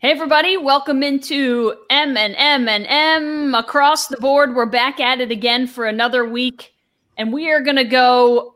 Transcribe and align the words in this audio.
Hey 0.00 0.12
everybody, 0.12 0.56
welcome 0.56 1.02
into 1.02 1.74
M 1.90 2.16
and 2.16 2.36
M 2.38 2.68
and 2.68 2.86
M 2.86 3.52
across 3.52 4.06
the 4.06 4.16
board. 4.18 4.54
We're 4.54 4.64
back 4.64 5.00
at 5.00 5.20
it 5.20 5.32
again 5.32 5.66
for 5.66 5.86
another 5.86 6.24
week 6.24 6.72
and 7.16 7.32
we 7.32 7.50
are 7.50 7.60
going 7.60 7.78
to 7.78 7.82
go 7.84 8.54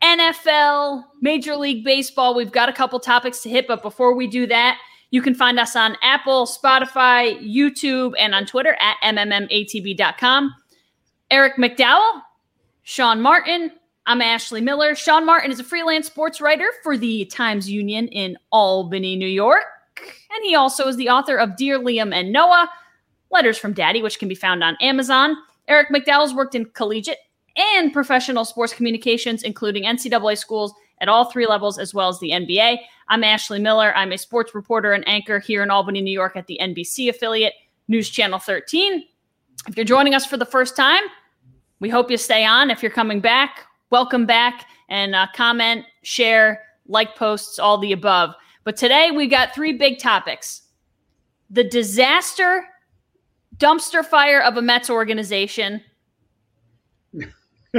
NFL, 0.00 1.02
Major 1.20 1.56
League 1.56 1.84
Baseball. 1.84 2.36
We've 2.36 2.52
got 2.52 2.68
a 2.68 2.72
couple 2.72 3.00
topics 3.00 3.40
to 3.42 3.48
hit, 3.48 3.66
but 3.66 3.82
before 3.82 4.14
we 4.14 4.28
do 4.28 4.46
that, 4.46 4.78
you 5.10 5.22
can 5.22 5.34
find 5.34 5.58
us 5.58 5.74
on 5.74 5.96
Apple, 6.02 6.46
Spotify, 6.46 7.36
YouTube, 7.42 8.12
and 8.16 8.32
on 8.32 8.46
Twitter 8.46 8.76
at 8.80 8.94
MMMATB.com. 9.02 10.54
Eric 11.32 11.56
McDowell, 11.56 12.22
Sean 12.84 13.20
Martin, 13.20 13.72
I'm 14.06 14.22
Ashley 14.22 14.60
Miller. 14.60 14.94
Sean 14.94 15.26
Martin 15.26 15.50
is 15.50 15.58
a 15.58 15.64
freelance 15.64 16.06
sports 16.06 16.40
writer 16.40 16.68
for 16.84 16.96
the 16.96 17.24
Times 17.24 17.68
Union 17.68 18.06
in 18.06 18.38
Albany, 18.52 19.16
New 19.16 19.26
York. 19.26 19.64
And 20.00 20.44
he 20.44 20.54
also 20.54 20.86
is 20.86 20.96
the 20.96 21.08
author 21.08 21.36
of 21.36 21.56
Dear 21.56 21.78
Liam 21.78 22.14
and 22.14 22.32
Noah, 22.32 22.70
Letters 23.30 23.58
from 23.58 23.72
Daddy, 23.72 24.02
which 24.02 24.18
can 24.18 24.28
be 24.28 24.34
found 24.34 24.62
on 24.64 24.76
Amazon. 24.80 25.36
Eric 25.68 25.88
McDowell's 25.88 26.34
worked 26.34 26.54
in 26.54 26.64
collegiate 26.66 27.18
and 27.56 27.92
professional 27.92 28.44
sports 28.44 28.72
communications, 28.72 29.42
including 29.42 29.84
NCAA 29.84 30.38
schools 30.38 30.72
at 31.00 31.08
all 31.08 31.26
three 31.26 31.46
levels, 31.46 31.78
as 31.78 31.92
well 31.92 32.08
as 32.08 32.18
the 32.20 32.30
NBA. 32.30 32.78
I'm 33.08 33.24
Ashley 33.24 33.58
Miller. 33.58 33.94
I'm 33.96 34.12
a 34.12 34.18
sports 34.18 34.54
reporter 34.54 34.92
and 34.92 35.06
anchor 35.08 35.38
here 35.38 35.62
in 35.62 35.70
Albany, 35.70 36.00
New 36.00 36.12
York 36.12 36.36
at 36.36 36.46
the 36.46 36.58
NBC 36.60 37.08
affiliate, 37.08 37.54
News 37.88 38.08
Channel 38.08 38.38
13. 38.38 39.04
If 39.68 39.76
you're 39.76 39.84
joining 39.84 40.14
us 40.14 40.26
for 40.26 40.36
the 40.36 40.46
first 40.46 40.76
time, 40.76 41.02
we 41.80 41.88
hope 41.88 42.10
you 42.10 42.16
stay 42.16 42.44
on. 42.44 42.70
If 42.70 42.82
you're 42.82 42.92
coming 42.92 43.20
back, 43.20 43.66
welcome 43.90 44.26
back 44.26 44.66
and 44.88 45.14
uh, 45.14 45.26
comment, 45.34 45.84
share, 46.02 46.62
like 46.86 47.16
posts, 47.16 47.58
all 47.58 47.78
the 47.78 47.92
above. 47.92 48.34
But 48.64 48.76
today 48.76 49.10
we 49.10 49.26
got 49.26 49.54
three 49.54 49.72
big 49.72 49.98
topics 49.98 50.62
the 51.50 51.64
disaster 51.64 52.66
dumpster 53.56 54.04
fire 54.04 54.40
of 54.40 54.56
a 54.56 54.62
Mets 54.62 54.90
organization. 54.90 55.82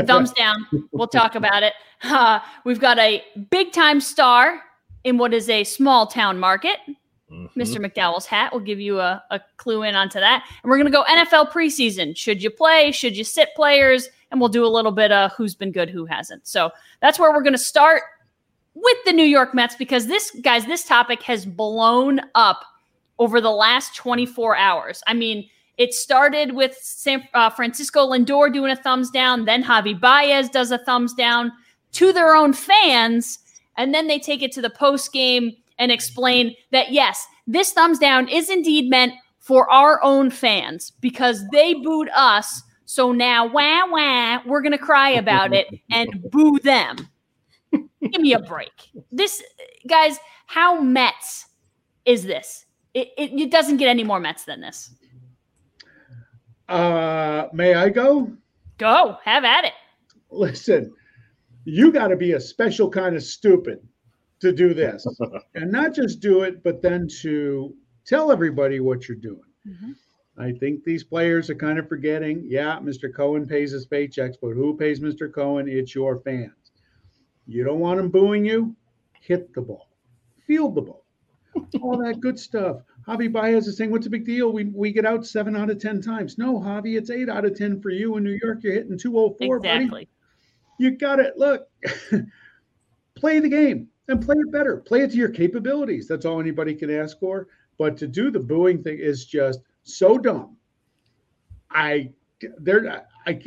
Thumbs 0.05 0.31
down. 0.33 0.65
We'll 0.91 1.07
talk 1.07 1.35
about 1.35 1.63
it. 1.63 1.73
Uh, 2.03 2.39
we've 2.63 2.79
got 2.79 2.99
a 2.99 3.23
big 3.49 3.71
time 3.71 3.99
star 4.01 4.61
in 5.03 5.17
what 5.17 5.33
is 5.33 5.49
a 5.49 5.63
small 5.63 6.07
town 6.07 6.39
market. 6.39 6.77
Mm-hmm. 7.31 7.59
Mr. 7.59 7.77
McDowell's 7.77 8.25
hat 8.25 8.51
will 8.51 8.59
give 8.59 8.79
you 8.79 8.99
a, 8.99 9.23
a 9.29 9.39
clue 9.57 9.83
in 9.83 9.95
onto 9.95 10.19
that. 10.19 10.45
And 10.63 10.69
we're 10.69 10.77
going 10.77 10.87
to 10.87 10.91
go 10.91 11.03
NFL 11.03 11.51
preseason. 11.51 12.15
Should 12.15 12.41
you 12.41 12.49
play? 12.49 12.91
Should 12.91 13.15
you 13.15 13.23
sit 13.23 13.49
players? 13.55 14.09
And 14.31 14.39
we'll 14.39 14.49
do 14.49 14.65
a 14.65 14.67
little 14.67 14.91
bit 14.91 15.11
of 15.11 15.31
who's 15.33 15.55
been 15.55 15.71
good, 15.71 15.89
who 15.89 16.05
hasn't. 16.05 16.47
So 16.47 16.71
that's 17.01 17.19
where 17.19 17.31
we're 17.31 17.43
going 17.43 17.53
to 17.53 17.59
start 17.59 18.03
with 18.81 18.97
the 19.05 19.13
New 19.13 19.25
York 19.25 19.53
Mets 19.53 19.75
because 19.75 20.07
this, 20.07 20.31
guys, 20.41 20.65
this 20.65 20.85
topic 20.85 21.21
has 21.23 21.45
blown 21.45 22.21
up 22.35 22.63
over 23.17 23.41
the 23.41 23.51
last 23.51 23.95
24 23.95 24.55
hours. 24.55 25.03
I 25.07 25.13
mean, 25.13 25.49
it 25.77 25.93
started 25.93 26.53
with 26.53 26.75
San, 26.75 27.23
uh, 27.33 27.49
Francisco 27.49 28.09
Lindor 28.09 28.51
doing 28.51 28.71
a 28.71 28.75
thumbs 28.75 29.09
down, 29.09 29.45
then 29.45 29.63
Javi 29.63 29.99
Baez 29.99 30.49
does 30.49 30.71
a 30.71 30.77
thumbs 30.77 31.13
down 31.13 31.51
to 31.93 32.11
their 32.11 32.35
own 32.35 32.53
fans, 32.53 33.39
and 33.77 33.93
then 33.93 34.07
they 34.07 34.19
take 34.19 34.41
it 34.41 34.51
to 34.53 34.61
the 34.61 34.69
post 34.69 35.13
game 35.13 35.55
and 35.77 35.91
explain 35.91 36.55
that 36.71 36.91
yes, 36.91 37.25
this 37.47 37.71
thumbs 37.71 37.97
down 37.97 38.27
is 38.27 38.49
indeed 38.49 38.89
meant 38.89 39.13
for 39.39 39.71
our 39.71 40.03
own 40.03 40.29
fans 40.29 40.91
because 40.99 41.43
they 41.51 41.73
booed 41.73 42.09
us. 42.13 42.61
So 42.85 43.11
now, 43.11 43.47
wah 43.47 43.87
wah, 43.89 44.41
we're 44.45 44.61
gonna 44.61 44.77
cry 44.77 45.11
about 45.11 45.53
it 45.53 45.67
and 45.91 46.09
boo 46.29 46.59
them. 46.59 46.97
Give 48.01 48.21
me 48.21 48.33
a 48.33 48.39
break. 48.39 48.71
This, 49.11 49.43
guys, 49.87 50.17
how 50.45 50.79
Mets 50.79 51.47
is 52.05 52.23
this? 52.23 52.65
It, 52.93 53.09
it, 53.17 53.31
it 53.39 53.51
doesn't 53.51 53.77
get 53.77 53.87
any 53.87 54.03
more 54.03 54.19
Mets 54.19 54.45
than 54.45 54.61
this. 54.61 54.91
Uh, 56.67 57.47
may 57.53 57.73
I 57.73 57.89
go? 57.89 58.31
Go. 58.77 59.17
Have 59.23 59.43
at 59.43 59.65
it. 59.65 59.73
Listen, 60.31 60.93
you 61.65 61.91
got 61.91 62.07
to 62.07 62.15
be 62.15 62.33
a 62.33 62.39
special 62.39 62.89
kind 62.89 63.15
of 63.15 63.23
stupid 63.23 63.79
to 64.39 64.53
do 64.53 64.73
this, 64.73 65.05
and 65.55 65.71
not 65.71 65.93
just 65.93 66.21
do 66.21 66.43
it, 66.43 66.63
but 66.63 66.81
then 66.81 67.07
to 67.21 67.75
tell 68.05 68.31
everybody 68.31 68.79
what 68.79 69.07
you're 69.07 69.17
doing. 69.17 69.41
Mm-hmm. 69.67 69.91
I 70.37 70.53
think 70.53 70.85
these 70.85 71.03
players 71.03 71.49
are 71.49 71.55
kind 71.55 71.77
of 71.77 71.89
forgetting. 71.89 72.45
Yeah, 72.47 72.79
Mr. 72.79 73.13
Cohen 73.13 73.45
pays 73.45 73.71
his 73.71 73.85
paychecks, 73.85 74.35
but 74.41 74.51
who 74.51 74.77
pays 74.77 75.01
Mr. 75.01 75.31
Cohen? 75.31 75.67
It's 75.67 75.93
your 75.93 76.19
fans. 76.21 76.53
You 77.49 77.63
don't 77.63 77.79
want 77.79 77.97
them 77.97 78.09
booing 78.09 78.45
you? 78.45 78.75
Hit 79.19 79.51
the 79.55 79.61
ball, 79.61 79.89
field 80.45 80.75
the 80.75 80.81
ball, 80.81 81.03
all 81.81 81.97
that 81.97 82.19
good 82.19 82.37
stuff. 82.37 82.83
Javi 83.07 83.31
Baez 83.31 83.67
is 83.67 83.75
saying, 83.75 83.89
"What's 83.89 84.05
the 84.05 84.11
big 84.11 84.23
deal? 84.23 84.51
We 84.51 84.65
we 84.65 84.91
get 84.91 85.03
out 85.03 85.25
seven 85.25 85.55
out 85.55 85.71
of 85.71 85.79
ten 85.79 85.99
times." 85.99 86.37
No, 86.37 86.59
Javi, 86.59 86.95
it's 86.95 87.09
eight 87.09 87.27
out 87.27 87.45
of 87.45 87.57
ten 87.57 87.81
for 87.81 87.89
you 87.89 88.17
in 88.17 88.23
New 88.23 88.37
York. 88.43 88.59
You're 88.61 88.73
hitting 88.73 88.99
204, 88.99 89.57
Exactly. 89.57 89.89
Buddy. 89.89 90.09
You 90.77 90.91
got 90.91 91.19
it. 91.19 91.37
Look, 91.37 91.67
play 93.15 93.39
the 93.39 93.49
game 93.49 93.87
and 94.07 94.23
play 94.23 94.35
it 94.37 94.51
better. 94.51 94.77
Play 94.77 95.01
it 95.01 95.11
to 95.11 95.17
your 95.17 95.29
capabilities. 95.29 96.07
That's 96.07 96.25
all 96.25 96.39
anybody 96.39 96.75
can 96.75 96.91
ask 96.91 97.19
for. 97.19 97.47
But 97.79 97.97
to 97.97 98.07
do 98.07 98.29
the 98.29 98.39
booing 98.39 98.83
thing 98.83 98.99
is 98.99 99.25
just 99.25 99.61
so 99.81 100.19
dumb. 100.19 100.55
I 101.71 102.11
there 102.59 103.03
I 103.25 103.39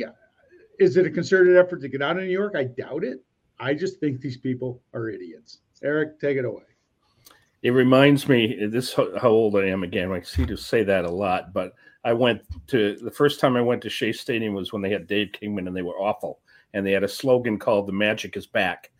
is 0.77 0.97
it 0.97 1.05
a 1.05 1.09
concerted 1.09 1.55
effort 1.55 1.81
to 1.81 1.87
get 1.87 2.01
out 2.01 2.17
of 2.17 2.23
New 2.23 2.29
York? 2.29 2.53
I 2.57 2.65
doubt 2.65 3.05
it. 3.05 3.23
I 3.59 3.73
just 3.73 3.99
think 3.99 4.21
these 4.21 4.37
people 4.37 4.81
are 4.93 5.09
idiots. 5.09 5.59
Eric, 5.83 6.19
take 6.19 6.37
it 6.37 6.45
away. 6.45 6.63
It 7.61 7.71
reminds 7.71 8.27
me 8.27 8.65
this 8.67 8.93
how 8.93 9.29
old 9.29 9.55
I 9.55 9.67
am 9.67 9.83
again. 9.83 10.11
I 10.11 10.21
see 10.21 10.45
to 10.45 10.57
say 10.57 10.83
that 10.83 11.05
a 11.05 11.09
lot, 11.09 11.53
but 11.53 11.73
I 12.03 12.11
went 12.11 12.41
to 12.67 12.97
the 12.97 13.11
first 13.11 13.39
time 13.39 13.55
I 13.55 13.61
went 13.61 13.81
to 13.83 13.89
Shea 13.89 14.11
Stadium 14.11 14.53
was 14.53 14.73
when 14.73 14.81
they 14.81 14.89
had 14.89 15.07
Dave 15.07 15.31
Kingman 15.31 15.67
and 15.67 15.75
they 15.75 15.81
were 15.81 15.99
awful. 15.99 16.39
And 16.73 16.85
they 16.85 16.91
had 16.91 17.03
a 17.03 17.07
slogan 17.07 17.57
called 17.57 17.87
"The 17.87 17.93
Magic 17.93 18.35
is 18.35 18.47
Back." 18.47 18.91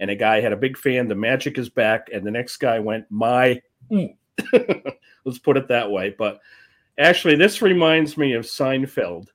And 0.00 0.10
a 0.10 0.16
guy 0.16 0.40
had 0.40 0.52
a 0.52 0.56
big 0.56 0.76
fan, 0.76 1.08
"The 1.08 1.14
Magic 1.14 1.56
is 1.56 1.68
back," 1.68 2.08
and 2.12 2.26
the 2.26 2.30
next 2.30 2.58
guy 2.58 2.78
went, 2.78 3.06
"My." 3.10 3.60
Let's 5.24 5.38
put 5.38 5.56
it 5.56 5.68
that 5.68 5.90
way. 5.90 6.14
But 6.18 6.40
actually, 6.98 7.36
this 7.36 7.62
reminds 7.62 8.16
me 8.16 8.34
of 8.34 8.44
Seinfeld 8.44 9.28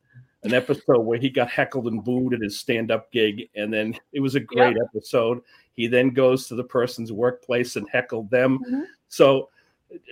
an 0.45 0.53
episode 0.53 1.01
where 1.01 1.17
he 1.17 1.29
got 1.29 1.49
heckled 1.49 1.87
and 1.87 2.03
booed 2.03 2.33
at 2.33 2.41
his 2.41 2.59
stand-up 2.59 3.11
gig, 3.11 3.49
and 3.55 3.73
then 3.73 3.95
it 4.13 4.19
was 4.19 4.35
a 4.35 4.39
great 4.39 4.77
episode. 4.77 5.41
He 5.73 5.87
then 5.87 6.11
goes 6.11 6.47
to 6.47 6.55
the 6.55 6.63
person's 6.63 7.11
workplace 7.11 7.75
and 7.75 7.87
heckled 7.89 8.29
them. 8.29 8.59
Mm-hmm. 8.59 8.81
So 9.09 9.49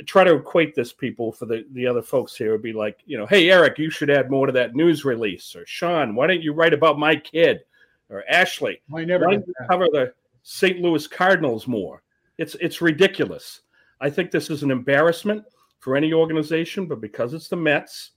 try 0.05 0.23
to 0.23 0.35
equate 0.35 0.75
this 0.75 0.93
people 0.93 1.31
for 1.31 1.45
the, 1.45 1.65
the 1.71 1.87
other 1.87 2.01
folks 2.01 2.35
here 2.35 2.51
would 2.51 2.61
be 2.61 2.73
like, 2.73 2.99
you 3.05 3.17
know, 3.17 3.25
hey 3.25 3.49
Eric, 3.49 3.77
you 3.77 3.89
should 3.89 4.09
add 4.09 4.29
more 4.29 4.45
to 4.45 4.53
that 4.53 4.75
news 4.75 5.05
release. 5.05 5.55
Or 5.55 5.65
Sean, 5.65 6.15
why 6.15 6.27
don't 6.27 6.41
you 6.41 6.53
write 6.53 6.73
about 6.73 6.99
my 6.99 7.15
kid? 7.15 7.61
Or 8.09 8.23
Ashley, 8.29 8.81
I 8.93 9.05
never 9.05 9.25
why 9.25 9.33
don't 9.33 9.47
you 9.47 9.53
cover 9.69 9.87
the 9.91 10.13
St. 10.43 10.79
Louis 10.79 11.07
Cardinals 11.07 11.67
more? 11.67 12.03
It's 12.37 12.55
it's 12.55 12.81
ridiculous. 12.81 13.61
I 14.01 14.09
think 14.09 14.29
this 14.29 14.49
is 14.49 14.63
an 14.63 14.71
embarrassment 14.71 15.43
for 15.79 15.95
any 15.95 16.13
organization, 16.13 16.85
but 16.85 17.01
because 17.01 17.33
it's 17.33 17.47
the 17.47 17.55
Mets, 17.55 18.11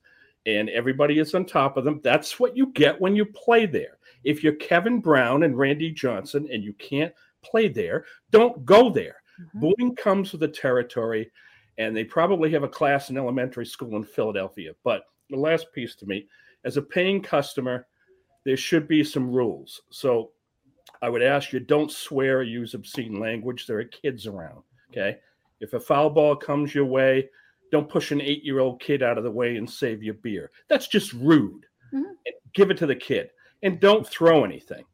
and 0.47 0.71
everybody 0.71 1.19
is 1.19 1.35
on 1.35 1.45
top 1.45 1.77
of 1.77 1.85
them. 1.85 2.01
That's 2.03 2.39
what 2.39 2.57
you 2.57 2.69
get 2.69 3.01
when 3.01 3.17
you 3.17 3.27
play 3.27 3.67
there. 3.67 3.99
If 4.25 4.43
you're 4.43 4.55
Kevin 4.55 5.01
Brown 5.01 5.43
and 5.43 5.59
Randy 5.59 5.91
Johnson 5.91 6.49
and 6.51 6.63
you 6.63 6.73
can't 6.75 7.13
play 7.43 7.69
there, 7.69 8.07
don't 8.31 8.65
go 8.65 8.89
there. 8.89 9.17
Mm-hmm. 9.41 9.61
Booing 9.61 9.97
comes 9.97 10.33
with 10.33 10.41
the 10.41 10.49
territory, 10.49 11.31
and 11.79 11.95
they 11.95 12.05
probably 12.05 12.51
have 12.53 12.63
a 12.63 12.69
class 12.69 13.11
in 13.11 13.19
elementary 13.19 13.67
school 13.67 13.97
in 13.97 14.05
Philadelphia. 14.05 14.73
But 14.83 15.03
the 15.29 15.37
last 15.37 15.67
piece 15.75 15.95
to 15.97 16.07
me, 16.07 16.27
as 16.65 16.77
a 16.77 16.83
paying 16.83 17.21
customer, 17.21 17.87
there 18.45 18.57
should 18.57 18.89
be 18.89 19.05
some 19.05 19.31
rules. 19.31 19.83
So 19.91 20.31
I 21.03 21.09
would 21.09 21.23
ask 21.23 21.53
you 21.53 21.61
don't 21.61 21.91
swear 21.91 22.39
or 22.39 22.43
use 22.43 22.75
obscene 22.75 23.21
language. 23.21 23.67
There 23.67 23.79
are 23.79 23.85
kids 23.85 24.27
around. 24.27 24.63
Okay. 24.91 25.19
If 25.61 25.73
a 25.73 25.81
foul 25.81 26.11
ball 26.11 26.37
comes 26.37 26.75
your 26.75 26.85
way, 26.85 27.29
don't 27.73 27.89
push 27.89 28.11
an 28.11 28.21
eight 28.21 28.45
year 28.45 28.61
old 28.61 28.81
kid 28.81 29.03
out 29.03 29.19
of 29.19 29.25
the 29.25 29.31
way 29.31 29.57
and 29.57 29.69
save 29.69 30.03
your 30.03 30.15
beer. 30.15 30.51
That's 30.69 30.89
just 30.89 31.13
rude. 31.13 31.67
Mm-hmm. 31.93 32.13
Give 32.55 32.71
it 32.71 32.77
to 32.79 32.87
the 32.87 32.97
kid 32.97 33.31
and 33.63 33.81
don't 33.81 34.07
throw 34.07 34.45
anything. 34.45 34.85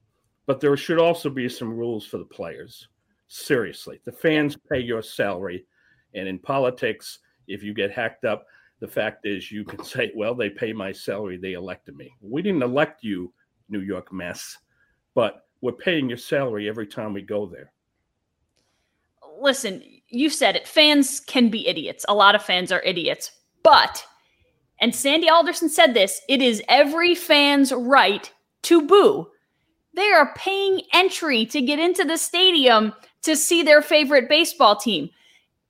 But 0.47 0.61
there 0.61 0.77
should 0.77 0.99
also 0.99 1.31
be 1.31 1.49
some 1.49 1.77
rules 1.77 2.05
for 2.07 2.19
the 2.19 2.25
players. 2.25 2.89
Seriously, 3.29 4.01
the 4.05 4.13
fans 4.13 4.57
pay 4.71 4.81
your 4.81 5.03
salary. 5.03 5.67
And 6.15 6.29
in 6.29 6.39
politics, 6.39 7.21
if 7.47 7.63
you 7.63 7.73
get 7.73 7.93
hacked 7.93 8.25
up, 8.25 8.45
the 8.81 8.89
fact 8.89 9.27
is 9.27 9.53
you 9.53 9.65
can 9.65 9.85
say, 9.85 10.11
well, 10.15 10.35
they 10.35 10.51
pay 10.51 10.73
my 10.73 10.93
salary. 10.93 11.37
They 11.37 11.53
elected 11.53 11.97
me. 11.97 12.13
We 12.21 12.43
didn't 12.43 12.63
elect 12.63 13.05
you, 13.05 13.33
New 13.69 13.81
York 13.81 14.13
mess, 14.13 14.59
but 15.15 15.47
we're 15.61 15.73
paying 15.73 16.09
your 16.09 16.19
salary 16.19 16.69
every 16.69 16.87
time 16.87 17.13
we 17.13 17.23
go 17.23 17.47
there. 17.47 17.73
Listen, 19.41 19.83
you 20.13 20.31
said 20.31 20.57
it. 20.57 20.69
Fans 20.69 21.21
can 21.21 21.49
be 21.49 21.67
idiots. 21.67 22.05
A 22.09 22.15
lot 22.15 22.35
of 22.35 22.43
fans 22.45 22.71
are 22.71 22.83
idiots. 22.83 23.31
But, 23.63 24.05
and 24.81 24.95
Sandy 24.95 25.29
Alderson 25.29 25.69
said 25.69 25.95
this, 25.95 26.21
it 26.29 26.43
is 26.43 26.63
every 26.69 27.15
fan's 27.15 27.73
right 27.73 28.31
to 28.63 28.83
boo. 28.87 29.29
They 29.95 30.11
are 30.13 30.35
paying 30.35 30.83
entry 30.93 31.47
to 31.47 31.61
get 31.61 31.79
into 31.79 32.05
the 32.05 32.17
stadium 32.17 32.93
to 33.23 33.37
see 33.37 33.63
their 33.63 33.83
favorite 33.83 34.29
baseball 34.29 34.77
team. 34.77 35.11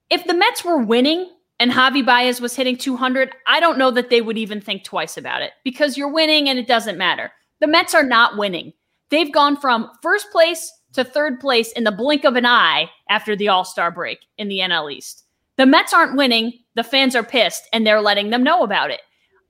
if 0.09 0.25
the 0.25 0.33
Mets 0.33 0.63
were 0.63 0.77
winning 0.77 1.29
and 1.59 1.71
Javi 1.71 2.05
Baez 2.05 2.41
was 2.41 2.55
hitting 2.55 2.77
200, 2.77 3.31
I 3.47 3.59
don't 3.59 3.77
know 3.77 3.91
that 3.91 4.09
they 4.09 4.21
would 4.21 4.37
even 4.37 4.61
think 4.61 4.83
twice 4.83 5.17
about 5.17 5.41
it 5.41 5.51
because 5.63 5.97
you're 5.97 6.11
winning 6.11 6.49
and 6.49 6.59
it 6.59 6.67
doesn't 6.67 6.97
matter. 6.97 7.31
The 7.61 7.67
Mets 7.67 7.93
are 7.93 8.03
not 8.03 8.37
winning. 8.37 8.73
They've 9.09 9.31
gone 9.31 9.57
from 9.57 9.89
first 10.01 10.31
place 10.31 10.71
to 10.93 11.03
third 11.03 11.39
place 11.39 11.71
in 11.71 11.83
the 11.83 11.91
blink 11.91 12.23
of 12.23 12.35
an 12.35 12.45
eye 12.45 12.89
after 13.09 13.35
the 13.35 13.47
All 13.47 13.65
Star 13.65 13.91
break 13.91 14.19
in 14.37 14.47
the 14.47 14.59
NL 14.59 14.91
East. 14.91 15.25
The 15.57 15.65
Mets 15.65 15.93
aren't 15.93 16.17
winning. 16.17 16.53
The 16.75 16.83
fans 16.83 17.15
are 17.15 17.23
pissed 17.23 17.67
and 17.71 17.85
they're 17.85 18.01
letting 18.01 18.29
them 18.29 18.43
know 18.43 18.63
about 18.63 18.91
it. 18.91 19.01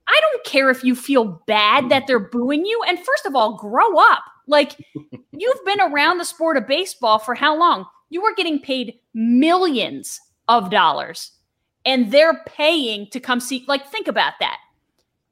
I 0.06 0.20
don't 0.20 0.44
care 0.44 0.70
if 0.70 0.84
you 0.84 0.94
feel 0.94 1.42
bad 1.46 1.88
that 1.88 2.06
they're 2.06 2.18
booing 2.18 2.66
you. 2.66 2.82
And 2.86 2.98
first 2.98 3.24
of 3.24 3.34
all, 3.34 3.56
grow 3.56 3.96
up. 3.96 4.22
Like, 4.46 4.76
you've 5.32 5.64
been 5.64 5.80
around 5.80 6.18
the 6.18 6.24
sport 6.24 6.56
of 6.56 6.66
baseball 6.66 7.18
for 7.18 7.34
how 7.34 7.58
long? 7.58 7.86
You 8.10 8.22
are 8.24 8.34
getting 8.34 8.60
paid 8.60 8.98
millions 9.14 10.20
of 10.48 10.70
dollars 10.70 11.32
and 11.86 12.10
they're 12.10 12.42
paying 12.46 13.08
to 13.10 13.20
come 13.20 13.40
see. 13.40 13.64
Like, 13.66 13.86
think 13.88 14.08
about 14.08 14.34
that. 14.40 14.58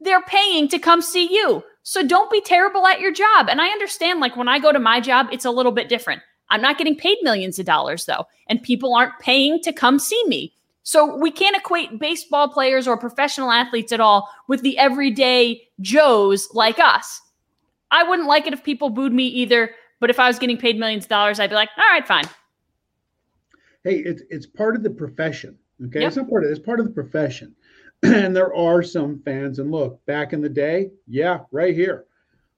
They're 0.00 0.22
paying 0.22 0.68
to 0.68 0.78
come 0.78 1.02
see 1.02 1.32
you. 1.32 1.62
So 1.82 2.06
don't 2.06 2.30
be 2.30 2.40
terrible 2.40 2.86
at 2.86 3.00
your 3.00 3.12
job. 3.12 3.48
And 3.48 3.60
I 3.60 3.68
understand, 3.68 4.20
like, 4.20 4.36
when 4.36 4.48
I 4.48 4.58
go 4.58 4.72
to 4.72 4.78
my 4.78 5.00
job, 5.00 5.26
it's 5.32 5.44
a 5.44 5.50
little 5.50 5.72
bit 5.72 5.88
different. 5.88 6.22
I'm 6.50 6.62
not 6.62 6.78
getting 6.78 6.96
paid 6.96 7.18
millions 7.22 7.58
of 7.58 7.66
dollars, 7.66 8.04
though, 8.04 8.26
and 8.46 8.62
people 8.62 8.94
aren't 8.94 9.18
paying 9.18 9.60
to 9.62 9.72
come 9.72 9.98
see 9.98 10.22
me. 10.26 10.54
So 10.84 11.16
we 11.16 11.30
can't 11.30 11.56
equate 11.56 11.98
baseball 11.98 12.48
players 12.48 12.86
or 12.86 12.96
professional 12.96 13.50
athletes 13.50 13.92
at 13.92 14.00
all 14.00 14.28
with 14.48 14.62
the 14.62 14.76
everyday 14.78 15.62
Joes 15.80 16.48
like 16.52 16.78
us. 16.78 17.20
I 17.90 18.02
wouldn't 18.02 18.28
like 18.28 18.46
it 18.46 18.52
if 18.52 18.64
people 18.64 18.90
booed 18.90 19.12
me 19.12 19.26
either, 19.26 19.70
but 20.00 20.10
if 20.10 20.18
I 20.18 20.26
was 20.26 20.38
getting 20.38 20.58
paid 20.58 20.78
millions 20.78 21.04
of 21.04 21.08
dollars, 21.08 21.38
I'd 21.38 21.50
be 21.50 21.56
like, 21.56 21.70
all 21.76 21.84
right, 21.90 22.06
fine. 22.06 22.24
Hey, 23.84 23.96
it's 23.96 24.22
it's 24.30 24.46
part 24.46 24.76
of 24.76 24.82
the 24.82 24.90
profession. 24.90 25.58
Okay. 25.86 26.00
Yep. 26.00 26.08
It's 26.08 26.16
not 26.16 26.30
part 26.30 26.44
of 26.44 26.50
it, 26.50 26.52
it's 26.52 26.64
part 26.64 26.80
of 26.80 26.86
the 26.86 26.92
profession. 26.92 27.54
and 28.14 28.34
there 28.34 28.54
are 28.54 28.82
some 28.82 29.22
fans. 29.22 29.58
And 29.58 29.70
look, 29.70 30.04
back 30.06 30.32
in 30.32 30.40
the 30.40 30.48
day, 30.48 30.90
yeah, 31.06 31.40
right 31.50 31.74
here. 31.74 32.06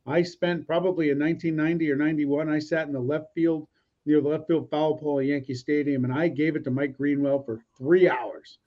I 0.06 0.22
spent 0.22 0.66
probably 0.66 1.10
in 1.10 1.18
1990 1.18 1.90
or 1.90 1.96
91, 1.96 2.48
I 2.48 2.58
sat 2.58 2.86
in 2.86 2.92
the 2.92 3.00
left 3.00 3.34
field 3.34 3.66
near 4.06 4.20
the 4.20 4.28
left 4.28 4.46
field 4.46 4.68
foul 4.70 4.98
pole 4.98 5.20
at 5.20 5.26
Yankee 5.26 5.54
Stadium, 5.54 6.04
and 6.04 6.12
I 6.12 6.28
gave 6.28 6.56
it 6.56 6.64
to 6.64 6.70
Mike 6.70 6.96
Greenwell 6.96 7.42
for 7.42 7.60
three 7.78 8.08
hours. 8.08 8.58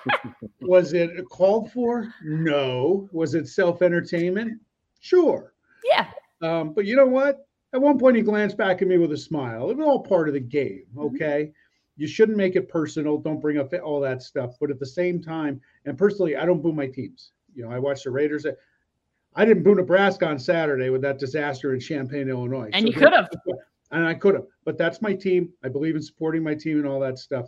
was 0.60 0.92
it 0.92 1.10
called 1.28 1.70
for? 1.72 2.12
No. 2.24 3.08
Was 3.12 3.34
it 3.34 3.48
self 3.48 3.82
entertainment? 3.82 4.60
Sure. 5.00 5.52
Yeah. 5.84 6.06
Um, 6.42 6.72
but 6.72 6.86
you 6.86 6.96
know 6.96 7.06
what? 7.06 7.46
At 7.72 7.80
one 7.80 7.98
point, 7.98 8.16
he 8.16 8.22
glanced 8.22 8.56
back 8.56 8.80
at 8.80 8.88
me 8.88 8.96
with 8.96 9.12
a 9.12 9.16
smile. 9.16 9.70
It 9.70 9.76
was 9.76 9.86
all 9.86 10.02
part 10.02 10.28
of 10.28 10.34
the 10.34 10.40
game. 10.40 10.84
Mm-hmm. 10.94 11.16
Okay. 11.16 11.42
Mm-hmm. 11.42 11.65
You 11.96 12.06
shouldn't 12.06 12.36
make 12.36 12.56
it 12.56 12.68
personal. 12.68 13.18
Don't 13.18 13.40
bring 13.40 13.58
up 13.58 13.72
all 13.82 14.00
that 14.00 14.22
stuff. 14.22 14.56
But 14.60 14.70
at 14.70 14.78
the 14.78 14.86
same 14.86 15.22
time, 15.22 15.60
and 15.84 15.96
personally, 15.96 16.36
I 16.36 16.44
don't 16.44 16.62
boo 16.62 16.72
my 16.72 16.86
teams. 16.86 17.32
You 17.54 17.64
know, 17.64 17.70
I 17.70 17.78
watch 17.78 18.04
the 18.04 18.10
Raiders. 18.10 18.46
I 19.34 19.44
didn't 19.44 19.62
boo 19.62 19.74
Nebraska 19.74 20.26
on 20.26 20.38
Saturday 20.38 20.90
with 20.90 21.02
that 21.02 21.18
disaster 21.18 21.72
in 21.74 21.80
Champaign, 21.80 22.28
Illinois. 22.28 22.70
And 22.72 22.82
so 22.82 22.88
you 22.88 22.92
could 22.92 23.12
have 23.12 23.28
and 23.90 24.04
I 24.04 24.14
could 24.14 24.34
have, 24.34 24.46
but 24.64 24.78
that's 24.78 25.02
my 25.02 25.14
team. 25.14 25.52
I 25.62 25.68
believe 25.68 25.96
in 25.96 26.02
supporting 26.02 26.42
my 26.42 26.54
team 26.54 26.78
and 26.78 26.86
all 26.86 27.00
that 27.00 27.18
stuff. 27.18 27.46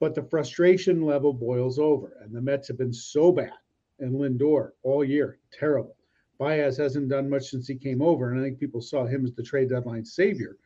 But 0.00 0.14
the 0.14 0.22
frustration 0.22 1.02
level 1.02 1.32
boils 1.32 1.78
over, 1.78 2.18
and 2.22 2.34
the 2.34 2.40
Mets 2.40 2.68
have 2.68 2.78
been 2.78 2.92
so 2.92 3.30
bad, 3.32 3.52
and 4.00 4.14
Lindor 4.14 4.70
all 4.82 5.04
year, 5.04 5.38
terrible. 5.52 5.96
Baez 6.38 6.76
hasn't 6.76 7.08
done 7.08 7.30
much 7.30 7.44
since 7.44 7.68
he 7.68 7.76
came 7.76 8.02
over, 8.02 8.30
and 8.30 8.40
I 8.40 8.42
think 8.42 8.58
people 8.58 8.80
saw 8.80 9.06
him 9.06 9.24
as 9.24 9.32
the 9.34 9.42
trade 9.42 9.70
deadline 9.70 10.04
savior, 10.04 10.56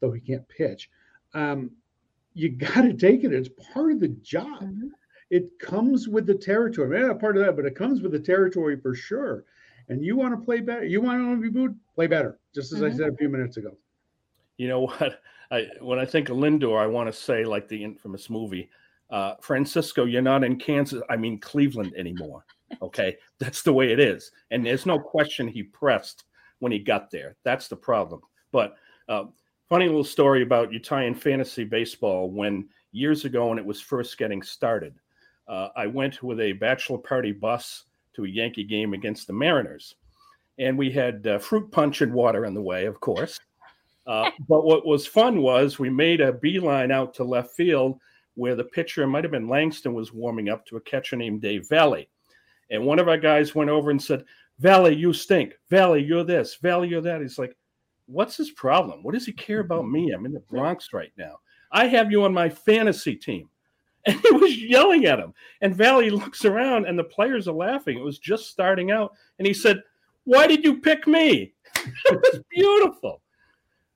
though 0.00 0.12
he 0.12 0.20
can't 0.20 0.46
pitch. 0.48 0.90
Um, 1.32 1.70
you 2.36 2.50
got 2.50 2.82
to 2.82 2.92
take 2.92 3.24
it; 3.24 3.32
it's 3.32 3.50
part 3.72 3.92
of 3.92 4.00
the 4.00 4.08
job. 4.08 4.62
Mm-hmm. 4.62 4.88
It 5.30 5.58
comes 5.58 6.08
with 6.08 6.26
the 6.26 6.34
territory. 6.34 7.00
Yeah, 7.00 7.12
part 7.14 7.36
of 7.36 7.44
that, 7.44 7.56
but 7.56 7.66
it 7.66 7.74
comes 7.74 8.00
with 8.00 8.12
the 8.12 8.20
territory 8.20 8.78
for 8.80 8.94
sure. 8.94 9.44
And 9.88 10.04
you 10.04 10.16
want 10.16 10.38
to 10.38 10.44
play 10.44 10.60
better. 10.60 10.84
You 10.84 11.00
want 11.00 11.20
to 11.20 11.36
be 11.40 11.48
booed, 11.48 11.76
play 11.94 12.06
better. 12.06 12.38
Just 12.54 12.72
as 12.72 12.80
mm-hmm. 12.80 12.94
I 12.94 12.96
said 12.96 13.12
a 13.12 13.16
few 13.16 13.28
minutes 13.28 13.56
ago 13.56 13.76
you 14.56 14.68
know 14.68 14.80
what? 14.86 15.20
I 15.50 15.68
when 15.80 15.98
I 15.98 16.04
think 16.04 16.28
of 16.28 16.36
Lindor, 16.36 16.80
I 16.80 16.86
want 16.86 17.08
to 17.08 17.12
say 17.12 17.44
like 17.44 17.68
the 17.68 17.82
infamous 17.82 18.28
movie, 18.28 18.68
uh, 19.10 19.34
Francisco, 19.40 20.04
you're 20.04 20.22
not 20.22 20.44
in 20.44 20.58
Kansas, 20.58 21.02
I 21.08 21.16
mean 21.16 21.38
Cleveland 21.38 21.94
anymore. 21.96 22.44
Okay, 22.82 23.16
that's 23.38 23.62
the 23.62 23.72
way 23.72 23.92
it 23.92 24.00
is, 24.00 24.30
and 24.50 24.64
there's 24.64 24.86
no 24.86 24.98
question 24.98 25.46
he 25.46 25.62
pressed 25.62 26.24
when 26.58 26.72
he 26.72 26.78
got 26.78 27.10
there. 27.10 27.36
That's 27.44 27.68
the 27.68 27.76
problem. 27.76 28.20
But 28.50 28.76
uh, 29.08 29.24
funny 29.68 29.86
little 29.86 30.04
story 30.04 30.42
about 30.42 30.74
Italian 30.74 31.14
fantasy 31.14 31.64
baseball 31.64 32.30
when 32.30 32.68
years 32.92 33.24
ago 33.24 33.48
when 33.48 33.58
it 33.58 33.64
was 33.64 33.80
first 33.80 34.16
getting 34.16 34.42
started. 34.42 34.94
Uh, 35.48 35.68
I 35.76 35.86
went 35.86 36.22
with 36.22 36.40
a 36.40 36.52
bachelor 36.52 36.98
party 36.98 37.32
bus 37.32 37.84
to 38.14 38.24
a 38.24 38.28
Yankee 38.28 38.64
game 38.64 38.94
against 38.94 39.26
the 39.26 39.32
Mariners, 39.32 39.94
and 40.58 40.78
we 40.78 40.90
had 40.90 41.26
uh, 41.26 41.38
fruit 41.38 41.70
punch 41.70 42.00
and 42.00 42.12
water 42.12 42.46
on 42.46 42.54
the 42.54 42.62
way, 42.62 42.86
of 42.86 43.00
course. 43.00 43.38
Uh, 44.06 44.30
but 44.48 44.64
what 44.64 44.86
was 44.86 45.06
fun 45.06 45.42
was 45.42 45.78
we 45.78 45.90
made 45.90 46.20
a 46.20 46.32
beeline 46.32 46.90
out 46.90 47.14
to 47.14 47.24
left 47.24 47.54
field 47.54 47.98
where 48.34 48.54
the 48.54 48.64
pitcher, 48.64 49.06
might 49.06 49.24
have 49.24 49.30
been 49.30 49.48
Langston, 49.48 49.94
was 49.94 50.12
warming 50.12 50.48
up 50.48 50.64
to 50.66 50.76
a 50.76 50.80
catcher 50.80 51.16
named 51.16 51.40
Dave 51.40 51.66
Valle 51.68 52.04
And 52.70 52.84
one 52.84 52.98
of 52.98 53.08
our 53.08 53.16
guys 53.16 53.54
went 53.54 53.70
over 53.70 53.90
and 53.90 54.02
said, 54.02 54.24
Valle 54.58 54.90
you 54.90 55.12
stink. 55.12 55.54
Valle 55.70 55.96
you're 55.96 56.24
this. 56.24 56.56
Valle 56.56 56.84
you're 56.84 57.00
that. 57.00 57.20
He's 57.20 57.38
like, 57.38 57.56
what's 58.06 58.36
his 58.36 58.50
problem? 58.50 59.02
What 59.02 59.14
does 59.14 59.26
he 59.26 59.32
care 59.32 59.60
about 59.60 59.88
me? 59.88 60.10
I'm 60.12 60.26
in 60.26 60.32
the 60.32 60.40
Bronx 60.40 60.92
right 60.92 61.12
now. 61.16 61.38
I 61.72 61.86
have 61.86 62.10
you 62.10 62.24
on 62.24 62.32
my 62.32 62.48
fantasy 62.48 63.14
team. 63.14 63.48
And 64.08 64.20
he 64.20 64.30
was 64.30 64.56
yelling 64.56 65.06
at 65.06 65.18
him. 65.18 65.34
And 65.62 65.74
Valle 65.74 66.08
looks 66.10 66.44
around 66.44 66.86
and 66.86 66.96
the 66.96 67.02
players 67.02 67.48
are 67.48 67.52
laughing. 67.52 67.98
It 67.98 68.04
was 68.04 68.20
just 68.20 68.48
starting 68.48 68.92
out. 68.92 69.12
And 69.40 69.48
he 69.48 69.52
said, 69.52 69.82
Why 70.22 70.46
did 70.46 70.62
you 70.62 70.80
pick 70.80 71.08
me? 71.08 71.54
it 71.74 72.14
was 72.14 72.40
beautiful. 72.48 73.20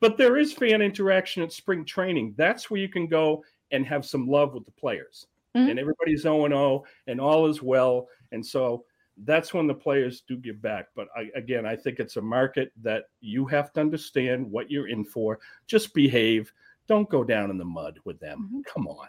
But 0.00 0.16
there 0.16 0.36
is 0.36 0.52
fan 0.52 0.82
interaction 0.82 1.44
at 1.44 1.52
spring 1.52 1.84
training. 1.84 2.34
That's 2.36 2.68
where 2.68 2.80
you 2.80 2.88
can 2.88 3.06
go 3.06 3.44
and 3.70 3.86
have 3.86 4.04
some 4.04 4.26
love 4.26 4.52
with 4.52 4.64
the 4.64 4.72
players. 4.72 5.28
Mm-hmm. 5.56 5.70
And 5.70 5.78
everybody's 5.78 6.22
0 6.22 6.48
0 6.48 6.82
and 7.06 7.20
all 7.20 7.46
is 7.46 7.62
well. 7.62 8.08
And 8.32 8.44
so 8.44 8.84
that's 9.24 9.52
when 9.52 9.66
the 9.66 9.74
players 9.74 10.22
do 10.26 10.36
give 10.36 10.60
back. 10.62 10.86
But 10.94 11.08
I, 11.16 11.30
again, 11.34 11.66
I 11.66 11.76
think 11.76 11.98
it's 11.98 12.16
a 12.16 12.22
market 12.22 12.72
that 12.82 13.04
you 13.20 13.46
have 13.46 13.72
to 13.74 13.80
understand 13.80 14.50
what 14.50 14.70
you're 14.70 14.88
in 14.88 15.04
for. 15.04 15.38
Just 15.66 15.94
behave. 15.94 16.52
Don't 16.88 17.08
go 17.08 17.24
down 17.24 17.50
in 17.50 17.58
the 17.58 17.64
mud 17.64 17.98
with 18.04 18.18
them. 18.20 18.48
Mm-hmm. 18.48 18.60
Come 18.72 18.88
on. 18.88 19.08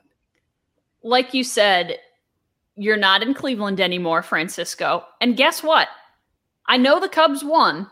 Like 1.04 1.34
you 1.34 1.44
said, 1.44 1.98
you're 2.76 2.98
not 2.98 3.24
in 3.24 3.34
Cleveland 3.34 3.80
anymore, 3.80 4.22
Francisco. 4.22 5.06
And 5.20 5.38
guess 5.38 5.64
what? 5.64 5.88
I 6.68 6.78
know 6.78 7.00
the 7.00 7.10
Cubs 7.10 7.44
won, 7.44 7.90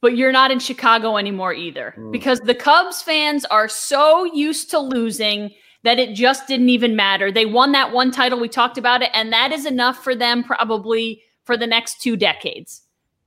but 0.00 0.16
you're 0.16 0.32
not 0.32 0.50
in 0.50 0.58
Chicago 0.58 1.16
anymore 1.16 1.52
either 1.52 1.94
mm. 1.98 2.12
because 2.12 2.40
the 2.40 2.54
Cubs 2.54 3.02
fans 3.02 3.44
are 3.46 3.68
so 3.68 4.24
used 4.24 4.70
to 4.70 4.78
losing 4.78 5.50
that 5.82 5.98
it 5.98 6.14
just 6.14 6.46
didn't 6.46 6.68
even 6.68 6.94
matter. 6.94 7.32
They 7.32 7.46
won 7.46 7.72
that 7.72 7.92
one 7.92 8.10
title. 8.10 8.38
We 8.38 8.48
talked 8.48 8.78
about 8.78 9.02
it, 9.02 9.10
and 9.14 9.32
that 9.32 9.50
is 9.50 9.66
enough 9.66 10.04
for 10.04 10.14
them 10.14 10.44
probably 10.44 11.22
for 11.44 11.56
the 11.56 11.66
next 11.66 12.00
two 12.00 12.16
decades. 12.16 12.82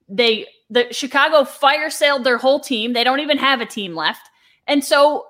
They 0.10 0.48
the 0.70 0.88
Chicago 0.92 1.44
fire 1.44 1.90
sailed 1.90 2.24
their 2.24 2.38
whole 2.38 2.60
team. 2.60 2.94
They 2.94 3.04
don't 3.04 3.20
even 3.20 3.38
have 3.38 3.62
a 3.62 3.66
team 3.66 3.96
left. 3.96 4.30
And 4.66 4.84
so, 4.84 5.28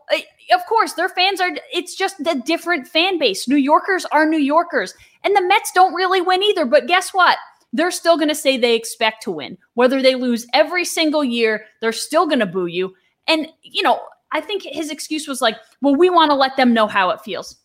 of 0.53 0.65
course, 0.67 0.93
their 0.93 1.09
fans 1.09 1.41
are, 1.41 1.49
it's 1.73 1.95
just 1.95 2.19
a 2.19 2.41
different 2.45 2.87
fan 2.87 3.17
base. 3.17 3.47
New 3.47 3.57
Yorkers 3.57 4.05
are 4.05 4.27
New 4.27 4.37
Yorkers. 4.37 4.93
And 5.23 5.35
the 5.35 5.41
Mets 5.41 5.71
don't 5.73 5.93
really 5.93 6.21
win 6.21 6.43
either. 6.43 6.65
But 6.65 6.85
guess 6.85 7.13
what? 7.13 7.37
they're 7.73 7.91
still 7.91 8.15
going 8.15 8.29
to 8.29 8.35
say 8.35 8.55
they 8.55 8.75
expect 8.75 9.23
to 9.23 9.31
win. 9.31 9.57
Whether 9.73 10.01
they 10.01 10.15
lose 10.15 10.47
every 10.53 10.85
single 10.85 11.23
year, 11.23 11.65
they're 11.81 11.91
still 11.91 12.27
going 12.27 12.39
to 12.39 12.45
boo 12.45 12.67
you. 12.67 12.93
And, 13.27 13.47
you 13.63 13.81
know, 13.81 13.99
I 14.31 14.41
think 14.41 14.63
his 14.63 14.91
excuse 14.91 15.27
was 15.27 15.41
like, 15.41 15.57
well, 15.81 15.95
we 15.95 16.09
want 16.09 16.29
to 16.29 16.35
let 16.35 16.55
them 16.55 16.73
know 16.73 16.87
how 16.87 17.09
it 17.09 17.21
feels. 17.21 17.57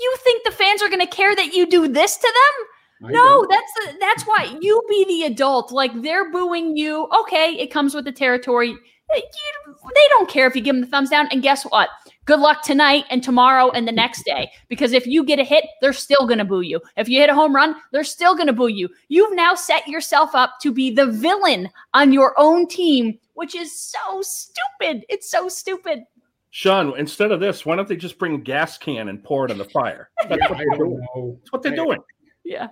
You 0.00 0.14
think 0.18 0.44
the 0.44 0.50
fans 0.50 0.82
are 0.82 0.88
going 0.88 1.00
to 1.00 1.06
care 1.06 1.36
that 1.36 1.52
you 1.52 1.68
do 1.68 1.86
this 1.86 2.16
to 2.16 2.22
them? 2.34 2.66
I 3.04 3.10
no, 3.10 3.22
don't. 3.22 3.50
that's 3.50 3.72
the, 3.74 3.98
that's 4.00 4.22
why 4.24 4.56
you 4.60 4.82
be 4.88 5.04
the 5.04 5.32
adult. 5.32 5.70
Like 5.70 6.02
they're 6.02 6.30
booing 6.30 6.76
you. 6.76 7.08
Okay, 7.20 7.56
it 7.58 7.70
comes 7.70 7.94
with 7.94 8.04
the 8.04 8.12
territory. 8.12 8.74
Eh, 9.14 9.20
you, 9.20 9.74
they 9.94 10.08
don't 10.08 10.28
care 10.28 10.46
if 10.46 10.56
you 10.56 10.62
give 10.62 10.74
them 10.74 10.80
the 10.80 10.88
thumbs 10.88 11.10
down. 11.10 11.28
And 11.30 11.42
guess 11.42 11.64
what? 11.64 11.90
Good 12.24 12.40
luck 12.40 12.62
tonight 12.62 13.04
and 13.08 13.22
tomorrow 13.22 13.70
and 13.70 13.86
the 13.86 13.92
next 13.92 14.24
day. 14.24 14.50
Because 14.68 14.92
if 14.92 15.06
you 15.06 15.24
get 15.24 15.38
a 15.38 15.44
hit, 15.44 15.64
they're 15.80 15.92
still 15.92 16.26
going 16.26 16.38
to 16.38 16.44
boo 16.44 16.62
you. 16.62 16.80
If 16.96 17.08
you 17.08 17.20
hit 17.20 17.30
a 17.30 17.34
home 17.34 17.54
run, 17.54 17.76
they're 17.92 18.02
still 18.02 18.34
going 18.34 18.48
to 18.48 18.52
boo 18.52 18.68
you. 18.68 18.88
You've 19.08 19.36
now 19.36 19.54
set 19.54 19.86
yourself 19.86 20.34
up 20.34 20.54
to 20.62 20.72
be 20.72 20.90
the 20.90 21.06
villain 21.06 21.68
on 21.94 22.12
your 22.12 22.34
own 22.36 22.66
team, 22.66 23.18
which 23.34 23.54
is 23.54 23.78
so 23.78 24.22
stupid. 24.22 25.04
It's 25.08 25.30
so 25.30 25.48
stupid. 25.48 26.00
Sean, 26.50 26.98
instead 26.98 27.30
of 27.30 27.38
this, 27.38 27.66
why 27.66 27.76
don't 27.76 27.86
they 27.86 27.96
just 27.96 28.18
bring 28.18 28.34
a 28.34 28.38
gas 28.38 28.78
can 28.78 29.08
and 29.08 29.22
pour 29.22 29.44
it 29.44 29.52
on 29.52 29.58
the 29.58 29.64
fire? 29.66 30.10
That's 30.28 30.48
what 30.48 30.58
they're 30.58 30.78
doing. 30.78 31.00
That's 31.14 31.52
what 31.52 31.62
they're 31.62 31.76
doing. 31.76 31.98
Yeah. 32.44 32.68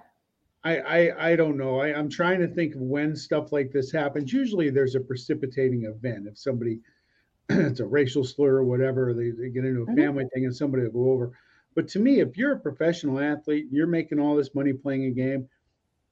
I, 0.64 0.78
I, 0.78 1.30
I 1.30 1.37
don't 1.37 1.59
know. 1.59 1.80
I, 1.80 1.88
I'm 1.94 2.09
trying 2.09 2.40
to 2.40 2.49
think 2.49 2.75
of 2.75 2.80
when 2.80 3.14
stuff 3.14 3.52
like 3.52 3.71
this 3.71 3.92
happens. 3.92 4.33
Usually 4.33 4.71
there's 4.71 4.94
a 4.94 5.00
precipitating 5.00 5.85
event. 5.85 6.26
If 6.26 6.38
somebody, 6.38 6.80
it's 7.49 7.80
a 7.80 7.87
racial 7.87 8.25
slur 8.25 8.56
or 8.56 8.64
whatever, 8.64 9.12
they, 9.12 9.30
they 9.30 9.50
get 9.50 9.64
into 9.64 9.83
a 9.83 9.87
mm-hmm. 9.87 9.97
family 9.97 10.25
thing 10.33 10.47
and 10.47 10.56
somebody 10.56 10.85
will 10.85 11.04
go 11.04 11.11
over. 11.11 11.33
But 11.75 11.88
to 11.88 11.99
me, 11.99 12.21
if 12.21 12.37
you're 12.37 12.52
a 12.52 12.59
professional 12.59 13.21
athlete, 13.21 13.66
you're 13.71 13.87
making 13.87 14.18
all 14.18 14.37
this 14.37 14.54
money 14.54 14.73
playing 14.73 15.04
a 15.04 15.11
game, 15.11 15.49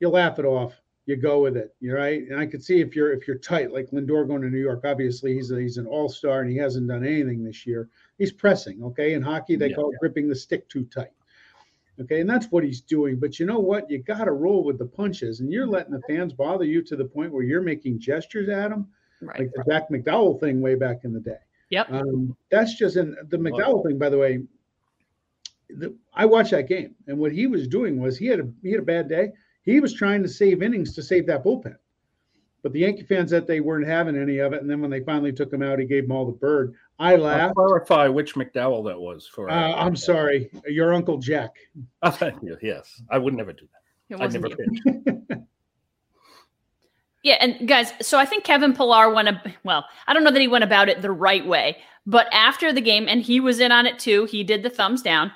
you 0.00 0.08
laugh 0.08 0.38
it 0.38 0.44
off. 0.44 0.74
You 1.06 1.16
go 1.16 1.42
with 1.42 1.56
it. 1.56 1.74
You're 1.80 1.96
right. 1.96 2.22
And 2.28 2.38
I 2.38 2.46
could 2.46 2.62
see 2.62 2.80
if 2.80 2.94
you're 2.94 3.12
if 3.12 3.26
you're 3.26 3.38
tight, 3.38 3.72
like 3.72 3.90
Lindor 3.90 4.26
going 4.26 4.42
to 4.42 4.48
New 4.48 4.60
York. 4.60 4.82
Obviously, 4.84 5.34
he's 5.34 5.50
a, 5.50 5.60
he's 5.60 5.76
an 5.76 5.86
all 5.86 6.08
star 6.08 6.42
and 6.42 6.50
he 6.50 6.56
hasn't 6.56 6.86
done 6.86 7.04
anything 7.04 7.42
this 7.42 7.66
year. 7.66 7.88
He's 8.18 8.30
pressing. 8.30 8.84
Okay, 8.84 9.14
in 9.14 9.22
hockey 9.22 9.56
they 9.56 9.70
yeah, 9.70 9.74
call 9.74 9.90
it 9.90 9.98
gripping 9.98 10.28
the 10.28 10.34
stick 10.36 10.68
too 10.68 10.84
tight. 10.84 11.10
Okay, 12.02 12.20
and 12.20 12.28
that's 12.28 12.46
what 12.46 12.64
he's 12.64 12.80
doing. 12.80 13.18
But 13.18 13.38
you 13.38 13.46
know 13.46 13.58
what? 13.58 13.90
You 13.90 14.02
got 14.02 14.24
to 14.24 14.32
roll 14.32 14.64
with 14.64 14.78
the 14.78 14.86
punches, 14.86 15.40
and 15.40 15.52
you're 15.52 15.66
letting 15.66 15.92
the 15.92 16.02
fans 16.08 16.32
bother 16.32 16.64
you 16.64 16.82
to 16.82 16.96
the 16.96 17.04
point 17.04 17.32
where 17.32 17.42
you're 17.42 17.62
making 17.62 18.00
gestures 18.00 18.48
at 18.48 18.70
them, 18.70 18.88
right. 19.20 19.40
like 19.40 19.50
the 19.54 19.64
Jack 19.68 19.90
McDowell 19.90 20.40
thing 20.40 20.60
way 20.60 20.74
back 20.74 21.04
in 21.04 21.12
the 21.12 21.20
day. 21.20 21.38
Yep. 21.70 21.90
Um, 21.90 22.36
that's 22.50 22.74
just 22.74 22.96
in 22.96 23.16
the 23.28 23.38
McDowell 23.38 23.84
thing, 23.84 23.98
by 23.98 24.08
the 24.08 24.18
way. 24.18 24.42
The, 25.70 25.96
I 26.12 26.26
watched 26.26 26.50
that 26.50 26.68
game, 26.68 26.94
and 27.06 27.18
what 27.18 27.32
he 27.32 27.46
was 27.46 27.66
doing 27.66 28.00
was 28.00 28.18
he 28.18 28.26
had 28.26 28.40
a 28.40 28.48
he 28.62 28.72
had 28.72 28.80
a 28.80 28.84
bad 28.84 29.08
day. 29.08 29.32
He 29.64 29.80
was 29.80 29.94
trying 29.94 30.22
to 30.22 30.28
save 30.28 30.62
innings 30.62 30.94
to 30.96 31.02
save 31.02 31.26
that 31.28 31.44
bullpen. 31.44 31.76
But 32.62 32.72
the 32.72 32.80
Yankee 32.80 33.02
fans 33.02 33.30
that 33.30 33.48
they 33.48 33.60
weren't 33.60 33.86
having 33.86 34.16
any 34.16 34.38
of 34.38 34.52
it, 34.52 34.62
and 34.62 34.70
then 34.70 34.80
when 34.80 34.90
they 34.90 35.00
finally 35.00 35.32
took 35.32 35.52
him 35.52 35.62
out, 35.62 35.80
he 35.80 35.84
gave 35.84 36.04
them 36.04 36.12
all 36.12 36.24
the 36.24 36.32
bird. 36.32 36.74
I 36.98 37.16
laughed. 37.16 37.54
I'll 37.58 37.66
clarify 37.66 38.06
which 38.06 38.34
McDowell 38.36 38.84
that 38.86 38.98
was 38.98 39.26
for. 39.26 39.50
Uh, 39.50 39.74
I'm 39.74 39.96
sorry, 39.96 40.48
your 40.66 40.94
uncle 40.94 41.18
Jack. 41.18 41.56
yes, 42.62 43.02
I 43.10 43.18
would 43.18 43.34
never 43.34 43.52
do 43.52 43.66
that. 43.72 44.22
I 44.22 44.26
never 44.28 44.48
Yeah, 47.22 47.36
and 47.40 47.68
guys, 47.68 47.92
so 48.00 48.18
I 48.18 48.24
think 48.24 48.42
Kevin 48.42 48.74
Pillar 48.74 49.12
went 49.12 49.28
a 49.28 49.40
well, 49.62 49.84
I 50.06 50.12
don't 50.12 50.24
know 50.24 50.32
that 50.32 50.40
he 50.40 50.48
went 50.48 50.64
about 50.64 50.88
it 50.88 51.02
the 51.02 51.12
right 51.12 51.46
way, 51.46 51.76
but 52.04 52.26
after 52.32 52.72
the 52.72 52.80
game, 52.80 53.06
and 53.08 53.22
he 53.22 53.38
was 53.38 53.60
in 53.60 53.70
on 53.70 53.86
it 53.86 53.98
too, 53.98 54.24
he 54.24 54.42
did 54.42 54.62
the 54.62 54.70
thumbs 54.70 55.02
down. 55.02 55.30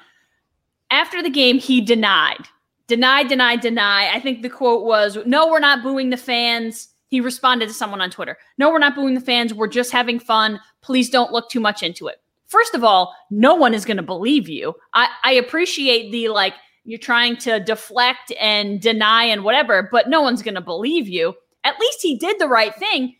After 0.90 1.22
the 1.22 1.30
game, 1.30 1.58
he 1.58 1.80
denied, 1.80 2.48
denied, 2.88 3.28
denied, 3.28 3.60
deny. 3.60 4.10
I 4.12 4.20
think 4.20 4.42
the 4.42 4.50
quote 4.50 4.84
was, 4.84 5.16
"No, 5.26 5.48
we're 5.48 5.60
not 5.60 5.82
booing 5.84 6.10
the 6.10 6.16
fans." 6.16 6.88
He 7.08 7.20
responded 7.20 7.68
to 7.68 7.74
someone 7.74 8.00
on 8.00 8.10
Twitter, 8.10 8.36
"No, 8.58 8.70
we're 8.70 8.78
not 8.78 8.94
booing 8.94 9.14
the 9.14 9.20
fans. 9.20 9.54
We're 9.54 9.68
just 9.68 9.92
having 9.92 10.18
fun. 10.18 10.60
Please 10.80 11.10
don't 11.10 11.32
look 11.32 11.48
too 11.48 11.60
much 11.60 11.82
into 11.82 12.08
it." 12.08 12.20
First 12.46 12.74
of 12.74 12.84
all, 12.84 13.14
no 13.30 13.54
one 13.54 13.74
is 13.74 13.84
going 13.84 13.96
to 13.96 14.02
believe 14.02 14.48
you. 14.48 14.74
I, 14.94 15.08
I 15.24 15.32
appreciate 15.32 16.12
the 16.12 16.28
like 16.28 16.54
you're 16.84 16.98
trying 16.98 17.36
to 17.38 17.58
deflect 17.60 18.32
and 18.40 18.80
deny 18.80 19.24
and 19.24 19.42
whatever, 19.42 19.88
but 19.90 20.08
no 20.08 20.20
one's 20.20 20.42
going 20.42 20.54
to 20.54 20.60
believe 20.60 21.08
you 21.08 21.34
at 21.66 21.80
least 21.80 22.00
he 22.00 22.16
did 22.16 22.38
the 22.38 22.48
right 22.48 22.74
thing. 22.76 23.16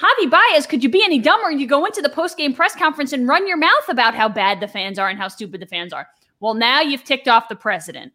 Javi 0.00 0.30
Baez, 0.30 0.66
could 0.66 0.82
you 0.82 0.88
be 0.88 1.04
any 1.04 1.18
dumber? 1.18 1.50
You 1.50 1.66
go 1.66 1.84
into 1.84 2.00
the 2.00 2.08
post 2.08 2.38
game 2.38 2.54
press 2.54 2.74
conference 2.74 3.12
and 3.12 3.28
run 3.28 3.46
your 3.46 3.56
mouth 3.56 3.88
about 3.88 4.14
how 4.14 4.28
bad 4.28 4.60
the 4.60 4.68
fans 4.68 4.98
are 4.98 5.08
and 5.08 5.18
how 5.18 5.28
stupid 5.28 5.60
the 5.60 5.66
fans 5.66 5.92
are. 5.92 6.06
Well, 6.40 6.54
now 6.54 6.80
you've 6.80 7.04
ticked 7.04 7.28
off 7.28 7.48
the 7.48 7.56
president, 7.56 8.12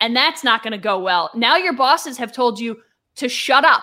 and 0.00 0.14
that's 0.14 0.44
not 0.44 0.62
going 0.62 0.72
to 0.72 0.78
go 0.78 0.98
well. 0.98 1.30
Now 1.34 1.56
your 1.56 1.72
bosses 1.72 2.18
have 2.18 2.30
told 2.30 2.60
you 2.60 2.76
to 3.16 3.28
shut 3.28 3.64
up, 3.64 3.82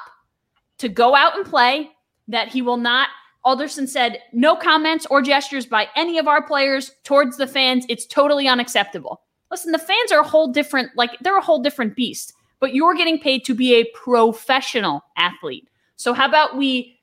to 0.79 0.89
go 0.89 1.15
out 1.15 1.35
and 1.35 1.45
play, 1.45 1.91
that 2.27 2.49
he 2.49 2.61
will 2.61 2.77
not. 2.77 3.09
Alderson 3.43 3.87
said, 3.87 4.19
no 4.33 4.55
comments 4.55 5.05
or 5.09 5.21
gestures 5.21 5.65
by 5.65 5.87
any 5.95 6.17
of 6.17 6.27
our 6.27 6.41
players 6.45 6.91
towards 7.03 7.37
the 7.37 7.47
fans. 7.47 7.85
It's 7.87 8.05
totally 8.05 8.47
unacceptable. 8.47 9.21
Listen, 9.51 9.71
the 9.71 9.79
fans 9.79 10.11
are 10.11 10.19
a 10.19 10.27
whole 10.27 10.51
different, 10.51 10.89
like, 10.97 11.11
they're 11.21 11.37
a 11.37 11.41
whole 11.41 11.61
different 11.61 11.95
beast 11.95 12.33
but 12.59 12.73
you're 12.73 12.95
getting 12.95 13.19
paid 13.19 13.45
to 13.45 13.53
be 13.53 13.75
a 13.75 13.85
professional 13.93 15.03
athlete. 15.15 15.67
So, 15.95 16.13
how 16.13 16.27
about 16.27 16.57
we 16.57 16.99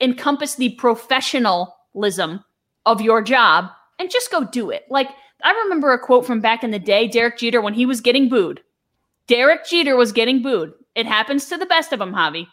encompass 0.00 0.54
the 0.56 0.70
professionalism 0.70 2.44
of 2.86 3.00
your 3.00 3.22
job 3.22 3.70
and 3.98 4.10
just 4.10 4.30
go 4.30 4.44
do 4.44 4.70
it? 4.70 4.84
Like, 4.90 5.08
I 5.42 5.52
remember 5.64 5.92
a 5.92 5.98
quote 5.98 6.26
from 6.26 6.40
back 6.40 6.64
in 6.64 6.70
the 6.70 6.78
day, 6.78 7.08
Derek 7.08 7.38
Jeter, 7.38 7.60
when 7.60 7.74
he 7.74 7.86
was 7.86 8.00
getting 8.00 8.28
booed. 8.28 8.62
Derek 9.26 9.66
Jeter 9.66 9.96
was 9.96 10.12
getting 10.12 10.42
booed. 10.42 10.72
It 10.94 11.06
happens 11.06 11.46
to 11.46 11.56
the 11.56 11.66
best 11.66 11.92
of 11.92 11.98
them, 11.98 12.12
Javi. 12.12 12.46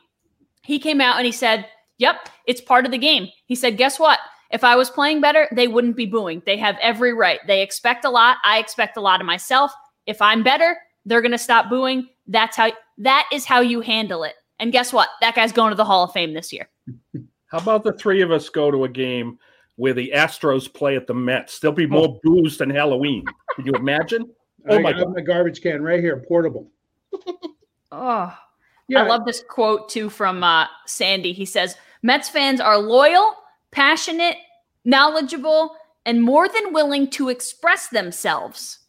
He 0.68 0.80
came 0.80 1.00
out 1.00 1.16
and 1.16 1.26
he 1.26 1.32
said, 1.32 1.66
Yep, 1.98 2.28
it's 2.46 2.60
part 2.60 2.86
of 2.86 2.92
the 2.92 2.98
game. 2.98 3.30
He 3.46 3.56
said, 3.56 3.78
Guess 3.78 4.00
what? 4.00 4.20
If 4.52 4.66
I 4.66 4.76
was 4.76 4.90
playing 4.90 5.22
better, 5.22 5.48
they 5.54 5.70
wouldn't 5.70 5.96
be 5.96 6.06
booing. 6.06 6.44
They 6.46 6.58
have 6.58 6.78
every 6.82 7.14
right. 7.14 7.40
They 7.48 7.62
expect 7.62 8.04
a 8.04 8.10
lot. 8.10 8.38
I 8.44 8.60
expect 8.60 8.98
a 8.98 9.02
lot 9.02 9.22
of 9.22 9.26
myself. 9.26 9.72
If 10.06 10.22
I'm 10.22 10.44
better, 10.44 10.78
they're 11.06 11.22
going 11.22 11.32
to 11.32 11.38
stop 11.38 11.70
booing. 11.70 12.10
That's 12.28 12.58
how 12.58 12.74
that 12.98 13.30
is 13.32 13.46
how 13.46 13.62
you 13.62 13.80
handle 13.80 14.26
it. 14.26 14.36
And 14.60 14.74
guess 14.74 14.92
what? 14.92 15.08
That 15.22 15.36
guy's 15.36 15.54
going 15.54 15.70
to 15.70 15.76
the 15.76 15.86
Hall 15.86 16.04
of 16.04 16.12
Fame 16.12 16.34
this 16.34 16.52
year. 16.52 16.68
How 17.46 17.60
about 17.60 17.86
the 17.86 17.94
three 17.94 18.22
of 18.22 18.30
us 18.30 18.50
go 18.50 18.70
to 18.72 18.84
a 18.84 18.90
game 18.90 19.40
where 19.78 19.94
the 19.94 20.12
Astros 20.14 20.74
play 20.74 20.98
at 20.98 21.08
the 21.08 21.14
Mets? 21.14 21.60
There'll 21.60 21.74
be 21.74 21.88
more 21.88 22.10
oh. 22.10 22.20
booze 22.24 22.58
than 22.58 22.70
Halloween. 22.70 23.24
Can 23.56 23.66
you 23.66 23.74
imagine? 23.74 24.30
Oh 24.70 24.76
I 24.76 24.82
my 24.82 24.92
god! 24.92 25.14
My 25.14 25.22
garbage 25.22 25.62
can 25.62 25.82
right 25.82 26.02
here, 26.02 26.26
portable. 26.28 26.70
oh, 27.94 28.38
yeah. 28.88 29.04
I 29.04 29.08
love 29.08 29.26
this 29.26 29.44
quote 29.48 29.90
too 29.90 30.10
from 30.10 30.44
uh, 30.44 30.68
Sandy. 30.86 31.34
He 31.34 31.46
says, 31.46 31.76
"Mets 32.04 32.30
fans 32.30 32.60
are 32.62 32.78
loyal, 32.78 33.36
passionate, 33.72 34.38
knowledgeable, 34.86 35.76
and 36.06 36.22
more 36.22 36.48
than 36.48 36.74
willing 36.74 37.10
to 37.12 37.30
express 37.30 37.88
themselves." 37.88 38.80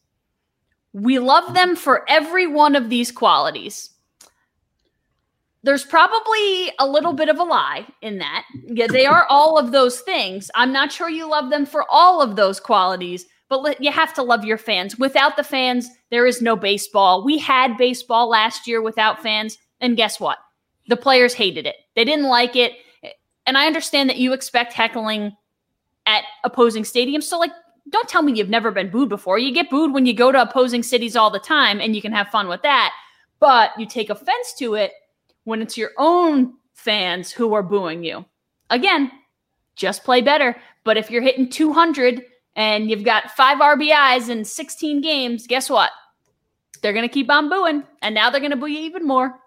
We 0.92 1.18
love 1.18 1.54
them 1.54 1.76
for 1.76 2.04
every 2.08 2.46
one 2.46 2.74
of 2.74 2.88
these 2.88 3.12
qualities. 3.12 3.90
There's 5.62 5.84
probably 5.84 6.72
a 6.78 6.88
little 6.88 7.12
bit 7.12 7.28
of 7.28 7.38
a 7.38 7.42
lie 7.42 7.86
in 8.00 8.18
that. 8.18 8.46
Yeah, 8.64 8.86
they 8.86 9.06
are 9.06 9.26
all 9.28 9.58
of 9.58 9.72
those 9.72 10.00
things. 10.00 10.50
I'm 10.54 10.72
not 10.72 10.92
sure 10.92 11.10
you 11.10 11.28
love 11.28 11.50
them 11.50 11.66
for 11.66 11.84
all 11.90 12.22
of 12.22 12.36
those 12.36 12.60
qualities, 12.60 13.26
but 13.48 13.82
you 13.82 13.90
have 13.90 14.14
to 14.14 14.22
love 14.22 14.44
your 14.44 14.56
fans. 14.56 14.98
Without 14.98 15.36
the 15.36 15.44
fans, 15.44 15.88
there 16.10 16.26
is 16.26 16.40
no 16.40 16.54
baseball. 16.54 17.24
We 17.24 17.38
had 17.38 17.76
baseball 17.76 18.28
last 18.28 18.66
year 18.66 18.80
without 18.80 19.22
fans, 19.22 19.58
and 19.80 19.96
guess 19.96 20.18
what? 20.18 20.38
The 20.88 20.96
players 20.96 21.34
hated 21.34 21.66
it. 21.66 21.76
They 21.94 22.04
didn't 22.04 22.26
like 22.26 22.56
it. 22.56 22.72
And 23.46 23.56
I 23.56 23.66
understand 23.66 24.10
that 24.10 24.18
you 24.18 24.32
expect 24.32 24.72
heckling 24.72 25.36
at 26.06 26.24
opposing 26.44 26.82
stadiums. 26.82 27.24
So, 27.24 27.38
like, 27.38 27.52
don't 27.90 28.08
tell 28.08 28.22
me 28.22 28.32
you've 28.32 28.48
never 28.48 28.70
been 28.70 28.90
booed 28.90 29.08
before. 29.08 29.38
You 29.38 29.52
get 29.52 29.70
booed 29.70 29.92
when 29.92 30.06
you 30.06 30.14
go 30.14 30.32
to 30.32 30.42
opposing 30.42 30.82
cities 30.82 31.16
all 31.16 31.30
the 31.30 31.38
time 31.38 31.80
and 31.80 31.94
you 31.94 32.02
can 32.02 32.12
have 32.12 32.28
fun 32.28 32.48
with 32.48 32.62
that. 32.62 32.92
But 33.40 33.70
you 33.78 33.86
take 33.86 34.10
offense 34.10 34.54
to 34.58 34.74
it 34.74 34.92
when 35.44 35.62
it's 35.62 35.76
your 35.78 35.92
own 35.96 36.54
fans 36.74 37.30
who 37.30 37.54
are 37.54 37.62
booing 37.62 38.04
you. 38.04 38.24
Again, 38.70 39.10
just 39.76 40.04
play 40.04 40.20
better. 40.20 40.56
But 40.84 40.96
if 40.96 41.10
you're 41.10 41.22
hitting 41.22 41.48
200 41.48 42.22
and 42.56 42.90
you've 42.90 43.04
got 43.04 43.30
five 43.30 43.58
RBIs 43.58 44.28
in 44.28 44.44
16 44.44 45.00
games, 45.00 45.46
guess 45.46 45.70
what? 45.70 45.90
They're 46.82 46.92
going 46.92 47.08
to 47.08 47.12
keep 47.12 47.30
on 47.30 47.48
booing. 47.48 47.84
And 48.02 48.14
now 48.14 48.30
they're 48.30 48.40
going 48.40 48.50
to 48.50 48.56
boo 48.56 48.66
you 48.66 48.80
even 48.80 49.06
more. 49.06 49.38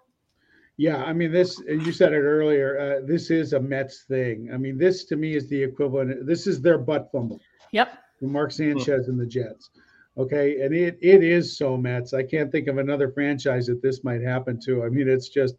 Yeah, 0.77 1.03
I 1.03 1.13
mean, 1.13 1.31
this, 1.31 1.61
you 1.67 1.91
said 1.91 2.13
it 2.13 2.21
earlier, 2.21 2.79
uh, 2.79 3.05
this 3.05 3.29
is 3.29 3.53
a 3.53 3.59
Mets 3.59 4.03
thing. 4.07 4.49
I 4.53 4.57
mean, 4.57 4.77
this 4.77 5.05
to 5.05 5.15
me 5.15 5.35
is 5.35 5.47
the 5.47 5.61
equivalent. 5.61 6.25
This 6.25 6.47
is 6.47 6.61
their 6.61 6.77
butt 6.77 7.09
fumble. 7.11 7.39
Yep. 7.71 7.97
Mark 8.21 8.51
Sanchez 8.51 9.07
and 9.07 9.19
the 9.19 9.25
Jets. 9.25 9.69
Okay, 10.17 10.61
and 10.61 10.75
it 10.75 10.97
it 11.01 11.23
is 11.23 11.57
so 11.57 11.77
Mets. 11.77 12.13
I 12.13 12.23
can't 12.23 12.51
think 12.51 12.67
of 12.67 12.77
another 12.77 13.09
franchise 13.09 13.67
that 13.67 13.81
this 13.81 14.03
might 14.03 14.21
happen 14.21 14.59
to. 14.65 14.83
I 14.83 14.89
mean, 14.89 15.07
it's 15.07 15.29
just 15.29 15.55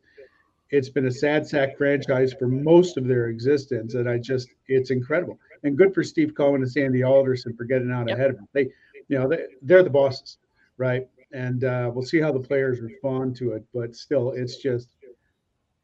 it's 0.71 0.89
been 0.89 1.07
a 1.07 1.11
sad 1.11 1.47
sack 1.47 1.77
franchise 1.77 2.35
for 2.39 2.49
most 2.49 2.97
of 2.97 3.07
their 3.07 3.29
existence, 3.29 3.95
and 3.95 4.09
I 4.09 4.19
just 4.19 4.49
it's 4.69 4.91
incredible. 4.91 5.39
And 5.63 5.77
good 5.77 5.95
for 5.95 6.03
Steve 6.05 6.35
Cohen 6.37 6.63
and 6.63 6.71
Sandy 6.71 7.03
Alderson 7.03 7.57
for 7.57 7.65
getting 7.65 7.91
out 7.91 8.09
yep. 8.09 8.19
ahead 8.19 8.31
of 8.31 8.37
them. 8.37 8.49
They, 8.53 8.71
you 9.09 9.19
know, 9.19 9.29
they 9.29 9.45
they're 9.63 9.83
the 9.83 9.91
bosses, 9.91 10.39
right? 10.77 11.09
And 11.33 11.65
uh, 11.65 11.91
we'll 11.93 12.05
see 12.05 12.21
how 12.21 12.31
the 12.31 12.41
players 12.41 12.81
respond 12.81 13.35
to 13.37 13.53
it. 13.53 13.65
But 13.73 13.97
still, 13.97 14.33
it's 14.33 14.57
just 14.57 14.89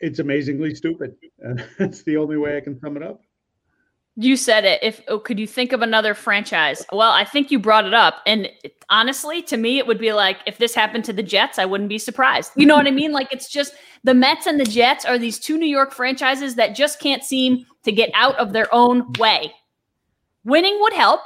it's 0.00 0.18
amazingly 0.18 0.74
stupid, 0.74 1.16
and 1.40 1.64
that's 1.78 2.02
the 2.02 2.16
only 2.16 2.36
way 2.36 2.56
I 2.56 2.60
can 2.60 2.78
sum 2.80 2.96
it 2.96 3.02
up. 3.02 3.20
You 4.20 4.36
said 4.36 4.64
it. 4.64 4.80
If 4.82 5.00
oh, 5.06 5.20
could 5.20 5.38
you 5.38 5.46
think 5.46 5.72
of 5.72 5.80
another 5.80 6.12
franchise? 6.12 6.84
Well, 6.92 7.12
I 7.12 7.24
think 7.24 7.50
you 7.50 7.58
brought 7.58 7.86
it 7.86 7.94
up, 7.94 8.16
and 8.26 8.48
honestly, 8.90 9.42
to 9.42 9.56
me, 9.56 9.78
it 9.78 9.86
would 9.86 9.98
be 9.98 10.12
like 10.12 10.38
if 10.46 10.58
this 10.58 10.74
happened 10.74 11.04
to 11.04 11.12
the 11.12 11.22
Jets, 11.22 11.58
I 11.58 11.64
wouldn't 11.64 11.88
be 11.88 11.98
surprised. 11.98 12.52
You 12.56 12.66
know 12.66 12.76
what 12.76 12.86
I 12.86 12.90
mean? 12.90 13.12
Like 13.12 13.32
it's 13.32 13.48
just 13.48 13.74
the 14.04 14.14
Mets 14.14 14.46
and 14.46 14.58
the 14.58 14.64
Jets 14.64 15.04
are 15.04 15.18
these 15.18 15.38
two 15.38 15.56
New 15.56 15.68
York 15.68 15.92
franchises 15.92 16.56
that 16.56 16.74
just 16.74 17.00
can't 17.00 17.22
seem 17.22 17.64
to 17.84 17.92
get 17.92 18.10
out 18.14 18.36
of 18.38 18.52
their 18.52 18.72
own 18.74 19.12
way. 19.18 19.52
Winning 20.44 20.78
would 20.80 20.92
help, 20.92 21.20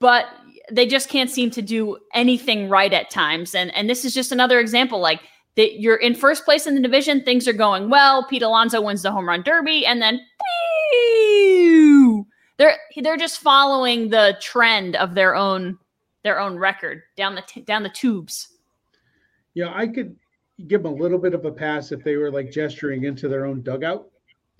but 0.00 0.26
they 0.70 0.86
just 0.86 1.08
can't 1.08 1.30
seem 1.30 1.50
to 1.50 1.62
do 1.62 1.98
anything 2.14 2.68
right 2.68 2.92
at 2.92 3.10
times. 3.10 3.54
And 3.54 3.74
and 3.74 3.88
this 3.88 4.04
is 4.04 4.14
just 4.14 4.32
another 4.32 4.58
example. 4.58 4.98
Like 4.98 5.20
that, 5.56 5.80
you're 5.80 5.96
in 5.96 6.14
first 6.14 6.44
place 6.44 6.66
in 6.66 6.74
the 6.74 6.80
division, 6.80 7.22
things 7.22 7.46
are 7.46 7.52
going 7.52 7.90
well. 7.90 8.26
Pete 8.26 8.42
Alonso 8.42 8.80
wins 8.80 9.02
the 9.02 9.12
home 9.12 9.28
run 9.28 9.42
derby, 9.42 9.86
and 9.86 10.00
then. 10.00 10.20
They're 12.58 12.76
they're 13.02 13.16
just 13.16 13.40
following 13.40 14.08
the 14.08 14.36
trend 14.40 14.94
of 14.96 15.14
their 15.14 15.34
own 15.34 15.78
their 16.22 16.38
own 16.38 16.56
record 16.56 17.02
down 17.16 17.34
the 17.34 17.42
t- 17.42 17.62
down 17.62 17.82
the 17.82 17.88
tubes. 17.88 18.56
Yeah, 19.54 19.72
I 19.74 19.86
could 19.86 20.16
give 20.68 20.82
them 20.82 20.92
a 20.92 20.94
little 20.94 21.18
bit 21.18 21.34
of 21.34 21.44
a 21.44 21.50
pass 21.50 21.92
if 21.92 22.04
they 22.04 22.16
were 22.16 22.30
like 22.30 22.50
gesturing 22.50 23.04
into 23.04 23.28
their 23.28 23.46
own 23.46 23.62
dugout. 23.62 24.08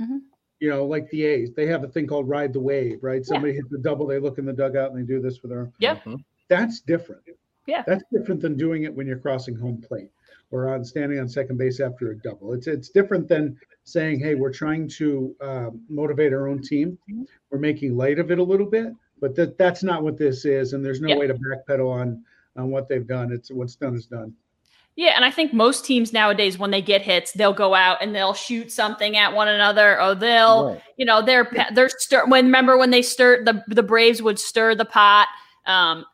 Mm-hmm. 0.01 0.19
You 0.61 0.71
know, 0.71 0.85
like 0.85 1.09
the 1.11 1.25
A's, 1.25 1.53
they 1.55 1.67
have 1.67 1.85
a 1.85 1.89
thing 1.89 2.07
called 2.07 2.29
ride 2.29 2.53
the 2.53 2.61
wave, 2.61 2.99
right? 3.03 3.25
Somebody 3.25 3.53
yeah. 3.53 3.59
hits 3.59 3.69
the 3.71 3.79
double, 3.79 4.07
they 4.07 4.19
look 4.19 4.39
in 4.39 4.45
the 4.45 4.53
dugout 4.53 4.93
and 4.93 4.99
they 4.99 5.07
do 5.07 5.21
this 5.21 5.43
with 5.43 5.51
their. 5.51 5.71
Yep. 5.79 5.99
Mm-hmm. 5.99 6.15
that's 6.49 6.81
different. 6.81 7.23
Yeah. 7.67 7.83
That's 7.87 8.05
different 8.13 8.41
than 8.41 8.57
doing 8.57 8.85
it 8.85 8.95
when 8.95 9.07
you're 9.07 9.19
crossing 9.19 9.57
home 9.57 9.81
plate 9.81 10.11
or 10.53 10.69
on 10.73 10.85
standing 10.85 11.19
on 11.19 11.29
second 11.29 11.57
base 11.57 11.81
after 11.81 12.13
a 12.13 12.19
double. 12.19 12.53
It's 12.53 12.67
it's 12.69 12.91
different 12.91 13.27
than 13.27 13.59
saying, 13.85 14.21
"Hey, 14.21 14.37
we're 14.37 14.53
trying 14.53 14.87
to 14.91 15.35
uh, 15.41 15.71
motivate 15.89 16.33
our 16.33 16.47
own 16.47 16.63
team. 16.63 16.97
We're 17.51 17.59
making 17.59 17.97
light 17.97 18.19
of 18.21 18.31
it 18.31 18.39
a 18.39 18.43
little 18.43 18.67
bit, 18.67 18.93
but 19.21 19.35
that 19.35 19.59
that's 19.59 19.83
not 19.83 20.03
what 20.05 20.17
this 20.17 20.45
is, 20.45 20.75
and 20.75 20.85
there's 20.85 21.01
no 21.01 21.09
Yeah. 21.09 21.17
way 21.17 21.27
to 21.27 21.35
backpedal 21.35 21.91
on 21.91 22.23
on 22.57 22.71
what 22.71 22.89
they've 22.89 23.07
done. 23.07 23.33
It's 23.33 23.51
what's 23.51 23.75
done 23.75 23.97
is 23.97 24.07
done. 24.07 24.35
Yeah, 24.95 25.13
and 25.17 25.25
I 25.25 25.31
think 25.31 25.55
most 25.55 25.87
teams 25.87 26.13
nowadays, 26.13 26.59
when 26.59 26.71
they 26.71 26.83
get 26.83 27.01
hits, 27.01 27.33
they'll 27.33 27.55
go 27.55 27.73
out 27.75 28.03
and 28.03 28.15
they'll 28.15 28.35
shoot 28.35 28.71
something 28.71 29.17
at 29.17 29.33
one 29.33 29.49
another, 29.49 29.99
or 29.99 30.15
they'll, 30.15 30.67
Right. 30.67 30.83
you 30.99 31.07
know, 31.07 31.23
they're 31.23 31.51
they're 31.75 31.89
stir. 31.89 32.27
When 32.27 32.45
remember 32.45 32.77
when 32.77 32.91
they 32.91 33.01
stirred 33.01 33.47
the 33.47 33.65
the 33.69 33.83
Braves 33.83 34.21
would 34.23 34.39
stir 34.39 34.75
the 34.75 34.85
pot. 34.85 35.29
Um, 35.65 36.05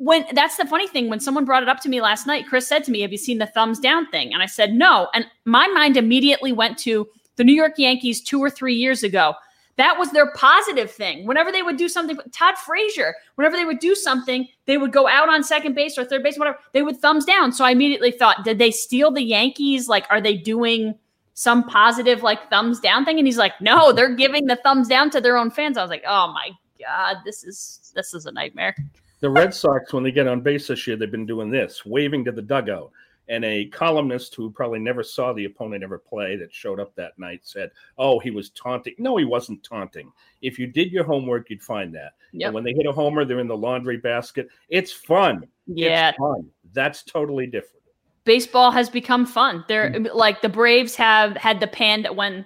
when 0.00 0.24
that's 0.32 0.56
the 0.56 0.64
funny 0.64 0.88
thing. 0.88 1.10
When 1.10 1.20
someone 1.20 1.44
brought 1.44 1.62
it 1.62 1.68
up 1.68 1.80
to 1.80 1.90
me 1.90 2.00
last 2.00 2.26
night, 2.26 2.46
Chris 2.48 2.66
said 2.66 2.84
to 2.84 2.90
me, 2.90 3.02
"Have 3.02 3.12
you 3.12 3.18
seen 3.18 3.36
the 3.36 3.46
thumbs 3.46 3.78
down 3.78 4.06
thing?" 4.06 4.32
And 4.32 4.42
I 4.42 4.46
said, 4.46 4.72
"No." 4.72 5.08
And 5.12 5.26
my 5.44 5.66
mind 5.68 5.98
immediately 5.98 6.52
went 6.52 6.78
to 6.78 7.06
the 7.36 7.44
New 7.44 7.52
York 7.52 7.74
Yankees 7.76 8.22
two 8.22 8.40
or 8.40 8.48
three 8.48 8.74
years 8.74 9.02
ago. 9.02 9.34
That 9.76 9.98
was 9.98 10.10
their 10.10 10.32
positive 10.32 10.90
thing. 10.90 11.26
Whenever 11.26 11.52
they 11.52 11.62
would 11.62 11.76
do 11.76 11.88
something, 11.88 12.18
Todd 12.32 12.56
Frazier, 12.56 13.14
whenever 13.34 13.58
they 13.58 13.66
would 13.66 13.78
do 13.78 13.94
something, 13.94 14.48
they 14.64 14.78
would 14.78 14.90
go 14.90 15.06
out 15.06 15.28
on 15.28 15.44
second 15.44 15.74
base 15.74 15.98
or 15.98 16.04
third 16.04 16.22
base, 16.22 16.38
whatever. 16.38 16.58
They 16.72 16.82
would 16.82 16.98
thumbs 16.98 17.26
down. 17.26 17.52
So 17.52 17.66
I 17.66 17.72
immediately 17.72 18.10
thought, 18.10 18.42
did 18.42 18.58
they 18.58 18.70
steal 18.70 19.10
the 19.10 19.22
Yankees? 19.22 19.86
Like, 19.86 20.06
are 20.08 20.20
they 20.20 20.36
doing 20.36 20.94
some 21.34 21.62
positive 21.64 22.22
like 22.22 22.48
thumbs 22.48 22.80
down 22.80 23.04
thing? 23.04 23.18
And 23.18 23.26
he's 23.26 23.38
like, 23.38 23.60
no, 23.60 23.92
they're 23.92 24.14
giving 24.14 24.46
the 24.46 24.56
thumbs 24.56 24.88
down 24.88 25.10
to 25.10 25.20
their 25.20 25.36
own 25.36 25.50
fans. 25.50 25.76
I 25.76 25.82
was 25.82 25.90
like, 25.90 26.04
oh 26.06 26.32
my 26.32 26.50
god, 26.78 27.18
this 27.24 27.44
is 27.44 27.92
this 27.94 28.14
is 28.14 28.24
a 28.24 28.32
nightmare. 28.32 28.74
The 29.20 29.30
Red 29.30 29.52
Sox, 29.54 29.92
when 29.92 30.02
they 30.02 30.12
get 30.12 30.26
on 30.26 30.40
base 30.40 30.68
this 30.68 30.86
year, 30.86 30.96
they've 30.96 31.10
been 31.10 31.26
doing 31.26 31.50
this, 31.50 31.84
waving 31.84 32.24
to 32.24 32.32
the 32.32 32.42
dugout. 32.42 32.90
And 33.28 33.44
a 33.44 33.66
columnist 33.66 34.34
who 34.34 34.50
probably 34.50 34.80
never 34.80 35.04
saw 35.04 35.32
the 35.32 35.44
opponent 35.44 35.84
ever 35.84 35.98
play 35.98 36.34
that 36.36 36.52
showed 36.52 36.80
up 36.80 36.92
that 36.96 37.16
night 37.16 37.42
said, 37.44 37.70
Oh, 37.96 38.18
he 38.18 38.32
was 38.32 38.50
taunting. 38.50 38.94
No, 38.98 39.16
he 39.18 39.24
wasn't 39.24 39.62
taunting. 39.62 40.10
If 40.42 40.58
you 40.58 40.66
did 40.66 40.90
your 40.90 41.04
homework, 41.04 41.48
you'd 41.48 41.62
find 41.62 41.94
that. 41.94 42.14
Yep. 42.32 42.46
And 42.48 42.54
when 42.56 42.64
they 42.64 42.72
hit 42.72 42.86
a 42.86 42.92
homer, 42.92 43.24
they're 43.24 43.38
in 43.38 43.46
the 43.46 43.56
laundry 43.56 43.98
basket. 43.98 44.48
It's 44.68 44.90
fun. 44.90 45.46
Yeah, 45.68 46.08
It's 46.08 46.18
fun. 46.18 46.48
That's 46.72 47.04
totally 47.04 47.46
different. 47.46 47.84
baseball 48.24 48.72
has 48.72 48.90
become 48.90 49.24
fun. 49.26 49.64
They're 49.68 49.96
like 50.12 50.40
the 50.42 50.48
Braves 50.48 50.96
have 50.96 51.36
had 51.36 51.60
the 51.60 51.68
panda 51.68 52.12
when 52.12 52.44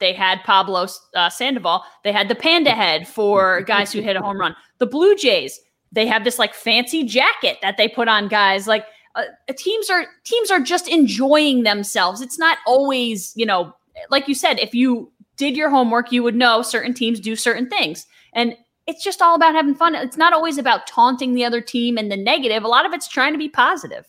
they 0.00 0.12
had 0.12 0.44
Pablo 0.44 0.86
uh, 1.14 1.30
Sandoval. 1.30 1.82
They 2.04 2.12
had 2.12 2.28
the 2.28 2.34
panda 2.34 2.72
head 2.72 3.08
for 3.08 3.62
guys 3.62 3.90
who 3.90 4.02
hit 4.02 4.16
a 4.16 4.20
home 4.20 4.38
run. 4.38 4.54
The 4.78 4.86
Blue 4.86 5.14
Jays 5.16 5.58
they 5.92 6.06
have 6.06 6.24
this 6.24 6.38
like 6.38 6.54
fancy 6.54 7.04
jacket 7.04 7.58
that 7.62 7.76
they 7.76 7.88
put 7.88 8.08
on 8.08 8.28
guys. 8.28 8.66
Like 8.66 8.84
uh, 9.14 9.24
teams 9.56 9.90
are 9.90 10.06
teams 10.24 10.50
are 10.50 10.60
just 10.60 10.88
enjoying 10.88 11.62
themselves. 11.62 12.20
It's 12.20 12.38
not 12.38 12.58
always 12.66 13.32
you 13.36 13.46
know 13.46 13.74
like 14.10 14.28
you 14.28 14.34
said 14.34 14.58
if 14.58 14.74
you 14.74 15.10
did 15.36 15.56
your 15.56 15.70
homework 15.70 16.12
you 16.12 16.22
would 16.22 16.34
know 16.34 16.62
certain 16.62 16.94
teams 16.94 17.20
do 17.20 17.36
certain 17.36 17.68
things 17.68 18.06
and 18.32 18.56
it's 18.86 19.02
just 19.02 19.20
all 19.20 19.34
about 19.34 19.54
having 19.54 19.74
fun. 19.74 19.94
It's 19.94 20.16
not 20.16 20.32
always 20.32 20.58
about 20.58 20.86
taunting 20.86 21.34
the 21.34 21.44
other 21.44 21.60
team 21.60 21.98
and 21.98 22.10
the 22.10 22.16
negative. 22.16 22.62
A 22.62 22.68
lot 22.68 22.86
of 22.86 22.92
it's 22.92 23.08
trying 23.08 23.32
to 23.32 23.38
be 23.38 23.48
positive. 23.48 24.06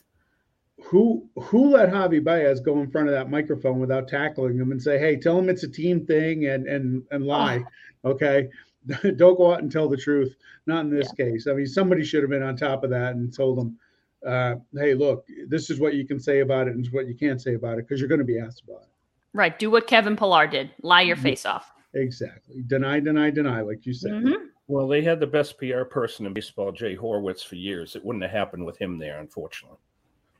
Who 0.83 1.27
who 1.35 1.71
let 1.71 1.89
Javi 1.89 2.23
Baez 2.23 2.59
go 2.59 2.79
in 2.79 2.91
front 2.91 3.07
of 3.07 3.13
that 3.13 3.31
microphone 3.31 3.79
without 3.79 4.07
tackling 4.07 4.57
him 4.57 4.71
and 4.71 4.81
say, 4.81 4.99
"Hey, 4.99 5.15
tell 5.15 5.39
him 5.39 5.49
it's 5.49 5.63
a 5.63 5.67
team 5.67 6.05
thing 6.05 6.45
and 6.45 6.67
and 6.67 7.03
and 7.09 7.25
lie." 7.25 7.63
Okay, 8.05 8.49
don't 9.17 9.37
go 9.37 9.53
out 9.53 9.61
and 9.61 9.71
tell 9.71 9.87
the 9.87 9.97
truth. 9.97 10.35
Not 10.65 10.81
in 10.81 10.89
this 10.89 11.11
case. 11.11 11.47
I 11.47 11.53
mean, 11.53 11.65
somebody 11.65 12.03
should 12.03 12.23
have 12.23 12.29
been 12.29 12.43
on 12.43 12.55
top 12.55 12.83
of 12.83 12.89
that 12.89 13.15
and 13.15 13.33
told 13.33 13.57
them, 13.57 13.77
uh, 14.25 14.55
"Hey, 14.73 14.93
look, 14.93 15.25
this 15.47 15.69
is 15.69 15.79
what 15.79 15.93
you 15.93 16.05
can 16.05 16.19
say 16.19 16.39
about 16.39 16.67
it, 16.67 16.75
and 16.75 16.83
this 16.83 16.91
what 16.91 17.07
you 17.07 17.15
can't 17.15 17.41
say 17.41 17.53
about 17.55 17.77
it, 17.79 17.87
because 17.87 17.99
you're 17.99 18.09
going 18.09 18.19
to 18.19 18.25
be 18.25 18.39
asked 18.39 18.63
about 18.67 18.81
it." 18.83 18.89
Right. 19.33 19.57
Do 19.57 19.69
what 19.69 19.87
Kevin 19.87 20.15
Pillar 20.15 20.47
did. 20.47 20.71
Lie 20.81 21.01
your 21.01 21.15
face 21.15 21.45
off. 21.45 21.71
Exactly. 21.93 22.63
Deny, 22.67 22.99
deny, 22.99 23.29
deny, 23.29 23.61
like 23.61 23.85
you 23.85 23.93
said. 23.93 24.11
Mhm. 24.11 24.49
Well, 24.67 24.87
they 24.87 25.01
had 25.01 25.19
the 25.19 25.27
best 25.27 25.57
PR 25.57 25.83
person 25.83 26.25
in 26.25 26.33
baseball, 26.33 26.71
Jay 26.71 26.95
Horwitz, 26.95 27.45
for 27.45 27.55
years. 27.55 27.95
It 27.95 28.03
wouldn't 28.03 28.23
have 28.23 28.31
happened 28.31 28.65
with 28.65 28.77
him 28.77 28.97
there, 28.97 29.19
unfortunately. 29.19 29.77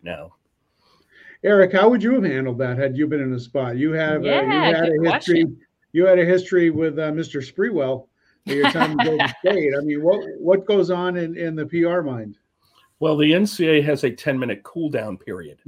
No. 0.04 0.34
Eric, 1.44 1.72
how 1.72 1.90
would 1.90 2.04
you 2.04 2.14
have 2.16 2.24
handled 2.24 2.58
that 2.58 2.78
had 2.78 2.98
you 2.98 3.08
been 3.08 3.22
in 3.22 3.32
the 3.32 3.40
spot? 3.40 3.78
You 3.78 3.92
have 3.94 4.24
uh, 4.24 4.28
you 4.28 4.50
had 4.50 4.76
a 4.76 4.80
history. 4.80 5.00
question. 5.00 5.60
You 5.94 6.06
had 6.06 6.20
a 6.20 6.26
history 6.26 6.70
with 6.70 7.00
uh, 7.00 7.12
Mr. 7.12 7.42
Sprewell 7.42 8.08
at 8.50 8.56
your 8.56 8.72
time 8.72 8.92
in 8.92 8.98
Golden 8.98 9.30
State. 9.40 9.74
I 9.78 9.82
mean, 9.82 10.04
what 10.04 10.24
what 10.40 10.66
goes 10.66 10.92
on 10.92 11.18
in, 11.18 11.38
in 11.38 11.56
the 11.56 11.66
PR 11.66 12.02
mind? 12.02 12.38
Well, 13.00 13.16
the 13.16 13.32
NCAA 13.32 13.84
has 13.84 14.04
a 14.04 14.12
10 14.12 14.40
minute 14.40 14.64
cool 14.64 14.90
down 14.90 15.18
period. 15.18 15.60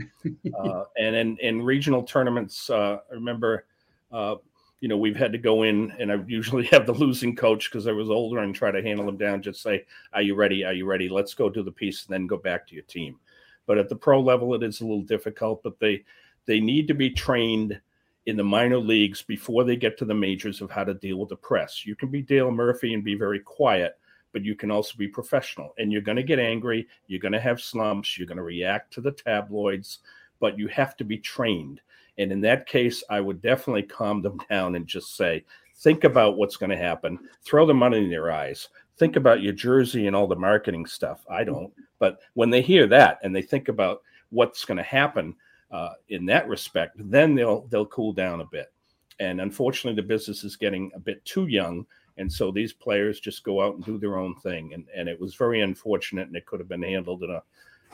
uh, 0.58 0.84
and 0.98 1.16
in, 1.16 1.38
in 1.38 1.62
regional 1.62 2.04
tournaments, 2.04 2.70
uh, 2.70 3.00
I 3.10 3.14
remember, 3.14 3.66
uh, 4.12 4.36
you 4.80 4.88
know, 4.88 4.98
we've 4.98 5.16
had 5.16 5.32
to 5.34 5.38
go 5.38 5.64
in 5.64 5.94
and 6.00 6.12
I 6.12 6.24
usually 6.26 6.66
have 6.72 6.86
the 6.86 6.94
losing 6.94 7.36
coach 7.36 7.70
because 7.70 7.86
I 7.86 7.92
was 7.92 8.10
older 8.10 8.40
and 8.40 8.56
try 8.56 8.72
to 8.72 8.82
handle 8.82 9.06
them 9.06 9.18
down. 9.18 9.44
Just 9.44 9.62
say, 9.62 9.86
Are 10.14 10.22
you 10.22 10.36
ready? 10.36 10.64
Are 10.66 10.74
you 10.74 10.86
ready? 10.86 11.08
Let's 11.08 11.34
go 11.34 11.50
do 11.50 11.62
the 11.62 11.72
piece 11.72 12.06
and 12.06 12.14
then 12.14 12.28
go 12.28 12.38
back 12.38 12.68
to 12.68 12.74
your 12.74 12.84
team. 12.86 13.20
But 13.68 13.78
at 13.78 13.90
the 13.90 13.96
pro 13.96 14.20
level, 14.20 14.56
it 14.56 14.64
is 14.64 14.82
a 14.82 14.86
little 14.86 15.04
difficult, 15.04 15.62
but 15.62 15.80
they, 15.80 16.04
they 16.48 16.60
need 16.60 16.88
to 16.88 16.96
be 16.96 17.12
trained 17.12 17.80
in 18.26 18.38
the 18.38 18.44
minor 18.44 18.78
leagues 18.78 19.22
before 19.22 19.64
they 19.64 19.76
get 19.76 19.98
to 19.98 20.06
the 20.06 20.14
majors 20.14 20.62
of 20.62 20.70
how 20.70 20.84
to 20.84 20.94
deal 20.94 21.18
with 21.18 21.30
the 21.30 21.36
press. 21.36 21.86
You 21.86 21.96
can 21.96 22.10
be 22.10 22.22
Dale 22.22 22.52
Murphy 22.52 22.94
and 22.94 23.04
be 23.04 23.16
very 23.16 23.40
quiet, 23.40 23.98
but 24.34 24.44
you 24.44 24.56
can 24.56 24.72
also 24.72 24.96
be 24.98 25.08
professional. 25.08 25.74
And 25.78 25.92
you're 25.92 26.02
going 26.02 26.18
to 26.18 26.24
get 26.24 26.40
angry. 26.40 26.88
You're 27.08 27.20
going 27.20 27.32
to 27.34 27.40
have 27.40 27.62
slumps. 27.62 28.18
You're 28.18 28.28
going 28.28 28.38
to 28.38 28.44
react 28.44 28.94
to 28.94 29.02
the 29.02 29.12
tabloids, 29.12 30.00
but 30.40 30.58
you 30.58 30.68
have 30.68 30.96
to 30.98 31.04
be 31.04 31.18
trained. 31.18 31.82
And 32.18 32.32
in 32.32 32.42
that 32.42 32.68
case, 32.68 33.04
I 33.10 33.22
would 33.22 33.42
definitely 33.42 33.84
calm 33.84 34.22
them 34.22 34.40
down 34.50 34.76
and 34.76 34.86
just 34.86 35.16
say, 35.16 35.46
think 35.78 36.04
about 36.04 36.38
what's 36.38 36.58
going 36.58 36.72
to 36.72 36.78
happen. 36.78 37.18
Throw 37.44 37.66
the 37.66 37.74
money 37.74 37.98
in 37.98 38.10
their 38.10 38.32
eyes. 38.32 38.68
Think 38.98 39.16
about 39.16 39.42
your 39.42 39.54
jersey 39.54 40.08
and 40.08 40.16
all 40.16 40.28
the 40.28 40.36
marketing 40.36 40.86
stuff. 40.86 41.26
I 41.32 41.46
don't. 41.46 41.72
But 42.00 42.20
when 42.34 42.50
they 42.50 42.62
hear 42.62 42.86
that 42.88 43.20
and 43.24 43.34
they 43.34 43.42
think 43.42 43.70
about 43.70 44.02
what's 44.30 44.66
going 44.66 44.78
to 44.78 44.84
happen 44.84 45.36
uh, 45.72 45.92
in 46.10 46.26
that 46.26 46.48
respect, 46.48 46.96
then 46.98 47.36
they'll 47.36 47.62
they'll 47.68 47.86
cool 47.88 48.14
down 48.14 48.42
a 48.42 48.46
bit. 48.46 48.72
And 49.20 49.42
unfortunately, 49.42 50.02
the 50.02 50.08
business 50.08 50.44
is 50.44 50.56
getting 50.56 50.92
a 50.96 51.00
bit 51.00 51.24
too 51.26 51.48
young 51.48 51.86
and 52.20 52.32
so 52.32 52.52
these 52.52 52.74
players 52.74 53.22
just 53.22 53.46
go 53.46 53.62
out 53.62 53.76
and 53.76 53.86
do 53.86 53.98
their 53.98 54.18
own 54.18 54.36
thing. 54.36 54.74
And, 54.74 54.86
and 54.94 55.08
it 55.08 55.20
was 55.20 55.36
very 55.36 55.62
unfortunate, 55.62 56.28
and 56.28 56.36
it 56.36 56.46
could 56.46 56.60
have 56.60 56.68
been 56.68 56.84
handled 56.84 57.24
in 57.24 57.32
a 57.32 57.42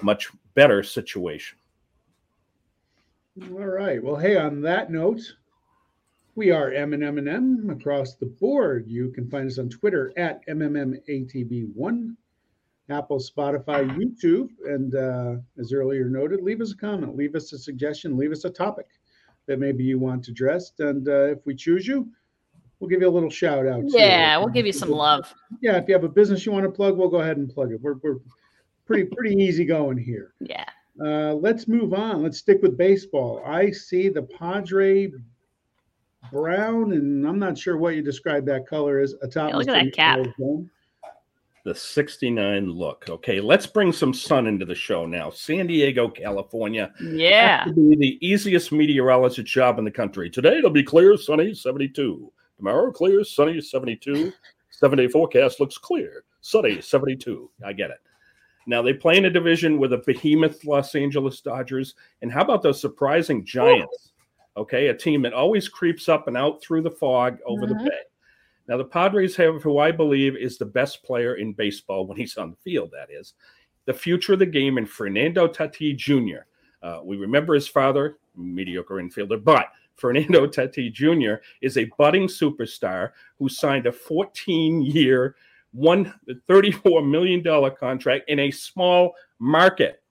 much 0.01 0.31
better 0.55 0.81
situation. 0.81 1.59
All 3.51 3.67
right. 3.67 4.03
Well, 4.03 4.15
hey, 4.15 4.35
on 4.35 4.61
that 4.61 4.91
note, 4.91 5.21
we 6.33 6.49
are 6.49 6.71
M 6.71 6.93
and 6.93 7.03
M 7.03 7.19
and 7.19 7.29
M 7.29 7.69
across 7.69 8.15
the 8.15 8.25
board. 8.25 8.85
You 8.87 9.11
can 9.11 9.29
find 9.29 9.47
us 9.47 9.59
on 9.59 9.69
Twitter 9.69 10.11
at 10.17 10.45
MMMATB1, 10.47 12.15
Apple, 12.89 13.17
Spotify, 13.17 13.89
YouTube, 13.97 14.49
and 14.65 14.95
uh, 14.95 15.35
as 15.59 15.73
earlier 15.73 16.07
noted, 16.07 16.41
leave 16.41 16.61
us 16.61 16.71
a 16.71 16.77
comment, 16.77 17.15
leave 17.15 17.35
us 17.35 17.51
a 17.53 17.57
suggestion, 17.57 18.17
leave 18.17 18.31
us 18.31 18.45
a 18.45 18.49
topic 18.49 18.87
that 19.47 19.59
maybe 19.59 19.83
you 19.83 19.97
want 19.97 20.27
addressed, 20.27 20.79
and 20.79 21.07
uh, 21.07 21.25
if 21.31 21.39
we 21.45 21.55
choose 21.55 21.87
you, 21.87 22.07
we'll 22.79 22.89
give 22.89 23.01
you 23.01 23.07
a 23.07 23.09
little 23.09 23.29
shout 23.29 23.67
out. 23.67 23.83
Yeah, 23.85 24.37
we'll 24.37 24.49
give 24.49 24.65
you 24.65 24.73
some 24.73 24.91
love. 24.91 25.33
Yeah, 25.61 25.77
if 25.77 25.87
you 25.87 25.93
have 25.93 26.03
a 26.03 26.09
business 26.09 26.45
you 26.45 26.51
want 26.51 26.65
to 26.65 26.71
plug, 26.71 26.97
we'll 26.97 27.09
go 27.09 27.21
ahead 27.21 27.37
and 27.37 27.49
plug 27.49 27.71
it. 27.71 27.81
We're 27.81 27.95
we're 28.03 28.17
pretty 28.85 29.05
pretty 29.05 29.35
easy 29.35 29.65
going 29.65 29.97
here. 29.97 30.33
Yeah. 30.39 30.65
Uh, 31.03 31.33
let's 31.33 31.67
move 31.67 31.93
on. 31.93 32.23
Let's 32.23 32.37
stick 32.37 32.61
with 32.61 32.77
baseball. 32.77 33.43
I 33.45 33.71
see 33.71 34.09
the 34.09 34.23
Padre 34.23 35.11
brown, 36.31 36.93
and 36.93 37.27
I'm 37.27 37.39
not 37.39 37.57
sure 37.57 37.77
what 37.77 37.95
you 37.95 38.01
describe 38.01 38.45
that 38.45 38.67
color 38.67 38.99
as. 38.99 39.13
Atop 39.21 39.49
Yeah, 39.49 39.57
look 39.57 39.67
at 39.67 39.85
that 39.85 39.93
cap. 39.93 40.19
Dome. 40.39 40.69
The 41.65 41.73
69 41.73 42.69
look. 42.69 43.05
Okay, 43.09 43.41
let's 43.41 43.65
bring 43.65 43.91
some 43.91 44.13
sun 44.13 44.45
into 44.45 44.65
the 44.65 44.75
show 44.75 45.07
now. 45.07 45.31
San 45.31 45.65
Diego, 45.65 46.07
California. 46.07 46.93
Yeah. 47.01 47.65
Be 47.65 47.95
the 47.95 48.19
easiest 48.21 48.71
meteorologist 48.71 49.47
job 49.47 49.79
in 49.79 49.83
the 49.83 49.89
country. 49.89 50.29
Today 50.29 50.59
it'll 50.59 50.69
be 50.69 50.83
clear, 50.83 51.17
sunny, 51.17 51.55
72. 51.55 52.31
Tomorrow, 52.57 52.91
clear, 52.91 53.23
sunny, 53.23 53.59
72. 53.59 54.31
Seven 54.69 54.97
day 54.99 55.07
forecast 55.07 55.59
looks 55.59 55.79
clear, 55.79 56.23
sunny, 56.41 56.81
72. 56.81 57.49
I 57.65 57.73
get 57.73 57.89
it. 57.89 57.97
Now 58.67 58.83
they 58.83 58.93
play 58.93 59.17
in 59.17 59.25
a 59.25 59.29
division 59.31 59.79
with 59.79 59.91
a 59.93 60.03
behemoth 60.05 60.65
Los 60.65 60.93
Angeles 60.93 61.41
Dodgers. 61.41 61.95
And 62.21 62.31
how 62.31 62.41
about 62.41 62.61
those 62.61 62.79
surprising 62.79 63.43
Giants? 63.43 64.11
Okay, 64.55 64.87
a 64.89 64.93
team 64.93 65.23
that 65.23 65.33
always 65.33 65.67
creeps 65.67 66.09
up 66.09 66.27
and 66.27 66.37
out 66.37 66.61
through 66.61 66.83
the 66.83 66.91
fog 66.91 67.39
over 67.45 67.65
the 67.65 67.73
Mhm. 67.73 67.85
bay. 67.89 67.99
Now 68.67 68.77
the 68.77 68.85
Padres 68.85 69.35
have 69.35 69.61
who 69.61 69.79
I 69.79 69.91
believe 69.91 70.35
is 70.35 70.57
the 70.57 70.65
best 70.65 71.03
player 71.03 71.35
in 71.35 71.53
baseball 71.53 72.07
when 72.07 72.17
he's 72.17 72.37
on 72.37 72.51
the 72.51 72.57
field. 72.57 72.91
That 72.91 73.13
is 73.13 73.33
the 73.85 73.93
future 73.93 74.33
of 74.33 74.39
the 74.39 74.45
game 74.45 74.77
in 74.77 74.85
Fernando 74.85 75.47
Tatis 75.47 75.95
Jr. 75.97 76.45
Uh, 76.81 77.01
we 77.03 77.17
remember 77.17 77.53
his 77.53 77.67
father, 77.67 78.17
mediocre 78.35 78.95
infielder, 78.95 79.43
but 79.43 79.67
Fernando 79.95 80.47
Tatis 80.47 80.93
Jr. 80.93 81.41
is 81.61 81.77
a 81.77 81.89
budding 81.97 82.27
superstar 82.27 83.11
who 83.39 83.49
signed 83.49 83.85
a 83.85 83.91
14 83.91 84.81
year, 84.81 85.35
one 85.71 86.13
$34 86.49 87.07
million 87.07 87.43
contract 87.75 88.29
in 88.29 88.39
a 88.39 88.51
small 88.51 89.13
market. 89.39 90.01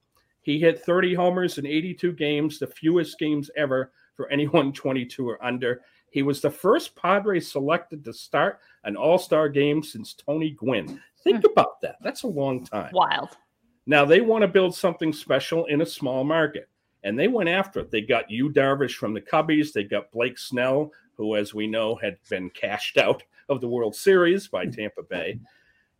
He 0.43 0.59
hit 0.59 0.85
30 0.85 1.15
homers 1.15 1.59
in 1.59 1.67
82 1.67 2.13
games, 2.13 2.59
the 2.59 2.67
fewest 2.67 3.19
games 3.19 3.51
ever 3.57 3.93
for 4.15 4.29
anyone 4.31 4.73
22 4.75 5.29
or 5.29 5.45
under. 5.45 5.81
He 6.15 6.23
was 6.23 6.41
the 6.41 6.49
first 6.49 6.95
Padre 6.95 7.41
selected 7.41 8.05
to 8.05 8.13
start 8.13 8.61
an 8.85 8.95
All 8.95 9.19
Star 9.19 9.49
game 9.49 9.83
since 9.83 10.15
Tony 10.15 10.51
Gwynn. 10.51 11.03
Think 11.25 11.41
hmm. 11.41 11.47
about 11.51 11.81
that. 11.81 11.97
That's 12.03 12.23
a 12.23 12.29
long 12.29 12.65
time. 12.65 12.93
Wild. 12.95 13.31
Now 13.87 14.05
they 14.05 14.21
want 14.21 14.43
to 14.43 14.49
build 14.49 14.77
something 14.77 15.13
special 15.13 15.65
in 15.65 15.81
a 15.81 15.87
small 15.87 16.23
market, 16.23 16.69
and 17.03 17.19
they 17.19 17.27
went 17.27 17.49
after 17.49 17.81
it. 17.81 17.91
They 17.91 18.01
got 18.01 18.31
Yu 18.31 18.53
Darvish 18.53 18.95
from 18.95 19.13
the 19.13 19.21
Cubbies. 19.21 19.73
They 19.73 19.83
got 19.83 20.13
Blake 20.13 20.39
Snell, 20.39 20.93
who, 21.17 21.35
as 21.35 21.53
we 21.53 21.67
know, 21.67 21.97
had 21.97 22.17
been 22.31 22.49
cashed 22.51 22.97
out 22.97 23.25
of 23.49 23.61
the 23.61 23.69
World 23.69 23.97
Series 23.97 24.47
by 24.47 24.67
Tampa 24.67 25.03
Bay. 25.03 25.41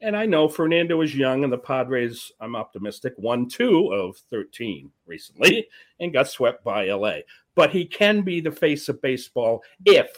And 0.01 0.17
I 0.17 0.27
know 0.27 0.49
Fernando 0.49 1.01
is 1.01 1.15
young, 1.15 1.45
and 1.45 1.53
the 1.53 1.59
Padres, 1.59 2.33
I'm 2.41 2.57
optimistic, 2.57 3.15
won 3.17 3.49
two 3.49 3.93
of 3.93 4.17
13 4.31 4.91
recently 5.07 5.67
and 6.01 6.13
got 6.13 6.29
swept 6.29 6.63
by 6.65 6.87
LA. 6.87 7.19
But 7.55 7.71
he 7.71 7.87
can 7.87 8.23
be 8.23 8.41
the 8.41 8.51
face 8.51 8.89
of 8.89 9.01
baseball 9.01 9.63
if, 9.87 10.11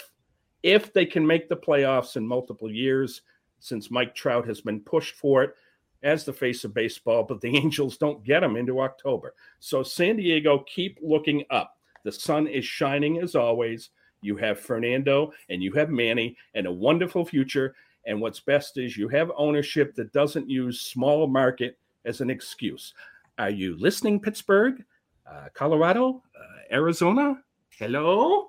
if 0.62 0.92
they 0.92 1.06
can 1.06 1.26
make 1.26 1.48
the 1.48 1.56
playoffs 1.56 2.16
in 2.16 2.26
multiple 2.26 2.70
years, 2.70 3.22
since 3.60 3.90
Mike 3.90 4.14
Trout 4.14 4.46
has 4.46 4.60
been 4.60 4.80
pushed 4.80 5.14
for 5.14 5.42
it 5.42 5.54
as 6.02 6.24
the 6.24 6.32
face 6.32 6.64
of 6.64 6.74
baseball, 6.74 7.24
but 7.24 7.40
the 7.40 7.56
Angels 7.56 7.96
don't 7.96 8.24
get 8.24 8.42
him 8.42 8.56
into 8.56 8.80
October. 8.80 9.34
So 9.60 9.82
San 9.82 10.16
Diego, 10.16 10.64
keep 10.66 10.98
looking 11.02 11.44
up. 11.50 11.76
The 12.04 12.12
sun 12.12 12.46
is 12.46 12.64
shining 12.64 13.18
as 13.18 13.34
always. 13.34 13.90
You 14.20 14.36
have 14.36 14.58
Fernando 14.58 15.32
and 15.50 15.62
you 15.62 15.72
have 15.72 15.90
Manny 15.90 16.36
and 16.54 16.66
a 16.66 16.72
wonderful 16.72 17.24
future. 17.24 17.74
And 18.06 18.20
what's 18.20 18.40
best 18.40 18.78
is 18.78 18.96
you 18.96 19.08
have 19.08 19.30
ownership 19.36 19.94
that 19.96 20.12
doesn't 20.12 20.48
use 20.48 20.80
small 20.80 21.26
market 21.26 21.76
as 22.04 22.20
an 22.20 22.30
excuse. 22.30 22.94
Are 23.38 23.50
you 23.50 23.76
listening, 23.76 24.20
Pittsburgh, 24.20 24.84
uh, 25.30 25.48
Colorado, 25.52 26.22
uh, 26.34 26.74
Arizona? 26.74 27.42
Hello? 27.70 28.46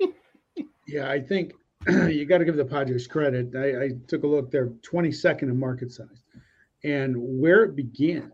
yeah, 0.86 1.10
I 1.10 1.20
think 1.20 1.52
you 1.88 2.24
got 2.24 2.38
to 2.38 2.44
give 2.44 2.56
the 2.56 2.64
Padres 2.64 3.06
credit. 3.06 3.54
I, 3.54 3.84
I, 3.84 3.90
took 4.06 4.22
a 4.22 4.26
look; 4.26 4.50
they're 4.50 4.68
22nd 4.68 5.42
in 5.42 5.58
market 5.58 5.92
size, 5.92 6.22
and 6.84 7.14
where 7.18 7.64
it 7.64 7.76
begins 7.76 8.32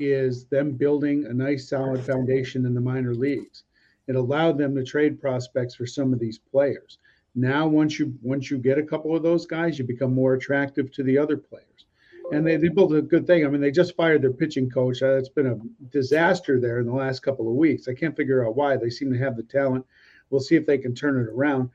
is 0.00 0.46
them 0.46 0.72
building 0.72 1.24
a 1.26 1.32
nice, 1.32 1.68
solid 1.68 2.04
foundation 2.04 2.66
in 2.66 2.74
the 2.74 2.80
minor 2.80 3.14
leagues. 3.14 3.62
It 4.08 4.16
allowed 4.16 4.58
them 4.58 4.74
to 4.74 4.84
trade 4.84 5.20
prospects 5.20 5.76
for 5.76 5.86
some 5.86 6.12
of 6.12 6.18
these 6.18 6.38
players. 6.38 6.98
Now, 7.34 7.66
once 7.66 7.98
you 7.98 8.14
once 8.22 8.50
you 8.50 8.58
get 8.58 8.78
a 8.78 8.82
couple 8.82 9.16
of 9.16 9.22
those 9.22 9.46
guys, 9.46 9.78
you 9.78 9.84
become 9.84 10.14
more 10.14 10.34
attractive 10.34 10.92
to 10.92 11.02
the 11.02 11.18
other 11.18 11.36
players. 11.36 11.86
And 12.32 12.46
they, 12.46 12.56
they 12.56 12.68
built 12.68 12.94
a 12.94 13.02
good 13.02 13.26
thing. 13.26 13.44
I 13.44 13.48
mean, 13.48 13.60
they 13.60 13.70
just 13.70 13.96
fired 13.96 14.22
their 14.22 14.32
pitching 14.32 14.70
coach. 14.70 15.02
Uh, 15.02 15.16
it's 15.16 15.28
been 15.28 15.46
a 15.46 15.58
disaster 15.92 16.58
there 16.58 16.80
in 16.80 16.86
the 16.86 16.92
last 16.92 17.20
couple 17.20 17.48
of 17.48 17.54
weeks. 17.54 17.86
I 17.86 17.94
can't 17.94 18.16
figure 18.16 18.46
out 18.46 18.56
why. 18.56 18.76
They 18.76 18.88
seem 18.88 19.12
to 19.12 19.18
have 19.18 19.36
the 19.36 19.42
talent. 19.42 19.84
We'll 20.30 20.40
see 20.40 20.56
if 20.56 20.64
they 20.64 20.78
can 20.78 20.94
turn 20.94 21.20
it 21.20 21.28
around. 21.28 21.70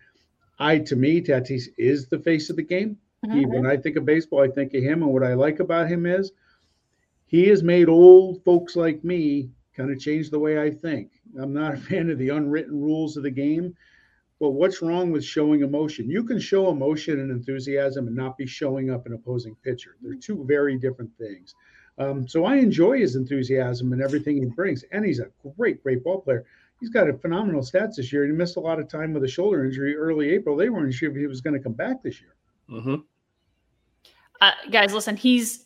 I, 0.58 0.80
to 0.80 0.95
me, 0.95 1.22
Tatis 1.22 1.65
is 1.78 2.08
the 2.08 2.19
face 2.19 2.50
of 2.50 2.56
the 2.56 2.63
game. 2.63 2.98
Mm-hmm. 3.26 3.38
He, 3.38 3.45
when 3.45 3.67
I 3.67 3.78
think 3.78 3.95
of 3.95 4.06
baseball, 4.06 4.41
I 4.41 4.48
think 4.48 4.74
of 4.74 4.82
him. 4.82 5.04
And 5.04 5.13
what 5.13 5.24
I 5.24 5.36
like 5.36 5.60
about 5.60 5.88
him 5.88 6.06
is 6.06 6.32
he 7.28 7.48
has 7.50 7.62
made 7.62 7.88
old 7.88 8.43
folks 8.43 8.76
like 8.76 9.04
me 9.04 9.52
kind 9.78 9.91
of 9.91 10.00
change 10.00 10.30
the 10.30 10.39
way 10.39 10.60
I 10.60 10.72
think. 10.72 11.12
I'm 11.39 11.54
not 11.54 11.76
a 11.76 11.78
fan 11.78 12.10
of 12.10 12.17
the 12.17 12.30
unwritten 12.30 12.82
rules 12.82 13.17
of 13.17 13.24
the 13.24 13.32
game. 13.32 13.76
But 14.39 14.52
what's 14.52 14.82
wrong 14.82 15.12
with 15.12 15.23
showing 15.23 15.62
emotion? 15.62 16.10
You 16.10 16.23
can 16.23 16.39
show 16.39 16.69
emotion 16.69 17.19
and 17.19 17.30
enthusiasm 17.30 18.08
and 18.08 18.15
not 18.15 18.38
be 18.38 18.45
showing 18.45 18.89
up 18.89 19.06
an 19.06 19.13
opposing 19.13 19.56
pitcher. 19.63 19.97
They're 20.02 20.15
two 20.15 20.45
very 20.45 20.78
different 20.78 21.12
things. 21.17 21.56
Um, 21.97 22.25
so 22.25 22.45
I 22.45 22.56
enjoy 22.56 22.99
his 22.99 23.15
enthusiasm 23.15 23.91
and 23.91 24.02
everything 24.02 24.38
he 24.38 24.45
brings. 24.45 24.84
And 24.93 25.06
he's 25.06 25.19
a 25.19 25.28
great, 25.58 25.84
great 25.84 26.04
ball 26.04 26.21
player. 26.21 26.45
He's 26.80 26.89
got 26.89 27.10
a 27.10 27.13
phenomenal 27.13 27.62
stats 27.62 27.95
this 27.95 28.13
year. 28.13 28.25
He 28.25 28.32
missed 28.32 28.56
a 28.56 28.62
lot 28.62 28.80
of 28.80 28.88
time 28.88 29.13
with 29.13 29.25
a 29.25 29.28
shoulder 29.28 29.65
injury 29.65 29.97
early 29.97 30.30
April. 30.30 30.56
They 30.56 30.69
weren't 30.69 30.93
sure 30.93 31.12
if 31.12 31.17
he 31.17 31.28
was 31.28 31.41
going 31.41 31.56
to 31.56 31.60
come 31.60 31.73
back 31.73 32.02
this 32.02 32.21
year. 32.21 32.36
Mm-hmm. 32.69 32.95
Uh, 34.39 34.52
guys, 34.71 34.93
listen, 34.93 35.17
he's 35.17 35.65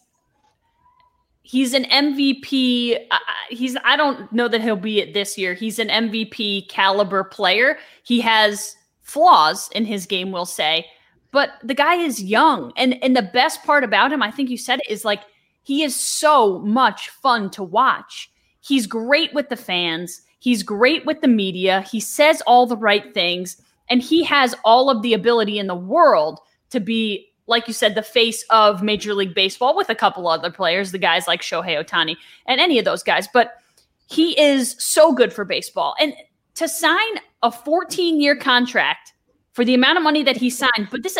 he's 1.44 1.74
an 1.74 1.84
MVP. 1.86 2.98
Uh, 3.12 3.18
he's 3.50 3.78
I 3.84 3.96
don't 3.96 4.32
know 4.34 4.48
that 4.48 4.62
he'll 4.62 4.76
be 4.76 5.00
it 5.00 5.14
this 5.14 5.38
year. 5.38 5.54
He's 5.54 5.78
an 5.78 5.90
MVP 5.90 6.70
caliber 6.70 7.24
player. 7.24 7.78
He 8.04 8.20
has 8.22 8.76
flaws 9.02 9.70
in 9.74 9.86
his 9.86 10.06
game, 10.06 10.32
we'll 10.32 10.46
say, 10.46 10.88
but 11.32 11.52
the 11.64 11.76
guy 11.76 11.96
is 11.96 12.24
young. 12.24 12.74
And 12.76 13.02
and 13.04 13.16
the 13.16 13.22
best 13.22 13.64
part 13.64 13.84
about 13.84 14.12
him, 14.12 14.24
I 14.24 14.32
think 14.32 14.50
you 14.50 14.58
said 14.58 14.80
it, 14.80 14.90
is 14.90 15.06
like 15.06 15.22
he 15.62 15.84
is 15.84 15.96
so 15.96 16.60
much 16.60 17.10
fun 17.10 17.50
to 17.52 17.64
watch. 17.64 18.32
He's 18.62 18.88
great 18.88 19.34
with 19.34 19.50
the 19.50 19.58
fans. 19.58 20.22
He's 20.40 20.64
great 20.64 21.06
with 21.06 21.22
the 21.22 21.28
media. 21.28 21.82
He 21.82 22.00
says 22.00 22.42
all 22.42 22.66
the 22.66 22.78
right 22.78 23.14
things 23.14 23.62
and 23.90 24.02
he 24.02 24.24
has 24.24 24.56
all 24.64 24.90
of 24.90 25.02
the 25.02 25.14
ability 25.14 25.60
in 25.60 25.68
the 25.68 25.76
world 25.76 26.40
to 26.70 26.80
be 26.80 27.28
like 27.48 27.68
you 27.68 27.74
said, 27.74 27.96
the 27.96 28.04
face 28.04 28.44
of 28.50 28.84
Major 28.84 29.14
League 29.14 29.36
Baseball 29.36 29.76
with 29.76 29.90
a 29.90 29.96
couple 29.96 30.28
other 30.28 30.52
players, 30.52 30.92
the 30.92 30.98
guys 30.98 31.28
like 31.28 31.42
Shohei 31.42 31.84
Ohtani 31.84 32.16
and 32.46 32.62
any 32.62 32.80
of 32.80 32.86
those 32.86 33.04
guys. 33.04 33.28
But 33.32 33.56
he 34.08 34.40
is 34.40 34.76
so 34.80 35.14
good 35.14 35.34
for 35.34 35.46
baseball. 35.46 35.96
And 36.00 36.14
to 36.56 36.68
sign 36.68 37.20
a 37.42 37.52
14 37.52 38.22
year 38.22 38.36
contract 38.36 39.14
for 39.54 39.66
the 39.66 39.74
amount 39.74 39.98
of 39.98 40.04
money 40.04 40.24
that 40.24 40.38
he 40.38 40.50
signed, 40.50 40.88
but 40.90 41.04
this 41.04 41.18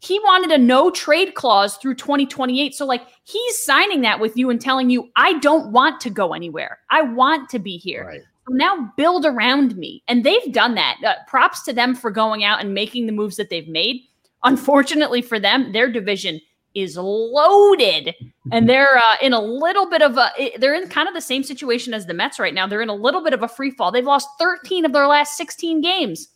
he 0.00 0.18
wanted 0.20 0.50
a 0.50 0.58
no 0.58 0.90
trade 0.90 1.34
clause 1.34 1.76
through 1.78 1.94
2028. 1.94 2.74
So, 2.74 2.84
like, 2.84 3.06
he's 3.24 3.58
signing 3.64 4.02
that 4.02 4.20
with 4.20 4.36
you 4.36 4.50
and 4.50 4.60
telling 4.60 4.90
you, 4.90 5.08
I 5.16 5.38
don't 5.38 5.72
want 5.72 5.98
to 6.02 6.10
go 6.10 6.34
anywhere. 6.34 6.78
I 6.90 7.02
want 7.02 7.48
to 7.50 7.58
be 7.58 7.78
here. 7.78 8.04
Right. 8.04 8.20
So 8.46 8.54
now 8.54 8.92
build 8.98 9.24
around 9.24 9.76
me. 9.76 10.02
And 10.06 10.22
they've 10.22 10.52
done 10.52 10.74
that. 10.74 10.98
Uh, 11.02 11.14
props 11.26 11.62
to 11.64 11.72
them 11.72 11.94
for 11.94 12.10
going 12.10 12.44
out 12.44 12.60
and 12.60 12.74
making 12.74 13.06
the 13.06 13.12
moves 13.12 13.36
that 13.36 13.48
they've 13.48 13.68
made. 13.68 14.02
Unfortunately 14.44 15.22
for 15.22 15.40
them, 15.40 15.72
their 15.72 15.90
division 15.90 16.40
is 16.74 16.96
loaded 16.96 18.14
and 18.50 18.68
they're 18.68 18.98
uh, 18.98 19.16
in 19.22 19.32
a 19.32 19.40
little 19.40 19.88
bit 19.88 20.02
of 20.02 20.18
a 20.18 20.30
they're 20.58 20.74
in 20.74 20.88
kind 20.88 21.08
of 21.08 21.14
the 21.14 21.20
same 21.20 21.42
situation 21.42 21.94
as 21.94 22.06
the 22.06 22.14
Mets 22.14 22.38
right 22.38 22.52
now. 22.52 22.66
They're 22.66 22.82
in 22.82 22.88
a 22.88 22.94
little 22.94 23.22
bit 23.22 23.32
of 23.32 23.42
a 23.42 23.48
free 23.48 23.70
fall. 23.70 23.92
They've 23.92 24.04
lost 24.04 24.28
13 24.38 24.84
of 24.84 24.92
their 24.92 25.06
last 25.06 25.36
16 25.36 25.80
games. 25.80 26.28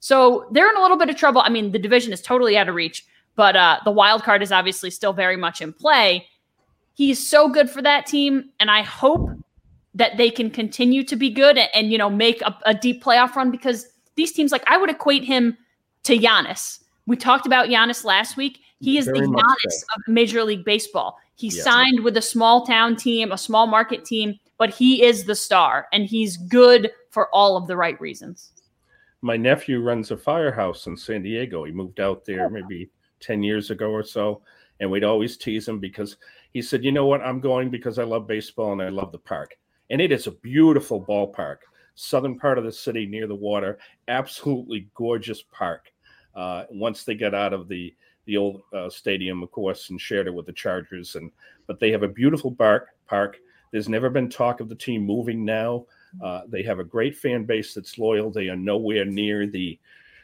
So 0.00 0.46
they're 0.52 0.70
in 0.70 0.76
a 0.76 0.82
little 0.82 0.98
bit 0.98 1.08
of 1.08 1.16
trouble. 1.16 1.40
I 1.40 1.48
mean, 1.48 1.72
the 1.72 1.78
division 1.78 2.12
is 2.12 2.20
totally 2.20 2.56
out 2.56 2.68
of 2.68 2.74
reach, 2.74 3.04
but 3.34 3.56
uh, 3.56 3.80
the 3.84 3.90
wild 3.90 4.22
card 4.22 4.42
is 4.42 4.52
obviously 4.52 4.90
still 4.90 5.12
very 5.12 5.36
much 5.36 5.60
in 5.60 5.72
play. 5.72 6.26
He's 6.94 7.26
so 7.26 7.48
good 7.48 7.68
for 7.68 7.82
that 7.82 8.06
team, 8.06 8.50
and 8.60 8.70
I 8.70 8.82
hope 8.82 9.30
that 9.94 10.18
they 10.18 10.30
can 10.30 10.50
continue 10.50 11.02
to 11.04 11.16
be 11.16 11.30
good 11.30 11.56
and, 11.58 11.70
and 11.74 11.90
you 11.90 11.98
know 11.98 12.10
make 12.10 12.42
a, 12.42 12.56
a 12.66 12.74
deep 12.74 13.02
playoff 13.02 13.34
run 13.34 13.50
because 13.50 13.88
these 14.14 14.32
teams, 14.32 14.52
like 14.52 14.64
I 14.66 14.76
would 14.76 14.90
equate 14.90 15.24
him 15.24 15.56
to 16.04 16.16
Giannis 16.16 16.80
we 17.06 17.16
talked 17.16 17.46
about 17.46 17.68
Giannis 17.68 18.04
last 18.04 18.36
week. 18.36 18.60
He 18.80 18.98
is 18.98 19.06
Very 19.06 19.20
the 19.20 19.26
Giannis 19.26 19.70
so. 19.70 19.86
of 19.96 20.02
Major 20.08 20.44
League 20.44 20.64
Baseball. 20.64 21.18
He 21.36 21.48
yes. 21.48 21.62
signed 21.62 22.02
with 22.02 22.16
a 22.16 22.22
small 22.22 22.66
town 22.66 22.96
team, 22.96 23.32
a 23.32 23.38
small 23.38 23.66
market 23.66 24.04
team, 24.04 24.38
but 24.58 24.70
he 24.70 25.02
is 25.04 25.24
the 25.24 25.34
star 25.34 25.86
and 25.92 26.04
he's 26.04 26.36
good 26.36 26.90
for 27.10 27.28
all 27.34 27.56
of 27.56 27.66
the 27.66 27.76
right 27.76 28.00
reasons. 28.00 28.52
My 29.22 29.36
nephew 29.36 29.80
runs 29.80 30.10
a 30.10 30.16
firehouse 30.16 30.86
in 30.86 30.96
San 30.96 31.22
Diego. 31.22 31.64
He 31.64 31.72
moved 31.72 32.00
out 32.00 32.24
there 32.24 32.46
oh, 32.46 32.50
maybe 32.50 32.90
10 33.20 33.42
years 33.42 33.70
ago 33.70 33.90
or 33.90 34.02
so. 34.02 34.42
And 34.80 34.90
we'd 34.90 35.04
always 35.04 35.36
tease 35.36 35.66
him 35.66 35.78
because 35.78 36.16
he 36.52 36.60
said, 36.60 36.84
You 36.84 36.92
know 36.92 37.06
what? 37.06 37.22
I'm 37.22 37.40
going 37.40 37.70
because 37.70 37.98
I 37.98 38.04
love 38.04 38.26
baseball 38.26 38.72
and 38.72 38.82
I 38.82 38.90
love 38.90 39.10
the 39.10 39.18
park. 39.18 39.56
And 39.88 40.00
it 40.00 40.12
is 40.12 40.26
a 40.26 40.32
beautiful 40.32 41.02
ballpark, 41.02 41.58
southern 41.94 42.38
part 42.38 42.58
of 42.58 42.64
the 42.64 42.72
city 42.72 43.06
near 43.06 43.26
the 43.26 43.34
water, 43.34 43.78
absolutely 44.08 44.88
gorgeous 44.94 45.42
park 45.42 45.92
uh, 46.36 46.64
once 46.70 47.02
they 47.02 47.14
get 47.14 47.34
out 47.34 47.52
of 47.52 47.66
the 47.66 47.94
the 48.26 48.36
old 48.36 48.62
uh, 48.72 48.90
stadium, 48.90 49.42
of 49.42 49.50
course, 49.50 49.90
and 49.90 50.00
shared 50.00 50.26
it 50.26 50.34
with 50.34 50.46
the 50.46 50.52
Chargers. 50.52 51.16
And 51.16 51.30
but 51.66 51.80
they 51.80 51.90
have 51.90 52.02
a 52.02 52.08
beautiful 52.08 52.52
park. 52.52 52.88
Park. 53.06 53.38
There's 53.72 53.88
never 53.88 54.10
been 54.10 54.28
talk 54.28 54.60
of 54.60 54.68
the 54.68 54.74
team 54.74 55.02
moving 55.02 55.44
now. 55.44 55.86
Uh, 56.22 56.42
they 56.48 56.62
have 56.62 56.78
a 56.78 56.84
great 56.84 57.16
fan 57.16 57.44
base 57.44 57.74
that's 57.74 57.98
loyal. 57.98 58.30
They 58.30 58.48
are 58.48 58.56
nowhere 58.56 59.04
near 59.04 59.46
the, 59.46 59.78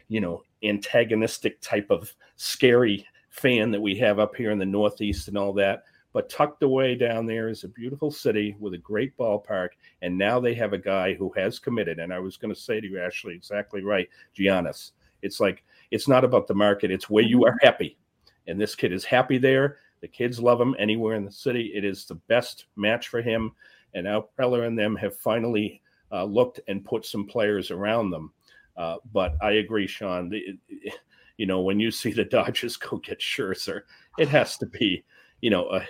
you 0.08 0.20
know, 0.20 0.42
antagonistic 0.62 1.60
type 1.60 1.90
of 1.90 2.14
scary 2.36 3.06
fan 3.30 3.70
that 3.72 3.80
we 3.80 3.96
have 3.96 4.18
up 4.18 4.34
here 4.36 4.52
in 4.52 4.58
the 4.58 4.64
Northeast 4.64 5.28
and 5.28 5.36
all 5.36 5.52
that. 5.54 5.84
But 6.12 6.28
tucked 6.28 6.62
away 6.62 6.94
down 6.94 7.26
there 7.26 7.48
is 7.48 7.64
a 7.64 7.68
beautiful 7.68 8.10
city 8.10 8.54
with 8.60 8.74
a 8.74 8.78
great 8.78 9.16
ballpark. 9.16 9.70
And 10.02 10.16
now 10.16 10.38
they 10.40 10.54
have 10.54 10.72
a 10.72 10.78
guy 10.78 11.14
who 11.14 11.32
has 11.36 11.58
committed. 11.58 11.98
And 11.98 12.12
I 12.12 12.20
was 12.20 12.36
going 12.36 12.54
to 12.54 12.60
say 12.60 12.80
to 12.80 12.86
you, 12.86 13.00
Ashley, 13.00 13.34
exactly 13.34 13.82
right, 13.82 14.08
Giannis. 14.36 14.92
It's 15.22 15.40
like 15.40 15.64
it's 15.92 16.08
not 16.08 16.24
about 16.24 16.48
the 16.48 16.54
market, 16.54 16.90
it's 16.90 17.10
where 17.10 17.22
you 17.22 17.44
are 17.44 17.56
happy. 17.60 17.98
And 18.48 18.60
this 18.60 18.74
kid 18.74 18.92
is 18.92 19.04
happy 19.04 19.38
there. 19.38 19.78
The 20.00 20.08
kids 20.08 20.40
love 20.40 20.60
him 20.60 20.74
anywhere 20.78 21.14
in 21.14 21.24
the 21.24 21.30
city. 21.30 21.70
It 21.74 21.84
is 21.84 22.06
the 22.06 22.16
best 22.16 22.64
match 22.74 23.08
for 23.08 23.22
him. 23.22 23.52
And 23.94 24.06
AJ 24.06 24.24
Preller 24.36 24.66
and 24.66 24.76
them 24.76 24.96
have 24.96 25.16
finally 25.16 25.82
uh, 26.10 26.24
looked 26.24 26.60
and 26.66 26.84
put 26.84 27.04
some 27.04 27.26
players 27.26 27.70
around 27.70 28.10
them. 28.10 28.32
Uh, 28.76 28.96
but 29.12 29.36
I 29.42 29.52
agree, 29.52 29.86
Sean. 29.86 30.30
The, 30.30 30.58
you 31.36 31.46
know, 31.46 31.60
when 31.60 31.78
you 31.78 31.90
see 31.90 32.10
the 32.10 32.24
Dodgers 32.24 32.76
go 32.78 32.96
get 32.96 33.20
Scherzer, 33.20 33.82
it 34.18 34.28
has 34.28 34.56
to 34.58 34.66
be, 34.66 35.04
you 35.42 35.50
know, 35.50 35.66
uh, 35.66 35.84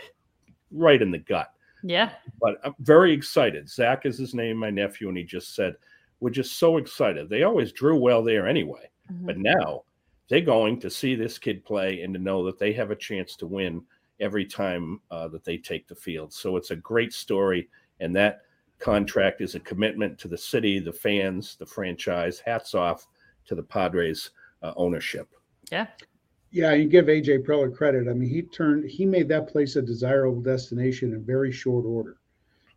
right 0.73 1.01
in 1.01 1.13
the 1.13 1.19
gut. 1.19 1.53
Yeah. 1.85 2.11
But 2.41 2.57
I'm 2.65 2.75
very 2.81 3.13
excited. 3.13 3.69
Zach 3.69 4.05
is 4.05 4.19
his 4.19 4.35
name, 4.35 4.57
my 4.57 4.71
nephew, 4.71 5.09
and 5.09 5.17
he 5.17 5.25
just 5.25 5.55
said, 5.55 5.77
We're 6.21 6.31
just 6.31 6.59
so 6.59 6.77
excited. 6.77 7.29
They 7.29 7.45
always 7.45 7.73
drew 7.73 7.97
well 7.97 8.23
there 8.23 8.49
anyway. 8.49 8.91
Mm-hmm. 9.11 9.27
But 9.27 9.39
now 9.39 9.85
they're 10.33 10.41
going 10.41 10.81
to 10.81 10.89
see 10.89 11.15
this 11.15 11.37
kid 11.37 11.63
play 11.63 12.01
and 12.01 12.15
to 12.15 12.19
know 12.19 12.43
that 12.43 12.59
they 12.59 12.73
have 12.73 12.91
a 12.91 12.97
chance 12.97 13.37
to 13.37 13.47
win 13.47 13.83
every 14.19 14.47
time 14.47 14.99
uh, 15.11 15.29
that 15.29 15.45
they 15.45 15.59
take 15.59 15.87
the 15.87 15.95
field. 15.95 16.33
So 16.33 16.57
it's 16.57 16.71
a 16.71 16.77
great 16.77 17.13
story. 17.13 17.69
And 18.01 18.17
that 18.17 18.41
contract 18.79 19.43
is 19.43 19.57
a 19.57 19.61
commitment 19.61 20.19
to 20.21 20.29
the 20.29 20.39
city, 20.39 20.79
the 20.79 20.91
fans, 20.91 21.57
the 21.57 21.67
franchise. 21.67 22.41
Hats 22.41 22.75
off 22.75 23.09
to 23.45 23.55
the 23.55 23.63
Padres 23.63 24.31
uh, 24.63 24.73
ownership. 24.75 25.29
Yeah. 25.71 25.89
Yeah, 26.51 26.73
you 26.73 26.89
give 26.89 27.07
AJ 27.07 27.45
Preller 27.45 27.77
credit. 27.77 28.09
I 28.09 28.15
mean, 28.15 28.31
he 28.31 28.41
turned 28.41 28.89
he 28.89 29.05
made 29.05 29.29
that 29.29 29.49
place 29.49 29.77
a 29.77 29.83
desirable 29.83 30.41
destination 30.41 31.13
in 31.13 31.23
very 31.23 31.53
short 31.53 31.85
order. 31.85 32.17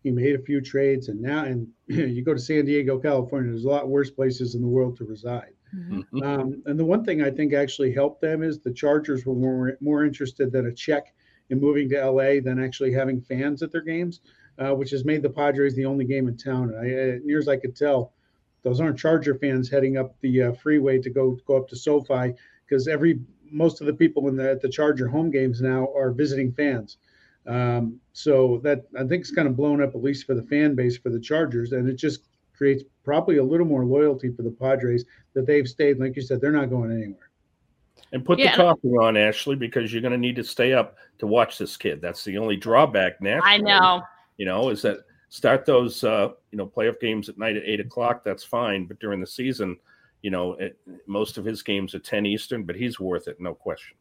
He 0.03 0.11
made 0.11 0.35
a 0.35 0.43
few 0.43 0.59
trades, 0.59 1.07
and 1.07 1.21
now 1.21 1.45
and 1.45 1.69
you 1.87 2.21
go 2.21 2.33
to 2.33 2.39
San 2.39 2.65
Diego, 2.65 2.99
California. 2.99 3.51
There's 3.51 3.63
a 3.63 3.69
lot 3.69 3.87
worse 3.87 4.11
places 4.11 4.55
in 4.55 4.61
the 4.61 4.67
world 4.67 4.97
to 4.97 5.05
reside. 5.05 5.54
Mm-hmm. 5.75 6.23
Um, 6.23 6.63
and 6.65 6.79
the 6.79 6.85
one 6.85 7.03
thing 7.03 7.21
I 7.21 7.31
think 7.31 7.53
actually 7.53 7.93
helped 7.93 8.21
them 8.21 8.43
is 8.43 8.59
the 8.59 8.73
Chargers 8.73 9.25
were 9.25 9.35
more 9.35 9.77
more 9.81 10.05
interested 10.05 10.51
than 10.51 10.67
a 10.67 10.73
check 10.73 11.13
in 11.49 11.59
moving 11.59 11.89
to 11.89 12.09
LA 12.09 12.39
than 12.41 12.63
actually 12.63 12.93
having 12.93 13.21
fans 13.21 13.61
at 13.61 13.71
their 13.71 13.81
games, 13.81 14.21
uh, 14.57 14.73
which 14.73 14.91
has 14.91 15.05
made 15.05 15.21
the 15.21 15.29
Padres 15.29 15.75
the 15.75 15.85
only 15.85 16.05
game 16.05 16.27
in 16.27 16.38
town. 16.38 16.73
And 16.73 16.79
I, 16.79 17.19
near 17.23 17.39
as 17.39 17.47
I 17.47 17.57
could 17.57 17.75
tell, 17.75 18.13
those 18.63 18.79
aren't 18.79 18.97
Charger 18.97 19.35
fans 19.35 19.69
heading 19.69 19.97
up 19.97 20.15
the 20.21 20.43
uh, 20.43 20.51
freeway 20.53 20.99
to 20.99 21.09
go 21.09 21.38
go 21.45 21.57
up 21.57 21.67
to 21.69 21.75
SoFi 21.75 22.33
because 22.67 22.88
every 22.88 23.19
most 23.51 23.79
of 23.81 23.88
the 23.88 23.93
people 23.93 24.27
in 24.27 24.35
the 24.35 24.51
at 24.51 24.61
the 24.61 24.69
Charger 24.69 25.07
home 25.07 25.29
games 25.29 25.61
now 25.61 25.88
are 25.95 26.11
visiting 26.11 26.51
fans. 26.51 26.97
Um, 27.47 27.99
so 28.13 28.59
that 28.63 28.85
I 28.97 29.03
think 29.03 29.21
it's 29.21 29.31
kind 29.31 29.47
of 29.47 29.55
blown 29.55 29.83
up 29.83 29.93
at 29.93 30.01
least 30.01 30.25
for 30.25 30.33
the 30.33 30.43
fan 30.43 30.73
base 30.73 30.97
for 30.97 31.09
the 31.09 31.19
Chargers, 31.19 31.73
and 31.73 31.88
it 31.88 31.95
just 31.95 32.21
creates 32.55 32.83
probably 33.03 33.37
a 33.37 33.43
little 33.43 33.65
more 33.65 33.85
loyalty 33.85 34.31
for 34.31 34.41
the 34.41 34.51
Padres 34.51 35.05
that 35.33 35.45
they've 35.45 35.67
stayed. 35.67 35.99
Like 35.99 36.15
you 36.15 36.21
said, 36.21 36.41
they're 36.41 36.51
not 36.51 36.69
going 36.69 36.91
anywhere. 36.91 37.29
And 38.11 38.23
put 38.23 38.39
yeah. 38.39 38.55
the 38.55 38.63
coffee 38.63 38.89
on, 38.89 39.17
Ashley, 39.17 39.55
because 39.55 39.91
you're 39.91 40.01
going 40.01 40.11
to 40.11 40.17
need 40.17 40.35
to 40.35 40.43
stay 40.43 40.73
up 40.73 40.95
to 41.19 41.27
watch 41.27 41.57
this 41.57 41.75
kid. 41.75 42.01
That's 42.01 42.23
the 42.23 42.37
only 42.37 42.55
drawback 42.55 43.21
now. 43.21 43.41
I 43.43 43.57
know. 43.57 44.01
You 44.37 44.45
know, 44.45 44.69
is 44.69 44.81
that 44.83 44.99
start 45.29 45.65
those 45.65 46.03
uh, 46.03 46.29
you 46.51 46.57
know 46.57 46.65
playoff 46.65 46.99
games 46.99 47.29
at 47.29 47.37
night 47.37 47.57
at 47.57 47.63
eight 47.65 47.79
o'clock. 47.79 48.23
That's 48.23 48.43
fine, 48.43 48.85
but 48.85 48.99
during 48.99 49.19
the 49.19 49.27
season, 49.27 49.77
you 50.21 50.31
know, 50.31 50.53
it, 50.53 50.77
most 51.07 51.37
of 51.37 51.45
his 51.45 51.61
games 51.61 51.95
are 51.95 51.99
ten 51.99 52.25
Eastern, 52.25 52.63
but 52.63 52.75
he's 52.75 52.99
worth 52.99 53.27
it, 53.27 53.39
no 53.39 53.53
question. 53.53 53.97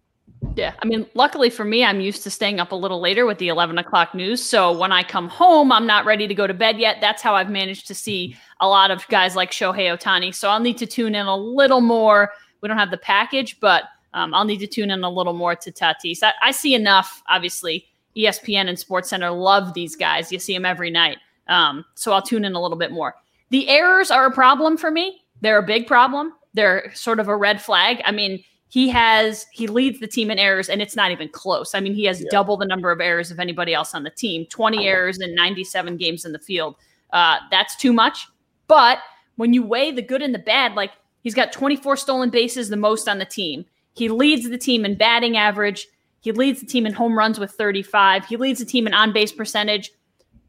Yeah, 0.57 0.75
I 0.81 0.87
mean, 0.87 1.07
luckily 1.15 1.51
for 1.51 1.65
me, 1.65 1.85
I'm 1.85 2.01
used 2.01 2.23
to 2.23 2.31
staying 2.31 2.61
up 2.61 2.73
a 2.73 2.77
little 2.77 3.01
later 3.01 3.27
with 3.27 3.39
the 3.39 3.49
11 3.49 3.77
o'clock 3.77 4.15
news. 4.15 4.43
So 4.43 4.73
when 4.73 4.93
I 4.93 5.03
come 5.03 5.29
home, 5.29 5.73
I'm 5.73 5.87
not 5.87 6.07
ready 6.07 6.29
to 6.29 6.35
go 6.35 6.47
to 6.47 6.55
bed 6.55 6.79
yet. 6.79 6.99
That's 7.01 7.23
how 7.23 7.35
I've 7.35 7.51
managed 7.51 7.89
to 7.89 7.95
see 7.95 8.37
a 8.61 8.69
lot 8.69 8.91
of 8.91 9.07
guys 9.09 9.37
like 9.37 9.51
Shohei 9.51 9.97
Ohtani. 9.97 10.35
So 10.35 10.49
I'll 10.49 10.61
need 10.61 10.79
to 10.79 10.87
tune 10.87 11.15
in 11.15 11.27
a 11.27 11.37
little 11.37 11.81
more. 11.81 12.33
We 12.61 12.69
don't 12.69 12.79
have 12.79 12.91
the 12.91 12.99
package, 12.99 13.59
but 13.61 13.85
um, 14.15 14.33
I'll 14.33 14.45
need 14.45 14.59
to 14.59 14.67
tune 14.67 14.91
in 14.91 15.03
a 15.03 15.11
little 15.11 15.33
more 15.33 15.55
to 15.57 15.73
Tatis. 15.73 16.23
I, 16.23 16.33
I 16.43 16.51
see 16.53 16.75
enough, 16.75 17.23
obviously. 17.29 17.87
ESPN 18.17 18.69
and 18.69 18.79
SportsCenter 18.79 19.37
love 19.37 19.75
these 19.75 19.97
guys. 19.97 20.31
You 20.31 20.39
see 20.39 20.55
them 20.55 20.65
every 20.65 20.91
night. 20.91 21.19
Um, 21.49 21.85
so 21.95 22.13
I'll 22.13 22.23
tune 22.23 22.45
in 22.45 22.55
a 22.55 22.63
little 22.63 22.79
bit 22.79 22.93
more. 22.93 23.15
The 23.51 23.69
errors 23.69 24.11
are 24.11 24.27
a 24.27 24.31
problem 24.31 24.77
for 24.77 24.91
me. 24.91 25.23
They're 25.41 25.59
a 25.59 25.67
big 25.67 25.87
problem. 25.87 26.33
They're 26.55 26.93
sort 26.95 27.21
of 27.21 27.29
a 27.29 27.37
red 27.37 27.61
flag. 27.61 28.01
I 28.05 28.13
mean, 28.13 28.43
he 28.69 28.89
has 28.89 29.47
he 29.53 29.67
leads 29.67 30.01
the 30.01 30.09
team 30.09 30.31
in 30.31 30.39
errors 30.39 30.69
and 30.69 30.81
it's 30.81 30.97
not 30.97 31.11
even 31.11 31.29
close. 31.29 31.75
I 31.75 31.81
mean, 31.81 31.95
he 31.95 32.05
has 32.05 32.21
yeah. 32.21 32.29
double 32.31 32.57
the 32.57 32.67
number 32.67 32.91
of 32.91 33.01
errors 33.01 33.31
of 33.31 33.39
anybody 33.39 33.75
else 33.75 33.95
on 33.95 34.03
the 34.03 34.11
team. 34.11 34.47
20 34.51 34.87
errors 34.87 35.21
in 35.21 35.35
97 35.35 35.97
games 35.97 36.25
in 36.25 36.33
the 36.33 36.39
field. 36.39 36.77
Uh, 37.13 37.39
that's 37.51 37.77
too 37.77 37.93
much. 37.93 38.27
But 38.67 38.99
when 39.37 39.53
you 39.53 39.63
weigh 39.63 39.91
the 39.91 40.03
good 40.03 40.23
and 40.23 40.35
the 40.35 40.39
bad, 40.39 40.75
like 40.75 40.93
he's 41.23 41.35
got 41.35 41.53
24 41.53 41.97
stolen 41.97 42.31
bases, 42.31 42.69
the 42.69 42.77
most 42.77 43.09
on 43.09 43.19
the 43.19 43.25
team. 43.25 43.65
He 43.95 44.09
leads 44.09 44.49
the 44.49 44.59
team 44.59 44.85
in 44.85 44.97
batting 44.97 45.37
average. 45.37 45.87
He 46.21 46.33
leads 46.33 46.61
the 46.61 46.67
team 46.67 46.87
in 46.87 46.93
home 46.93 47.17
runs 47.17 47.39
with 47.39 47.53
35. 47.53 48.27
He 48.27 48.37
leads 48.37 48.59
the 48.59 48.67
team 48.67 48.87
in 48.87 48.95
on 48.95 49.13
base 49.13 49.33
percentage. 49.33 49.93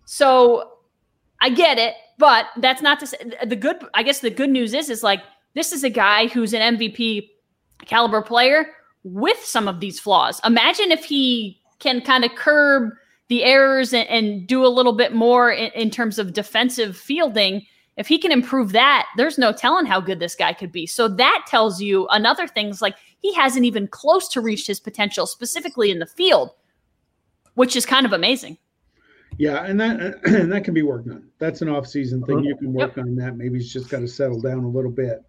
So 0.06 0.72
I 1.42 1.50
get 1.50 1.78
it, 1.78 1.96
but 2.18 2.48
that's 2.58 2.82
not 2.82 3.00
to 3.02 3.08
say 3.08 3.18
the 3.46 3.56
good. 3.56 3.78
I 3.94 4.04
guess 4.04 4.20
the 4.20 4.30
good 4.30 4.50
news 4.50 4.74
is, 4.74 4.90
is 4.90 5.04
like 5.04 5.22
this 5.54 5.72
is 5.72 5.84
a 5.84 5.90
guy 5.90 6.28
who's 6.28 6.54
an 6.54 6.78
MVP 6.78 7.30
caliber 7.86 8.22
player 8.22 8.68
with 9.04 9.44
some 9.44 9.68
of 9.68 9.80
these 9.80 10.00
flaws. 10.00 10.40
Imagine 10.46 10.92
if 10.92 11.06
he 11.06 11.62
can 11.80 12.02
kind 12.02 12.24
of 12.24 12.34
curb 12.36 12.92
the 13.28 13.44
errors 13.44 13.94
and, 13.94 14.08
and 14.08 14.48
do 14.48 14.66
a 14.66 14.70
little 14.70 14.94
bit 14.94 15.14
more 15.14 15.52
in, 15.52 15.72
in 15.72 15.90
terms 15.90 16.18
of 16.20 16.34
defensive 16.34 16.96
fielding 16.96 17.66
if 17.98 18.08
he 18.08 18.18
can 18.18 18.32
improve 18.32 18.72
that, 18.74 19.08
there's 19.16 19.38
no 19.38 19.52
telling 19.52 19.86
how 19.86 20.02
good 20.02 20.20
this 20.20 20.36
guy 20.36 20.54
could 20.54 20.72
be. 20.72 20.86
So 20.86 21.08
that 21.08 21.46
tells 21.48 21.82
you 21.82 22.08
another 22.08 22.48
things 22.48 22.82
like 22.82 22.96
he 23.20 23.34
hasn't 23.34 23.66
even 23.66 23.88
close 23.88 24.28
to 24.30 24.42
reached 24.42 24.68
his 24.68 24.80
potential, 24.80 25.26
specifically 25.26 25.92
in 25.92 26.00
the 26.00 26.06
field, 26.06 26.52
which 27.54 27.76
is 27.76 27.86
kind 27.86 28.06
of 28.06 28.14
amazing. 28.14 28.58
Yeah, 29.38 29.66
and 29.66 29.80
that 29.80 30.00
and 30.26 30.52
that 30.52 30.64
can 30.64 30.74
be 30.74 30.82
worked 30.82 31.10
on. 31.10 31.28
That's 31.40 31.62
an 31.62 31.70
off-season 31.70 32.24
thing. 32.24 32.38
Uh-huh. 32.38 32.48
You 32.48 32.56
can 32.58 32.74
work 32.74 32.98
yep. 32.98 33.06
on 33.06 33.16
that. 33.18 33.38
Maybe 33.38 33.58
he's 33.58 33.72
just 33.72 33.90
got 33.90 34.00
to 34.00 34.08
settle 34.08 34.42
down 34.42 34.64
a 34.64 34.70
little 34.70 34.92
bit. 34.92 35.24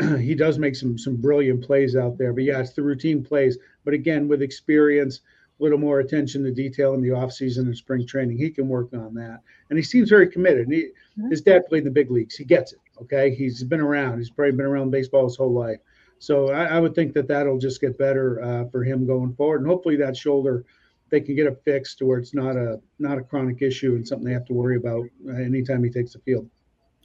he 0.18 0.34
does 0.34 0.58
make 0.58 0.76
some 0.76 0.96
some 0.96 1.16
brilliant 1.16 1.62
plays 1.64 1.96
out 1.96 2.16
there, 2.18 2.32
but 2.32 2.44
yeah, 2.44 2.60
it's 2.60 2.72
the 2.72 2.82
routine 2.82 3.22
plays. 3.22 3.58
But 3.84 3.94
again, 3.94 4.28
with 4.28 4.42
experience, 4.42 5.20
a 5.20 5.22
little 5.58 5.78
more 5.78 6.00
attention 6.00 6.44
to 6.44 6.52
detail 6.52 6.94
in 6.94 7.02
the 7.02 7.08
offseason 7.08 7.60
and 7.60 7.76
spring 7.76 8.06
training. 8.06 8.38
He 8.38 8.50
can 8.50 8.68
work 8.68 8.92
on 8.92 9.14
that. 9.14 9.40
And 9.70 9.78
he 9.78 9.82
seems 9.82 10.08
very 10.08 10.28
committed. 10.28 10.66
And 10.66 10.72
he, 10.72 10.82
mm-hmm. 10.82 11.30
His 11.30 11.40
dad 11.40 11.66
played 11.66 11.80
in 11.80 11.84
the 11.84 11.90
big 11.90 12.10
leagues. 12.10 12.36
He 12.36 12.44
gets 12.44 12.72
it. 12.72 12.80
Okay. 13.02 13.34
He's 13.34 13.62
been 13.64 13.80
around. 13.80 14.18
He's 14.18 14.30
probably 14.30 14.52
been 14.52 14.66
around 14.66 14.90
baseball 14.90 15.24
his 15.24 15.36
whole 15.36 15.52
life. 15.52 15.78
So 16.20 16.50
I, 16.50 16.64
I 16.64 16.80
would 16.80 16.94
think 16.94 17.12
that 17.14 17.28
that'll 17.28 17.58
just 17.58 17.80
get 17.80 17.98
better 17.98 18.42
uh, 18.42 18.68
for 18.70 18.84
him 18.84 19.06
going 19.06 19.34
forward. 19.34 19.60
And 19.60 19.68
hopefully 19.68 19.96
that 19.96 20.16
shoulder, 20.16 20.64
they 21.10 21.20
can 21.20 21.34
get 21.36 21.46
it 21.46 21.60
fixed 21.64 21.98
to 21.98 22.06
where 22.06 22.18
it's 22.18 22.34
not 22.34 22.56
a 22.56 22.80
not 22.98 23.18
a 23.18 23.22
chronic 23.22 23.62
issue 23.62 23.94
and 23.94 24.06
something 24.06 24.26
they 24.26 24.32
have 24.32 24.44
to 24.46 24.52
worry 24.52 24.76
about 24.76 25.06
uh, 25.28 25.32
anytime 25.32 25.82
he 25.82 25.90
takes 25.90 26.12
the 26.12 26.18
field. 26.20 26.48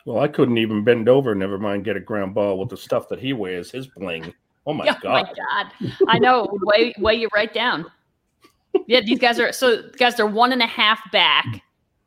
Well, 0.06 0.20
I 0.20 0.28
couldn't 0.28 0.58
even 0.58 0.84
bend 0.84 1.08
over, 1.08 1.34
never 1.34 1.58
mind 1.58 1.86
get 1.86 1.96
a 1.96 2.02
ground 2.02 2.34
ball 2.34 2.60
with 2.60 2.68
the 2.70 2.76
stuff 2.76 3.08
that 3.10 3.20
he 3.20 3.32
wears, 3.32 3.72
his 3.72 3.88
bling. 3.88 4.34
Oh 4.66 4.74
my 4.74 4.88
oh 4.90 4.96
god! 5.02 5.28
My 5.28 5.34
god! 5.34 5.94
I 6.10 6.20
know. 6.20 6.50
Weigh 6.64 6.94
weigh 6.98 7.16
you 7.16 7.30
right 7.34 7.54
down 7.54 7.86
yeah, 8.88 9.02
these 9.02 9.20
guys 9.20 9.40
are 9.40 9.52
so 9.52 9.84
guys. 9.98 10.16
They're 10.16 10.26
one 10.26 10.52
and 10.52 10.62
a 10.62 10.68
half 10.68 11.00
back 11.12 11.46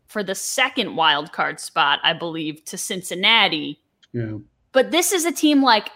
for 0.07 0.23
the 0.23 0.35
second 0.35 0.97
wild 0.97 1.33
card 1.33 1.61
spot, 1.61 2.01
I 2.03 2.13
believe, 2.13 2.65
to 2.67 2.79
Cincinnati. 2.79 3.81
Yeah. 4.13 4.39
But 4.73 4.91
this 4.91 5.13
is 5.13 5.25
a 5.25 5.33
team 5.33 5.63
like 5.63 5.91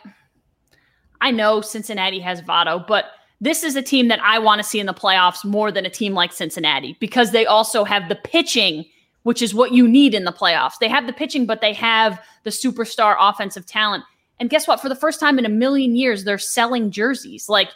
I 1.21 1.31
know 1.31 1.61
Cincinnati 1.61 2.19
has 2.21 2.41
Votto, 2.43 2.87
but 2.87 3.07
this 3.41 3.63
is 3.63 3.77
a 3.77 3.83
team 3.83 4.09
that 4.09 4.21
I 4.23 4.39
want 4.39 4.59
to 4.61 4.69
see 4.69 4.81
in 4.81 4.87
the 4.87 4.95
playoffs 4.95 5.45
more 5.45 5.73
than 5.73 5.87
a 5.87 5.91
team 5.91 6.15
like 6.15 6.33
Cincinnati 6.33 6.97
because 7.01 7.31
they 7.33 7.47
also 7.47 7.85
have 7.85 8.09
the 8.09 8.17
pitching, 8.17 8.85
which 9.23 9.41
is 9.41 9.55
what 9.55 9.73
you 9.73 9.89
need 9.89 10.15
in 10.15 10.25
the 10.25 10.33
playoffs. 10.33 10.79
They 10.81 10.89
have 10.89 11.07
the 11.07 11.13
pitching, 11.13 11.47
but 11.47 11.61
they 11.61 11.73
have 11.73 12.21
the 12.45 12.51
superstar 12.51 13.17
offensive 13.19 13.67
talent. 13.67 14.05
And 14.39 14.51
guess 14.51 14.69
what? 14.69 14.81
For 14.81 14.89
the 14.89 14.97
first 14.97 15.21
time 15.21 15.39
in 15.39 15.47
a 15.47 15.51
million 15.51 15.97
years, 15.97 16.25
they're 16.25 16.39
selling 16.39 16.91
jerseys. 16.91 17.49
Like 17.49 17.71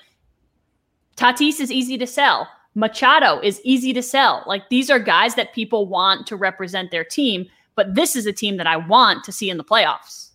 Tatis 1.16 1.60
is 1.60 1.70
easy 1.70 1.96
to 1.98 2.06
sell. 2.06 2.48
Machado 2.74 3.40
is 3.40 3.60
easy 3.64 3.92
to 3.92 4.02
sell. 4.02 4.42
Like 4.46 4.68
these 4.68 4.90
are 4.90 4.98
guys 4.98 5.34
that 5.36 5.54
people 5.54 5.86
want 5.86 6.26
to 6.26 6.36
represent 6.36 6.90
their 6.90 7.04
team, 7.04 7.46
but 7.76 7.94
this 7.94 8.16
is 8.16 8.26
a 8.26 8.32
team 8.32 8.56
that 8.56 8.66
I 8.66 8.76
want 8.76 9.24
to 9.24 9.32
see 9.32 9.50
in 9.50 9.56
the 9.56 9.64
playoffs. 9.64 10.30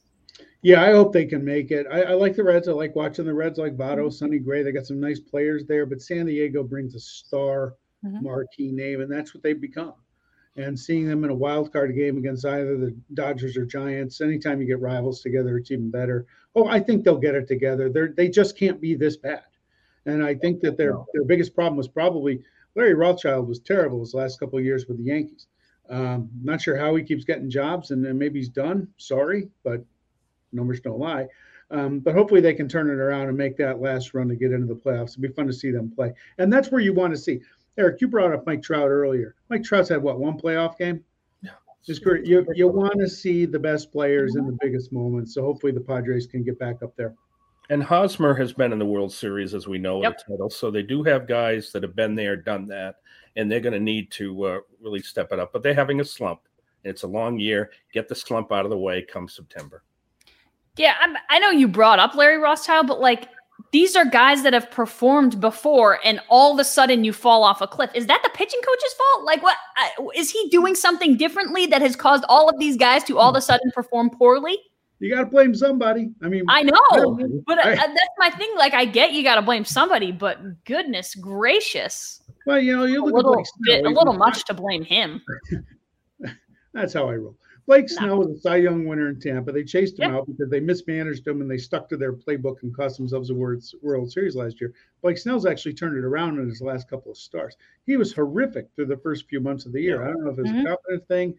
Yeah, 0.62 0.84
I 0.84 0.92
hope 0.92 1.14
they 1.14 1.26
can 1.26 1.44
make 1.44 1.72
it. 1.72 1.88
I, 1.90 2.02
I 2.02 2.14
like 2.14 2.36
the 2.36 2.44
Reds. 2.44 2.68
I 2.68 2.74
like 2.74 2.96
watching 2.96 3.26
the 3.26 3.34
Reds, 3.34 3.58
like 3.58 3.78
Votto, 3.78 4.08
mm-hmm. 4.08 4.10
Sonny 4.10 4.40
Gray. 4.40 4.62
They 4.62 4.74
got 4.74 4.86
some 4.86 5.00
nice 5.00 5.20
players 5.20 5.66
there, 5.66 5.86
but 5.86 6.02
San 6.02 6.26
Diego 6.26 6.64
brings 6.64 6.96
a 6.96 7.00
star 7.00 7.76
mm-hmm. 8.06 8.24
marquee 8.24 8.72
name, 8.72 9.00
and 9.02 9.12
that's 9.12 9.34
what 9.34 9.42
they've 9.42 9.60
become. 9.60 9.94
And 10.58 10.78
seeing 10.78 11.08
them 11.08 11.24
in 11.24 11.30
a 11.30 11.36
wild 11.36 11.72
card 11.72 11.96
game 11.96 12.18
against 12.18 12.46
either 12.46 12.78
the 12.78 12.94
Dodgers 13.14 13.56
or 13.56 13.66
Giants, 13.66 14.20
anytime 14.20 14.60
you 14.60 14.68
get 14.68 14.82
rivals 14.82 15.22
together, 15.22 15.58
it's 15.58 15.72
even 15.72 15.90
better. 15.90 16.26
Oh, 16.56 16.68
I 16.68 16.82
think 16.82 17.06
they'll 17.06 17.18
get 17.18 17.36
it 17.36 17.48
together. 17.48 17.90
They're, 17.90 18.10
they 18.10 18.28
just 18.28 18.58
can't 18.58 18.82
be 18.82 18.96
this 18.96 19.16
bad. 19.16 19.44
And 20.10 20.24
I 20.24 20.36
think 20.36 20.62
that 20.62 20.78
their 20.78 20.96
their 21.14 21.24
biggest 21.24 21.54
problem 21.54 21.78
was 21.78 21.88
probably 21.88 22.42
Larry 22.76 22.94
Rothschild 22.94 23.48
was 23.48 23.60
terrible 23.60 24.00
his 24.00 24.14
last 24.14 24.40
couple 24.40 24.58
of 24.58 24.66
years 24.66 24.88
with 24.88 24.98
the 24.98 25.04
Yankees. 25.04 25.48
Um, 25.90 26.30
not 26.44 26.62
sure 26.62 26.78
how 26.78 26.96
he 26.96 27.04
keeps 27.04 27.24
getting 27.24 27.50
jobs, 27.50 27.92
and 27.92 28.04
then 28.06 28.18
maybe 28.18 28.40
he's 28.40 28.50
done. 28.50 28.88
Sorry, 28.98 29.50
but 29.64 29.84
numbers 30.52 30.82
don't 30.82 31.00
lie. 31.00 31.28
Um, 31.72 32.00
but 32.00 32.16
hopefully 32.16 32.42
they 32.42 32.54
can 32.54 32.68
turn 32.68 32.90
it 32.90 32.94
around 32.94 33.28
and 33.28 33.38
make 33.38 33.58
that 33.58 33.80
last 33.80 34.14
run 34.14 34.28
to 34.30 34.36
get 34.36 34.52
into 34.52 34.68
the 34.68 34.80
playoffs. 34.80 35.12
It'd 35.12 35.22
be 35.22 35.28
fun 35.30 35.48
to 35.48 35.54
see 35.54 35.72
them 35.72 35.92
play, 35.92 36.14
and 36.38 36.52
that's 36.52 36.72
where 36.72 36.82
you 36.82 36.94
want 36.94 37.14
to 37.14 37.20
see. 37.20 37.42
Eric, 37.78 38.02
you 38.02 38.08
brought 38.08 38.34
up 38.34 38.46
Mike 38.46 38.62
Trout 38.62 38.90
earlier. 38.90 39.36
Mike 39.50 39.64
Trout's 39.64 39.90
had 39.90 40.02
what 40.02 40.20
one 40.20 40.38
playoff 40.38 40.78
game? 40.78 41.04
Yeah, 41.42 41.52
it's 41.88 42.00
great. 42.00 42.26
You 42.26 42.46
you 42.56 42.68
want 42.68 43.00
to 43.00 43.08
see 43.08 43.46
the 43.46 43.60
best 43.60 43.92
players 43.92 44.36
in 44.36 44.46
the 44.46 44.58
biggest 44.62 44.92
moments. 44.92 45.34
So 45.34 45.44
hopefully 45.44 45.72
the 45.72 45.80
Padres 45.80 46.28
can 46.28 46.44
get 46.44 46.60
back 46.60 46.82
up 46.84 46.96
there. 46.96 47.14
And 47.70 47.84
Hosmer 47.84 48.34
has 48.34 48.52
been 48.52 48.74
in 48.74 48.80
the 48.80 48.86
World 48.86 49.14
Series, 49.14 49.54
as 49.54 49.68
we 49.68 49.78
know, 49.78 50.02
yep. 50.02 50.18
the 50.18 50.34
title. 50.34 50.50
So 50.50 50.72
they 50.72 50.82
do 50.82 51.04
have 51.04 51.28
guys 51.28 51.72
that 51.72 51.84
have 51.84 51.96
been 51.96 52.16
there, 52.16 52.36
done 52.36 52.66
that, 52.68 52.96
and 53.36 53.52
they're 53.52 53.60
going 53.60 53.74
to 53.74 53.80
need 53.80 54.10
to 54.12 54.44
uh, 54.44 54.60
really 54.82 55.02
step 55.02 55.32
it 55.32 55.40
up. 55.40 55.54
But 55.54 55.62
they're 55.62 55.76
having 55.76 56.02
a 56.02 56.06
slump. 56.06 56.42
It's 56.84 57.04
a 57.04 57.08
long 57.08 57.40
year. 57.40 57.72
Get 57.94 58.08
the 58.08 58.16
slump 58.16 58.52
out 58.52 58.66
of 58.66 58.72
the 58.72 58.78
way 58.78 59.04
come 59.04 59.28
September. 59.28 59.84
Yeah, 60.78 60.96
I'm, 61.02 61.16
i 61.30 61.40
know 61.40 61.50
you 61.50 61.68
brought 61.68 62.00
up 62.00 62.16
Larry 62.16 62.38
Rothschild, 62.38 62.88
but 62.88 63.02
like 63.02 63.28
these 63.72 63.96
are 63.96 64.06
guys 64.06 64.44
that 64.44 64.54
have 64.54 64.72
performed 64.72 65.40
before, 65.40 66.00
and 66.04 66.22
all 66.30 66.54
of 66.54 66.60
a 66.60 66.64
sudden 66.64 67.04
you 67.04 67.14
fall 67.14 67.44
off 67.44 67.62
a 67.62 67.68
cliff. 67.68 67.92
Is 67.94 68.08
that 68.08 68.22
the 68.24 68.30
pitching 68.30 68.62
coach's 68.66 68.94
fault? 68.94 69.26
Like, 69.26 69.44
what 69.44 69.58
is 70.16 70.32
he 70.32 70.50
doing 70.50 70.76
something 70.76 71.18
differently 71.18 71.66
that 71.68 71.82
has 71.82 71.96
caused 71.96 72.24
all 72.30 72.50
of 72.50 72.58
these 72.60 72.78
guys 72.78 73.04
to 73.06 73.20
all 73.20 73.30
of 73.30 73.36
a 73.36 73.42
sudden 73.42 73.72
perform 73.72 74.10
poorly? 74.10 74.58
You 75.00 75.14
got 75.14 75.22
to 75.22 75.28
blame 75.28 75.56
somebody. 75.56 76.12
I 76.22 76.28
mean, 76.28 76.44
I 76.50 76.64
know, 76.64 77.18
but 77.48 77.58
I, 77.58 77.76
that's 77.76 78.16
my 78.18 78.30
thing. 78.32 78.52
Like, 78.58 78.74
I 78.74 78.84
get 78.84 79.14
you 79.14 79.24
got 79.24 79.36
to 79.36 79.42
blame 79.42 79.64
somebody, 79.64 80.12
but 80.12 80.40
goodness 80.66 81.16
gracious. 81.16 82.22
Well, 82.46 82.60
you 82.60 82.76
know, 82.76 82.84
you 82.84 83.06
look 83.06 83.14
a 83.14 83.16
little, 83.16 83.44
bit, 83.62 83.86
a 83.86 83.90
little 83.90 84.14
much 84.14 84.44
to 84.46 84.54
blame 84.54 84.84
him. 84.84 85.22
That's 86.74 86.94
how 86.94 87.10
I 87.10 87.16
roll. 87.16 87.36
Blake 87.70 87.88
Snell 87.88 88.18
was 88.18 88.30
a 88.36 88.40
Cy 88.40 88.56
Young 88.56 88.88
winner 88.88 89.10
in 89.10 89.20
Tampa. 89.20 89.52
They 89.52 89.64
chased 89.64 90.00
him 90.00 90.12
yep. 90.12 90.22
out 90.22 90.28
because 90.28 90.50
they 90.50 90.60
mismanaged 90.60 91.28
him 91.28 91.42
and 91.42 91.50
they 91.50 91.60
stuck 91.60 91.88
to 91.90 91.98
their 91.98 92.14
playbook 92.14 92.64
and 92.64 92.76
cost 92.76 92.98
themselves 92.98 93.30
a 93.30 93.36
World 93.36 94.12
Series 94.12 94.36
last 94.36 94.60
year. 94.60 94.74
Blake 95.04 95.20
Snell's 95.20 95.46
actually 95.46 95.76
turned 95.76 95.96
it 95.96 96.04
around 96.04 96.40
in 96.40 96.50
his 96.50 96.62
last 96.62 96.90
couple 96.90 97.12
of 97.12 97.18
starts. 97.18 97.58
He 97.86 97.96
was 97.96 98.12
horrific 98.12 98.70
through 98.76 98.88
the 98.88 98.98
first 98.98 99.30
few 99.30 99.40
months 99.40 99.68
of 99.68 99.72
the 99.72 99.82
year. 99.82 100.04
I 100.04 100.08
don't 100.08 100.24
know 100.24 100.32
if 100.32 100.40
it's 100.40 100.50
mm-hmm. 100.50 100.66
a 100.66 100.70
confidence 100.70 101.06
thing 101.08 101.36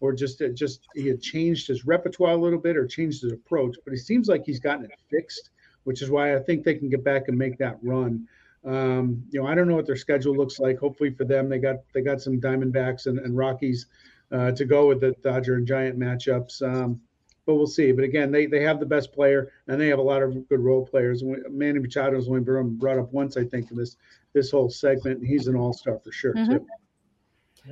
or 0.00 0.12
just 0.12 0.42
just 0.54 0.86
he 0.94 1.06
had 1.06 1.20
changed 1.20 1.66
his 1.68 1.86
repertoire 1.86 2.32
a 2.32 2.36
little 2.36 2.58
bit 2.58 2.76
or 2.76 2.86
changed 2.86 3.22
his 3.22 3.32
approach, 3.32 3.76
but 3.84 3.94
it 3.94 3.98
seems 3.98 4.28
like 4.28 4.44
he's 4.44 4.60
gotten 4.60 4.84
it 4.84 4.92
fixed, 5.10 5.50
which 5.84 6.02
is 6.02 6.10
why 6.10 6.34
I 6.34 6.38
think 6.38 6.64
they 6.64 6.74
can 6.74 6.88
get 6.88 7.04
back 7.04 7.28
and 7.28 7.38
make 7.38 7.58
that 7.58 7.78
run. 7.82 8.26
Um, 8.64 9.22
you 9.30 9.40
know, 9.40 9.46
I 9.46 9.54
don't 9.54 9.68
know 9.68 9.76
what 9.76 9.86
their 9.86 9.96
schedule 9.96 10.36
looks 10.36 10.58
like. 10.58 10.78
Hopefully 10.78 11.10
for 11.10 11.24
them, 11.24 11.48
they 11.48 11.58
got 11.58 11.76
they 11.94 12.02
got 12.02 12.20
some 12.20 12.40
Diamondbacks 12.40 13.06
and, 13.06 13.18
and 13.18 13.36
Rockies 13.36 13.86
uh, 14.32 14.52
to 14.52 14.64
go 14.64 14.88
with 14.88 15.00
the 15.00 15.14
Dodger 15.22 15.54
and 15.54 15.66
Giant 15.66 15.98
matchups. 15.98 16.62
Um, 16.62 17.00
but 17.46 17.54
we'll 17.54 17.68
see. 17.68 17.92
But 17.92 18.04
again, 18.04 18.32
they 18.32 18.46
they 18.46 18.62
have 18.62 18.80
the 18.80 18.86
best 18.86 19.12
player 19.12 19.52
and 19.68 19.80
they 19.80 19.86
have 19.88 20.00
a 20.00 20.02
lot 20.02 20.22
of 20.22 20.48
good 20.48 20.60
role 20.60 20.84
players. 20.84 21.22
Manny 21.24 21.78
Machado 21.78 22.16
has 22.16 22.28
only 22.28 22.40
been 22.40 22.76
brought 22.76 22.98
up 22.98 23.12
once, 23.12 23.36
I 23.36 23.44
think, 23.44 23.70
in 23.70 23.76
this 23.76 23.96
this 24.32 24.50
whole 24.50 24.68
segment. 24.68 25.24
He's 25.24 25.46
an 25.46 25.54
all 25.54 25.72
star 25.72 26.00
for 26.00 26.12
sure 26.12 26.34
mm-hmm. 26.34 26.54
too. 26.54 26.66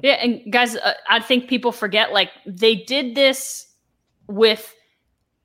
Yeah, 0.03 0.15
and 0.15 0.53
guys, 0.53 0.77
uh, 0.77 0.95
I 1.09 1.21
think 1.21 1.49
people 1.49 1.73
forget 1.73 2.13
like 2.13 2.31
they 2.47 2.75
did 2.75 3.15
this 3.15 3.67
with 4.27 4.75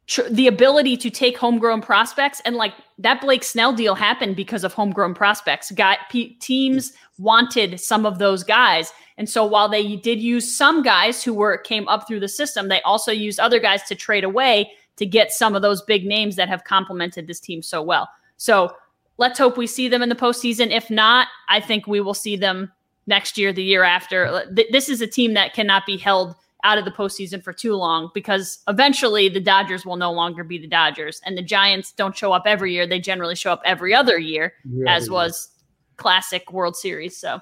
tr- 0.08 0.30
the 0.30 0.48
ability 0.48 0.98
to 0.98 1.10
take 1.10 1.38
homegrown 1.38 1.82
prospects, 1.82 2.42
and 2.46 2.56
like 2.56 2.74
that 2.98 3.22
Blake 3.22 3.44
Snell 3.44 3.74
deal 3.74 3.96
happened 3.96 4.36
because 4.36 4.64
of 4.64 4.74
homegrown 4.74 5.14
prospects. 5.14 5.72
Got 5.72 6.00
teams 6.40 6.94
wanted 7.18 7.80
some 7.80 8.06
of 8.06 8.18
those 8.18 8.44
guys, 8.44 8.92
and 9.18 9.30
so 9.30 9.46
while 9.46 9.70
they 9.70 9.96
did 9.98 10.20
use 10.20 10.56
some 10.56 10.82
guys 10.82 11.24
who 11.24 11.34
were 11.34 11.58
came 11.58 11.88
up 11.88 12.08
through 12.08 12.22
the 12.22 12.28
system, 12.28 12.68
they 12.68 12.82
also 12.82 13.12
used 13.12 13.40
other 13.40 13.60
guys 13.60 13.84
to 13.84 13.96
trade 13.96 14.24
away 14.24 14.72
to 14.96 15.06
get 15.06 15.32
some 15.32 15.56
of 15.56 15.62
those 15.62 15.82
big 15.84 16.06
names 16.06 16.36
that 16.36 16.50
have 16.50 16.64
complemented 16.66 17.26
this 17.28 17.40
team 17.40 17.62
so 17.62 17.82
well. 17.82 18.10
So 18.38 18.74
let's 19.18 19.40
hope 19.40 19.58
we 19.58 19.68
see 19.68 19.88
them 19.88 20.02
in 20.02 20.10
the 20.10 20.16
postseason. 20.16 20.72
If 20.72 20.90
not, 20.90 21.28
I 21.48 21.60
think 21.60 21.88
we 21.88 22.02
will 22.02 22.14
see 22.14 22.36
them 22.36 22.72
next 23.10 23.38
year, 23.38 23.52
the 23.52 23.64
year 23.64 23.84
after. 23.84 24.46
This 24.72 24.88
is 24.88 25.02
a 25.02 25.08
team 25.08 25.34
that 25.34 25.54
cannot 25.54 25.86
be 25.86 25.98
held 25.98 26.36
out 26.64 26.78
of 26.78 26.86
the 26.86 26.92
postseason 26.92 27.44
for 27.44 27.52
too 27.52 27.76
long 27.76 28.12
because 28.14 28.60
eventually 28.68 29.30
the 29.30 29.40
Dodgers 29.40 29.86
will 29.86 29.96
no 29.96 30.12
longer 30.12 30.44
be 30.44 30.58
the 30.58 30.68
Dodgers. 30.68 31.22
And 31.26 31.38
the 31.38 31.42
Giants 31.42 31.92
don't 31.92 32.16
show 32.16 32.32
up 32.32 32.44
every 32.46 32.74
year. 32.74 32.86
They 32.88 33.00
generally 33.00 33.36
show 33.36 33.52
up 33.52 33.62
every 33.66 33.94
other 33.94 34.18
year, 34.18 34.54
yeah, 34.70 34.96
as 34.96 35.10
was 35.10 35.50
classic 35.98 36.52
World 36.54 36.76
Series. 36.76 37.18
So 37.18 37.40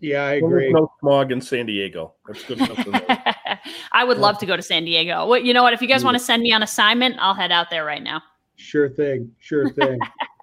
yeah, 0.00 0.24
I 0.24 0.32
agree. 0.34 0.72
No 0.72 0.92
smog 1.00 1.32
in 1.32 1.40
San 1.40 1.66
Diego. 1.66 2.14
That's 2.26 2.44
good 2.44 2.60
I 3.92 4.04
would 4.04 4.18
love 4.18 4.38
to 4.38 4.46
go 4.46 4.56
to 4.56 4.62
San 4.62 4.84
Diego. 4.84 5.26
What 5.26 5.44
you 5.44 5.54
know 5.54 5.62
what? 5.62 5.72
If 5.72 5.80
you 5.80 5.88
guys 5.88 6.04
want 6.04 6.16
to 6.16 6.22
send 6.22 6.42
me 6.42 6.52
on 6.52 6.62
assignment, 6.62 7.16
I'll 7.18 7.34
head 7.34 7.52
out 7.52 7.70
there 7.70 7.84
right 7.84 8.02
now. 8.02 8.22
Sure 8.56 8.88
thing. 8.88 9.32
Sure 9.38 9.70
thing. 9.70 9.98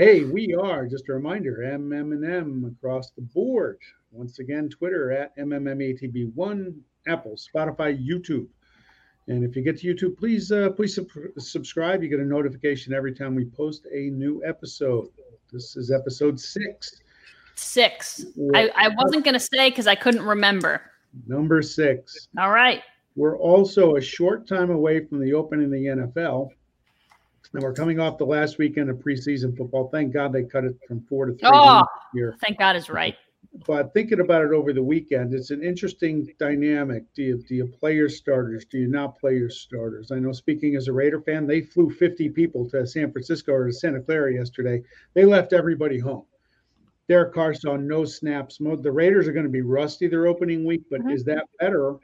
Hey, 0.00 0.24
we 0.24 0.54
are 0.54 0.86
just 0.86 1.10
a 1.10 1.12
reminder, 1.12 1.58
MMM 1.58 2.72
across 2.72 3.10
the 3.10 3.20
board. 3.20 3.76
Once 4.12 4.38
again, 4.38 4.70
Twitter 4.70 5.12
at 5.12 5.36
MMMATB1, 5.36 6.74
Apple, 7.06 7.36
Spotify, 7.36 8.02
YouTube. 8.02 8.46
And 9.28 9.44
if 9.44 9.54
you 9.54 9.60
get 9.60 9.78
to 9.80 9.94
YouTube, 9.94 10.16
please 10.16 10.50
uh, 10.52 10.70
please 10.70 10.94
sub- 10.94 11.10
subscribe. 11.36 12.02
You 12.02 12.08
get 12.08 12.18
a 12.18 12.24
notification 12.24 12.94
every 12.94 13.12
time 13.12 13.34
we 13.34 13.44
post 13.44 13.86
a 13.92 14.08
new 14.08 14.42
episode. 14.42 15.08
This 15.52 15.76
is 15.76 15.90
episode 15.90 16.40
six. 16.40 17.02
Six. 17.54 18.24
I, 18.54 18.70
I 18.74 18.88
wasn't 18.96 19.22
going 19.22 19.34
to 19.34 19.38
say 19.38 19.68
because 19.68 19.86
I 19.86 19.96
couldn't 19.96 20.24
remember. 20.24 20.80
Number 21.26 21.60
six. 21.60 22.28
All 22.38 22.52
right. 22.52 22.82
We're 23.16 23.36
also 23.36 23.96
a 23.96 24.00
short 24.00 24.48
time 24.48 24.70
away 24.70 25.04
from 25.04 25.20
the 25.20 25.34
opening 25.34 25.66
of 25.66 25.72
the 25.72 26.20
NFL. 26.20 26.52
And 27.52 27.62
we're 27.62 27.72
coming 27.72 27.98
off 27.98 28.18
the 28.18 28.26
last 28.26 28.58
weekend 28.58 28.90
of 28.90 28.98
preseason 28.98 29.56
football. 29.56 29.88
Thank 29.88 30.12
God 30.12 30.32
they 30.32 30.44
cut 30.44 30.64
it 30.64 30.76
from 30.86 31.00
four 31.02 31.26
to 31.26 31.32
three 31.32 31.50
oh, 31.52 31.82
here. 32.14 32.36
Thank 32.40 32.58
God 32.58 32.76
is 32.76 32.88
right. 32.88 33.16
But 33.66 33.92
thinking 33.92 34.20
about 34.20 34.44
it 34.44 34.52
over 34.52 34.72
the 34.72 34.82
weekend, 34.82 35.34
it's 35.34 35.50
an 35.50 35.62
interesting 35.62 36.32
dynamic. 36.38 37.04
Do 37.14 37.22
you 37.22 37.42
do 37.48 37.56
you 37.56 37.66
play 37.66 37.96
your 37.96 38.08
starters? 38.08 38.64
Do 38.66 38.78
you 38.78 38.86
not 38.86 39.18
play 39.18 39.36
your 39.36 39.50
starters? 39.50 40.12
I 40.12 40.20
know 40.20 40.30
speaking 40.30 40.76
as 40.76 40.86
a 40.86 40.92
Raider 40.92 41.20
fan, 41.20 41.46
they 41.46 41.62
flew 41.62 41.90
50 41.90 42.28
people 42.28 42.68
to 42.70 42.86
San 42.86 43.10
Francisco 43.10 43.52
or 43.52 43.66
to 43.66 43.72
Santa 43.72 44.00
Clara 44.00 44.32
yesterday. 44.32 44.82
They 45.14 45.24
left 45.24 45.52
everybody 45.52 45.98
home. 45.98 46.26
Derek 47.08 47.34
Carr 47.34 47.54
saw 47.54 47.74
no 47.74 48.04
snaps. 48.04 48.58
The 48.58 48.92
Raiders 48.92 49.26
are 49.26 49.32
going 49.32 49.46
to 49.46 49.50
be 49.50 49.62
rusty 49.62 50.06
their 50.06 50.28
opening 50.28 50.64
week, 50.64 50.84
but 50.88 51.00
mm-hmm. 51.00 51.10
is 51.10 51.24
that 51.24 51.46
better 51.58 51.96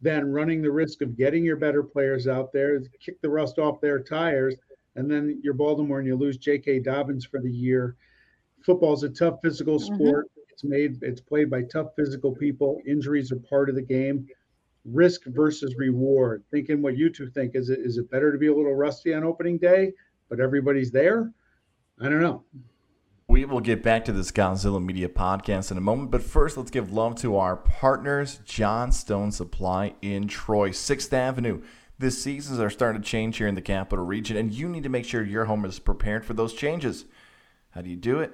than 0.00 0.32
running 0.32 0.62
the 0.62 0.70
risk 0.70 1.02
of 1.02 1.16
getting 1.16 1.44
your 1.44 1.56
better 1.56 1.82
players 1.82 2.26
out 2.26 2.52
there, 2.52 2.80
kick 3.04 3.20
the 3.20 3.28
rust 3.28 3.58
off 3.58 3.80
their 3.80 4.00
tires, 4.00 4.56
and 4.96 5.10
then 5.10 5.40
you're 5.42 5.54
Baltimore 5.54 5.98
and 5.98 6.06
you 6.06 6.16
lose 6.16 6.36
J.K. 6.36 6.80
Dobbins 6.80 7.24
for 7.24 7.40
the 7.40 7.50
year. 7.50 7.96
Football's 8.64 9.04
a 9.04 9.08
tough 9.08 9.40
physical 9.42 9.78
mm-hmm. 9.78 9.94
sport. 9.94 10.26
Mm-hmm. 10.26 10.40
It's 10.50 10.64
made 10.64 11.02
it's 11.02 11.20
played 11.20 11.50
by 11.50 11.62
tough 11.62 11.88
physical 11.96 12.34
people. 12.34 12.80
Injuries 12.86 13.32
are 13.32 13.36
part 13.36 13.68
of 13.68 13.74
the 13.74 13.82
game. 13.82 14.26
Risk 14.84 15.22
versus 15.26 15.74
reward. 15.76 16.42
Thinking 16.50 16.82
what 16.82 16.96
you 16.96 17.10
two 17.10 17.28
think 17.30 17.54
is 17.54 17.70
it 17.70 17.80
is 17.80 17.98
it 17.98 18.10
better 18.10 18.32
to 18.32 18.38
be 18.38 18.48
a 18.48 18.54
little 18.54 18.74
rusty 18.74 19.14
on 19.14 19.24
opening 19.24 19.58
day, 19.58 19.92
but 20.28 20.40
everybody's 20.40 20.90
there? 20.90 21.32
I 22.00 22.08
don't 22.08 22.20
know. 22.20 22.44
We 23.30 23.44
will 23.44 23.60
get 23.60 23.84
back 23.84 24.04
to 24.06 24.12
this 24.12 24.32
Godzilla 24.32 24.84
Media 24.84 25.08
podcast 25.08 25.70
in 25.70 25.78
a 25.78 25.80
moment, 25.80 26.10
but 26.10 26.20
first, 26.20 26.56
let's 26.56 26.72
give 26.72 26.92
love 26.92 27.14
to 27.20 27.36
our 27.36 27.54
partners, 27.54 28.40
Johnstone 28.44 29.30
Supply 29.30 29.94
in 30.02 30.26
Troy, 30.26 30.70
6th 30.70 31.12
Avenue. 31.12 31.62
The 32.00 32.10
seasons 32.10 32.58
are 32.58 32.70
starting 32.70 33.00
to 33.00 33.08
change 33.08 33.36
here 33.36 33.46
in 33.46 33.54
the 33.54 33.62
capital 33.62 34.04
region, 34.04 34.36
and 34.36 34.52
you 34.52 34.68
need 34.68 34.82
to 34.82 34.88
make 34.88 35.04
sure 35.04 35.22
your 35.22 35.44
home 35.44 35.64
is 35.64 35.78
prepared 35.78 36.24
for 36.24 36.34
those 36.34 36.54
changes. 36.54 37.04
How 37.70 37.82
do 37.82 37.88
you 37.88 37.94
do 37.94 38.18
it? 38.18 38.32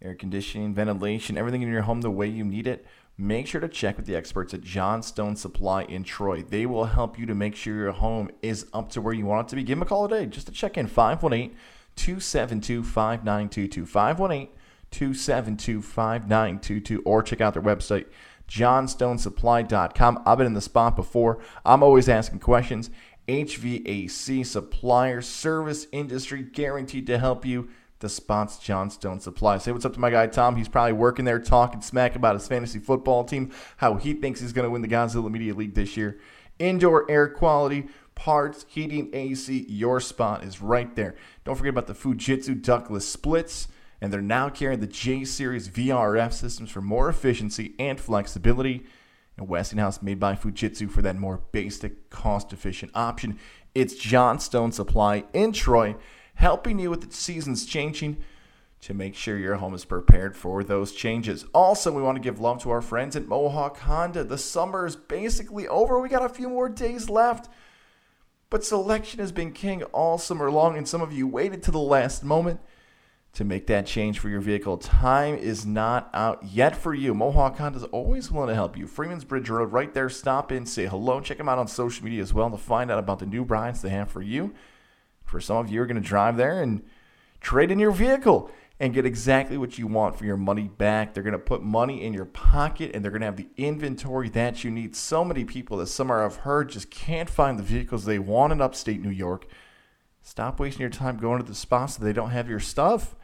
Air 0.00 0.14
conditioning, 0.14 0.74
ventilation, 0.74 1.36
everything 1.36 1.62
in 1.62 1.68
your 1.68 1.82
home 1.82 2.00
the 2.00 2.08
way 2.08 2.28
you 2.28 2.44
need 2.44 2.68
it. 2.68 2.86
Make 3.18 3.48
sure 3.48 3.60
to 3.60 3.68
check 3.68 3.96
with 3.96 4.06
the 4.06 4.14
experts 4.14 4.54
at 4.54 4.60
Johnstone 4.60 5.34
Supply 5.34 5.82
in 5.82 6.04
Troy. 6.04 6.44
They 6.44 6.66
will 6.66 6.84
help 6.84 7.18
you 7.18 7.26
to 7.26 7.34
make 7.34 7.56
sure 7.56 7.74
your 7.74 7.90
home 7.90 8.30
is 8.42 8.68
up 8.72 8.90
to 8.90 9.00
where 9.00 9.12
you 9.12 9.26
want 9.26 9.48
it 9.48 9.50
to 9.50 9.56
be. 9.56 9.64
Give 9.64 9.76
them 9.76 9.82
a 9.82 9.86
call 9.86 10.08
today 10.08 10.26
just 10.26 10.46
to 10.46 10.52
check 10.52 10.78
in 10.78 10.86
518- 10.86 11.50
272 12.00 12.82
5922. 12.82 13.84
518 13.84 14.48
272 14.90 15.82
5922. 15.82 17.02
Or 17.04 17.22
check 17.22 17.42
out 17.42 17.52
their 17.52 17.62
website, 17.62 18.06
johnstonesupply.com. 18.48 20.22
I've 20.24 20.38
been 20.38 20.46
in 20.46 20.54
the 20.54 20.62
spot 20.62 20.96
before. 20.96 21.40
I'm 21.64 21.82
always 21.82 22.08
asking 22.08 22.38
questions. 22.38 22.88
HVAC 23.28 24.46
supplier 24.46 25.20
service 25.20 25.86
industry 25.92 26.42
guaranteed 26.42 27.06
to 27.06 27.18
help 27.18 27.44
you. 27.44 27.68
The 27.98 28.08
spot's 28.08 28.58
Johnstone 28.58 29.20
Supply. 29.20 29.58
Say 29.58 29.72
what's 29.72 29.84
up 29.84 29.92
to 29.92 30.00
my 30.00 30.08
guy 30.08 30.26
Tom. 30.26 30.56
He's 30.56 30.68
probably 30.68 30.94
working 30.94 31.26
there 31.26 31.38
talking 31.38 31.82
smack 31.82 32.16
about 32.16 32.34
his 32.34 32.48
fantasy 32.48 32.78
football 32.78 33.24
team, 33.24 33.50
how 33.76 33.96
he 33.96 34.14
thinks 34.14 34.40
he's 34.40 34.54
going 34.54 34.64
to 34.64 34.70
win 34.70 34.80
the 34.80 34.88
Godzilla 34.88 35.30
Media 35.30 35.52
League 35.52 35.74
this 35.74 35.98
year. 35.98 36.18
Indoor 36.58 37.10
air 37.10 37.28
quality, 37.28 37.88
parts, 38.20 38.66
heating, 38.68 39.08
AC, 39.14 39.64
your 39.66 39.98
spot 39.98 40.44
is 40.44 40.60
right 40.60 40.94
there. 40.94 41.14
Don't 41.42 41.56
forget 41.56 41.70
about 41.70 41.86
the 41.86 41.94
Fujitsu 41.94 42.60
ductless 42.60 43.08
splits, 43.08 43.68
and 43.98 44.12
they're 44.12 44.20
now 44.20 44.50
carrying 44.50 44.80
the 44.80 44.86
J 44.86 45.24
Series 45.24 45.70
VRF 45.70 46.34
systems 46.34 46.70
for 46.70 46.82
more 46.82 47.08
efficiency 47.08 47.74
and 47.78 47.98
flexibility. 47.98 48.84
And 49.38 49.48
Westinghouse 49.48 50.02
made 50.02 50.20
by 50.20 50.34
Fujitsu 50.34 50.90
for 50.90 51.00
that 51.00 51.16
more 51.16 51.40
basic, 51.50 52.10
cost 52.10 52.52
efficient 52.52 52.92
option. 52.94 53.38
It's 53.74 53.94
Johnstone 53.94 54.72
Supply 54.72 55.24
in 55.32 55.52
Troy, 55.52 55.96
helping 56.34 56.78
you 56.78 56.90
with 56.90 57.00
the 57.00 57.14
seasons 57.14 57.64
changing 57.64 58.18
to 58.82 58.92
make 58.92 59.14
sure 59.14 59.38
your 59.38 59.56
home 59.56 59.72
is 59.72 59.86
prepared 59.86 60.36
for 60.36 60.62
those 60.62 60.92
changes. 60.92 61.46
Also, 61.54 61.90
we 61.90 62.02
want 62.02 62.16
to 62.16 62.22
give 62.22 62.38
love 62.38 62.62
to 62.64 62.70
our 62.70 62.82
friends 62.82 63.16
at 63.16 63.28
Mohawk 63.28 63.78
Honda. 63.78 64.24
The 64.24 64.36
summer 64.36 64.84
is 64.84 64.94
basically 64.94 65.66
over. 65.68 65.98
We 65.98 66.10
got 66.10 66.22
a 66.22 66.28
few 66.28 66.50
more 66.50 66.68
days 66.68 67.08
left. 67.08 67.48
But 68.50 68.64
selection 68.64 69.20
has 69.20 69.30
been 69.30 69.52
king 69.52 69.84
all 69.84 70.18
summer 70.18 70.50
long, 70.50 70.76
and 70.76 70.86
some 70.86 71.00
of 71.00 71.12
you 71.12 71.28
waited 71.28 71.62
to 71.62 71.70
the 71.70 71.78
last 71.78 72.24
moment 72.24 72.60
to 73.32 73.44
make 73.44 73.68
that 73.68 73.86
change 73.86 74.18
for 74.18 74.28
your 74.28 74.40
vehicle. 74.40 74.76
Time 74.76 75.36
is 75.36 75.64
not 75.64 76.10
out 76.12 76.42
yet 76.44 76.74
for 76.74 76.92
you. 76.92 77.14
Mohawk 77.14 77.58
Honda 77.58 77.78
is 77.78 77.84
always 77.84 78.32
willing 78.32 78.48
to 78.48 78.54
help 78.56 78.76
you. 78.76 78.88
Freeman's 78.88 79.24
Bridge 79.24 79.48
Road, 79.48 79.72
right 79.72 79.94
there. 79.94 80.08
Stop 80.08 80.50
in, 80.50 80.66
say 80.66 80.86
hello. 80.86 81.20
Check 81.20 81.38
them 81.38 81.48
out 81.48 81.58
on 81.58 81.68
social 81.68 82.04
media 82.04 82.20
as 82.20 82.34
well 82.34 82.50
to 82.50 82.56
find 82.56 82.90
out 82.90 82.98
about 82.98 83.20
the 83.20 83.26
new 83.26 83.44
brides 83.44 83.82
they 83.82 83.90
have 83.90 84.10
for 84.10 84.20
you. 84.20 84.52
For 85.24 85.40
some 85.40 85.58
of 85.58 85.70
you, 85.70 85.80
are 85.80 85.86
going 85.86 86.02
to 86.02 86.08
drive 86.08 86.36
there 86.36 86.60
and 86.60 86.82
trade 87.40 87.70
in 87.70 87.78
your 87.78 87.92
vehicle 87.92 88.50
and 88.80 88.94
get 88.94 89.04
exactly 89.04 89.58
what 89.58 89.76
you 89.76 89.86
want 89.86 90.16
for 90.16 90.24
your 90.24 90.38
money 90.38 90.66
back. 90.66 91.12
They're 91.12 91.22
going 91.22 91.32
to 91.32 91.38
put 91.38 91.62
money 91.62 92.02
in 92.02 92.14
your 92.14 92.24
pocket 92.24 92.92
and 92.94 93.04
they're 93.04 93.12
going 93.12 93.20
to 93.20 93.26
have 93.26 93.36
the 93.36 93.48
inventory 93.58 94.30
that 94.30 94.64
you 94.64 94.70
need. 94.70 94.96
So 94.96 95.22
many 95.22 95.44
people 95.44 95.76
this 95.76 95.92
summer 95.92 96.24
I've 96.24 96.36
heard 96.36 96.70
just 96.70 96.90
can't 96.90 97.28
find 97.28 97.58
the 97.58 97.62
vehicles 97.62 98.06
they 98.06 98.18
want 98.18 98.54
in 98.54 98.62
upstate 98.62 99.02
New 99.02 99.10
York. 99.10 99.46
Stop 100.22 100.58
wasting 100.58 100.80
your 100.80 100.90
time 100.90 101.18
going 101.18 101.42
to 101.42 101.46
the 101.46 101.54
spots 101.54 101.96
that 101.96 102.04
they 102.04 102.14
don't 102.14 102.30
have 102.30 102.48
your 102.48 102.58
stuff. 102.58 103.14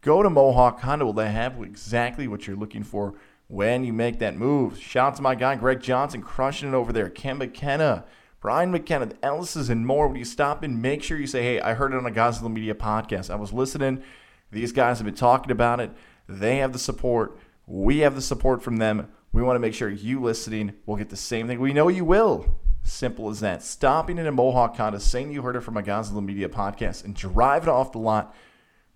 Go 0.00 0.24
to 0.24 0.30
Mohawk 0.30 0.80
Honda. 0.80 1.06
Will 1.06 1.12
they 1.12 1.30
have 1.30 1.62
exactly 1.62 2.26
what 2.26 2.46
you're 2.46 2.56
looking 2.56 2.82
for 2.82 3.14
when 3.46 3.84
you 3.84 3.92
make 3.92 4.18
that 4.18 4.36
move? 4.36 4.80
Shout 4.80 5.12
out 5.12 5.16
to 5.16 5.22
my 5.22 5.36
guy, 5.36 5.54
Greg 5.54 5.80
Johnson, 5.80 6.20
crushing 6.20 6.68
it 6.68 6.74
over 6.74 6.92
there. 6.92 7.08
Ken 7.08 7.38
McKenna, 7.38 8.04
Brian 8.40 8.72
McKenna, 8.72 9.06
the 9.06 9.24
Ellis's, 9.24 9.70
and 9.70 9.86
more. 9.86 10.08
When 10.08 10.16
you 10.16 10.24
stop 10.24 10.64
in, 10.64 10.80
make 10.80 11.02
sure 11.02 11.16
you 11.16 11.26
say, 11.28 11.42
hey, 11.42 11.60
I 11.60 11.74
heard 11.74 11.92
it 11.92 11.96
on 11.96 12.06
a 12.06 12.10
Godzilla 12.10 12.52
Media 12.52 12.74
podcast. 12.74 13.30
I 13.30 13.36
was 13.36 13.52
listening. 13.52 14.02
These 14.50 14.72
guys 14.72 14.98
have 14.98 15.06
been 15.06 15.14
talking 15.14 15.50
about 15.50 15.80
it. 15.80 15.90
They 16.28 16.58
have 16.58 16.72
the 16.72 16.78
support. 16.78 17.38
We 17.66 17.98
have 17.98 18.14
the 18.14 18.22
support 18.22 18.62
from 18.62 18.76
them. 18.76 19.08
We 19.32 19.42
want 19.42 19.56
to 19.56 19.60
make 19.60 19.74
sure 19.74 19.90
you 19.90 20.20
listening 20.20 20.74
will 20.86 20.96
get 20.96 21.10
the 21.10 21.16
same 21.16 21.46
thing. 21.46 21.60
We 21.60 21.72
know 21.72 21.88
you 21.88 22.04
will. 22.04 22.58
Simple 22.82 23.28
as 23.28 23.40
that. 23.40 23.62
Stopping 23.62 24.18
in 24.18 24.26
a 24.26 24.32
Mohawk 24.32 24.76
Honda, 24.76 25.00
saying 25.00 25.32
you 25.32 25.42
heard 25.42 25.56
it 25.56 25.62
from 25.62 25.76
a 25.76 25.82
Godzilla 25.82 26.24
Media 26.24 26.48
podcast, 26.48 27.04
and 27.04 27.14
driving 27.14 27.68
off 27.68 27.92
the 27.92 27.98
lot 27.98 28.34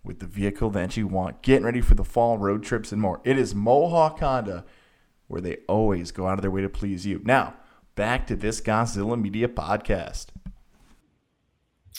with 0.04 0.20
the 0.20 0.26
vehicle 0.26 0.70
that 0.70 0.96
you 0.96 1.06
want, 1.06 1.42
getting 1.42 1.64
ready 1.64 1.80
for 1.80 1.94
the 1.94 2.04
fall 2.04 2.38
road 2.38 2.62
trips 2.62 2.92
and 2.92 3.02
more. 3.02 3.20
It 3.24 3.36
is 3.36 3.54
Mohawk 3.54 4.20
Honda 4.20 4.64
where 5.30 5.40
they 5.40 5.58
always 5.68 6.10
go 6.10 6.26
out 6.26 6.38
of 6.38 6.42
their 6.42 6.50
way 6.50 6.60
to 6.60 6.68
please 6.68 7.06
you. 7.06 7.20
Now, 7.24 7.54
back 7.94 8.26
to 8.26 8.34
this 8.34 8.60
Godzilla 8.60 9.20
Media 9.20 9.46
podcast. 9.46 10.26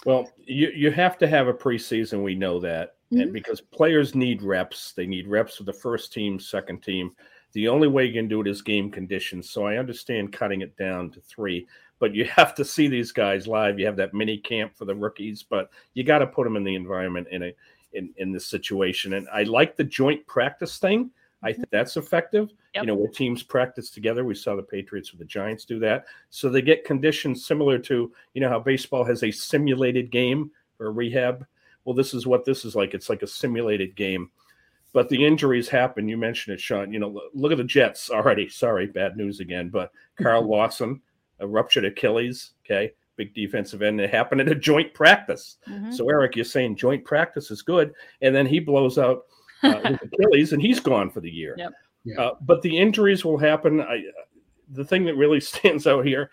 Well, 0.05 0.29
you, 0.37 0.69
you 0.75 0.91
have 0.91 1.17
to 1.19 1.27
have 1.27 1.47
a 1.47 1.53
preseason. 1.53 2.23
We 2.23 2.35
know 2.35 2.59
that. 2.59 2.95
Mm-hmm. 3.11 3.21
And 3.21 3.33
because 3.33 3.59
players 3.59 4.15
need 4.15 4.41
reps, 4.41 4.93
they 4.93 5.05
need 5.05 5.27
reps 5.27 5.57
with 5.57 5.65
the 5.65 5.73
first 5.73 6.13
team, 6.13 6.39
second 6.39 6.81
team. 6.81 7.11
The 7.53 7.67
only 7.67 7.89
way 7.89 8.05
you 8.05 8.13
can 8.13 8.29
do 8.29 8.41
it 8.41 8.47
is 8.47 8.61
game 8.61 8.89
conditions. 8.89 9.49
So 9.49 9.65
I 9.65 9.77
understand 9.77 10.31
cutting 10.31 10.61
it 10.61 10.77
down 10.77 11.11
to 11.11 11.21
three, 11.21 11.67
but 11.99 12.15
you 12.15 12.25
have 12.35 12.55
to 12.55 12.65
see 12.65 12.87
these 12.87 13.11
guys 13.11 13.47
live. 13.47 13.79
You 13.79 13.85
have 13.85 13.97
that 13.97 14.13
mini 14.13 14.37
camp 14.37 14.75
for 14.75 14.85
the 14.85 14.95
rookies, 14.95 15.43
but 15.43 15.69
you 15.93 16.03
got 16.03 16.19
to 16.19 16.27
put 16.27 16.45
them 16.45 16.55
in 16.55 16.63
the 16.63 16.75
environment 16.75 17.27
in 17.31 17.43
a 17.43 17.53
in, 17.93 18.13
in 18.17 18.31
this 18.31 18.45
situation. 18.45 19.13
And 19.13 19.27
I 19.33 19.43
like 19.43 19.75
the 19.75 19.83
joint 19.83 20.25
practice 20.25 20.77
thing. 20.77 21.11
I 21.43 21.51
think 21.51 21.69
that's 21.71 21.97
effective. 21.97 22.53
Yep. 22.75 22.83
You 22.83 22.87
know, 22.87 22.95
where 22.95 23.09
teams 23.09 23.43
practice 23.43 23.89
together. 23.89 24.23
We 24.23 24.35
saw 24.35 24.55
the 24.55 24.63
Patriots 24.63 25.11
with 25.11 25.19
the 25.19 25.25
Giants 25.25 25.65
do 25.65 25.79
that. 25.79 26.05
So 26.29 26.49
they 26.49 26.61
get 26.61 26.85
conditions 26.85 27.45
similar 27.45 27.77
to, 27.79 28.11
you 28.33 28.41
know, 28.41 28.47
how 28.47 28.59
baseball 28.59 29.03
has 29.03 29.23
a 29.23 29.31
simulated 29.31 30.11
game 30.11 30.51
or 30.79 30.91
rehab. 30.91 31.45
Well, 31.85 31.95
this 31.95 32.13
is 32.13 32.27
what 32.27 32.45
this 32.45 32.65
is 32.65 32.75
like. 32.75 32.93
It's 32.93 33.09
like 33.09 33.23
a 33.23 33.27
simulated 33.27 33.95
game. 33.95 34.31
But 34.93 35.07
the 35.07 35.25
injuries 35.25 35.69
happen. 35.69 36.09
You 36.09 36.17
mentioned 36.17 36.53
it, 36.53 36.59
Sean. 36.59 36.91
You 36.91 36.99
know, 36.99 37.21
look 37.33 37.51
at 37.51 37.57
the 37.57 37.63
Jets 37.63 38.09
already. 38.11 38.49
Sorry, 38.49 38.87
bad 38.87 39.17
news 39.17 39.39
again. 39.39 39.69
But 39.69 39.91
Carl 40.21 40.43
Lawson, 40.47 41.01
a 41.39 41.47
ruptured 41.47 41.85
Achilles. 41.85 42.51
Okay 42.65 42.93
big 43.21 43.33
defensive 43.35 43.81
end. 43.81 44.01
It 44.01 44.09
happened 44.09 44.41
at 44.41 44.49
a 44.49 44.55
joint 44.55 44.93
practice. 44.93 45.57
Mm-hmm. 45.69 45.91
So 45.91 46.09
Eric, 46.09 46.35
you're 46.35 46.45
saying 46.45 46.75
joint 46.75 47.05
practice 47.05 47.51
is 47.51 47.61
good, 47.61 47.93
and 48.21 48.33
then 48.33 48.47
he 48.47 48.59
blows 48.59 48.97
out 48.97 49.25
uh, 49.63 49.79
his 49.87 49.99
Achilles, 50.01 50.53
and 50.53 50.61
he's 50.61 50.79
gone 50.79 51.09
for 51.09 51.21
the 51.21 51.29
year. 51.29 51.55
Yep. 51.57 51.73
Yeah. 52.03 52.19
Uh, 52.19 52.31
but 52.41 52.61
the 52.63 52.75
injuries 52.75 53.23
will 53.23 53.37
happen. 53.37 53.81
I, 53.81 54.03
the 54.71 54.85
thing 54.85 55.05
that 55.05 55.15
really 55.15 55.39
stands 55.39 55.85
out 55.85 56.05
here, 56.05 56.31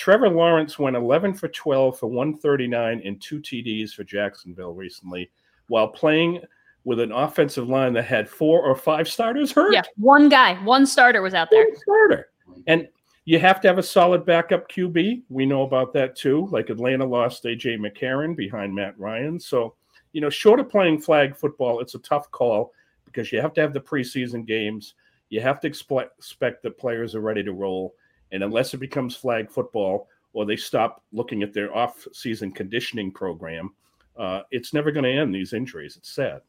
Trevor 0.00 0.30
Lawrence 0.30 0.78
went 0.78 0.96
11 0.96 1.34
for 1.34 1.48
12 1.48 1.98
for 1.98 2.06
139 2.06 3.02
and 3.04 3.20
two 3.20 3.38
TDs 3.38 3.92
for 3.92 4.02
Jacksonville 4.02 4.72
recently, 4.72 5.30
while 5.68 5.88
playing 5.88 6.40
with 6.84 7.00
an 7.00 7.12
offensive 7.12 7.68
line 7.68 7.92
that 7.92 8.06
had 8.06 8.26
four 8.26 8.62
or 8.62 8.74
five 8.74 9.06
starters 9.06 9.52
hurt. 9.52 9.74
Yeah, 9.74 9.82
one 9.98 10.30
guy, 10.30 10.54
one 10.64 10.86
starter 10.86 11.20
was 11.20 11.34
out 11.34 11.48
there. 11.50 11.66
One 11.66 11.76
starter, 11.76 12.28
and 12.66 12.88
you 13.26 13.38
have 13.40 13.60
to 13.60 13.68
have 13.68 13.76
a 13.76 13.82
solid 13.82 14.24
backup 14.24 14.70
QB. 14.70 15.24
We 15.28 15.44
know 15.44 15.64
about 15.64 15.92
that 15.92 16.16
too. 16.16 16.48
Like 16.50 16.70
Atlanta 16.70 17.04
lost 17.04 17.44
AJ 17.44 17.76
McCarron 17.76 18.34
behind 18.34 18.74
Matt 18.74 18.98
Ryan. 18.98 19.38
So, 19.38 19.74
you 20.12 20.22
know, 20.22 20.30
short 20.30 20.60
of 20.60 20.70
playing 20.70 21.02
flag 21.02 21.36
football, 21.36 21.80
it's 21.80 21.94
a 21.94 21.98
tough 21.98 22.30
call 22.30 22.72
because 23.04 23.30
you 23.32 23.42
have 23.42 23.52
to 23.52 23.60
have 23.60 23.74
the 23.74 23.80
preseason 23.80 24.46
games. 24.46 24.94
You 25.28 25.42
have 25.42 25.60
to 25.60 25.66
expect 25.66 26.62
that 26.62 26.78
players 26.78 27.14
are 27.14 27.20
ready 27.20 27.42
to 27.42 27.52
roll. 27.52 27.94
And 28.32 28.42
unless 28.42 28.74
it 28.74 28.78
becomes 28.78 29.16
flag 29.16 29.50
football 29.50 30.08
or 30.32 30.46
they 30.46 30.56
stop 30.56 31.02
looking 31.12 31.42
at 31.42 31.52
their 31.52 31.74
off-season 31.74 32.52
conditioning 32.52 33.10
program, 33.10 33.74
uh, 34.16 34.42
it's 34.50 34.72
never 34.72 34.92
going 34.92 35.04
to 35.04 35.10
end 35.10 35.34
these 35.34 35.52
injuries. 35.52 35.96
It's 35.96 36.10
sad. 36.10 36.42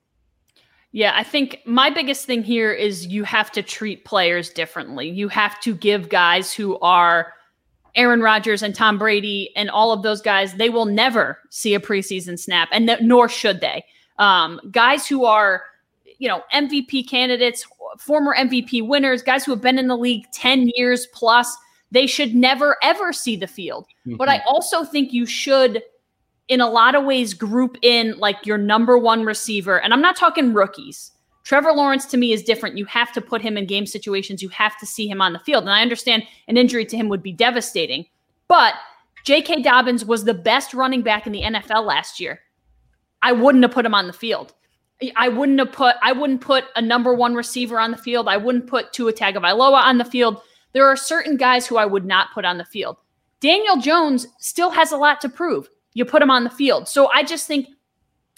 Yeah, 0.92 1.14
I 1.16 1.24
think 1.24 1.60
my 1.66 1.90
biggest 1.90 2.26
thing 2.26 2.44
here 2.44 2.72
is 2.74 3.08
you 3.08 3.24
have 3.24 3.52
to 3.54 3.64
treat 3.64 4.04
players 4.04 4.50
differently. 4.50 5.10
You 5.10 5.30
have 5.30 5.60
to 5.62 5.74
give 5.74 6.10
guys 6.10 6.54
who 6.54 6.78
are 6.80 7.34
Aaron 7.96 8.22
Rodgers 8.22 8.62
and 8.62 8.74
Tom 8.74 8.98
Brady 8.98 9.52
and 9.56 9.70
all 9.70 9.92
of 9.92 10.04
those 10.04 10.22
guys, 10.22 10.54
they 10.56 10.70
will 10.70 10.86
never 10.86 11.40
see 11.50 11.74
a 11.74 11.80
preseason 11.80 12.40
snap, 12.40 12.70
and 12.72 12.88
th- 12.88 13.02
nor 13.02 13.28
should 13.28 13.62
they. 13.62 13.84
Um, 14.18 14.60
guys 14.72 15.08
who 15.08 15.26
are, 15.26 15.64
you 16.20 16.28
know, 16.28 16.44
MVP 16.54 17.10
candidates, 17.10 17.66
former 17.98 18.36
MVP 18.36 18.86
winners, 18.88 19.22
guys 19.22 19.44
who 19.44 19.52
have 19.52 19.62
been 19.62 19.80
in 19.80 19.88
the 19.88 19.98
league 19.98 20.26
10 20.34 20.72
years 20.76 21.08
plus, 21.08 21.56
they 21.92 22.08
should 22.08 22.34
never, 22.34 22.78
ever 22.82 23.14
see 23.14 23.36
the 23.36 23.48
field. 23.48 23.86
Mm-hmm. 24.08 24.18
But 24.18 24.30
I 24.30 24.42
also 24.48 24.84
think 24.84 25.14
you 25.14 25.26
should 25.26 25.84
in 26.48 26.62
a 26.62 26.70
lot 26.70 26.96
of 26.96 27.06
ways 27.06 27.34
group 27.34 27.78
in 27.82 28.18
like 28.18 28.46
your 28.46 28.58
number 28.58 28.98
one 28.98 29.24
receiver. 29.24 29.80
And 29.80 29.94
I'm 29.94 30.02
not 30.02 30.16
talking 30.16 30.54
rookies. 30.54 31.12
Trevor 31.44 31.72
Lawrence 31.72 32.06
to 32.08 32.18
me 32.18 32.34
is 32.34 32.44
different. 32.44 32.78
You 32.78 32.86
have 32.86 33.12
to 33.14 33.22
put 33.22 33.42
him 33.42 33.58
in 33.58 33.66
game 33.66 33.86
situations. 33.86 34.42
You 34.42 34.50
have 34.50 34.78
to 34.80 34.86
see 34.86 35.08
him 35.08 35.22
on 35.22 35.34
the 35.34 35.40
field. 35.40 35.64
And 35.64 35.72
I 35.72 35.82
understand 35.82 36.24
an 36.48 36.58
injury 36.58 36.86
to 36.86 36.98
him 36.98 37.10
would 37.10 37.24
be 37.24 37.32
devastating. 37.32 38.06
But 38.48 38.76
J.K. 39.26 39.62
Dobbins 39.62 40.06
was 40.06 40.24
the 40.24 40.34
best 40.34 40.74
running 40.74 41.02
back 41.02 41.26
in 41.26 41.34
the 41.34 41.42
NFL 41.42 41.86
last 41.86 42.20
year. 42.20 42.42
I 43.22 43.32
wouldn't 43.32 43.64
have 43.64 43.72
put 43.72 43.86
him 43.86 43.96
on 43.96 44.08
the 44.08 44.14
field. 44.14 44.54
I 45.16 45.30
wouldn't 45.30 45.60
have 45.60 45.72
put 45.72 45.96
I 46.04 46.12
wouldn't 46.12 46.42
put 46.42 46.66
a 46.76 46.82
number 46.82 47.14
one 47.14 47.34
receiver 47.34 47.80
on 47.80 47.92
the 47.92 47.98
field. 47.98 48.28
I 48.28 48.38
wouldn't 48.38 48.68
put 48.68 48.94
Tua 48.94 49.14
Tagovailoa 49.14 49.82
on 49.82 49.98
the 49.98 50.06
field. 50.06 50.42
There 50.74 50.88
are 50.88 50.96
certain 50.96 51.38
guys 51.38 51.68
who 51.68 51.78
I 51.78 51.86
would 51.86 52.06
not 52.06 52.34
put 52.34 52.46
on 52.46 52.58
the 52.58 52.66
field. 52.66 52.98
Daniel 53.40 53.78
Jones 53.78 54.28
still 54.40 54.70
has 54.70 54.92
a 54.92 54.98
lot 54.98 55.20
to 55.22 55.30
prove 55.30 55.70
you 55.94 56.06
put 56.06 56.22
him 56.22 56.32
on 56.32 56.44
the 56.44 56.50
field. 56.50 56.88
So 56.88 57.10
I 57.14 57.24
just 57.24 57.48
think 57.48 57.68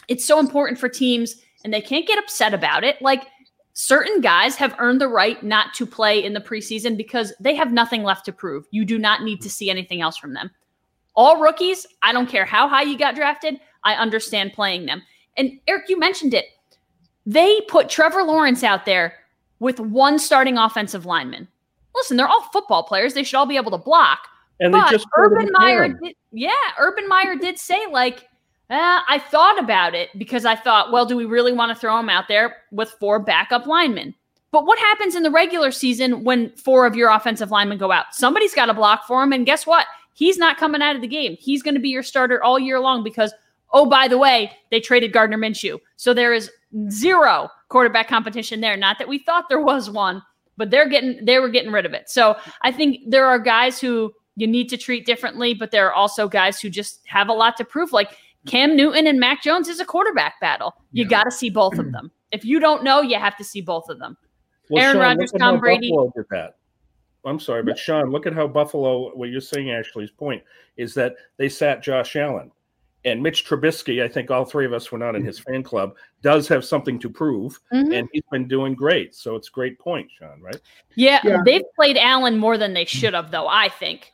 it's 0.08 0.26
so 0.26 0.40
important 0.40 0.80
for 0.80 0.90
teams 0.90 1.36
and 1.64 1.74
they 1.74 1.82
can't 1.82 2.08
get 2.08 2.20
upset 2.20 2.54
about 2.54 2.84
it. 2.84 3.02
Like 3.02 3.28
certain 3.74 4.22
guys 4.22 4.56
have 4.56 4.76
earned 4.80 5.02
the 5.02 5.08
right 5.08 5.42
not 5.44 5.74
to 5.76 5.86
play 5.86 6.24
in 6.24 6.34
the 6.34 6.42
preseason 6.42 6.98
because 6.98 7.34
they 7.40 7.56
have 7.56 7.72
nothing 7.72 8.04
left 8.04 8.26
to 8.26 8.32
prove. 8.32 8.66
You 8.72 8.86
do 8.86 8.98
not 8.98 9.24
need 9.24 9.42
to 9.42 9.50
see 9.50 9.70
anything 9.70 10.02
else 10.02 10.18
from 10.18 10.34
them. 10.34 10.52
All 11.16 11.40
rookies, 11.40 11.86
I 12.02 12.12
don't 12.12 12.30
care 12.30 12.46
how 12.46 12.68
high 12.68 12.82
you 12.84 12.98
got 12.98 13.16
drafted, 13.16 13.60
I 13.84 13.96
understand 13.96 14.54
playing 14.54 14.86
them. 14.86 15.04
And 15.38 15.60
Eric, 15.68 15.90
you 15.90 16.00
mentioned 16.00 16.34
it. 16.34 16.46
They 17.26 17.62
put 17.62 17.90
Trevor 17.90 18.24
Lawrence 18.24 18.64
out 18.64 18.86
there 18.86 19.14
with 19.60 19.80
one 19.80 20.18
starting 20.18 20.58
offensive 20.58 21.06
lineman. 21.06 21.48
Listen, 21.96 22.18
they're 22.18 22.28
all 22.28 22.44
football 22.54 22.84
players. 22.84 23.14
They 23.14 23.24
should 23.24 23.38
all 23.38 23.46
be 23.46 23.58
able 23.58 23.72
to 23.72 23.78
block. 23.78 24.20
And 24.60 24.72
but 24.72 24.86
they 24.86 24.98
just 24.98 25.08
Urban 25.18 25.50
Meyer 25.52 25.90
did, 25.90 26.16
yeah, 26.32 26.52
Urban 26.80 27.08
Meyer 27.08 27.36
did 27.36 27.60
say 27.60 27.86
like, 27.92 28.28
eh, 28.70 29.00
I 29.08 29.22
thought 29.30 29.60
about 29.60 29.94
it 29.94 30.10
because 30.18 30.46
I 30.46 30.56
thought, 30.56 30.92
well, 30.92 31.06
do 31.06 31.18
we 31.18 31.26
really 31.26 31.54
want 31.54 31.70
to 31.70 31.80
throw 31.80 32.00
him 32.00 32.10
out 32.10 32.28
there 32.28 32.58
with 32.72 32.90
four 33.00 33.20
backup 33.20 33.66
linemen? 33.66 34.16
But 34.52 34.66
what 34.68 34.78
happens 34.78 35.16
in 35.16 35.24
the 35.24 35.32
regular 35.32 35.72
season 35.72 36.24
when 36.24 36.52
four 36.52 36.86
of 36.86 36.96
your 36.96 37.10
offensive 37.10 37.50
linemen 37.50 37.80
go 37.80 37.92
out? 37.92 38.14
Somebody's 38.14 38.54
got 38.54 38.68
to 38.68 38.74
block 38.74 39.06
for 39.08 39.24
him, 39.24 39.34
and 39.34 39.48
guess 39.48 39.66
what? 39.66 39.88
He's 40.14 40.38
not 40.38 40.58
coming 40.58 40.82
out 40.82 40.96
of 40.96 41.02
the 41.02 41.08
game. 41.08 41.36
He's 41.40 41.64
going 41.64 41.74
to 41.74 41.80
be 41.82 41.90
your 41.90 42.04
starter 42.04 42.44
all 42.44 42.60
year 42.60 42.80
long 42.80 43.04
because, 43.04 43.34
oh, 43.72 43.88
by 43.88 44.08
the 44.08 44.18
way, 44.20 44.52
they 44.70 44.80
traded 44.80 45.12
Gardner 45.12 45.40
Minshew, 45.40 45.80
so 45.96 46.14
there 46.14 46.34
is 46.34 46.52
zero 46.90 47.50
quarterback 47.70 48.08
competition 48.08 48.62
there. 48.62 48.78
Not 48.78 49.00
that 49.00 49.08
we 49.08 49.18
thought 49.18 49.50
there 49.50 49.60
was 49.60 49.90
one, 49.90 50.22
but 50.58 50.70
they're 50.72 50.90
getting 50.90 51.24
they 51.26 51.40
were 51.40 51.50
getting 51.50 51.72
rid 51.72 51.86
of 51.86 51.94
it. 51.94 52.10
So 52.10 52.36
I 52.62 52.72
think 52.72 53.00
there 53.08 53.26
are 53.26 53.40
guys 53.40 53.80
who 53.80 54.14
you 54.36 54.48
need 54.48 54.70
to 54.70 54.78
treat 54.78 55.06
differently, 55.06 55.54
but 55.54 55.72
there 55.72 55.88
are 55.88 55.94
also 55.94 56.28
guys 56.28 56.60
who 56.60 56.70
just 56.70 57.02
have 57.06 57.30
a 57.30 57.34
lot 57.34 57.58
to 57.58 57.66
prove. 57.66 57.92
Like 57.92 58.18
Cam 58.46 58.76
Newton 58.76 59.08
and 59.08 59.20
Mac 59.20 59.42
Jones 59.42 59.68
is 59.68 59.80
a 59.80 59.86
quarterback 59.86 60.40
battle. 60.42 60.76
You 60.92 61.04
yeah. 61.04 61.10
got 61.10 61.24
to 61.26 61.32
see 61.32 61.50
both 61.50 61.78
of 61.78 61.92
them. 61.92 62.12
If 62.32 62.44
you 62.44 62.60
don't 62.60 62.84
know, 62.84 63.02
you 63.02 63.18
have 63.18 63.38
to 63.38 63.44
see 63.44 63.62
both 63.62 63.90
of 63.90 64.00
them. 64.00 64.18
Well, 64.70 64.84
Aaron 64.84 64.98
Rodgers, 64.98 65.32
Tom 65.38 65.60
Brady. 65.60 65.94
I'm 67.26 67.40
sorry, 67.40 67.64
but 67.64 67.78
Sean, 67.78 68.10
look 68.10 68.26
at 68.26 68.34
how 68.34 68.48
Buffalo. 68.48 69.16
What 69.16 69.30
you're 69.30 69.40
saying, 69.40 69.72
Ashley's 69.72 70.12
point 70.12 70.44
is 70.76 70.94
that 70.96 71.16
they 71.38 71.48
sat 71.48 71.82
Josh 71.82 72.16
Allen 72.16 72.52
and 73.06 73.22
Mitch 73.22 73.46
Trubisky. 73.48 74.02
I 74.04 74.08
think 74.08 74.32
all 74.32 74.46
three 74.46 74.66
of 74.66 74.74
us 74.74 74.92
were 74.92 74.98
not 74.98 75.16
in 75.16 75.24
his 75.24 75.40
fan 75.40 75.64
club. 75.64 75.96
Does 76.22 76.48
have 76.48 76.64
something 76.64 77.00
to 77.00 77.10
prove, 77.10 77.60
Mhm. 77.74 77.94
and 78.00 78.10
he's 78.14 78.24
been 78.32 78.48
doing 78.48 78.74
great. 78.76 79.14
So 79.16 79.36
it's 79.36 79.50
a 79.50 79.52
great 79.52 79.78
point, 79.80 80.10
Sean. 80.18 80.42
Right? 80.42 80.60
Yeah, 80.96 81.20
Yeah. 81.24 81.42
they've 81.46 81.64
played 81.76 81.98
Allen 81.98 82.38
more 82.38 82.58
than 82.58 82.74
they 82.74 82.86
should 82.86 83.14
have, 83.14 83.32
though. 83.32 83.48
I 83.48 83.70
think 83.70 84.12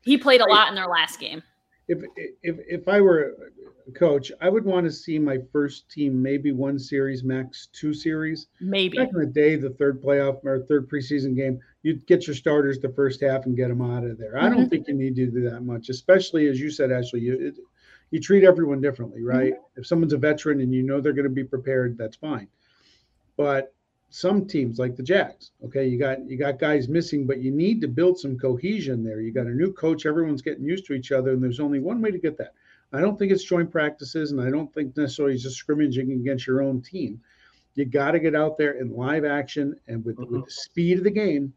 he 0.00 0.18
played 0.18 0.40
a 0.40 0.46
lot 0.48 0.68
in 0.68 0.74
their 0.74 0.88
last 0.88 1.20
game. 1.20 1.42
If 1.88 1.98
if 2.42 2.56
if 2.68 2.88
I 2.88 3.00
were 3.00 3.36
a 3.88 3.92
coach, 3.92 4.30
I 4.40 4.48
would 4.48 4.64
want 4.64 4.86
to 4.86 4.92
see 4.92 5.18
my 5.18 5.38
first 5.52 5.90
team 5.90 6.22
maybe 6.22 6.52
one 6.52 6.78
series, 6.78 7.24
max 7.24 7.66
two 7.72 7.92
series. 7.92 8.46
Maybe. 8.60 8.96
Back 8.98 9.08
in 9.12 9.18
the 9.18 9.26
day, 9.26 9.56
the 9.56 9.70
third 9.70 10.00
playoff 10.00 10.44
or 10.44 10.60
third 10.60 10.88
preseason 10.88 11.34
game, 11.34 11.60
you'd 11.82 12.06
get 12.06 12.26
your 12.28 12.36
starters 12.36 12.78
the 12.78 12.88
first 12.90 13.20
half 13.20 13.46
and 13.46 13.56
get 13.56 13.68
them 13.68 13.82
out 13.82 14.04
of 14.04 14.18
there. 14.18 14.38
I 14.38 14.48
don't 14.48 14.66
Mhm. 14.66 14.70
think 14.70 14.88
you 14.88 14.94
need 14.94 15.16
to 15.16 15.26
do 15.26 15.40
that 15.50 15.62
much, 15.62 15.88
especially 15.88 16.46
as 16.46 16.60
you 16.60 16.70
said, 16.70 16.92
Ashley. 16.92 17.20
You 17.20 17.34
it, 17.48 17.58
you 18.12 18.20
treat 18.20 18.44
everyone 18.44 18.80
differently, 18.80 19.20
mm-hmm. 19.20 19.36
right? 19.36 19.54
If 19.76 19.86
someone's 19.86 20.12
a 20.12 20.18
veteran 20.18 20.60
and 20.60 20.72
you 20.72 20.84
know 20.84 21.00
they're 21.00 21.12
going 21.12 21.24
to 21.24 21.30
be 21.30 21.42
prepared, 21.42 21.98
that's 21.98 22.16
fine. 22.16 22.46
But 23.36 23.74
some 24.10 24.46
teams 24.46 24.78
like 24.78 24.94
the 24.94 25.02
Jags, 25.02 25.52
okay, 25.64 25.88
you 25.88 25.98
got 25.98 26.24
you 26.28 26.36
got 26.36 26.58
guys 26.58 26.88
missing, 26.88 27.26
but 27.26 27.40
you 27.40 27.50
need 27.50 27.80
to 27.80 27.88
build 27.88 28.18
some 28.18 28.38
cohesion 28.38 29.02
there. 29.02 29.20
You 29.20 29.32
got 29.32 29.46
a 29.46 29.54
new 29.54 29.72
coach, 29.72 30.04
everyone's 30.04 30.42
getting 30.42 30.64
used 30.64 30.84
to 30.86 30.92
each 30.92 31.10
other, 31.10 31.32
and 31.32 31.42
there's 31.42 31.60
only 31.60 31.80
one 31.80 32.00
way 32.02 32.10
to 32.10 32.18
get 32.18 32.36
that. 32.38 32.52
I 32.92 33.00
don't 33.00 33.18
think 33.18 33.32
it's 33.32 33.42
joint 33.42 33.70
practices, 33.70 34.30
and 34.30 34.40
I 34.40 34.50
don't 34.50 34.72
think 34.74 34.94
necessarily 34.94 35.38
just 35.38 35.56
scrimmaging 35.56 36.12
against 36.12 36.46
your 36.46 36.62
own 36.62 36.82
team. 36.82 37.22
You 37.74 37.86
got 37.86 38.10
to 38.10 38.20
get 38.20 38.34
out 38.34 38.58
there 38.58 38.72
in 38.72 38.94
live 38.94 39.24
action 39.24 39.74
and 39.88 40.04
with, 40.04 40.18
with 40.18 40.28
mm-hmm. 40.28 40.40
the 40.40 40.50
speed 40.50 40.98
of 40.98 41.04
the 41.04 41.10
game, 41.10 41.54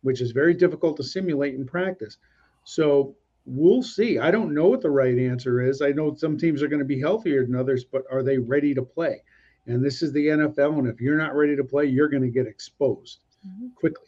which 0.00 0.22
is 0.22 0.30
very 0.30 0.54
difficult 0.54 0.96
to 0.96 1.04
simulate 1.04 1.54
in 1.54 1.66
practice. 1.66 2.16
So 2.64 3.14
we'll 3.48 3.82
see. 3.82 4.18
I 4.18 4.30
don't 4.30 4.52
know 4.54 4.66
what 4.68 4.82
the 4.82 4.90
right 4.90 5.18
answer 5.18 5.62
is. 5.62 5.80
I 5.80 5.90
know 5.90 6.14
some 6.14 6.36
teams 6.36 6.62
are 6.62 6.68
going 6.68 6.80
to 6.80 6.84
be 6.84 7.00
healthier 7.00 7.44
than 7.46 7.54
others, 7.56 7.84
but 7.84 8.02
are 8.10 8.22
they 8.22 8.36
ready 8.38 8.74
to 8.74 8.82
play? 8.82 9.22
And 9.66 9.82
this 9.84 10.02
is 10.02 10.12
the 10.12 10.26
NFL, 10.28 10.78
and 10.78 10.86
if 10.88 11.00
you're 11.00 11.16
not 11.16 11.34
ready 11.34 11.56
to 11.56 11.64
play, 11.64 11.86
you're 11.86 12.08
going 12.08 12.22
to 12.22 12.30
get 12.30 12.46
exposed 12.46 13.20
Mhm. 13.46 13.74
quickly. 13.74 14.06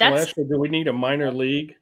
Well, 0.00 0.10
That's 0.12 0.28
actually, 0.28 0.44
do 0.44 0.58
we 0.58 0.68
need 0.68 0.88
a 0.88 0.92
minor 0.92 1.32
league 1.32 1.74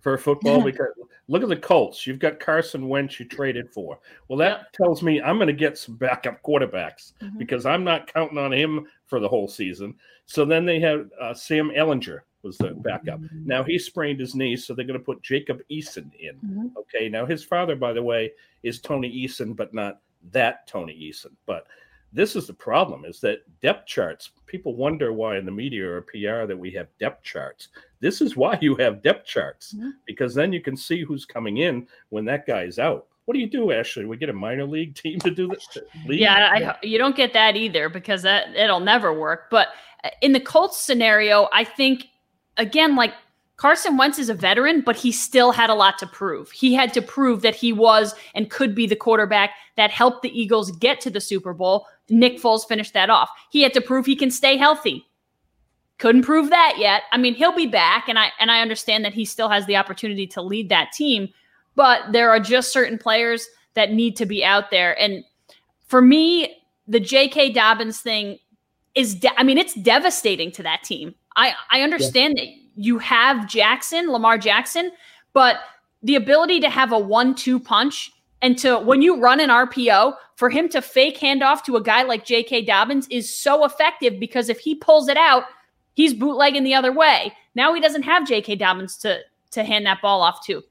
for 0.00 0.16
football? 0.18 0.62
because 0.62 0.88
look 1.28 1.42
at 1.44 1.48
the 1.48 1.56
Colts. 1.56 2.06
You've 2.06 2.18
got 2.18 2.40
Carson 2.40 2.88
Wentz 2.88 3.20
you 3.20 3.26
traded 3.26 3.70
for. 3.72 4.00
Well, 4.28 4.38
that 4.38 4.72
tells 4.72 5.02
me 5.02 5.20
I'm 5.22 5.36
going 5.36 5.46
to 5.46 5.52
get 5.52 5.78
some 5.78 5.96
backup 5.96 6.42
quarterbacks 6.42 7.12
Mhm. 7.22 7.38
because 7.38 7.66
I'm 7.66 7.84
not 7.84 8.12
counting 8.12 8.38
on 8.38 8.52
him 8.52 8.86
for 9.06 9.20
the 9.20 9.28
whole 9.28 9.46
season. 9.46 9.94
So 10.26 10.44
then 10.44 10.64
they 10.64 10.80
have 10.80 11.08
uh, 11.20 11.34
Sam 11.34 11.70
Ehlinger 11.70 12.20
was 12.42 12.56
the 12.58 12.70
backup. 12.70 13.20
Now 13.44 13.62
he 13.62 13.78
sprained 13.78 14.20
his 14.20 14.34
knee, 14.34 14.56
so 14.56 14.74
they're 14.74 14.84
going 14.86 14.98
to 14.98 15.04
put 15.04 15.22
Jacob 15.22 15.60
Eason 15.70 16.10
in. 16.18 16.36
Mhm. 16.44 16.76
Okay. 16.76 17.08
Now 17.08 17.26
his 17.26 17.44
father, 17.44 17.76
by 17.76 17.92
the 17.92 18.02
way, 18.02 18.32
is 18.62 18.80
Tony 18.80 19.10
Eason, 19.10 19.54
but 19.54 19.72
not 19.74 20.00
that 20.32 20.66
Tony 20.66 20.94
Eason. 20.94 21.32
But 21.46 21.66
this 22.12 22.34
is 22.36 22.46
the 22.46 22.54
problem: 22.54 23.04
is 23.04 23.20
that 23.20 23.40
depth 23.60 23.86
charts. 23.86 24.30
People 24.46 24.74
wonder 24.74 25.12
why 25.12 25.36
in 25.38 25.44
the 25.44 25.52
media 25.52 25.88
or 25.88 26.02
PR 26.02 26.46
that 26.46 26.58
we 26.58 26.70
have 26.72 26.88
depth 26.98 27.22
charts. 27.24 27.68
This 28.00 28.20
is 28.20 28.36
why 28.36 28.58
you 28.60 28.74
have 28.76 29.02
depth 29.02 29.26
charts 29.26 29.74
Mhm. 29.74 29.92
because 30.06 30.34
then 30.34 30.52
you 30.52 30.60
can 30.60 30.76
see 30.76 31.02
who's 31.04 31.24
coming 31.24 31.58
in 31.58 31.86
when 32.08 32.24
that 32.24 32.46
guy's 32.46 32.78
out. 32.78 33.06
What 33.26 33.34
do 33.34 33.40
you 33.40 33.46
do, 33.48 33.70
Ashley? 33.70 34.06
We 34.06 34.16
get 34.16 34.28
a 34.30 34.32
minor 34.32 34.64
league 34.64 34.96
team 34.96 35.20
to 35.20 35.30
do 35.30 35.46
this? 35.46 35.68
League? 36.06 36.18
Yeah, 36.20 36.74
I, 36.80 36.84
you 36.84 36.98
don't 36.98 37.14
get 37.14 37.32
that 37.34 37.54
either 37.54 37.88
because 37.88 38.22
that 38.22 38.56
it'll 38.56 38.80
never 38.80 39.12
work. 39.12 39.50
But 39.50 39.68
in 40.20 40.32
the 40.32 40.40
Colts 40.40 40.78
scenario, 40.78 41.48
I 41.52 41.62
think 41.62 42.06
again, 42.56 42.96
like 42.96 43.14
Carson 43.56 43.98
Wentz 43.98 44.18
is 44.18 44.30
a 44.30 44.34
veteran, 44.34 44.80
but 44.80 44.96
he 44.96 45.12
still 45.12 45.52
had 45.52 45.68
a 45.68 45.74
lot 45.74 45.98
to 45.98 46.06
prove. 46.06 46.50
He 46.50 46.72
had 46.72 46.94
to 46.94 47.02
prove 47.02 47.42
that 47.42 47.54
he 47.54 47.72
was 47.72 48.14
and 48.34 48.50
could 48.50 48.74
be 48.74 48.86
the 48.86 48.96
quarterback 48.96 49.50
that 49.76 49.90
helped 49.90 50.22
the 50.22 50.40
Eagles 50.40 50.70
get 50.72 51.00
to 51.02 51.10
the 51.10 51.20
Super 51.20 51.52
Bowl. 51.52 51.86
Nick 52.08 52.38
Foles 52.40 52.66
finished 52.66 52.94
that 52.94 53.10
off. 53.10 53.28
He 53.50 53.60
had 53.62 53.74
to 53.74 53.80
prove 53.82 54.06
he 54.06 54.16
can 54.16 54.30
stay 54.30 54.56
healthy. 54.56 55.06
Couldn't 55.98 56.22
prove 56.22 56.48
that 56.48 56.76
yet. 56.78 57.02
I 57.12 57.18
mean, 57.18 57.34
he'll 57.34 57.54
be 57.54 57.66
back, 57.66 58.08
and 58.08 58.18
I 58.18 58.32
and 58.40 58.50
I 58.50 58.62
understand 58.62 59.04
that 59.04 59.12
he 59.12 59.26
still 59.26 59.50
has 59.50 59.66
the 59.66 59.76
opportunity 59.76 60.26
to 60.28 60.40
lead 60.40 60.70
that 60.70 60.92
team, 60.92 61.28
but 61.74 62.10
there 62.12 62.30
are 62.30 62.40
just 62.40 62.72
certain 62.72 62.96
players 62.96 63.46
that 63.74 63.92
need 63.92 64.16
to 64.16 64.24
be 64.24 64.42
out 64.42 64.70
there. 64.70 64.98
And 64.98 65.22
for 65.86 66.00
me, 66.00 66.56
the 66.88 67.00
J.K. 67.00 67.52
Dobbins 67.52 68.00
thing 68.00 68.38
is, 68.94 69.16
de- 69.16 69.38
I 69.38 69.42
mean, 69.42 69.58
it's 69.58 69.74
devastating 69.74 70.50
to 70.52 70.62
that 70.62 70.82
team. 70.82 71.14
I, 71.40 71.54
I 71.70 71.80
understand 71.80 72.36
that 72.36 72.48
you 72.76 72.98
have 72.98 73.48
Jackson, 73.48 74.10
Lamar 74.10 74.36
Jackson, 74.36 74.92
but 75.32 75.56
the 76.02 76.16
ability 76.16 76.60
to 76.60 76.68
have 76.68 76.92
a 76.92 76.98
one 76.98 77.34
two 77.34 77.58
punch 77.58 78.12
and 78.42 78.58
to, 78.58 78.78
when 78.78 79.00
you 79.00 79.20
run 79.20 79.40
an 79.40 79.48
RPO, 79.48 80.14
for 80.36 80.50
him 80.50 80.68
to 80.70 80.80
fake 80.80 81.18
handoff 81.18 81.62
to 81.64 81.76
a 81.76 81.82
guy 81.82 82.02
like 82.02 82.24
J.K. 82.24 82.64
Dobbins 82.64 83.06
is 83.08 83.34
so 83.34 83.64
effective 83.64 84.18
because 84.18 84.48
if 84.48 84.58
he 84.58 84.74
pulls 84.74 85.08
it 85.08 85.18
out, 85.18 85.44
he's 85.94 86.14
bootlegging 86.14 86.64
the 86.64 86.74
other 86.74 86.92
way. 86.92 87.34
Now 87.54 87.74
he 87.74 87.80
doesn't 87.80 88.02
have 88.02 88.26
J.K. 88.26 88.56
Dobbins 88.56 88.96
to, 88.98 89.20
to 89.50 89.64
hand 89.64 89.84
that 89.84 90.00
ball 90.00 90.22
off 90.22 90.44
to. 90.46 90.62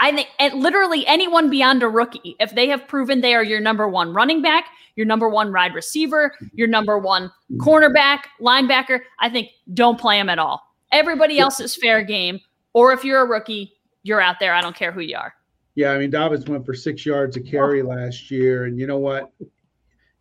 I 0.00 0.12
think 0.12 0.28
and 0.38 0.54
literally 0.54 1.06
anyone 1.06 1.50
beyond 1.50 1.82
a 1.82 1.88
rookie, 1.88 2.36
if 2.38 2.54
they 2.54 2.68
have 2.68 2.86
proven 2.86 3.20
they 3.20 3.34
are 3.34 3.42
your 3.42 3.60
number 3.60 3.88
one 3.88 4.12
running 4.12 4.42
back, 4.42 4.66
your 4.94 5.06
number 5.06 5.28
one 5.28 5.52
wide 5.52 5.74
receiver, 5.74 6.34
your 6.52 6.68
number 6.68 6.98
one 6.98 7.28
mm-hmm. 7.50 7.60
cornerback, 7.60 8.20
linebacker, 8.40 9.00
I 9.20 9.28
think 9.28 9.48
don't 9.74 9.98
play 9.98 10.18
them 10.18 10.28
at 10.28 10.38
all. 10.38 10.62
Everybody 10.92 11.38
else 11.38 11.60
is 11.60 11.74
fair 11.74 12.02
game. 12.02 12.40
Or 12.74 12.92
if 12.92 13.04
you're 13.04 13.20
a 13.20 13.26
rookie, 13.26 13.72
you're 14.02 14.20
out 14.20 14.36
there. 14.40 14.54
I 14.54 14.60
don't 14.60 14.76
care 14.76 14.92
who 14.92 15.00
you 15.00 15.16
are. 15.16 15.34
Yeah, 15.74 15.92
I 15.92 15.98
mean 15.98 16.10
Dobbins 16.10 16.46
went 16.46 16.66
for 16.66 16.74
six 16.74 17.06
yards 17.06 17.36
a 17.36 17.40
carry 17.40 17.82
oh. 17.82 17.86
last 17.86 18.30
year, 18.30 18.64
and 18.64 18.78
you 18.78 18.86
know 18.86 18.98
what? 18.98 19.32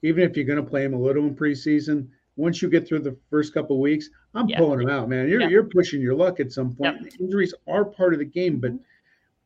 Even 0.03 0.23
if 0.23 0.36
you're 0.36 0.45
going 0.45 0.63
to 0.63 0.69
play 0.69 0.84
him 0.84 0.93
a 0.93 0.99
little 0.99 1.25
in 1.25 1.36
preseason, 1.36 2.07
once 2.36 2.61
you 2.61 2.69
get 2.69 2.88
through 2.88 2.99
the 2.99 3.17
first 3.32 3.53
couple 3.53 3.78
of 3.78 3.82
weeks, 3.82 4.09
I'm 4.36 4.47
Yeah. 4.47 4.59
pulling 4.59 4.82
him 4.82 4.89
out, 4.89 5.09
man. 5.09 5.28
You're 5.28 5.41
Yeah. 5.41 5.47
you're 5.47 5.63
pushing 5.63 6.01
your 6.01 6.13
luck 6.13 6.39
at 6.39 6.51
some 6.51 6.75
point. 6.75 7.15
Injuries 7.19 7.55
are 7.67 7.84
part 7.84 8.13
of 8.13 8.19
the 8.19 8.25
game, 8.25 8.59
but 8.59 8.71
mm-hmm. 8.71 8.84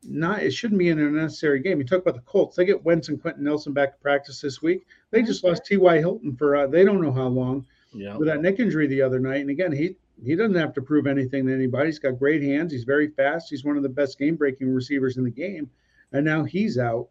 Not 0.04 0.42
it 0.42 0.52
shouldn't 0.52 0.78
be 0.78 0.88
an 0.90 0.98
unnecessary 0.98 1.60
game. 1.60 1.78
You 1.78 1.84
talk 1.84 2.00
about 2.02 2.14
the 2.14 2.20
Colts; 2.22 2.56
they 2.56 2.64
get 2.64 2.84
Wentz 2.84 3.08
and 3.08 3.20
Quenton 3.20 3.44
Nelson 3.44 3.72
back 3.72 3.92
to 3.92 3.98
practice 4.02 4.40
this 4.40 4.60
week. 4.60 4.84
They 5.10 5.22
just 5.22 5.44
lost 5.44 5.64
T.Y. 5.64 5.98
Hilton 5.98 6.34
for 6.34 6.56
uh, 6.56 6.66
they 6.66 6.84
don't 6.84 7.00
know 7.00 7.12
how 7.12 7.28
long 7.28 7.64
Yeah. 7.94 8.16
with 8.16 8.26
that 8.28 8.40
neck 8.42 8.58
injury 8.58 8.86
the 8.88 9.02
other 9.02 9.20
night. 9.20 9.40
And 9.42 9.50
again, 9.50 9.70
he 9.72 9.96
he 10.24 10.34
doesn't 10.34 10.56
have 10.56 10.74
to 10.74 10.82
prove 10.82 11.06
anything 11.06 11.46
to 11.46 11.54
anybody. 11.54 11.86
He's 11.86 11.98
got 11.98 12.18
great 12.18 12.42
hands. 12.42 12.72
He's 12.72 12.84
very 12.84 13.08
fast. 13.08 13.48
He's 13.50 13.64
one 13.64 13.76
of 13.76 13.82
the 13.82 13.88
best 13.88 14.18
game 14.18 14.34
breaking 14.36 14.68
receivers 14.72 15.16
in 15.18 15.24
the 15.24 15.30
game. 15.30 15.70
And 16.12 16.24
now 16.24 16.44
he's 16.44 16.78
out. 16.78 17.08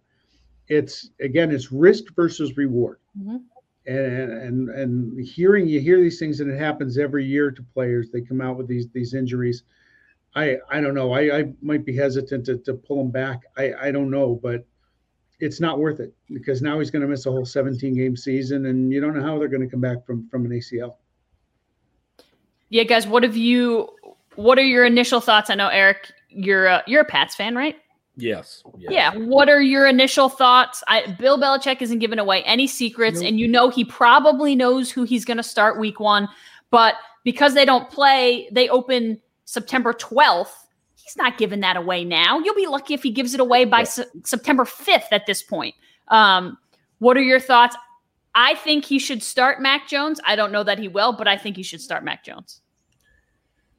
It's 0.68 1.12
again, 1.20 1.52
it's 1.52 1.72
risk 1.72 2.14
versus 2.16 2.56
reward. 2.58 2.98
Mhm. 3.18 3.42
And 3.88 4.32
and 4.32 4.70
and 4.70 5.20
hearing 5.26 5.68
you 5.68 5.80
hear 5.80 6.00
these 6.02 6.20
things, 6.20 6.39
and 6.42 6.52
it 6.52 6.58
happens 6.58 6.98
every 6.98 7.26
year 7.26 7.52
to 7.52 7.64
players. 7.74 8.12
They 8.12 8.22
come 8.22 8.42
out 8.42 8.58
with 8.58 8.68
these 8.68 8.88
these 8.89 9.14
injuries. 9.14 9.64
I 10.36 10.57
I 10.69 10.82
don't 10.82 10.95
know. 10.95 11.11
I, 11.11 11.39
I 11.39 11.53
might 11.61 11.86
be 11.86 11.95
hesitant 11.95 12.45
to, 12.45 12.57
to 12.59 12.73
pull 12.73 13.01
him 13.01 13.11
back. 13.11 13.41
I, 13.57 13.73
I 13.73 13.91
don't 13.91 14.09
know, 14.09 14.39
but 14.41 14.65
it's 15.39 15.59
not 15.59 15.79
worth 15.79 15.99
it 15.99 16.13
because 16.32 16.61
now 16.61 16.79
he's 16.79 16.91
going 16.91 17.01
to 17.01 17.07
miss 17.07 17.25
a 17.25 17.32
whole 17.32 17.45
17 17.45 17.95
game 17.95 18.15
season, 18.15 18.67
and 18.67 18.93
you 18.93 19.01
don't 19.01 19.15
know 19.15 19.23
how 19.23 19.39
they're 19.39 19.47
going 19.47 19.61
to 19.61 19.67
come 19.67 19.82
back 19.82 20.05
from 20.05 20.27
from 20.29 20.45
an 20.45 20.51
ACL. 20.51 20.95
Yeah, 22.69 22.84
guys, 22.84 23.05
what 23.07 23.23
have 23.23 23.36
you 23.36 23.89
what 24.36 24.57
are 24.57 24.63
your 24.63 24.86
initial 24.86 25.19
thoughts? 25.19 25.49
I 25.49 25.55
know 25.55 25.67
Eric, 25.67 26.11
you're 26.29 26.67
a, 26.67 26.84
you're 26.88 27.01
a 27.01 27.05
Pats 27.05 27.36
fan, 27.36 27.55
right? 27.55 27.75
Yes. 28.17 28.63
yes. 28.77 28.91
Yeah. 28.91 29.15
What 29.15 29.49
are 29.49 29.61
your 29.61 29.88
initial 29.88 30.29
thoughts? 30.29 30.84
I, 30.88 31.15
Bill 31.19 31.39
Belichick 31.39 31.82
isn't 31.82 31.99
giving 31.99 32.19
away 32.19 32.43
any 32.43 32.67
secrets, 32.67 33.19
Nope. 33.19 33.29
and 33.29 33.39
you 33.39 33.47
know 33.47 33.69
he 33.69 33.86
probably 33.86 34.55
knows 34.55 34.91
who 34.91 35.03
he's 35.03 35.25
going 35.25 35.38
to 35.38 35.43
start 35.43 35.79
week 35.79 35.99
one. 35.99 36.27
But 36.69 36.95
because 37.23 37.53
they 37.53 37.65
don't 37.65 37.89
play, 37.89 38.49
they 38.51 38.69
open 38.69 39.19
September 39.52 39.91
12th. 39.91 40.54
He's 40.95 41.18
not 41.18 41.38
giving 41.38 41.60
that 41.60 41.76
away 41.76 42.06
now. 42.06 42.39
You'll 42.39 42.56
be 42.56 42.68
lucky 42.68 42.93
if 42.93 43.04
he 43.04 43.12
gives 43.12 43.34
it 43.34 43.41
away 43.41 43.66
by 43.66 43.80
Yeah. 43.80 43.84
Se- 43.86 44.06
September 44.24 44.64
5th 44.64 45.08
at 45.12 45.26
this 45.26 45.43
point. 45.43 45.76
Um, 46.08 46.58
what 46.99 47.18
are 47.18 47.22
your 47.22 47.39
thoughts? 47.39 47.76
I 48.34 48.56
think 48.56 48.86
he 48.86 48.97
should 48.97 49.22
start 49.22 49.62
Mac 49.62 49.89
Jones. 49.89 50.22
I 50.26 50.38
don't 50.38 50.54
know 50.54 50.64
that 50.64 50.80
he 50.80 50.88
will, 50.88 51.12
but 51.12 51.28
I 51.28 51.36
think 51.36 51.58
he 51.58 51.64
should 51.64 51.82
start 51.82 52.06
Mac 52.06 52.24
Jones. 52.24 52.62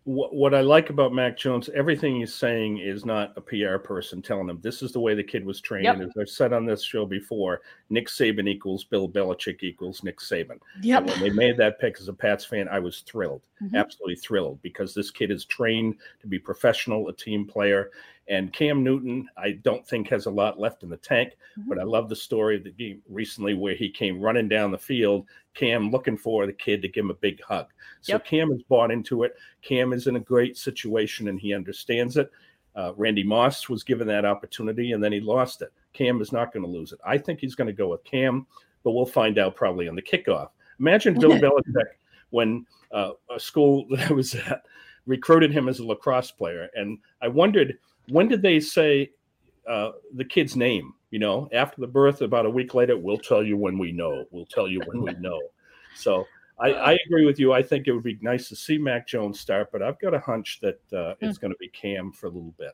What, 0.05 0.35
what 0.35 0.53
I 0.53 0.61
like 0.63 0.91
about 0.91 1.13
Mac 1.13 1.37
Jones, 1.37 1.69
everything 1.75 2.17
he's 2.17 2.35
saying 2.35 2.79
is 2.79 3.05
not 3.05 3.33
a 3.37 3.41
PR 3.41 3.77
person 3.79 4.21
telling 4.21 4.49
him 4.49 4.59
this 4.61 4.83
is 4.83 4.91
the 4.91 4.99
way 4.99 5.15
the 5.15 5.23
kid 5.23 5.45
was 5.45 5.61
trained. 5.61 5.85
Yep. 5.85 6.01
As 6.01 6.11
I've 6.21 6.29
said 6.29 6.53
on 6.53 6.67
this 6.67 6.83
show 6.83 7.07
before, 7.07 7.61
Nick 7.89 8.09
Saban 8.09 8.49
equals 8.49 8.83
Bill 8.83 9.09
Belichick 9.09 9.63
equals 9.63 10.03
Nick 10.03 10.19
Saban. 10.19 10.59
Yep. 10.83 11.03
And 11.03 11.11
when 11.11 11.21
they 11.21 11.31
made 11.31 11.57
that 11.59 11.79
pick 11.79 11.99
as 12.01 12.09
a 12.09 12.13
Pats 12.13 12.45
fan, 12.45 12.69
I 12.69 12.81
was 12.81 13.01
thrilled, 13.01 13.43
Mhm. 13.63 13.75
absolutely 13.75 14.17
thrilled, 14.17 14.61
because 14.63 14.93
this 14.93 15.11
kid 15.13 15.31
is 15.31 15.45
trained 15.45 15.97
to 16.21 16.27
be 16.27 16.39
professional, 16.39 17.09
a 17.09 17.13
team 17.13 17.47
player. 17.47 17.91
And 18.29 18.53
Cam 18.53 18.85
Newton, 18.85 19.29
I 19.37 19.53
don't 19.53 19.87
think 19.87 20.09
has 20.09 20.27
a 20.27 20.31
lot 20.31 20.59
left 20.59 20.83
in 20.85 20.89
the 20.89 20.97
tank, 20.97 21.37
Mhm. 21.59 21.65
but 21.69 21.79
I 21.79 21.83
love 21.83 22.09
the 22.09 22.17
story 22.17 22.57
of 22.57 22.65
the 22.65 22.71
game 22.71 23.03
recently 23.09 23.55
where 23.55 23.75
he 23.75 23.91
came 23.91 24.21
running 24.21 24.49
down 24.49 24.71
the 24.71 24.79
field, 24.79 25.27
Cam 25.55 25.91
looking 25.91 26.17
for 26.17 26.47
the 26.47 26.53
kid 26.53 26.83
to 26.83 26.89
give 26.89 27.05
him 27.05 27.11
a 27.11 27.15
big 27.15 27.43
hug. 27.43 27.67
So 28.01 28.15
Yep. 28.15 28.25
Cam 28.25 28.51
has 28.53 28.63
bought 28.63 28.91
into 28.93 29.25
it. 29.25 29.37
Cam 29.61 29.93
is 29.93 30.07
in 30.07 30.17
a 30.17 30.21
great 30.21 30.57
situation 30.57 31.29
and 31.29 31.39
he 31.41 31.53
understands 31.53 32.17
it. 32.17 32.31
Uh, 32.75 32.93
Randy 32.97 33.23
Moss 33.25 33.69
was 33.69 33.83
given 33.83 34.07
that 34.07 34.25
opportunity 34.25 34.93
and 34.93 35.03
then 35.03 35.13
he 35.13 35.21
lost 35.21 35.61
it. 35.61 35.73
Cam 35.93 36.21
is 36.23 36.33
not 36.33 36.53
going 36.53 36.65
to 36.65 36.71
lose 36.71 36.93
it. 36.93 37.01
I 37.05 37.19
think 37.19 37.41
he's 37.41 37.55
going 37.55 37.67
to 37.67 37.73
go 37.73 37.89
with 37.89 38.05
Cam, 38.05 38.47
but 38.83 38.93
we'll 38.93 39.05
find 39.05 39.37
out 39.39 39.57
probably 39.57 39.89
on 39.89 39.97
the 39.97 40.01
kickoff. 40.03 40.51
Imagine 40.79 41.19
Bill 41.19 41.31
Belichick 41.39 41.89
when 42.31 42.67
uh, 42.93 43.13
a 43.35 43.39
school 43.41 43.87
that 43.91 44.11
I 44.11 44.15
was 44.15 44.35
at 44.35 44.63
recruited 45.07 45.51
him 45.51 45.69
as 45.69 45.81
a 45.81 45.85
lacrosse 45.87 46.31
player, 46.31 46.71
and 46.75 46.99
I 47.21 47.29
wondered 47.29 47.77
when 48.09 48.29
did 48.29 48.43
they 48.43 48.61
say 48.61 49.11
uh, 49.69 49.93
the 50.15 50.25
kid's 50.25 50.57
name? 50.57 50.95
You 51.11 51.19
know, 51.19 51.49
after 51.53 51.81
the 51.81 51.87
birth, 51.87 52.23
about 52.23 52.47
a 52.47 52.51
week 52.51 52.75
later, 52.75 52.97
we'll 52.97 53.19
tell 53.19 53.43
you 53.43 53.57
when 53.57 53.79
we 53.79 53.93
know. 53.93 54.25
We'll 54.31 54.47
tell 54.47 54.67
you 54.69 54.81
when 54.87 55.03
we 55.03 55.13
know. 55.21 55.41
So 55.95 56.27
I, 56.59 56.73
I 56.73 56.99
agree 57.07 57.27
with 57.27 57.39
you. 57.39 57.53
I 57.53 57.63
think 57.63 57.87
it 57.87 57.93
would 57.93 58.03
be 58.03 58.19
nice 58.23 58.49
to 58.49 58.57
see 58.57 58.79
Mac 58.79 59.07
Jones 59.07 59.39
start, 59.41 59.71
but 59.73 59.83
I've 59.83 59.99
got 60.01 60.15
a 60.15 60.19
hunch 60.21 60.59
that 60.63 60.81
uh, 60.93 61.15
it's 61.21 61.37
going 61.39 61.53
to 61.53 61.59
be 61.59 61.69
Cam 61.69 62.13
for 62.13 62.27
a 62.29 62.31
little 62.31 62.55
bit. 62.59 62.73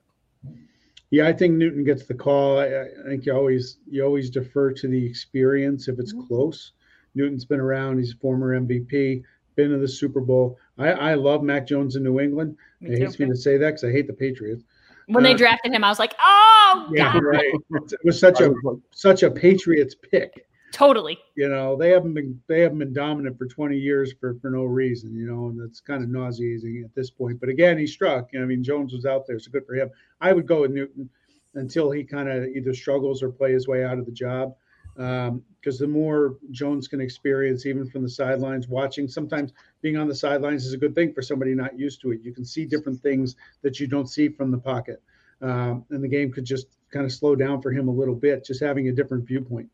Yeah, 1.10 1.26
I 1.26 1.32
think 1.32 1.54
Newton 1.54 1.84
gets 1.84 2.04
the 2.04 2.14
call. 2.14 2.58
I, 2.60 2.66
I 2.66 2.86
think 3.08 3.24
you 3.26 3.32
always 3.34 3.78
you 3.90 4.04
always 4.04 4.30
defer 4.30 4.72
to 4.72 4.88
the 4.88 5.04
experience 5.06 5.88
if 5.88 5.98
it's 5.98 6.12
Mhm. 6.14 6.28
close. 6.28 6.72
Newton's 7.14 7.44
been 7.46 7.60
around. 7.60 7.98
He's 7.98 8.12
a 8.12 8.16
former 8.18 8.54
MVP, 8.60 9.22
been 9.56 9.70
to 9.70 9.78
the 9.78 9.88
Super 9.88 10.20
Bowl. 10.20 10.58
I, 10.76 10.90
I 10.92 11.14
love 11.14 11.42
Mac 11.42 11.66
Jones 11.66 11.96
in 11.96 12.04
New 12.04 12.20
England. 12.20 12.56
Me 12.80 12.90
It 12.90 12.96
too. 12.98 13.04
hates 13.04 13.18
me 13.18 13.26
to 13.26 13.34
say 13.36 13.56
that 13.56 13.66
because 13.70 13.84
I 13.84 13.90
hate 13.90 14.06
the 14.06 14.12
Patriots. 14.12 14.62
When 15.08 15.24
they 15.24 15.34
drafted 15.34 15.72
him, 15.72 15.82
I 15.84 15.88
was 15.88 15.98
like, 15.98 16.14
oh, 16.20 16.88
Yeah, 16.92 17.12
God. 17.12 17.22
right. 17.24 17.54
It 17.70 17.98
was 18.04 18.18
such 18.20 18.40
I 18.40 18.44
a 18.44 18.50
was 18.50 18.58
like, 18.62 18.76
such 18.90 19.22
a 19.22 19.30
Patriots 19.30 19.94
pick. 19.94 20.46
totally. 20.72 21.18
You 21.34 21.48
know, 21.48 21.76
they 21.76 21.90
haven't 21.90 22.14
been 22.14 22.40
they 22.46 22.60
haven't 22.60 22.78
been 22.78 22.92
dominant 22.92 23.38
for 23.38 23.46
20 23.46 23.76
years 23.76 24.12
for 24.20 24.34
for 24.40 24.50
no 24.50 24.64
reason. 24.64 25.14
You 25.16 25.26
know, 25.26 25.46
and 25.48 25.60
that's 25.60 25.80
kind 25.80 26.02
of 26.04 26.10
nauseating 26.10 26.82
at 26.84 26.94
this 26.94 27.10
point. 27.10 27.40
But 27.40 27.48
again, 27.48 27.78
he 27.78 27.86
struck. 27.86 28.28
I 28.34 28.40
mean, 28.44 28.62
Jones 28.62 28.92
was 28.92 29.06
out 29.06 29.26
there, 29.26 29.38
so 29.38 29.50
good 29.50 29.66
for 29.66 29.74
him. 29.74 29.90
I 30.20 30.32
would 30.32 30.46
go 30.46 30.60
with 30.62 30.72
Newton 30.72 31.08
until 31.54 31.90
he 31.90 32.04
kind 32.04 32.28
of 32.28 32.44
either 32.44 32.74
struggles 32.74 33.22
or 33.22 33.30
play 33.30 33.52
his 33.52 33.66
way 33.66 33.84
out 33.84 33.98
of 33.98 34.04
the 34.06 34.12
job. 34.12 34.54
Because 34.98 35.78
the 35.78 35.86
more 35.86 36.38
Jones 36.50 36.88
can 36.88 37.00
experience, 37.00 37.66
even 37.66 37.88
from 37.88 38.02
the 38.02 38.10
sidelines, 38.10 38.66
watching, 38.66 39.06
sometimes 39.06 39.52
being 39.80 39.96
on 39.96 40.08
the 40.08 40.14
sidelines 40.14 40.66
is 40.66 40.72
a 40.72 40.76
good 40.76 40.94
thing 40.94 41.14
for 41.14 41.22
somebody 41.22 41.54
not 41.54 41.78
used 41.78 42.00
to 42.00 42.10
it. 42.10 42.20
You 42.22 42.32
can 42.32 42.44
see 42.44 42.64
different 42.64 43.00
things 43.00 43.36
that 43.62 43.78
you 43.78 43.86
don't 43.86 44.08
see 44.08 44.28
from 44.28 44.50
the 44.50 44.58
pocket. 44.58 45.00
Um, 45.40 45.84
and 45.90 46.02
the 46.02 46.08
game 46.08 46.32
could 46.32 46.44
just 46.44 46.66
kind 46.90 47.06
of 47.06 47.12
slow 47.12 47.36
down 47.36 47.62
for 47.62 47.70
him 47.70 47.86
a 47.86 47.92
little 47.92 48.16
bit, 48.16 48.44
just 48.44 48.60
having 48.60 48.88
a 48.88 48.92
different 48.92 49.24
viewpoint. 49.24 49.70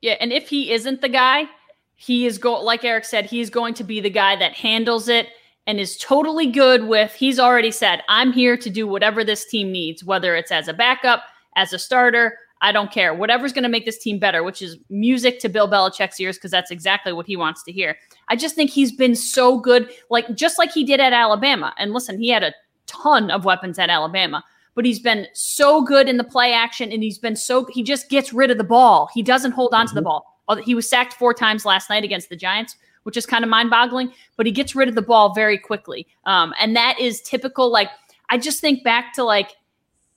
Yeah, 0.00 0.14
and 0.20 0.32
if 0.32 0.48
he 0.48 0.72
isn't 0.72 1.02
the 1.02 1.08
guy, 1.10 1.44
he 1.94 2.24
is 2.24 2.38
going, 2.38 2.64
like 2.64 2.82
Eric 2.82 3.04
said, 3.04 3.26
he's 3.26 3.50
going 3.50 3.74
to 3.74 3.84
be 3.84 4.00
the 4.00 4.10
guy 4.10 4.36
that 4.36 4.54
handles 4.54 5.08
it 5.08 5.28
and 5.66 5.78
is 5.78 5.98
totally 5.98 6.46
good 6.46 6.84
with. 6.84 7.12
He's 7.12 7.38
already 7.38 7.70
said, 7.70 8.02
"I'm 8.08 8.32
here 8.32 8.56
to 8.56 8.70
do 8.70 8.86
whatever 8.86 9.22
this 9.22 9.44
team 9.46 9.70
needs, 9.70 10.02
whether 10.02 10.34
it's 10.34 10.50
as 10.50 10.68
a 10.68 10.72
backup, 10.72 11.24
as 11.56 11.72
a 11.72 11.78
starter, 11.78 12.38
I 12.64 12.72
don't 12.72 12.90
care. 12.90 13.14
Whatever's 13.14 13.52
going 13.52 13.62
to 13.62 13.68
make 13.68 13.84
this 13.84 13.98
team 13.98 14.18
better," 14.18 14.42
which 14.42 14.60
is 14.62 14.78
music 14.90 15.38
to 15.40 15.48
Bill 15.48 15.68
Belichick's 15.68 16.18
ears 16.18 16.36
because 16.36 16.50
that's 16.50 16.70
exactly 16.70 17.12
what 17.12 17.26
he 17.26 17.36
wants 17.36 17.62
to 17.64 17.72
hear. 17.72 17.96
I 18.28 18.36
just 18.36 18.54
think 18.54 18.70
he's 18.70 18.92
been 18.92 19.14
so 19.14 19.58
good, 19.58 19.90
like 20.10 20.34
just 20.34 20.58
like 20.58 20.72
he 20.72 20.84
did 20.84 21.00
at 21.00 21.12
Alabama. 21.12 21.74
And 21.78 21.92
listen, 21.92 22.18
he 22.18 22.30
had 22.30 22.42
a 22.42 22.54
ton 22.86 23.30
of 23.30 23.44
weapons 23.44 23.78
at 23.78 23.90
Alabama 23.90 24.42
but 24.74 24.84
he's 24.84 24.98
been 24.98 25.26
so 25.32 25.82
good 25.82 26.08
in 26.08 26.16
the 26.16 26.24
play 26.24 26.52
action 26.52 26.92
and 26.92 27.02
he's 27.02 27.18
been 27.18 27.36
so 27.36 27.64
he 27.66 27.82
just 27.82 28.08
gets 28.08 28.32
rid 28.32 28.50
of 28.50 28.58
the 28.58 28.64
ball. 28.64 29.08
He 29.14 29.22
doesn't 29.22 29.52
hold 29.52 29.72
on 29.72 29.86
to 29.86 29.94
the 29.94 30.02
ball. 30.02 30.26
He 30.64 30.74
was 30.74 30.88
sacked 30.88 31.14
four 31.14 31.32
times 31.32 31.64
last 31.64 31.88
night 31.88 32.04
against 32.04 32.28
the 32.28 32.36
Giants, 32.36 32.76
which 33.04 33.16
is 33.16 33.24
kind 33.24 33.44
of 33.44 33.50
mind 33.50 33.70
boggling, 33.70 34.12
but 34.36 34.46
he 34.46 34.52
gets 34.52 34.74
rid 34.74 34.88
of 34.88 34.94
the 34.94 35.02
ball 35.02 35.32
very 35.32 35.58
quickly. 35.58 36.06
Um, 36.26 36.52
and 36.58 36.76
that 36.76 37.00
is 37.00 37.22
typical. 37.22 37.70
Like, 37.70 37.88
I 38.28 38.36
just 38.36 38.60
think 38.60 38.84
back 38.84 39.14
to 39.14 39.24
like 39.24 39.52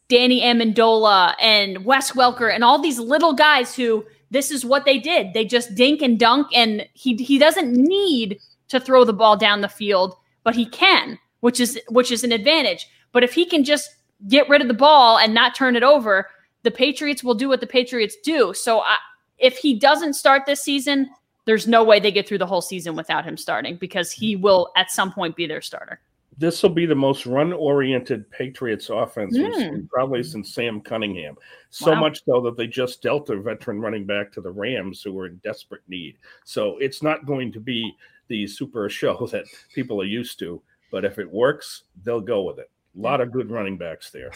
Danny 0.10 0.42
Amendola 0.42 1.36
and 1.42 1.84
Wes 1.84 2.14
Welker 2.14 2.54
and 2.54 2.64
all 2.64 2.80
these 2.80 3.00
little 3.00 3.34
guys 3.34 3.76
who 3.76 4.06
this 4.32 4.52
is 4.52 4.66
what 4.66 4.86
they 4.86 5.00
did. 5.00 5.34
They 5.34 5.46
just 5.46 5.76
dink 5.76 6.02
and 6.02 6.20
dunk, 6.20 6.48
and 6.54 6.88
he 6.94 7.16
he 7.16 7.38
doesn't 7.38 7.72
need 7.72 8.40
to 8.70 8.80
throw 8.80 9.06
the 9.06 9.14
ball 9.14 9.38
down 9.38 9.62
the 9.62 9.70
field, 9.70 10.16
but 10.44 10.56
he 10.56 10.66
can, 10.66 11.18
which 11.40 11.60
is 11.60 11.80
which 11.90 12.12
is 12.12 12.24
an 12.24 12.32
advantage. 12.32 12.88
But 13.12 13.24
if 13.24 13.34
he 13.34 13.46
can 13.46 13.64
just 13.64 13.90
get 14.28 14.50
rid 14.50 14.62
of 14.62 14.68
the 14.68 14.74
ball 14.74 15.18
and 15.18 15.34
not 15.34 15.56
turn 15.56 15.76
it 15.76 15.84
over, 15.84 16.30
the 16.64 16.72
Patriots 16.72 17.24
will 17.24 17.36
do 17.36 17.48
what 17.50 17.62
the 17.62 17.68
Patriots 17.68 18.18
do. 18.24 18.54
So 18.54 18.82
I, 18.82 18.98
if 19.38 19.58
he 19.58 19.78
doesn't 19.78 20.14
start 20.14 20.44
this 20.46 20.62
season, 20.62 21.10
there's 21.46 21.68
no 21.68 21.84
way 21.84 22.00
they 22.00 22.12
get 22.12 22.28
through 22.28 22.40
the 22.40 22.46
whole 22.46 22.62
season 22.62 22.96
without 22.96 23.24
him 23.24 23.38
starting 23.38 23.78
because 23.78 24.12
he 24.12 24.36
will 24.36 24.72
at 24.76 24.92
some 24.92 25.12
point 25.12 25.36
be 25.36 25.48
their 25.48 25.62
starter. 25.62 26.02
This 26.38 26.62
will 26.62 26.70
be 26.70 26.86
the 26.86 26.96
most 26.96 27.26
run-oriented 27.26 28.30
Patriots 28.30 28.90
offense 28.90 29.36
we've 29.36 29.54
hmm. 29.54 29.60
seen 29.60 29.90
probably 29.92 30.22
since 30.22 30.54
Sam 30.54 30.82
Cunningham. 30.82 31.36
So 31.72 31.92
Wow. 31.92 32.02
much 32.02 32.24
so 32.26 32.42
that 32.42 32.56
they 32.56 32.68
just 32.68 33.02
dealt 33.02 33.26
their 33.26 33.42
veteran 33.42 33.82
running 33.82 34.06
back 34.06 34.32
to 34.34 34.42
the 34.42 34.52
Rams, 34.52 35.02
who 35.02 35.14
were 35.14 35.26
in 35.26 35.38
desperate 35.44 35.82
need. 35.88 36.18
So 36.46 36.78
it's 36.78 37.02
not 37.02 37.26
going 37.26 37.52
to 37.54 37.60
be 37.60 37.96
the 38.28 38.46
super 38.46 38.88
show 38.90 39.28
that 39.32 39.46
people 39.74 40.02
are 40.02 40.06
used 40.06 40.38
to. 40.40 40.62
But 40.92 41.06
if 41.06 41.18
it 41.18 41.30
works, 41.30 41.84
they'll 42.04 42.22
go 42.22 42.44
with 42.44 42.60
it. 42.60 42.70
A 42.98 43.02
lot 43.02 43.20
of 43.20 43.32
good 43.32 43.52
running 43.52 43.78
backs 43.78 44.12
there. 44.12 44.32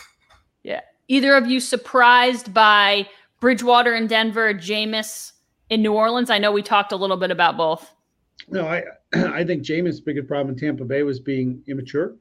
Yeah. 0.63 0.81
Either 1.07 1.35
of 1.35 1.47
you 1.47 1.59
surprised 1.59 2.53
by 2.53 3.07
Bridgewater 3.39 3.95
in 3.95 4.07
Denver, 4.07 4.53
Jameis 4.53 5.33
in 5.69 5.81
New 5.81 5.93
Orleans? 5.93 6.29
I 6.29 6.39
know 6.39 6.51
we 6.51 6.61
talked 6.61 6.91
a 6.91 6.97
little 6.97 7.17
bit 7.17 7.31
about 7.31 7.57
both. 7.57 7.93
No, 8.49 8.65
I 8.67 8.83
I 9.13 9.43
think 9.43 9.63
Jameis' 9.63 10.03
biggest 10.03 10.27
problem 10.27 10.53
in 10.55 10.59
Tampa 10.59 10.85
Bay 10.85 11.03
was 11.03 11.19
being 11.19 11.63
immature. 11.67 12.15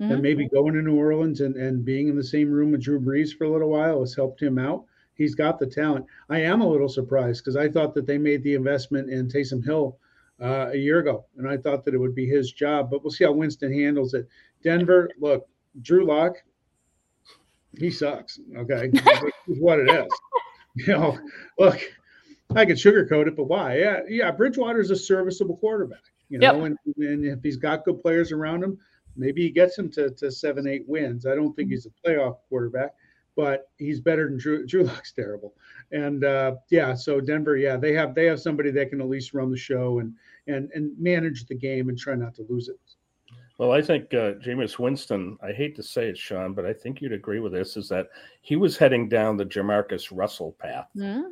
Mhm. 0.00 0.12
And 0.12 0.22
maybe 0.22 0.48
going 0.48 0.74
to 0.74 0.82
New 0.82 0.96
Orleans 0.96 1.40
and, 1.40 1.54
and 1.56 1.84
being 1.84 2.08
in 2.08 2.16
the 2.16 2.24
same 2.24 2.50
room 2.50 2.72
with 2.72 2.82
Drew 2.82 2.98
Brees 3.00 3.36
for 3.36 3.44
a 3.44 3.50
little 3.50 3.70
while 3.70 4.00
has 4.00 4.14
helped 4.14 4.42
him 4.42 4.58
out. 4.58 4.84
He's 5.14 5.34
got 5.34 5.58
the 5.58 5.66
talent. 5.66 6.06
I 6.28 6.40
am 6.40 6.60
a 6.60 6.68
little 6.68 6.88
surprised 6.88 7.44
because 7.44 7.56
I 7.56 7.68
thought 7.68 7.94
that 7.94 8.06
they 8.06 8.18
made 8.18 8.42
the 8.42 8.54
investment 8.54 9.10
in 9.10 9.28
Taysom 9.28 9.64
Hill 9.64 9.98
uh, 10.40 10.70
a 10.72 10.76
year 10.76 10.98
ago, 10.98 11.26
and 11.36 11.46
I 11.48 11.56
thought 11.56 11.84
that 11.84 11.94
it 11.94 11.98
would 11.98 12.14
be 12.14 12.26
his 12.26 12.50
job. 12.50 12.90
But 12.90 13.04
we'll 13.04 13.10
see 13.12 13.24
how 13.24 13.32
Winston 13.32 13.72
handles 13.72 14.14
it. 14.14 14.26
Denver, 14.64 15.10
look, 15.20 15.46
Drew 15.82 16.04
Lock, 16.06 16.36
he 17.78 17.90
sucks. 17.90 18.40
Okay, 18.56 18.90
is 19.48 19.60
what 19.60 19.78
it 19.78 19.90
is. 19.90 20.12
You 20.74 20.94
know, 20.94 21.18
look, 21.58 21.80
I 22.56 22.64
could 22.66 22.76
sugarcoat 22.76 23.26
it, 23.28 23.36
but 23.36 23.44
why? 23.44 23.78
Yeah, 23.78 24.00
yeah. 24.08 24.30
Bridgewater's 24.30 24.90
a 24.90 24.96
serviceable 24.96 25.56
quarterback. 25.56 26.02
You 26.28 26.38
Yep. 26.40 26.54
know, 26.54 26.64
and, 26.64 26.78
and 26.98 27.24
if 27.26 27.42
he's 27.42 27.56
got 27.56 27.84
good 27.84 28.00
players 28.00 28.32
around 28.32 28.62
him, 28.64 28.78
maybe 29.16 29.42
he 29.42 29.50
gets 29.50 29.76
him 29.76 29.90
to, 29.92 30.10
to 30.10 30.30
seven, 30.30 30.66
eight 30.66 30.84
wins. 30.88 31.26
I 31.26 31.34
don't 31.34 31.54
think 31.54 31.70
he's 31.70 31.86
a 31.86 31.90
playoff 32.08 32.36
quarterback, 32.48 32.94
but 33.36 33.68
he's 33.78 34.00
better 34.00 34.28
than 34.28 34.38
Drew. 34.38 34.66
Drew 34.66 34.84
Lock's 34.84 35.12
terrible. 35.12 35.54
And 35.90 36.24
uh, 36.24 36.56
yeah, 36.70 36.94
so 36.94 37.20
Denver, 37.20 37.56
yeah, 37.58 37.76
they 37.76 37.92
have 37.92 38.14
they 38.14 38.24
have 38.26 38.40
somebody 38.40 38.70
that 38.70 38.88
can 38.90 39.00
at 39.02 39.08
least 39.08 39.34
run 39.34 39.50
the 39.50 39.56
show 39.58 39.98
and 39.98 40.14
and 40.46 40.70
and 40.74 40.98
manage 40.98 41.44
the 41.46 41.54
game 41.54 41.90
and 41.90 41.98
try 41.98 42.14
not 42.14 42.34
to 42.36 42.46
lose 42.48 42.68
it. 42.68 42.78
Well, 43.58 43.72
I 43.72 43.82
think 43.82 44.14
uh, 44.14 44.32
Jameis 44.40 44.78
Winston, 44.78 45.36
I 45.42 45.52
hate 45.52 45.76
to 45.76 45.82
say 45.82 46.08
it, 46.08 46.16
Sean, 46.16 46.54
but 46.54 46.64
I 46.64 46.72
think 46.72 47.00
you'd 47.02 47.12
agree 47.12 47.38
with 47.38 47.52
this, 47.52 47.76
is 47.76 47.88
that 47.90 48.08
he 48.40 48.56
was 48.56 48.78
heading 48.78 49.08
down 49.08 49.36
the 49.36 49.44
Jamarcus 49.44 50.08
Russell 50.10 50.56
path. 50.58 50.88
Mhm. 50.96 51.24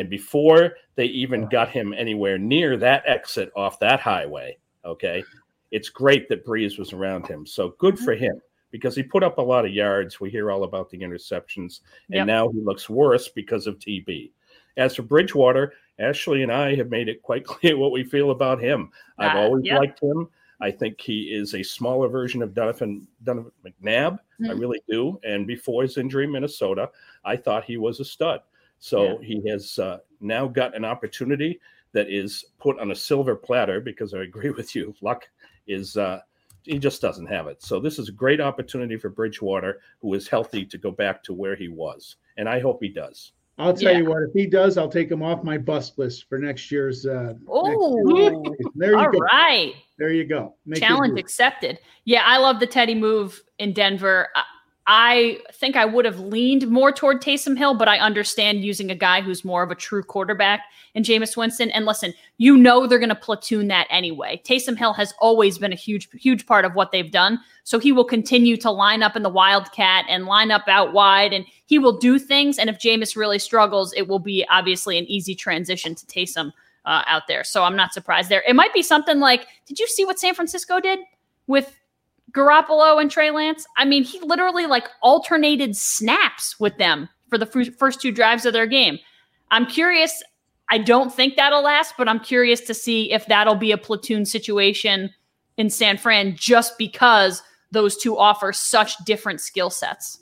And 0.00 0.08
before 0.08 0.76
they 0.94 1.04
even 1.04 1.46
got 1.50 1.68
him 1.68 1.92
anywhere 1.92 2.38
near 2.38 2.78
that 2.78 3.02
exit 3.06 3.52
off 3.54 3.78
that 3.80 4.00
highway, 4.00 4.56
okay, 4.82 5.22
it's 5.70 5.90
great 5.90 6.26
that 6.30 6.42
Brees 6.46 6.78
was 6.78 6.94
around 6.94 7.26
him. 7.26 7.44
So 7.46 7.74
good 7.78 7.98
for 7.98 8.14
him 8.14 8.40
because 8.70 8.96
he 8.96 9.02
put 9.02 9.22
up 9.22 9.36
a 9.36 9.42
lot 9.42 9.66
of 9.66 9.74
yards. 9.74 10.18
We 10.18 10.30
hear 10.30 10.50
all 10.50 10.64
about 10.64 10.88
the 10.88 10.96
interceptions, 10.98 11.80
and 12.08 12.14
Yep. 12.16 12.26
now 12.26 12.48
he 12.48 12.60
looks 12.60 12.88
worse 12.88 13.28
because 13.28 13.66
of 13.66 13.78
TB. 13.78 14.32
As 14.78 14.96
for 14.96 15.02
Bridgewater, 15.02 15.74
Ashley 15.98 16.42
and 16.42 16.50
I 16.50 16.74
have 16.76 16.88
made 16.88 17.10
it 17.10 17.20
quite 17.20 17.44
clear 17.52 17.76
what 17.76 17.92
we 17.92 18.02
feel 18.02 18.30
about 18.30 18.58
him. 18.58 18.90
I've 19.18 19.36
Uh, 19.36 19.40
always 19.40 19.66
yep. 19.66 19.80
liked 19.80 20.02
him. 20.02 20.28
I 20.62 20.70
think 20.70 20.98
he 20.98 21.24
is 21.34 21.54
a 21.54 21.62
smaller 21.62 22.08
version 22.08 22.40
of 22.42 22.54
Donovan, 22.54 23.06
Donovan 23.24 23.52
McNabb. 23.66 24.18
I 24.44 24.54
Mhm. 24.54 24.60
really 24.60 24.80
do. 24.88 25.20
And 25.24 25.46
before 25.46 25.82
his 25.82 25.98
injury 25.98 26.24
in 26.24 26.32
Minnesota, 26.32 26.88
I 27.22 27.36
thought 27.36 27.64
he 27.64 27.76
was 27.76 28.00
a 28.00 28.04
stud. 28.04 28.40
So 28.80 29.18
he 29.22 29.42
has 29.48 29.78
uh, 29.78 29.98
now 30.20 30.48
got 30.48 30.74
an 30.74 30.84
opportunity 30.84 31.60
that 31.92 32.08
is 32.10 32.44
put 32.58 32.78
on 32.80 32.90
a 32.90 32.94
silver 32.94 33.36
platter 33.36 33.80
because 33.80 34.14
I 34.14 34.22
agree 34.22 34.50
with 34.56 34.74
you. 34.74 34.94
Luck 35.02 35.28
is, 35.66 35.96
uh, 35.96 36.20
he 36.64 36.78
just 36.78 37.00
doesn't 37.02 37.26
have 37.26 37.46
it. 37.46 37.62
So 37.62 37.78
this 37.80 37.98
is 37.98 38.08
a 38.08 38.12
great 38.12 38.40
opportunity 38.40 38.96
for 38.96 39.08
Bridgewater, 39.10 39.80
who 40.00 40.14
is 40.14 40.28
healthy, 40.28 40.64
to 40.66 40.78
go 40.78 40.90
back 40.90 41.22
to 41.24 41.34
where 41.34 41.56
he 41.56 41.68
was. 41.68 42.16
And 42.36 42.48
I 42.48 42.60
hope 42.60 42.78
he 42.82 42.88
does. 42.88 43.32
I'll 43.58 43.74
tell 43.74 43.92
Yeah. 43.92 43.98
you 43.98 44.04
what, 44.06 44.22
if 44.22 44.30
he 44.32 44.46
does, 44.46 44.78
I'll 44.78 44.88
take 44.88 45.10
him 45.10 45.22
off 45.22 45.44
my 45.44 45.58
bust 45.58 45.98
list 45.98 46.26
for 46.30 46.38
next 46.38 46.70
year's. 46.72 47.04
Uh, 47.04 47.34
Oh, 47.46 48.16
year's- 48.16 48.38
there 48.74 48.92
you 48.92 48.98
all 48.98 49.10
go. 49.12 49.18
right. 49.18 49.74
There 49.98 50.12
you 50.12 50.24
go. 50.24 50.54
Make 50.64 50.80
Challenge 50.80 51.18
accepted. 51.18 51.78
Yeah, 52.06 52.22
I 52.24 52.38
love 52.38 52.58
the 52.60 52.66
Teddy 52.66 52.94
move 52.94 53.42
in 53.58 53.74
Denver. 53.74 54.28
I, 54.92 55.38
think 55.52 55.76
I 55.76 55.84
would 55.84 56.04
have 56.04 56.18
leaned 56.18 56.66
more 56.66 56.90
toward 56.90 57.22
Taysom 57.22 57.56
Hill, 57.56 57.74
but 57.74 57.86
I 57.86 58.00
understand 58.00 58.64
using 58.64 58.90
a 58.90 58.96
guy 58.96 59.20
who's 59.20 59.44
more 59.44 59.62
of 59.62 59.70
a 59.70 59.76
true 59.76 60.02
quarterback 60.02 60.64
in 60.94 61.04
Jameis 61.04 61.36
Winston. 61.36 61.70
And 61.70 61.86
listen, 61.86 62.12
you 62.38 62.56
know 62.56 62.88
they're 62.88 62.98
going 62.98 63.08
to 63.10 63.14
platoon 63.14 63.68
that 63.68 63.86
anyway. 63.88 64.42
Taysom 64.44 64.76
Hill 64.76 64.92
has 64.94 65.14
always 65.20 65.58
been 65.58 65.72
a 65.72 65.76
huge, 65.76 66.08
huge 66.10 66.44
part 66.44 66.64
of 66.64 66.74
what 66.74 66.90
they've 66.90 67.12
done. 67.12 67.38
So 67.62 67.78
he 67.78 67.92
will 67.92 68.04
continue 68.04 68.56
to 68.56 68.70
line 68.72 69.04
up 69.04 69.14
in 69.14 69.22
the 69.22 69.28
Wildcat 69.28 70.06
and 70.08 70.26
line 70.26 70.50
up 70.50 70.64
out 70.66 70.92
wide, 70.92 71.32
and 71.32 71.44
he 71.66 71.78
will 71.78 71.96
do 71.96 72.18
things. 72.18 72.58
And 72.58 72.68
if 72.68 72.80
Jameis 72.80 73.14
really 73.14 73.38
struggles, 73.38 73.92
it 73.92 74.08
will 74.08 74.18
be 74.18 74.44
obviously 74.50 74.98
an 74.98 75.04
easy 75.04 75.36
transition 75.36 75.94
to 75.94 76.06
Taysom 76.06 76.50
uh, 76.84 77.04
out 77.06 77.28
there. 77.28 77.44
So 77.44 77.62
I'm 77.62 77.76
not 77.76 77.92
surprised 77.92 78.28
there. 78.28 78.42
It 78.44 78.56
might 78.56 78.74
be 78.74 78.82
something 78.82 79.20
like, 79.20 79.46
did 79.66 79.78
you 79.78 79.86
see 79.86 80.04
what 80.04 80.18
San 80.18 80.34
Francisco 80.34 80.80
did 80.80 80.98
with 81.46 81.76
Garoppolo 82.30 83.00
and 83.00 83.10
Trey 83.10 83.30
Lance? 83.30 83.66
I 83.76 83.84
mean, 83.84 84.04
he 84.04 84.20
literally 84.20 84.66
like 84.66 84.88
alternated 85.02 85.76
snaps 85.76 86.58
with 86.58 86.76
them 86.78 87.08
for 87.28 87.38
the 87.38 87.46
first 87.46 88.00
two 88.00 88.12
drives 88.12 88.44
of 88.44 88.52
their 88.52 88.66
game. 88.66 88.98
I'm 89.50 89.66
curious. 89.66 90.22
I 90.68 90.78
don't 90.78 91.12
think 91.12 91.36
that'll 91.36 91.62
last, 91.62 91.94
but 91.98 92.08
I'm 92.08 92.20
curious 92.20 92.60
to 92.62 92.74
see 92.74 93.12
if 93.12 93.26
that'll 93.26 93.56
be 93.56 93.72
a 93.72 93.78
platoon 93.78 94.24
situation 94.24 95.10
in 95.56 95.70
San 95.70 95.96
Fran 95.96 96.36
just 96.36 96.78
because 96.78 97.42
those 97.72 97.96
two 97.96 98.16
offer 98.16 98.52
such 98.52 98.96
different 99.04 99.40
skill 99.40 99.70
sets. 99.70 100.18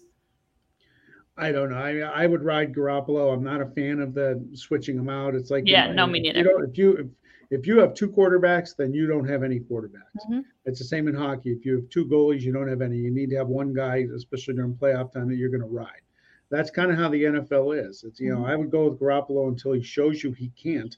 I 1.36 1.52
don't 1.52 1.70
know. 1.70 1.76
I 1.76 2.00
I 2.00 2.26
would 2.26 2.42
ride 2.42 2.74
Garoppolo. 2.74 3.32
I'm 3.32 3.44
not 3.44 3.60
a 3.60 3.66
fan 3.66 4.00
of 4.00 4.12
the 4.12 4.44
switching 4.54 4.96
them 4.96 5.08
out. 5.08 5.36
It's 5.36 5.50
like 5.50 5.64
yeah, 5.66 5.88
you 5.88 5.94
know, 5.94 6.06
no, 6.06 6.12
me 6.12 6.20
neither. 6.20 6.38
You 6.40 6.44
know, 6.44 6.64
if 6.64 6.76
you 6.76 7.10
if, 7.50 7.66
you 7.66 7.78
have 7.78 7.94
two 7.94 8.08
quarterbacks, 8.08 8.76
then 8.76 8.92
you 8.92 9.06
don't 9.06 9.28
have 9.28 9.42
any 9.42 9.60
quarterbacks. 9.60 10.24
Mm-hmm. 10.26 10.40
It's 10.66 10.78
the 10.78 10.84
same 10.84 11.08
in 11.08 11.14
hockey. 11.14 11.50
If 11.50 11.64
you 11.64 11.76
have 11.76 11.88
two 11.88 12.06
goalies, 12.06 12.42
you 12.42 12.52
don't 12.52 12.68
have 12.68 12.82
any. 12.82 12.96
You 12.96 13.10
need 13.10 13.30
to 13.30 13.36
have 13.36 13.48
one 13.48 13.72
guy, 13.72 14.06
especially 14.14 14.54
during 14.54 14.74
playoff 14.74 15.12
time, 15.12 15.28
that 15.28 15.36
you're 15.36 15.48
going 15.48 15.62
to 15.62 15.66
ride. 15.66 16.02
That's 16.50 16.70
kind 16.70 16.90
of 16.90 16.98
how 16.98 17.08
the 17.08 17.22
NFL 17.22 17.88
is. 17.88 18.04
It's 18.04 18.20
you 18.20 18.30
know 18.30 18.40
mm-hmm. 18.40 18.50
I 18.50 18.56
would 18.56 18.70
go 18.70 18.88
with 18.88 19.00
Garoppolo 19.00 19.48
until 19.48 19.72
he 19.72 19.82
shows 19.82 20.22
you 20.22 20.32
he 20.32 20.50
can't. 20.62 20.96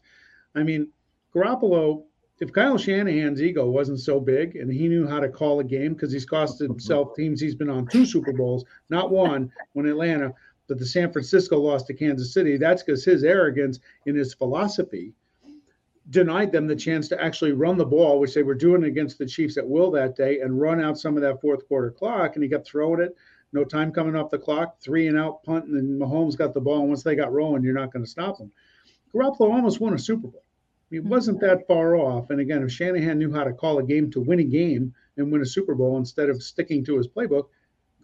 I 0.54 0.62
mean, 0.62 0.88
Garoppolo. 1.34 2.04
If 2.40 2.54
Kyle 2.54 2.78
Shanahan's 2.78 3.42
ego 3.42 3.68
wasn't 3.68 4.00
so 4.00 4.18
big 4.18 4.56
and 4.56 4.72
he 4.72 4.88
knew 4.88 5.06
how 5.06 5.20
to 5.20 5.28
call 5.28 5.60
a 5.60 5.64
game 5.64 5.92
because 5.92 6.10
he's 6.10 6.24
cost 6.24 6.58
himself 6.58 7.14
teams 7.14 7.38
he's 7.38 7.54
been 7.54 7.68
on 7.68 7.86
two 7.86 8.06
Super 8.06 8.32
Bowls, 8.32 8.64
not 8.88 9.10
one 9.10 9.52
when 9.74 9.84
Atlanta, 9.84 10.32
but 10.66 10.78
the 10.78 10.86
San 10.86 11.12
Francisco 11.12 11.58
lost 11.58 11.86
to 11.88 11.94
Kansas 11.94 12.32
City. 12.32 12.56
That's 12.56 12.82
because 12.82 13.04
his 13.04 13.24
arrogance 13.24 13.80
in 14.06 14.16
his 14.16 14.32
philosophy 14.32 15.12
denied 16.10 16.52
them 16.52 16.66
the 16.66 16.76
chance 16.76 17.08
to 17.08 17.22
actually 17.22 17.52
run 17.52 17.78
the 17.78 17.84
ball, 17.84 18.18
which 18.18 18.34
they 18.34 18.42
were 18.42 18.54
doing 18.54 18.84
against 18.84 19.18
the 19.18 19.26
Chiefs 19.26 19.56
at 19.56 19.68
will 19.68 19.90
that 19.92 20.16
day, 20.16 20.40
and 20.40 20.60
run 20.60 20.80
out 20.80 20.98
some 20.98 21.16
of 21.16 21.22
that 21.22 21.40
fourth 21.40 21.66
quarter 21.68 21.90
clock. 21.90 22.34
And 22.34 22.42
he 22.42 22.50
kept 22.50 22.66
throwing 22.66 23.00
it. 23.00 23.16
No 23.52 23.64
time 23.64 23.92
coming 23.92 24.14
off 24.14 24.30
the 24.30 24.38
clock, 24.38 24.80
three 24.80 25.08
and 25.08 25.18
out 25.18 25.42
punt, 25.42 25.64
and 25.66 25.76
then 25.76 25.98
Mahomes 25.98 26.36
got 26.36 26.54
the 26.54 26.60
ball. 26.60 26.80
And 26.80 26.88
once 26.88 27.02
they 27.02 27.16
got 27.16 27.32
rolling, 27.32 27.64
you're 27.64 27.74
not 27.74 27.92
going 27.92 28.04
to 28.04 28.10
stop 28.10 28.38
them. 28.38 28.52
Garoppolo 29.12 29.52
almost 29.52 29.80
won 29.80 29.94
a 29.94 29.98
Super 29.98 30.28
Bowl. 30.28 30.44
He 30.90 30.98
mm-hmm. 30.98 31.08
wasn't 31.08 31.40
that 31.40 31.66
far 31.66 31.96
off. 31.96 32.30
And 32.30 32.40
again, 32.40 32.62
if 32.62 32.70
Shanahan 32.70 33.18
knew 33.18 33.32
how 33.32 33.44
to 33.44 33.52
call 33.52 33.78
a 33.78 33.82
game 33.82 34.10
to 34.12 34.20
win 34.20 34.40
a 34.40 34.44
game 34.44 34.94
and 35.16 35.32
win 35.32 35.42
a 35.42 35.46
Super 35.46 35.74
Bowl 35.74 35.98
instead 35.98 36.28
of 36.28 36.42
sticking 36.42 36.84
to 36.84 36.96
his 36.96 37.08
playbook, 37.08 37.48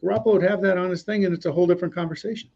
Garoppolo 0.03 0.35
would 0.35 0.43
have 0.43 0.63
that 0.63 0.79
on 0.79 0.91
his 0.91 1.03
thing, 1.03 1.25
and 1.25 1.35
it's 1.35 1.47
a 1.47 1.53
whole 1.53 1.67
different 1.67 1.95
conversation. 1.95 2.51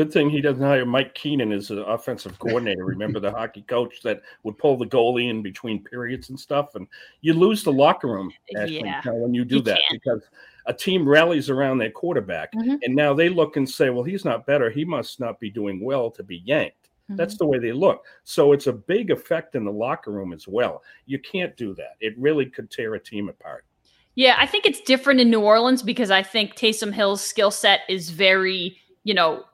Good 0.00 0.14
thing 0.14 0.30
he 0.30 0.40
doesn't 0.40 0.62
hire 0.62 0.86
Mike 0.86 1.14
Keenan 1.14 1.52
as 1.52 1.70
an 1.70 1.80
offensive 1.80 2.38
coordinator. 2.38 2.86
Remember 2.86 3.20
the 3.20 3.30
hockey 3.30 3.60
coach 3.60 4.00
that 4.00 4.22
would 4.44 4.56
pull 4.56 4.78
the 4.78 4.86
goalie 4.86 5.28
in 5.28 5.42
between 5.42 5.84
periods 5.84 6.30
and 6.30 6.40
stuff, 6.40 6.74
and 6.74 6.86
you 7.20 7.34
lose 7.34 7.62
the 7.62 7.70
locker 7.70 8.06
room 8.06 8.32
Ashley, 8.56 8.80
yeah. 8.82 9.02
when 9.04 9.34
you 9.34 9.44
do 9.44 9.56
you 9.56 9.60
that 9.60 9.78
can. 9.90 10.00
because 10.02 10.22
a 10.64 10.72
team 10.72 11.06
rallies 11.06 11.50
around 11.50 11.76
their 11.76 11.90
quarterback, 11.90 12.50
mm-hmm. 12.54 12.76
and 12.82 12.96
now 12.96 13.12
they 13.12 13.28
look 13.28 13.58
and 13.58 13.68
say, 13.68 13.90
"Well, 13.90 14.02
he's 14.02 14.24
not 14.24 14.46
better. 14.46 14.70
He 14.70 14.86
must 14.86 15.20
not 15.20 15.38
be 15.38 15.50
doing 15.50 15.84
well 15.84 16.10
to 16.12 16.22
be 16.22 16.38
yanked." 16.46 16.88
Mm-hmm. 16.88 17.16
That's 17.16 17.36
the 17.36 17.44
way 17.44 17.58
they 17.58 17.72
look. 17.72 18.06
So 18.24 18.52
it's 18.52 18.68
a 18.68 18.72
big 18.72 19.10
effect 19.10 19.54
in 19.54 19.66
the 19.66 19.70
locker 19.70 20.12
room 20.12 20.32
as 20.32 20.48
well. 20.48 20.82
You 21.04 21.18
can't 21.18 21.54
do 21.58 21.74
that. 21.74 21.96
It 22.00 22.16
really 22.16 22.46
could 22.46 22.70
tear 22.70 22.94
a 22.94 22.98
team 22.98 23.28
apart. 23.28 23.66
Yeah, 24.14 24.36
I 24.38 24.46
think 24.46 24.64
it's 24.64 24.80
different 24.80 25.20
in 25.20 25.28
New 25.28 25.42
Orleans 25.42 25.82
because 25.82 26.10
I 26.10 26.22
think 26.22 26.56
Taysom 26.56 26.94
Hill's 26.94 27.22
skill 27.22 27.50
set 27.50 27.80
is 27.86 28.08
very, 28.08 28.78
you 29.04 29.12
know, 29.12 29.44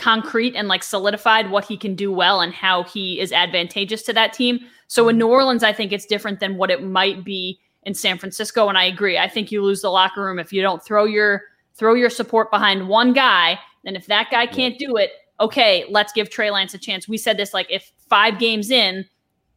concrete 0.00 0.56
and 0.56 0.66
like 0.66 0.82
solidified 0.82 1.50
what 1.50 1.64
he 1.64 1.76
can 1.76 1.94
do 1.94 2.10
well 2.10 2.40
and 2.40 2.52
how 2.52 2.82
he 2.84 3.20
is 3.20 3.32
advantageous 3.32 4.02
to 4.02 4.12
that 4.14 4.32
team. 4.32 4.58
So 4.88 5.08
in 5.08 5.18
New 5.18 5.28
Orleans, 5.28 5.62
I 5.62 5.72
think 5.72 5.92
it's 5.92 6.06
different 6.06 6.40
than 6.40 6.56
what 6.56 6.70
it 6.70 6.82
might 6.82 7.24
be 7.24 7.60
in 7.84 7.94
San 7.94 8.18
Francisco. 8.18 8.68
And 8.68 8.76
I 8.76 8.84
agree. 8.84 9.18
I 9.18 9.28
think 9.28 9.52
you 9.52 9.62
lose 9.62 9.82
the 9.82 9.90
locker 9.90 10.24
room 10.24 10.38
if 10.38 10.52
you 10.52 10.62
don't 10.62 10.82
throw 10.82 11.04
your 11.04 11.42
throw 11.74 11.94
your 11.94 12.10
support 12.10 12.50
behind 12.50 12.88
one 12.88 13.12
guy. 13.12 13.58
And 13.84 13.96
if 13.96 14.06
that 14.06 14.28
guy 14.30 14.46
can't 14.46 14.78
do 14.78 14.96
it, 14.96 15.12
okay, 15.38 15.84
let's 15.88 16.12
give 16.12 16.28
Trey 16.28 16.50
Lance 16.50 16.74
a 16.74 16.78
chance. 16.78 17.08
We 17.08 17.16
said 17.16 17.36
this 17.36 17.54
like 17.54 17.66
if 17.70 17.92
five 18.08 18.38
games 18.38 18.70
in, 18.70 19.06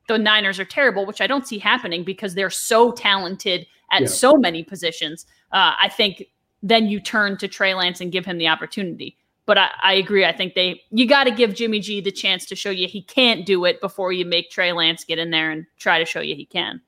the 0.08 0.18
Niners 0.18 0.60
are 0.60 0.66
terrible, 0.66 1.06
which 1.06 1.22
I 1.22 1.28
don't 1.28 1.48
see 1.48 1.60
happening 1.60 2.04
because 2.04 2.36
they're 2.36 2.50
so 2.50 2.92
talented 2.92 3.66
at 3.92 4.02
yeah. 4.02 4.08
so 4.08 4.36
many 4.36 4.64
positions. 4.64 5.26
Uh, 5.52 5.74
I 5.80 5.90
think 5.90 6.26
then 6.62 6.88
you 6.88 7.00
turn 7.00 7.38
to 7.38 7.48
Trey 7.48 7.74
Lance 7.74 8.02
and 8.02 8.12
give 8.12 8.26
him 8.26 8.38
the 8.38 8.48
opportunity. 8.48 9.18
But 9.46 9.58
I, 9.58 9.70
I 9.82 9.94
agree. 9.94 10.26
I 10.26 10.32
think 10.32 10.56
they 10.56 10.82
you 10.92 11.08
got 11.08 11.26
to 11.26 11.32
give 11.32 11.54
Jimmy 11.54 11.80
G 11.80 12.02
the 12.02 12.12
chance 12.12 12.46
to 12.46 12.56
show 12.56 12.70
you 12.70 12.88
he 12.88 13.02
can't 13.02 13.46
do 13.46 13.66
it 13.66 13.82
before 13.82 14.14
you 14.14 14.26
make 14.26 14.50
Trey 14.50 14.72
Lance 14.72 15.04
get 15.04 15.20
in 15.20 15.32
there 15.32 15.52
and 15.52 15.66
try 15.78 16.00
to 16.00 16.06
show 16.06 16.22
you 16.22 16.36
he 16.36 16.46
can. 16.46 16.82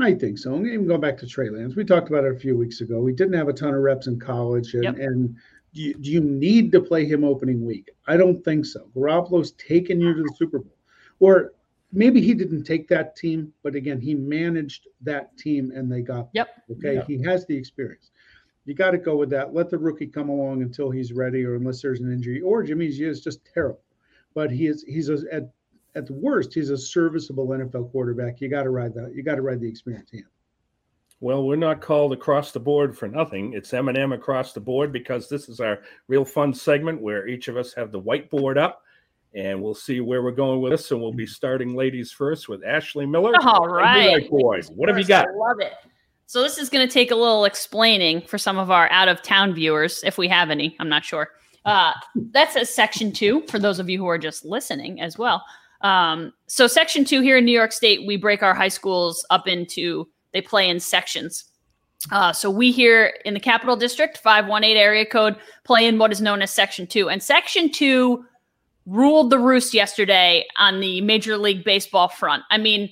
I 0.00 0.14
think 0.14 0.38
so. 0.38 0.54
Even 0.54 0.86
going 0.86 1.00
back 1.00 1.18
to 1.18 1.26
Trey 1.26 1.50
Lance, 1.50 1.74
we 1.74 1.84
talked 1.84 2.08
about 2.08 2.24
it 2.24 2.34
a 2.34 2.38
few 2.38 2.56
weeks 2.56 2.80
ago. 2.80 3.00
We 3.00 3.12
didn't 3.12 3.34
have 3.34 3.48
a 3.48 3.52
ton 3.52 3.74
of 3.74 3.80
reps 3.80 4.06
in 4.06 4.18
college, 4.18 4.74
and, 4.74 4.84
yep. 4.84 4.96
and 4.96 5.34
do 5.74 5.82
you, 5.82 5.94
do 5.94 6.10
you, 6.10 6.20
need 6.20 6.70
to 6.72 6.80
play 6.80 7.04
him 7.04 7.24
opening 7.24 7.64
week? 7.64 7.90
I 8.06 8.16
don't 8.16 8.42
think 8.44 8.64
so. 8.64 8.88
Garoppolo's 8.94 9.52
taken 9.52 10.00
you 10.00 10.14
to 10.14 10.22
the 10.22 10.34
Super 10.36 10.60
Bowl, 10.60 10.76
or 11.18 11.52
maybe 11.92 12.20
he 12.20 12.34
didn't 12.34 12.64
take 12.64 12.88
that 12.88 13.16
team, 13.16 13.52
but 13.62 13.74
again, 13.74 14.00
he 14.00 14.14
managed 14.14 14.86
that 15.00 15.36
team 15.36 15.72
and 15.74 15.90
they 15.90 16.02
got. 16.02 16.28
Yep. 16.32 16.48
Okay, 16.72 16.94
yep. 16.94 17.06
he 17.06 17.20
has 17.22 17.46
the 17.46 17.56
experience 17.56 18.10
you 18.68 18.74
got 18.74 18.90
to 18.90 18.98
go 18.98 19.16
with 19.16 19.30
that. 19.30 19.54
Let 19.54 19.70
the 19.70 19.78
rookie 19.78 20.06
come 20.06 20.28
along 20.28 20.60
until 20.60 20.90
he's 20.90 21.12
ready, 21.12 21.42
or 21.44 21.54
unless 21.54 21.80
there's 21.80 22.00
an 22.00 22.12
injury. 22.12 22.42
Or 22.42 22.62
Jimmy 22.62 22.90
G 22.90 23.04
is 23.04 23.22
just 23.22 23.40
terrible, 23.54 23.80
but 24.34 24.50
he 24.50 24.66
is 24.66 24.84
he's 24.86 25.08
a, 25.08 25.18
at 25.32 25.50
at 25.94 26.06
the 26.06 26.12
worst 26.12 26.52
he's 26.52 26.68
a 26.68 26.76
serviceable 26.76 27.48
NFL 27.48 27.90
quarterback. 27.90 28.42
You 28.42 28.48
got 28.48 28.64
to 28.64 28.70
ride 28.70 28.92
that. 28.94 29.14
You 29.14 29.22
got 29.22 29.36
to 29.36 29.42
ride 29.42 29.60
the 29.60 29.68
experience 29.68 30.10
in. 30.12 30.24
Well, 31.20 31.44
we're 31.44 31.56
not 31.56 31.80
called 31.80 32.12
across 32.12 32.52
the 32.52 32.60
board 32.60 32.96
for 32.96 33.08
nothing. 33.08 33.54
It's 33.54 33.74
M&M 33.74 34.12
across 34.12 34.52
the 34.52 34.60
board 34.60 34.92
because 34.92 35.28
this 35.28 35.48
is 35.48 35.58
our 35.58 35.80
real 36.06 36.24
fun 36.24 36.54
segment 36.54 37.00
where 37.00 37.26
each 37.26 37.48
of 37.48 37.56
us 37.56 37.74
have 37.74 37.90
the 37.90 38.00
whiteboard 38.00 38.56
up 38.56 38.82
and 39.34 39.60
we'll 39.60 39.74
see 39.74 40.00
where 40.00 40.22
we're 40.22 40.30
going 40.30 40.60
with 40.60 40.70
this. 40.70 40.92
And 40.92 41.00
we'll 41.00 41.12
be 41.12 41.26
starting 41.26 41.74
ladies 41.74 42.12
first 42.12 42.48
with 42.48 42.64
Ashley 42.64 43.04
Miller. 43.04 43.32
All 43.42 43.66
right. 43.66 44.30
Boys, 44.30 44.70
what 44.70 44.88
have 44.88 44.98
you 44.98 45.04
got? 45.04 45.26
I 45.26 45.32
love 45.32 45.58
it. 45.58 45.72
So 46.28 46.42
this 46.42 46.58
is 46.58 46.68
going 46.68 46.86
to 46.86 46.92
take 46.92 47.10
a 47.10 47.14
little 47.14 47.46
explaining 47.46 48.20
for 48.20 48.36
some 48.36 48.58
of 48.58 48.70
our 48.70 48.90
out 48.90 49.08
of 49.08 49.22
town 49.22 49.54
viewers, 49.54 50.04
if 50.04 50.18
we 50.18 50.28
have 50.28 50.50
any. 50.50 50.76
I'm 50.78 50.90
not 50.90 51.02
sure. 51.02 51.30
Uh, 51.64 51.94
that's 52.32 52.54
a 52.54 52.66
section 52.66 53.12
two 53.12 53.46
for 53.48 53.58
those 53.58 53.78
of 53.78 53.88
you 53.88 53.96
who 53.96 54.06
are 54.06 54.18
just 54.18 54.44
listening 54.44 55.00
as 55.00 55.16
well. 55.16 55.42
Um, 55.80 56.34
so 56.46 56.66
section 56.66 57.06
two 57.06 57.22
here 57.22 57.38
in 57.38 57.46
New 57.46 57.52
York 57.52 57.72
State, 57.72 58.06
we 58.06 58.18
break 58.18 58.42
our 58.42 58.52
high 58.52 58.68
schools 58.68 59.24
up 59.30 59.48
into 59.48 60.06
they 60.32 60.42
play 60.42 60.68
in 60.68 60.80
sections. 60.80 61.46
Uh, 62.12 62.34
so 62.34 62.50
we 62.50 62.72
here 62.72 63.14
in 63.24 63.32
the 63.32 63.40
Capital 63.40 63.74
District, 63.74 64.18
518 64.18 64.76
area 64.76 65.06
code, 65.06 65.34
play 65.64 65.86
in 65.86 65.96
what 65.96 66.12
is 66.12 66.20
known 66.20 66.42
as 66.42 66.50
Section 66.50 66.86
2. 66.86 67.08
And 67.08 67.22
Section 67.22 67.72
2 67.72 68.22
ruled 68.84 69.30
the 69.30 69.38
roost 69.38 69.72
yesterday 69.72 70.46
on 70.58 70.80
the 70.80 71.00
Major 71.00 71.38
League 71.38 71.64
Baseball 71.64 72.08
front. 72.08 72.42
I 72.50 72.58
mean, 72.58 72.90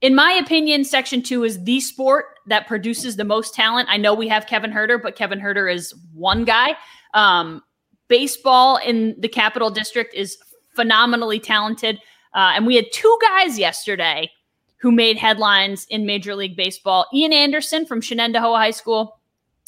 in 0.00 0.14
my 0.14 0.32
opinion, 0.32 0.84
Section 0.84 1.22
2 1.22 1.44
is 1.44 1.62
the 1.64 1.80
sport 1.80 2.26
that 2.46 2.66
produces 2.66 3.16
the 3.16 3.24
most 3.24 3.54
talent. 3.54 3.88
I 3.90 3.96
know 3.96 4.14
we 4.14 4.28
have 4.28 4.46
Kevin 4.46 4.72
Herder, 4.72 4.98
but 4.98 5.16
Kevin 5.16 5.40
Herder 5.40 5.68
is 5.68 5.94
one 6.14 6.44
guy. 6.44 6.76
Um, 7.14 7.62
baseball 8.08 8.76
in 8.78 9.14
the 9.18 9.28
Capital 9.28 9.70
District 9.70 10.14
is 10.14 10.38
phenomenally 10.74 11.38
talented. 11.38 11.98
Uh, 12.34 12.52
and 12.54 12.66
we 12.66 12.76
had 12.76 12.86
two 12.92 13.18
guys 13.20 13.58
yesterday 13.58 14.30
who 14.78 14.90
made 14.90 15.18
headlines 15.18 15.86
in 15.90 16.06
Major 16.06 16.34
League 16.34 16.56
Baseball. 16.56 17.06
Ian 17.12 17.32
Anderson 17.32 17.84
from 17.84 18.00
Shenandoah 18.00 18.56
High 18.56 18.70
School 18.70 19.20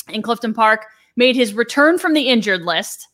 in 0.08 0.22
Clifton 0.22 0.54
Park 0.54 0.86
made 1.16 1.36
his 1.36 1.52
return 1.52 1.98
from 1.98 2.14
the 2.14 2.28
injured 2.28 2.62
list 2.62 3.08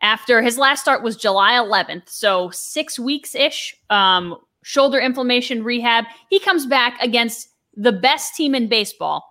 after 0.00 0.40
his 0.40 0.56
last 0.56 0.80
start 0.80 1.02
was 1.02 1.16
July 1.16 1.52
11th. 1.52 2.08
So 2.08 2.50
six 2.50 2.98
weeks 2.98 3.34
ish. 3.34 3.76
Um, 3.90 4.36
shoulder 4.62 4.98
inflammation 4.98 5.62
rehab. 5.62 6.04
He 6.30 6.38
comes 6.38 6.66
back 6.66 7.00
against 7.02 7.48
the 7.76 7.92
best 7.92 8.34
team 8.34 8.54
in 8.54 8.68
baseball, 8.68 9.24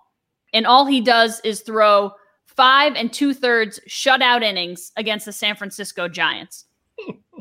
and 0.52 0.66
all 0.66 0.86
he 0.86 1.00
does 1.00 1.40
is 1.44 1.60
throw 1.60 2.12
five 2.46 2.94
and 2.94 3.12
two 3.12 3.32
thirds 3.34 3.80
shutout 3.88 4.42
innings 4.42 4.92
against 4.96 5.26
the 5.26 5.32
San 5.32 5.56
Francisco 5.56 6.08
Giants. 6.08 6.66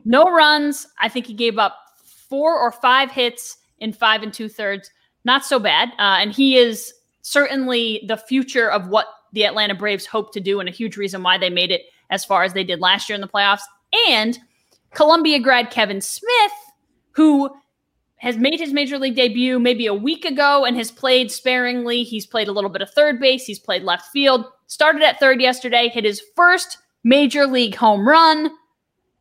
no 0.05 0.23
runs. 0.23 0.87
I 0.99 1.09
think 1.09 1.25
he 1.25 1.33
gave 1.33 1.57
up 1.57 1.75
four 2.29 2.57
or 2.57 2.71
five 2.71 3.11
hits 3.11 3.57
in 3.79 3.91
five 3.91 4.23
and 4.23 4.33
two 4.33 4.47
thirds. 4.47 4.89
Not 5.25 5.45
so 5.45 5.59
bad. 5.59 5.89
Uh, 5.99 6.17
and 6.19 6.31
he 6.31 6.57
is 6.57 6.93
certainly 7.21 8.03
the 8.07 8.17
future 8.17 8.71
of 8.71 8.87
what 8.87 9.07
the 9.33 9.45
Atlanta 9.45 9.75
Braves 9.75 10.05
hope 10.05 10.33
to 10.33 10.39
do, 10.39 10.59
and 10.59 10.67
a 10.67 10.71
huge 10.71 10.97
reason 10.97 11.23
why 11.23 11.37
they 11.37 11.49
made 11.49 11.71
it 11.71 11.83
as 12.09 12.25
far 12.25 12.43
as 12.43 12.53
they 12.53 12.63
did 12.63 12.79
last 12.79 13.07
year 13.07 13.15
in 13.15 13.21
the 13.21 13.27
playoffs. 13.27 13.61
And 14.09 14.37
Columbia 14.93 15.39
grad 15.39 15.69
Kevin 15.71 16.01
Smith, 16.01 16.51
who 17.11 17.49
has 18.21 18.37
made 18.37 18.59
his 18.59 18.71
major 18.71 18.97
league 18.97 19.15
debut 19.15 19.59
maybe 19.59 19.87
a 19.87 19.93
week 19.93 20.25
ago 20.25 20.63
and 20.65 20.77
has 20.77 20.91
played 20.91 21.31
sparingly. 21.31 22.03
He's 22.03 22.25
played 22.25 22.47
a 22.47 22.51
little 22.51 22.69
bit 22.69 22.81
of 22.81 22.89
third 22.91 23.19
base, 23.19 23.45
he's 23.45 23.59
played 23.59 23.83
left 23.83 24.11
field, 24.11 24.45
started 24.67 25.01
at 25.01 25.19
third 25.19 25.41
yesterday, 25.41 25.89
hit 25.89 26.05
his 26.05 26.21
first 26.35 26.77
major 27.03 27.45
league 27.45 27.75
home 27.75 28.07
run. 28.07 28.51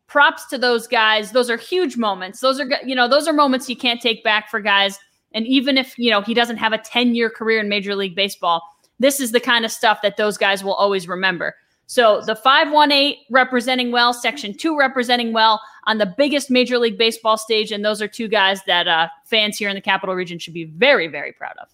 Props 0.07 0.47
to 0.47 0.59
those 0.59 0.87
guys. 0.89 1.31
Those 1.31 1.51
are 1.51 1.57
huge 1.57 1.97
moments. 1.97 2.41
Those 2.41 2.59
are 2.61 2.69
you 2.85 2.95
know, 2.95 3.09
those 3.09 3.29
are 3.29 3.33
moments 3.33 3.69
you 3.69 3.77
can't 3.77 4.01
take 4.01 4.25
back 4.25 4.51
for 4.51 4.61
guys 4.61 4.99
and 5.33 5.47
even 5.47 5.79
if, 5.79 5.99
you 5.99 6.11
know, 6.11 6.23
he 6.23 6.35
doesn't 6.35 6.57
have 6.57 6.73
a 6.73 6.79
10-year 6.79 7.31
career 7.31 7.61
in 7.61 7.69
major 7.69 7.95
league 7.95 8.15
baseball, 8.15 8.63
this 8.99 9.21
is 9.21 9.33
the 9.33 9.41
kind 9.41 9.65
of 9.65 9.71
stuff 9.71 10.03
that 10.03 10.17
those 10.17 10.37
guys 10.37 10.65
will 10.65 10.75
always 10.75 11.09
remember. 11.09 11.55
So 11.91 12.21
the 12.21 12.37
518 12.37 13.17
representing 13.31 13.91
well, 13.91 14.15
section 14.15 14.57
2 14.57 14.79
representing 14.79 15.33
well 15.33 15.61
on 15.89 15.99
the 15.99 16.15
biggest 16.17 16.49
major 16.49 16.79
league 16.79 16.97
baseball 16.97 17.37
stage 17.37 17.73
and 17.73 17.85
those 17.85 18.01
are 18.01 18.07
two 18.07 18.29
guys 18.29 18.63
that 18.69 18.87
uh, 18.87 19.09
fans 19.25 19.59
here 19.59 19.69
in 19.69 19.75
the 19.75 19.81
capital 19.81 20.15
region 20.15 20.39
should 20.39 20.55
be 20.55 20.67
very 20.67 21.09
very 21.09 21.33
proud 21.33 21.57
of. 21.61 21.67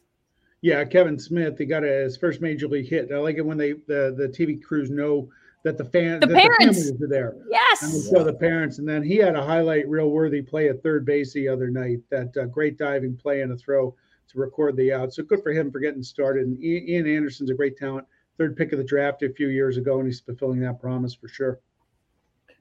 Yeah, 0.63 0.83
Kevin 0.87 1.19
Smith, 1.19 1.59
he 1.59 1.67
got 1.67 1.83
his 1.83 2.17
first 2.17 2.41
major 2.41 2.67
league 2.67 2.89
hit. 2.89 3.13
I 3.13 3.19
like 3.19 3.37
it 3.37 3.45
when 3.45 3.59
they 3.59 3.73
the 3.73 4.15
the 4.17 4.33
TV 4.35 4.63
crews 4.63 4.89
know 4.89 5.29
that 5.65 5.77
the 5.77 5.85
fans, 5.85 6.23
the 6.23 6.29
parents 6.29 6.91
the 6.93 7.05
are 7.05 7.09
there. 7.09 7.37
Yes, 7.51 7.83
and 7.83 8.17
show 8.17 8.25
the 8.25 8.33
parents. 8.33 8.79
And 8.79 8.89
then 8.89 9.03
he 9.03 9.17
had 9.17 9.37
a 9.37 9.45
highlight 9.45 9.87
real 9.87 10.09
worthy 10.09 10.41
play 10.41 10.71
at 10.71 10.83
third 10.83 11.05
base 11.05 11.35
the 11.35 11.47
other 11.47 11.69
night. 11.69 11.99
That 12.09 12.35
uh, 12.39 12.47
great 12.47 12.79
diving 12.79 13.19
play 13.19 13.43
and 13.43 13.53
a 13.53 13.57
throw 13.59 13.95
to 14.29 14.39
record 14.39 14.77
the 14.77 14.95
out. 14.95 15.13
So 15.13 15.25
good 15.25 15.43
for 15.43 15.53
him 15.53 15.71
for 15.71 15.79
getting 15.79 16.03
started. 16.03 16.47
And 16.47 16.65
Ian 16.65 17.07
Anderson's 17.07 17.51
a 17.51 17.55
great 17.55 17.77
talent, 17.77 18.07
third 18.39 18.57
pick 18.57 18.73
of 18.73 18.79
the 18.79 18.85
draft 18.85 19.23
a 19.23 19.33
few 19.33 19.49
years 19.49 19.77
ago, 19.77 19.99
and 19.99 20.07
he's 20.07 20.21
fulfilling 20.21 20.61
that 20.61 20.81
promise 20.81 21.15
for 21.15 21.29
sure. 21.29 21.61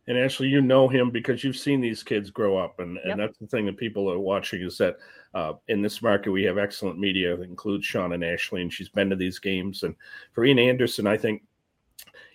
And 0.07 0.17
Ashley, 0.17 0.47
you 0.47 0.61
know 0.61 0.87
him 0.87 1.09
because 1.09 1.43
you've 1.43 1.57
seen 1.57 1.81
these 1.81 2.03
kids 2.03 2.29
grow 2.29 2.57
up, 2.57 2.79
and, 2.79 2.97
and 2.99 3.19
that's 3.19 3.39
the 3.39 3.47
thing 3.47 3.65
that 3.65 3.77
people 3.77 4.09
are 4.11 4.19
watching 4.19 4.61
is 4.61 4.77
that 4.77 4.97
uh, 5.33 5.53
in 5.67 5.81
this 5.81 6.01
market 6.01 6.31
we 6.31 6.43
have 6.43 6.59
excellent 6.59 6.99
media 6.99 7.35
that 7.35 7.49
includes 7.49 7.85
Sean 7.85 8.13
and 8.13 8.23
Ashley, 8.23 8.61
and 8.61 8.71
she's 8.71 8.89
been 8.89 9.09
to 9.09 9.15
these 9.15 9.39
games. 9.39 9.81
And 9.81 9.95
for 10.33 10.45
Ian 10.45 10.59
Anderson, 10.59 11.07
I 11.07 11.17
think 11.17 11.43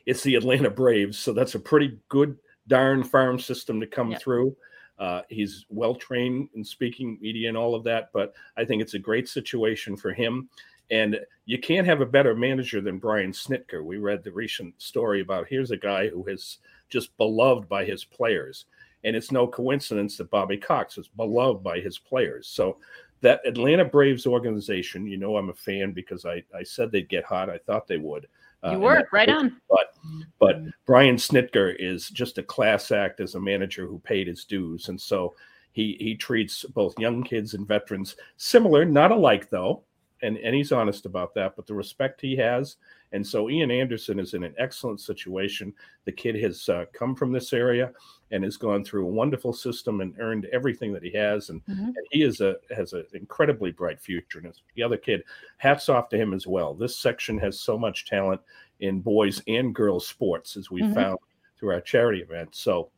it's 0.04 0.24
the 0.24 0.34
Atlanta 0.34 0.68
Braves, 0.68 1.16
so 1.18 1.32
that's 1.32 1.54
a 1.54 1.60
pretty 1.60 1.98
good 2.08 2.36
darn 2.66 3.04
farm 3.04 3.38
system 3.38 3.80
to 3.80 3.86
come 3.86 4.10
yep. 4.10 4.20
through. 4.20 4.56
Uh, 4.98 5.22
he's 5.28 5.64
well 5.70 5.94
trained 5.94 6.48
in 6.54 6.64
speaking 6.64 7.18
media 7.22 7.48
and 7.48 7.56
all 7.56 7.74
of 7.76 7.84
that, 7.84 8.10
but 8.12 8.34
I 8.56 8.64
think 8.64 8.82
it's 8.82 8.94
a 8.94 8.98
great 8.98 9.28
situation 9.28 9.96
for 9.96 10.12
him. 10.12 10.48
And 10.90 11.18
you 11.44 11.58
can't 11.58 11.86
have 11.86 12.00
a 12.00 12.06
better 12.06 12.34
manager 12.34 12.80
than 12.80 12.98
Brian 12.98 13.32
Snitker. 13.32 13.84
We 13.84 13.98
read 13.98 14.24
the 14.24 14.32
recent 14.32 14.80
story 14.80 15.20
about 15.20 15.46
here's 15.48 15.70
a 15.70 15.76
guy 15.76 16.08
who 16.08 16.26
is 16.26 16.58
just 16.88 17.16
beloved 17.16 17.68
by 17.68 17.84
his 17.84 18.04
players. 18.04 18.66
And 19.04 19.16
it's 19.16 19.32
no 19.32 19.46
coincidence 19.46 20.16
that 20.16 20.30
Bobby 20.30 20.58
Cox 20.58 20.98
is 20.98 21.08
beloved 21.08 21.62
by 21.62 21.80
his 21.80 21.98
players. 21.98 22.48
So 22.48 22.78
that 23.20 23.40
Atlanta 23.46 23.84
Braves 23.84 24.26
organization, 24.26 25.06
you 25.06 25.16
know, 25.16 25.36
I'm 25.36 25.50
a 25.50 25.54
fan 25.54 25.92
because 25.92 26.24
I, 26.24 26.42
I 26.56 26.62
said 26.62 26.90
they'd 26.90 27.08
get 27.08 27.24
hot. 27.24 27.50
I 27.50 27.58
thought 27.58 27.86
they 27.86 27.98
would. 27.98 28.26
Uh, 28.62 28.72
you 28.72 28.78
were 28.78 29.08
right 29.12 29.28
on. 29.28 29.60
But 29.68 29.94
but 30.38 30.60
Brian 30.86 31.16
Snitker 31.16 31.74
is 31.78 32.10
just 32.10 32.38
a 32.38 32.42
class 32.42 32.90
act 32.90 33.20
as 33.20 33.34
a 33.34 33.40
manager 33.40 33.86
who 33.86 33.98
paid 34.00 34.26
his 34.26 34.44
dues, 34.44 34.88
and 34.88 35.00
so 35.00 35.34
he 35.72 35.96
he 35.98 36.14
treats 36.14 36.64
both 36.64 36.98
young 36.98 37.22
kids 37.22 37.54
and 37.54 37.66
veterans 37.66 38.16
similar, 38.36 38.84
not 38.84 39.12
alike 39.12 39.48
though, 39.48 39.82
and 40.22 40.36
and 40.38 40.54
he's 40.54 40.72
honest 40.72 41.06
about 41.06 41.34
that. 41.34 41.56
But 41.56 41.66
the 41.66 41.74
respect 41.74 42.20
he 42.20 42.36
has, 42.36 42.76
and 43.12 43.26
so 43.26 43.50
Ian 43.50 43.70
Anderson 43.70 44.18
is 44.18 44.34
in 44.34 44.44
an 44.44 44.54
excellent 44.58 45.00
situation. 45.00 45.72
The 46.04 46.12
kid 46.12 46.36
has 46.42 46.68
uh, 46.68 46.84
come 46.92 47.14
from 47.14 47.32
this 47.32 47.52
area 47.52 47.92
and 48.30 48.44
has 48.44 48.56
gone 48.56 48.84
through 48.84 49.06
a 49.06 49.10
wonderful 49.10 49.52
system 49.52 50.00
and 50.00 50.14
earned 50.18 50.46
everything 50.52 50.92
that 50.92 51.02
he 51.02 51.12
has. 51.12 51.50
And, 51.50 51.64
mm-hmm. 51.66 51.84
and 51.84 52.06
he 52.10 52.22
is 52.22 52.40
a 52.40 52.56
has 52.74 52.92
an 52.92 53.04
incredibly 53.14 53.72
bright 53.72 54.00
future. 54.00 54.38
And 54.38 54.52
the 54.74 54.82
other 54.82 54.96
kid, 54.96 55.22
hats 55.58 55.88
off 55.88 56.08
to 56.10 56.18
him 56.18 56.32
as 56.32 56.46
well. 56.46 56.74
This 56.74 56.96
section 56.96 57.38
has 57.38 57.60
so 57.60 57.78
much 57.78 58.06
talent 58.06 58.40
in 58.80 59.00
boys 59.00 59.42
and 59.46 59.74
girls 59.74 60.06
sports, 60.06 60.56
as 60.56 60.70
we 60.70 60.82
mm-hmm. 60.82 60.94
found 60.94 61.18
through 61.58 61.72
our 61.74 61.80
charity 61.80 62.20
event. 62.20 62.54
So 62.54 62.90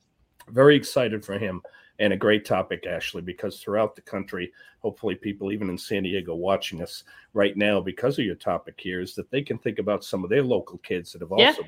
very 0.48 0.76
excited 0.76 1.24
for 1.24 1.38
him 1.38 1.62
and 1.98 2.12
a 2.12 2.16
great 2.16 2.44
topic, 2.44 2.86
Ashley, 2.86 3.22
because 3.22 3.60
throughout 3.60 3.94
the 3.94 4.02
country, 4.02 4.52
hopefully 4.80 5.14
people 5.14 5.52
even 5.52 5.68
in 5.68 5.78
San 5.78 6.02
Diego 6.02 6.34
watching 6.34 6.82
us 6.82 7.04
right 7.34 7.56
now 7.56 7.80
because 7.80 8.18
of 8.18 8.24
your 8.24 8.34
topic 8.34 8.74
here 8.78 9.00
is 9.00 9.14
that 9.14 9.30
they 9.30 9.42
can 9.42 9.58
think 9.58 9.78
about 9.78 10.04
some 10.04 10.24
of 10.24 10.30
their 10.30 10.42
local 10.42 10.78
kids 10.78 11.12
that 11.12 11.22
have 11.22 11.30
yeah. 11.36 11.48
also 11.48 11.62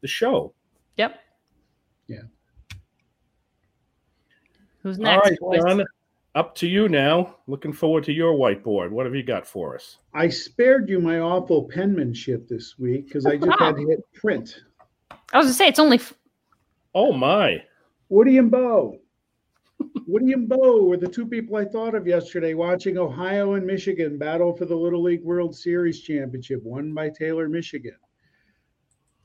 the 0.00 0.08
show. 0.08 0.52
Yep. 0.96 1.18
Yeah. 2.08 2.22
Who's 4.82 4.98
next? 4.98 5.38
All 5.40 5.50
right, 5.50 5.60
John, 5.60 5.84
up 6.34 6.54
to 6.56 6.68
you 6.68 6.88
now. 6.88 7.36
Looking 7.46 7.72
forward 7.72 8.04
to 8.04 8.12
your 8.12 8.34
whiteboard. 8.34 8.90
What 8.90 9.06
have 9.06 9.14
you 9.14 9.22
got 9.22 9.46
for 9.46 9.74
us? 9.74 9.98
I 10.14 10.28
spared 10.28 10.88
you 10.88 11.00
my 11.00 11.20
awful 11.20 11.64
penmanship 11.64 12.48
this 12.48 12.78
week 12.78 13.06
because 13.06 13.26
I 13.26 13.36
just 13.36 13.58
had 13.58 13.76
to 13.76 13.86
hit 13.86 14.00
print. 14.14 14.62
I 15.32 15.38
was 15.38 15.46
gonna 15.46 15.54
say 15.54 15.68
it's 15.68 15.78
only. 15.78 15.96
F- 15.96 16.14
oh 16.94 17.12
my! 17.12 17.62
Woody 18.08 18.38
and 18.38 18.50
Bo. 18.50 18.98
Woody 20.06 20.32
and 20.32 20.48
Bo 20.48 20.84
were 20.84 20.96
the 20.96 21.06
two 21.08 21.26
people 21.26 21.56
I 21.56 21.64
thought 21.64 21.94
of 21.94 22.06
yesterday 22.06 22.54
watching 22.54 22.98
Ohio 22.98 23.54
and 23.54 23.66
Michigan 23.66 24.18
battle 24.18 24.54
for 24.56 24.64
the 24.64 24.76
Little 24.76 25.02
League 25.02 25.24
World 25.24 25.54
Series 25.54 26.00
championship, 26.00 26.62
won 26.62 26.94
by 26.94 27.10
Taylor, 27.10 27.48
Michigan 27.48 27.96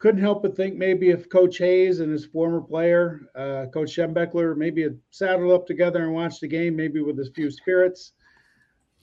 couldn't 0.03 0.19
help 0.19 0.41
but 0.41 0.53
think 0.53 0.75
maybe 0.75 1.11
if 1.11 1.29
Coach 1.29 1.59
Hayes 1.59 2.01
and 2.01 2.11
his 2.11 2.25
former 2.25 2.59
player, 2.59 3.21
uh, 3.35 3.67
Coach 3.73 3.95
Schembechler, 3.95 4.53
maybe 4.57 4.83
had 4.83 4.99
saddled 5.11 5.53
up 5.53 5.65
together 5.65 6.03
and 6.03 6.13
watched 6.13 6.41
the 6.41 6.47
game, 6.49 6.75
maybe 6.75 6.99
with 6.99 7.17
a 7.21 7.31
few 7.33 7.49
spirits. 7.49 8.11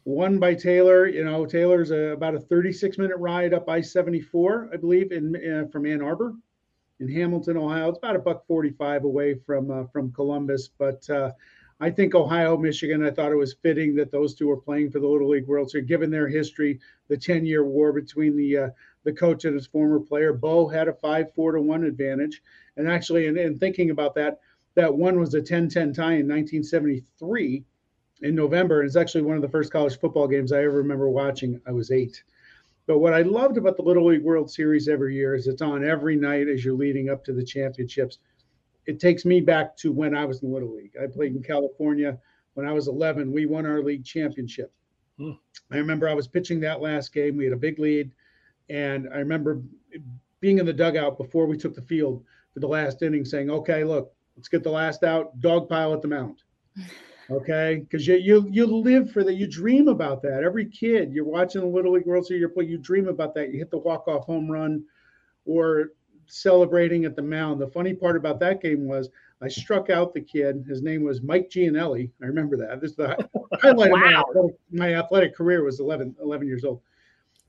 Won 0.04 0.38
by 0.38 0.52
Taylor. 0.52 1.06
You 1.06 1.24
know, 1.24 1.46
Taylor's 1.46 1.90
a, 1.90 2.10
about 2.10 2.34
a 2.34 2.40
36 2.40 2.98
minute 2.98 3.16
ride 3.16 3.54
up 3.54 3.66
I 3.66 3.80
74, 3.80 4.68
I 4.74 4.76
believe, 4.76 5.10
in 5.10 5.34
uh, 5.36 5.68
from 5.72 5.86
Ann 5.86 6.02
Arbor, 6.02 6.34
in 7.00 7.08
Hamilton, 7.08 7.56
Ohio. 7.56 7.88
It's 7.88 7.98
about 7.98 8.16
a 8.16 8.20
buck 8.20 8.46
45 8.46 9.04
away 9.04 9.34
from 9.34 9.70
uh, 9.70 9.84
from 9.86 10.12
Columbus, 10.12 10.68
but 10.68 11.08
uh, 11.10 11.32
I 11.80 11.90
think 11.90 12.14
Ohio, 12.14 12.58
Michigan. 12.58 13.02
I 13.02 13.10
thought 13.10 13.32
it 13.32 13.36
was 13.36 13.54
fitting 13.54 13.94
that 13.96 14.12
those 14.12 14.34
two 14.34 14.46
were 14.46 14.56
playing 14.56 14.90
for 14.90 15.00
the 15.00 15.08
Little 15.08 15.30
League 15.30 15.46
World 15.46 15.70
Series, 15.70 15.88
given 15.88 16.10
their 16.10 16.28
history, 16.28 16.78
the 17.08 17.16
10 17.16 17.46
year 17.46 17.64
war 17.64 17.92
between 17.92 18.36
the 18.36 18.56
uh, 18.56 18.68
the 19.04 19.12
coach 19.12 19.46
and 19.46 19.54
his 19.54 19.66
former 19.66 19.98
player. 19.98 20.34
Bo 20.34 20.68
had 20.68 20.88
a 20.88 20.92
five, 20.92 21.32
four 21.34 21.52
to 21.52 21.60
one 21.60 21.84
advantage. 21.84 22.42
And 22.76 22.86
actually, 22.86 23.26
in, 23.26 23.38
in 23.38 23.58
thinking 23.58 23.90
about 23.90 24.14
that, 24.16 24.40
that 24.74 24.94
one 24.94 25.18
was 25.18 25.34
a 25.34 25.42
10 25.42 25.68
10 25.68 25.92
tie 25.94 26.14
in 26.18 26.28
1973 26.28 27.64
in 28.22 28.34
November. 28.34 28.84
It's 28.84 28.96
actually 28.96 29.22
one 29.22 29.36
of 29.36 29.42
the 29.42 29.48
first 29.48 29.72
college 29.72 29.98
football 29.98 30.28
games 30.28 30.52
I 30.52 30.64
ever 30.64 30.76
remember 30.76 31.08
watching. 31.08 31.60
I 31.66 31.72
was 31.72 31.90
eight. 31.90 32.22
But 32.90 32.98
what 32.98 33.14
I 33.14 33.22
loved 33.22 33.56
about 33.56 33.76
the 33.76 33.84
Little 33.84 34.06
League 34.06 34.24
World 34.24 34.50
Series 34.50 34.88
every 34.88 35.14
year 35.14 35.36
is 35.36 35.46
it's 35.46 35.62
on 35.62 35.84
every 35.84 36.16
night 36.16 36.48
as 36.48 36.64
you're 36.64 36.74
leading 36.74 37.08
up 37.08 37.24
to 37.24 37.32
the 37.32 37.44
championships. 37.44 38.18
It 38.84 38.98
takes 38.98 39.24
me 39.24 39.40
back 39.40 39.76
to 39.76 39.92
when 39.92 40.12
I 40.12 40.24
was 40.24 40.42
in 40.42 40.52
Little 40.52 40.74
League. 40.74 40.94
I 41.00 41.06
played 41.06 41.36
in 41.36 41.40
California 41.40 42.18
when 42.54 42.66
I 42.66 42.72
was 42.72 42.88
11. 42.88 43.30
We 43.30 43.46
won 43.46 43.64
our 43.64 43.80
league 43.80 44.04
championship. 44.04 44.72
Hmm. 45.18 45.34
I 45.70 45.76
remember 45.76 46.08
I 46.08 46.14
was 46.14 46.26
pitching 46.26 46.58
that 46.62 46.80
last 46.80 47.14
game. 47.14 47.36
We 47.36 47.44
had 47.44 47.52
a 47.52 47.56
big 47.56 47.78
lead. 47.78 48.10
And 48.70 49.08
I 49.14 49.18
remember 49.18 49.62
being 50.40 50.58
in 50.58 50.66
the 50.66 50.72
dugout 50.72 51.16
before 51.16 51.46
we 51.46 51.56
took 51.56 51.76
the 51.76 51.82
field 51.82 52.24
for 52.52 52.58
the 52.58 52.66
last 52.66 53.02
inning 53.02 53.24
saying, 53.24 53.50
okay, 53.50 53.84
look, 53.84 54.12
let's 54.36 54.48
get 54.48 54.64
the 54.64 54.70
last 54.70 55.04
out, 55.04 55.38
dog 55.38 55.68
pile 55.68 55.94
at 55.94 56.02
the 56.02 56.08
mound. 56.08 56.42
Okay. 57.30 57.84
Because 57.88 58.06
you, 58.06 58.16
you 58.16 58.48
you 58.50 58.66
live 58.66 59.10
for 59.10 59.22
that. 59.24 59.34
You 59.34 59.46
dream 59.46 59.88
about 59.88 60.22
that. 60.22 60.42
Every 60.44 60.66
kid, 60.66 61.12
you're 61.12 61.24
watching 61.24 61.60
the 61.60 61.66
Little 61.66 61.92
League 61.92 62.06
World 62.06 62.26
Series, 62.26 62.46
play, 62.52 62.64
you 62.64 62.78
dream 62.78 63.08
about 63.08 63.34
that. 63.34 63.52
You 63.52 63.58
hit 63.58 63.70
the 63.70 63.78
walk-off 63.78 64.24
home 64.24 64.50
run 64.50 64.84
or 65.44 65.90
celebrating 66.26 67.04
at 67.04 67.16
the 67.16 67.22
mound. 67.22 67.60
The 67.60 67.68
funny 67.68 67.94
part 67.94 68.16
about 68.16 68.40
that 68.40 68.62
game 68.62 68.86
was 68.86 69.10
I 69.42 69.48
struck 69.48 69.90
out 69.90 70.12
the 70.12 70.20
kid. 70.20 70.64
His 70.68 70.82
name 70.82 71.02
was 71.02 71.22
Mike 71.22 71.50
Gianelli. 71.50 72.10
I 72.22 72.26
remember 72.26 72.56
that. 72.58 72.80
This 72.80 72.90
is 72.90 72.96
the 72.96 73.16
highlight 73.62 73.90
wow. 73.90 74.24
of 74.36 74.50
my, 74.70 74.88
my 74.88 74.94
athletic 74.94 75.34
career 75.34 75.64
was 75.64 75.80
11, 75.80 76.16
11 76.22 76.46
years 76.46 76.64
old. 76.64 76.80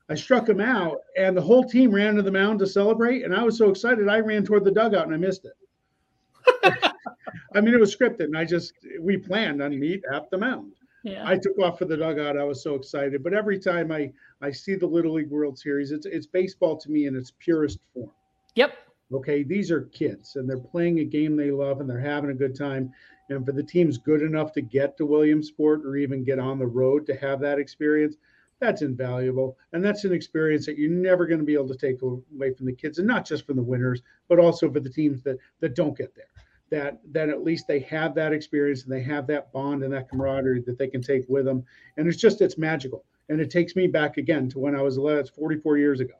I 0.10 0.16
struck 0.16 0.50
him 0.50 0.60
out, 0.60 0.98
and 1.18 1.36
the 1.38 1.42
whole 1.42 1.64
team 1.64 1.92
ran 1.92 2.16
to 2.16 2.22
the 2.22 2.32
mound 2.32 2.60
to 2.60 2.68
celebrate. 2.68 3.24
And 3.24 3.34
I 3.36 3.44
was 3.44 3.58
so 3.58 3.70
excited, 3.70 4.10
I 4.10 4.20
ran 4.20 4.44
toward 4.44 4.66
the 4.66 4.72
dugout 4.72 5.06
and 5.06 5.14
I 5.14 5.18
missed 5.18 5.46
it. 5.46 6.74
I 7.54 7.62
mean, 7.62 7.74
it 7.74 7.80
was 7.80 7.96
scripted, 7.96 8.26
and 8.26 8.38
I 8.38 8.46
just 8.46 8.74
we 9.00 9.18
planned 9.18 9.62
on 9.62 9.78
meet 9.80 10.04
at 10.12 10.30
the 10.30 10.38
mound. 10.38 10.74
Yeah. 11.04 11.28
I 11.28 11.38
took 11.38 11.58
off 11.60 11.80
for 11.80 11.86
the 11.86 11.98
dugout. 11.98 12.38
I 12.38 12.44
was 12.44 12.62
so 12.62 12.76
excited. 12.76 13.24
But 13.24 13.34
every 13.34 13.60
time 13.60 13.92
I 13.92 14.12
I 14.42 14.52
see 14.52 14.76
the 14.76 14.86
Little 14.86 15.14
League 15.14 15.30
World 15.30 15.58
Series, 15.58 15.92
it's 15.92 16.06
it's 16.06 16.28
baseball 16.28 16.78
to 16.78 16.92
me 16.92 17.08
in 17.08 17.16
its 17.16 17.32
purest 17.40 17.80
form. 17.94 18.12
Yep. 18.56 18.74
Okay, 19.14 19.44
these 19.44 19.72
are 19.72 19.82
kids, 19.86 20.38
and 20.38 20.50
they're 20.50 20.58
playing 20.58 21.00
a 21.00 21.04
game 21.04 21.36
they 21.36 21.52
love, 21.52 21.82
and 21.82 21.90
they're 21.90 22.00
having 22.00 22.30
a 22.30 22.36
good 22.36 22.56
time. 22.56 22.94
And 23.30 23.46
for 23.46 23.52
the 23.52 23.64
teams 23.64 23.98
good 23.98 24.22
enough 24.22 24.54
to 24.54 24.62
get 24.62 24.98
to 24.98 25.06
Williamsport 25.06 25.86
or 25.86 25.96
even 25.96 26.24
get 26.24 26.40
on 26.40 26.60
the 26.60 26.68
road 26.68 27.06
to 27.08 27.16
have 27.16 27.40
that 27.42 27.60
experience, 27.60 28.16
that's 28.60 28.82
invaluable. 28.82 29.58
And 29.74 29.84
that's 29.84 30.06
an 30.06 30.14
experience 30.14 30.66
that 30.66 30.78
you're 30.78 30.90
never 30.90 31.26
going 31.26 31.40
to 31.40 31.46
be 31.46 31.56
able 31.56 31.68
to 31.70 31.78
take 31.78 32.02
away 32.02 32.54
from 32.54 32.66
the 32.68 32.74
kids, 32.74 33.00
and 33.00 33.08
not 33.08 33.26
just 33.26 33.46
from 33.46 33.58
the 33.58 33.64
winners, 33.64 34.02
but 34.30 34.40
also 34.40 34.72
for 34.72 34.80
the 34.80 34.90
teams 34.90 35.22
that 35.24 35.38
that 35.60 35.76
don't 35.76 35.98
get 35.98 36.16
there. 36.16 36.26
That 36.72 37.00
that 37.12 37.30
at 37.30 37.44
least 37.44 37.68
they 37.68 37.80
have 37.82 38.16
that 38.16 38.34
experience 38.34 38.84
and 38.84 38.92
they 38.92 39.04
have 39.04 39.28
that 39.28 39.52
bond 39.52 39.84
and 39.84 39.94
that 39.94 40.10
camaraderie 40.10 40.62
that 40.62 40.78
they 40.78 40.88
can 40.88 41.02
take 41.02 41.26
with 41.28 41.46
them. 41.46 41.64
And 41.98 42.08
it's 42.08 42.18
just 42.18 42.42
it's 42.42 42.58
magical. 42.58 43.06
And 43.30 43.40
it 43.40 43.52
takes 43.52 43.76
me 43.76 43.88
back 43.88 44.18
again 44.18 44.50
to 44.50 44.60
when 44.60 44.76
I 44.76 44.82
was 44.82 44.98
11, 44.98 45.20
it's 45.20 45.30
44 45.30 45.78
years 45.78 46.00
ago. 46.00 46.14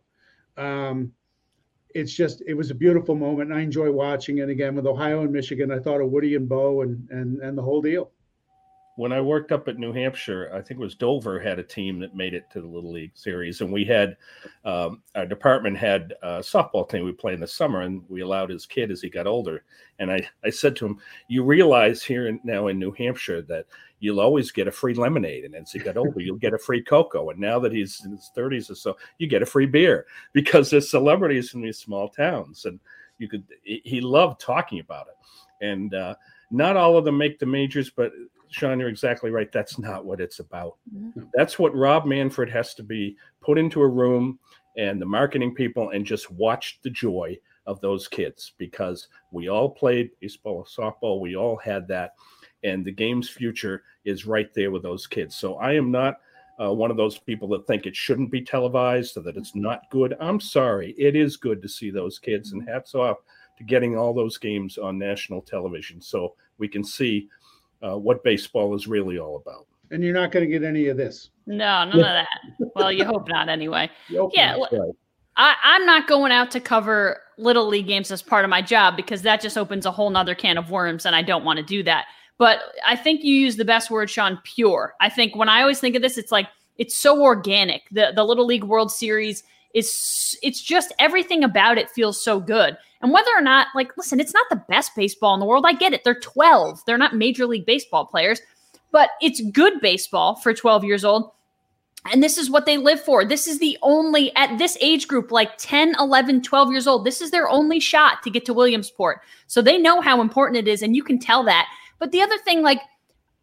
Um, 0.58 1.12
it's 1.96 2.14
just 2.14 2.42
it 2.46 2.54
was 2.54 2.70
a 2.70 2.76
beautiful 2.76 3.16
moment 3.16 3.50
and 3.50 3.58
I 3.58 3.62
enjoy 3.62 3.92
watching 3.92 4.38
it 4.38 4.50
again 4.50 4.76
with 4.76 4.86
Ohio 4.86 5.22
and 5.22 5.32
Michigan. 5.32 5.72
I 5.72 5.80
thought 5.80 6.02
of 6.02 6.12
Woody 6.12 6.36
and 6.36 6.48
Bo 6.48 6.82
and 6.82 7.10
and 7.10 7.40
and 7.42 7.58
the 7.58 7.64
whole 7.64 7.82
deal 7.82 8.12
when 8.96 9.14
I 9.14 9.22
worked 9.22 9.52
up 9.52 9.68
at 9.68 9.78
New 9.78 9.94
Hampshire, 9.94 10.52
I 10.54 10.58
think 10.58 10.80
it 10.80 10.84
was 10.84 10.96
Dover 10.96 11.40
had 11.40 11.60
a 11.60 11.64
team 11.64 12.00
that 12.00 12.16
made 12.16 12.34
it 12.34 12.50
to 12.52 12.62
the 12.62 12.68
Little 12.68 12.92
League 12.92 13.16
Series, 13.16 13.62
and 13.62 13.72
we 13.72 13.86
had 13.86 14.18
um, 14.66 15.02
our 15.16 15.26
department 15.26 15.78
had 15.78 16.14
a 16.22 16.40
softball 16.40 16.88
team 16.88 17.06
we 17.06 17.14
play 17.14 17.34
in 17.34 17.40
the 17.40 17.48
summer, 17.48 17.82
and 17.82 18.04
we 18.10 18.22
allowed 18.22 18.50
his 18.50 18.66
kid 18.66 18.92
as 18.92 19.02
he 19.02 19.10
got 19.10 19.28
older. 19.28 19.64
And 20.00 20.12
I, 20.12 20.28
I 20.44 20.50
said 20.50 20.76
to 20.78 20.86
him, 20.86 20.98
"You 21.30 21.44
realize 21.44 22.04
here 22.04 22.28
in, 22.28 22.42
now 22.44 22.68
in 22.68 22.80
New 22.80 22.92
Hampshire 22.92 23.42
that 23.44 23.66
you'll 24.02 24.20
always 24.20 24.52
get 24.52 24.68
a 24.68 24.72
free 24.72 24.94
lemonade, 24.94 25.46
and 25.46 25.56
as 25.56 25.72
he 25.72 25.80
got 25.80 25.98
older, 25.98 26.20
you'll 26.20 26.36
get 26.36 26.54
a 26.54 26.60
free 26.60 26.84
cocoa. 26.84 27.30
And 27.30 27.40
now 27.40 27.60
that 27.60 27.72
he's 27.72 28.04
in 28.04 28.12
his 28.12 28.30
thirties 28.36 28.70
or 28.70 28.76
so, 28.76 28.98
you 29.20 29.28
get 29.28 29.44
a 29.44 29.46
free 29.46 29.68
beer 29.68 30.06
because 30.34 30.70
there's 30.70 30.90
celebrities 30.90 31.54
in 31.54 31.62
these 31.62 31.78
small 31.78 32.10
towns, 32.10 32.66
and 32.66 32.80
you 33.20 33.30
could." 33.30 33.46
He 33.64 34.02
loved 34.02 34.42
talking 34.42 34.80
about 34.80 35.08
it, 35.08 35.66
and. 35.66 35.94
Uh, 35.94 36.16
not 36.54 36.76
all 36.76 36.98
of 36.98 37.06
them 37.06 37.18
make 37.18 37.40
the 37.40 37.46
majors, 37.46 37.90
but 37.90 38.12
Sean, 38.52 38.80
you're 38.80 38.90
exactly 38.90 39.32
right. 39.32 39.52
That's 39.52 39.80
not 39.80 40.06
what 40.06 40.22
it's 40.22 40.40
about. 40.40 40.78
Mm-hmm. 40.96 41.24
That's 41.34 41.58
what 41.58 41.76
Rob 41.76 42.06
Manfred 42.06 42.50
has 42.50 42.74
to 42.76 42.84
be 42.84 43.18
put 43.42 43.58
into 43.58 43.82
a 43.82 43.88
room 43.88 44.40
and 44.78 45.02
the 45.02 45.06
marketing 45.06 45.56
people 45.56 45.90
and 45.90 46.06
just 46.06 46.32
watch 46.32 46.80
the 46.84 46.90
joy 46.90 47.38
of 47.66 47.80
those 47.82 48.08
kids 48.08 48.54
because 48.58 49.08
we 49.32 49.50
all 49.50 49.70
played 49.70 50.12
baseball, 50.20 50.66
softball, 50.66 51.20
we 51.20 51.36
all 51.36 51.58
had 51.58 51.88
that. 51.88 52.16
And 52.64 52.86
the 52.86 52.92
game's 52.92 53.30
future 53.30 53.84
is 54.06 54.26
right 54.26 54.54
there 54.54 54.72
with 54.72 54.84
those 54.84 55.08
kids. 55.08 55.36
So 55.36 55.56
I 55.56 55.74
am 55.74 55.92
not 55.92 56.20
uh, 56.62 56.72
one 56.72 56.92
of 56.92 56.98
those 56.98 57.18
people 57.18 57.48
that 57.50 57.66
think 57.66 57.86
it 57.86 57.96
shouldn't 57.96 58.32
be 58.32 58.42
televised 58.42 59.18
or 59.18 59.22
that 59.22 59.38
it's 59.38 59.56
not 59.56 59.90
good. 59.90 60.16
I'm 60.20 60.40
sorry. 60.40 60.94
It 60.98 61.16
is 61.16 61.38
good 61.38 61.62
to 61.62 61.70
see 61.70 61.90
those 61.90 62.20
kids, 62.20 62.52
and 62.52 62.68
hats 62.68 62.94
off 62.94 63.18
to 63.58 63.64
getting 63.64 63.98
all 63.98 64.14
those 64.14 64.38
games 64.38 64.78
on 64.78 64.98
national 64.98 65.42
television 65.42 66.02
so 66.02 66.36
we 66.58 66.68
can 66.68 66.84
see 66.84 67.28
uh, 67.82 67.98
what 67.98 68.24
baseball 68.24 68.76
is 68.76 68.88
really 68.88 69.20
all 69.20 69.38
about. 69.38 69.68
And 69.92 70.04
you're 70.04 70.14
not 70.14 70.32
going 70.32 70.46
to 70.46 70.52
get 70.52 70.64
any 70.64 70.88
of 70.88 70.98
this. 70.98 71.32
No, 71.46 71.84
none 71.86 71.96
of 71.96 72.02
that. 72.02 72.28
Well, 72.76 72.92
you 72.92 73.04
hope 73.04 73.28
not 73.28 73.50
anyway. 73.50 73.90
yeah. 74.34 74.56
Right. 74.72 74.92
I, 75.38 75.56
I'm 75.64 75.86
not 75.86 76.08
going 76.08 76.32
out 76.32 76.52
to 76.52 76.60
cover 76.60 77.22
little 77.38 77.68
league 77.68 77.88
games 77.88 78.12
as 78.12 78.22
part 78.22 78.46
of 78.46 78.50
my 78.50 78.62
job 78.62 78.96
because 78.96 79.22
that 79.24 79.42
just 79.42 79.58
opens 79.58 79.86
a 79.86 79.92
whole 79.92 80.10
nother 80.10 80.36
can 80.36 80.58
of 80.58 80.72
worms, 80.72 81.06
and 81.06 81.16
I 81.16 81.22
don't 81.22 81.44
want 81.44 81.58
to 81.58 81.64
do 81.64 81.84
that. 81.84 82.06
But 82.38 82.60
I 82.86 82.96
think 82.96 83.24
you 83.24 83.36
use 83.36 83.58
the 83.58 83.66
best 83.66 83.92
word, 83.92 84.10
Sean, 84.10 84.40
pure. 84.44 84.96
I 85.00 85.10
think 85.10 85.36
when 85.36 85.50
I 85.50 85.62
always 85.62 85.80
think 85.80 85.96
of 85.96 86.02
this, 86.02 86.18
it's 86.18 86.32
like 86.32 86.48
it's 86.78 86.96
so 86.96 87.22
organic. 87.22 87.84
The 87.92 88.12
the 88.16 88.24
Little 88.24 88.46
League 88.46 88.64
World 88.64 88.92
Series 88.92 89.44
is 89.74 90.38
it's 90.42 90.62
just 90.62 90.94
everything 91.00 91.44
about 91.44 91.78
it 91.78 91.90
feels 91.90 92.24
so 92.24 92.40
good. 92.40 92.78
And 93.02 93.12
whether 93.12 93.32
or 93.36 93.42
not, 93.42 93.68
like, 93.76 93.96
listen, 93.98 94.20
it's 94.20 94.34
not 94.34 94.48
the 94.50 94.64
best 94.70 94.96
baseball 94.96 95.34
in 95.34 95.40
the 95.40 95.46
world. 95.46 95.66
I 95.66 95.74
get 95.74 95.94
it. 95.94 96.04
They're 96.04 96.20
12. 96.20 96.82
They're 96.86 96.98
not 96.98 97.16
major 97.16 97.46
league 97.48 97.66
baseball 97.66 98.06
players, 98.06 98.42
but 98.92 99.10
it's 99.22 99.42
good 99.52 99.82
baseball 99.82 100.36
for 100.36 100.54
12 100.54 100.84
years 100.84 101.04
old. 101.04 101.32
And 102.12 102.24
this 102.24 102.38
is 102.38 102.50
what 102.50 102.66
they 102.66 102.78
live 102.78 103.00
for. 103.00 103.24
This 103.24 103.48
is 103.48 103.60
the 103.60 103.78
only, 103.82 104.36
at 104.36 104.58
this 104.58 104.78
age 104.82 105.08
group, 105.08 105.32
like 105.32 105.58
10, 105.58 105.96
11, 106.00 106.42
12 106.42 106.72
years 106.72 106.88
old, 106.88 107.06
this 107.06 107.22
is 107.22 107.30
their 107.30 107.48
only 107.48 107.80
shot 107.80 108.24
to 108.24 108.32
get 108.32 108.46
to 108.46 108.54
Williamsport. 108.54 109.22
So 109.48 109.62
they 109.62 109.78
know 109.78 110.02
how 110.02 110.20
important 110.20 110.58
it 110.58 110.68
is. 110.68 110.82
And 110.82 110.96
you 110.96 111.04
can 111.04 111.20
tell 111.20 111.44
that. 111.44 111.68
But 112.00 112.12
the 112.12 112.22
other 112.22 112.38
thing, 112.40 112.64
like, 112.64 112.82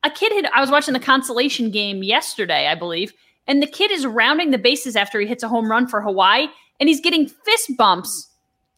a 0.04 0.10
kid 0.10 0.32
had, 0.32 0.50
I 0.52 0.60
was 0.60 0.70
watching 0.70 0.94
the 0.94 1.00
consolation 1.00 1.70
game 1.70 2.02
yesterday, 2.02 2.68
I 2.68 2.74
believe, 2.74 3.12
and 3.46 3.62
the 3.62 3.66
kid 3.66 3.90
is 3.90 4.06
rounding 4.06 4.50
the 4.50 4.58
bases 4.58 4.94
after 4.94 5.18
he 5.20 5.26
hits 5.26 5.42
a 5.42 5.48
home 5.48 5.70
run 5.70 5.86
for 5.86 6.00
Hawaii, 6.00 6.48
and 6.78 6.88
he's 6.88 7.00
getting 7.00 7.28
fist 7.28 7.72
bumps 7.76 8.27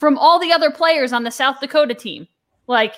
from 0.01 0.19
all 0.19 0.41
the 0.41 0.53
other 0.53 0.71
players 0.71 1.13
on 1.13 1.23
the 1.23 1.31
South 1.31 1.61
Dakota 1.61 1.95
team. 1.95 2.27
Like, 2.67 2.95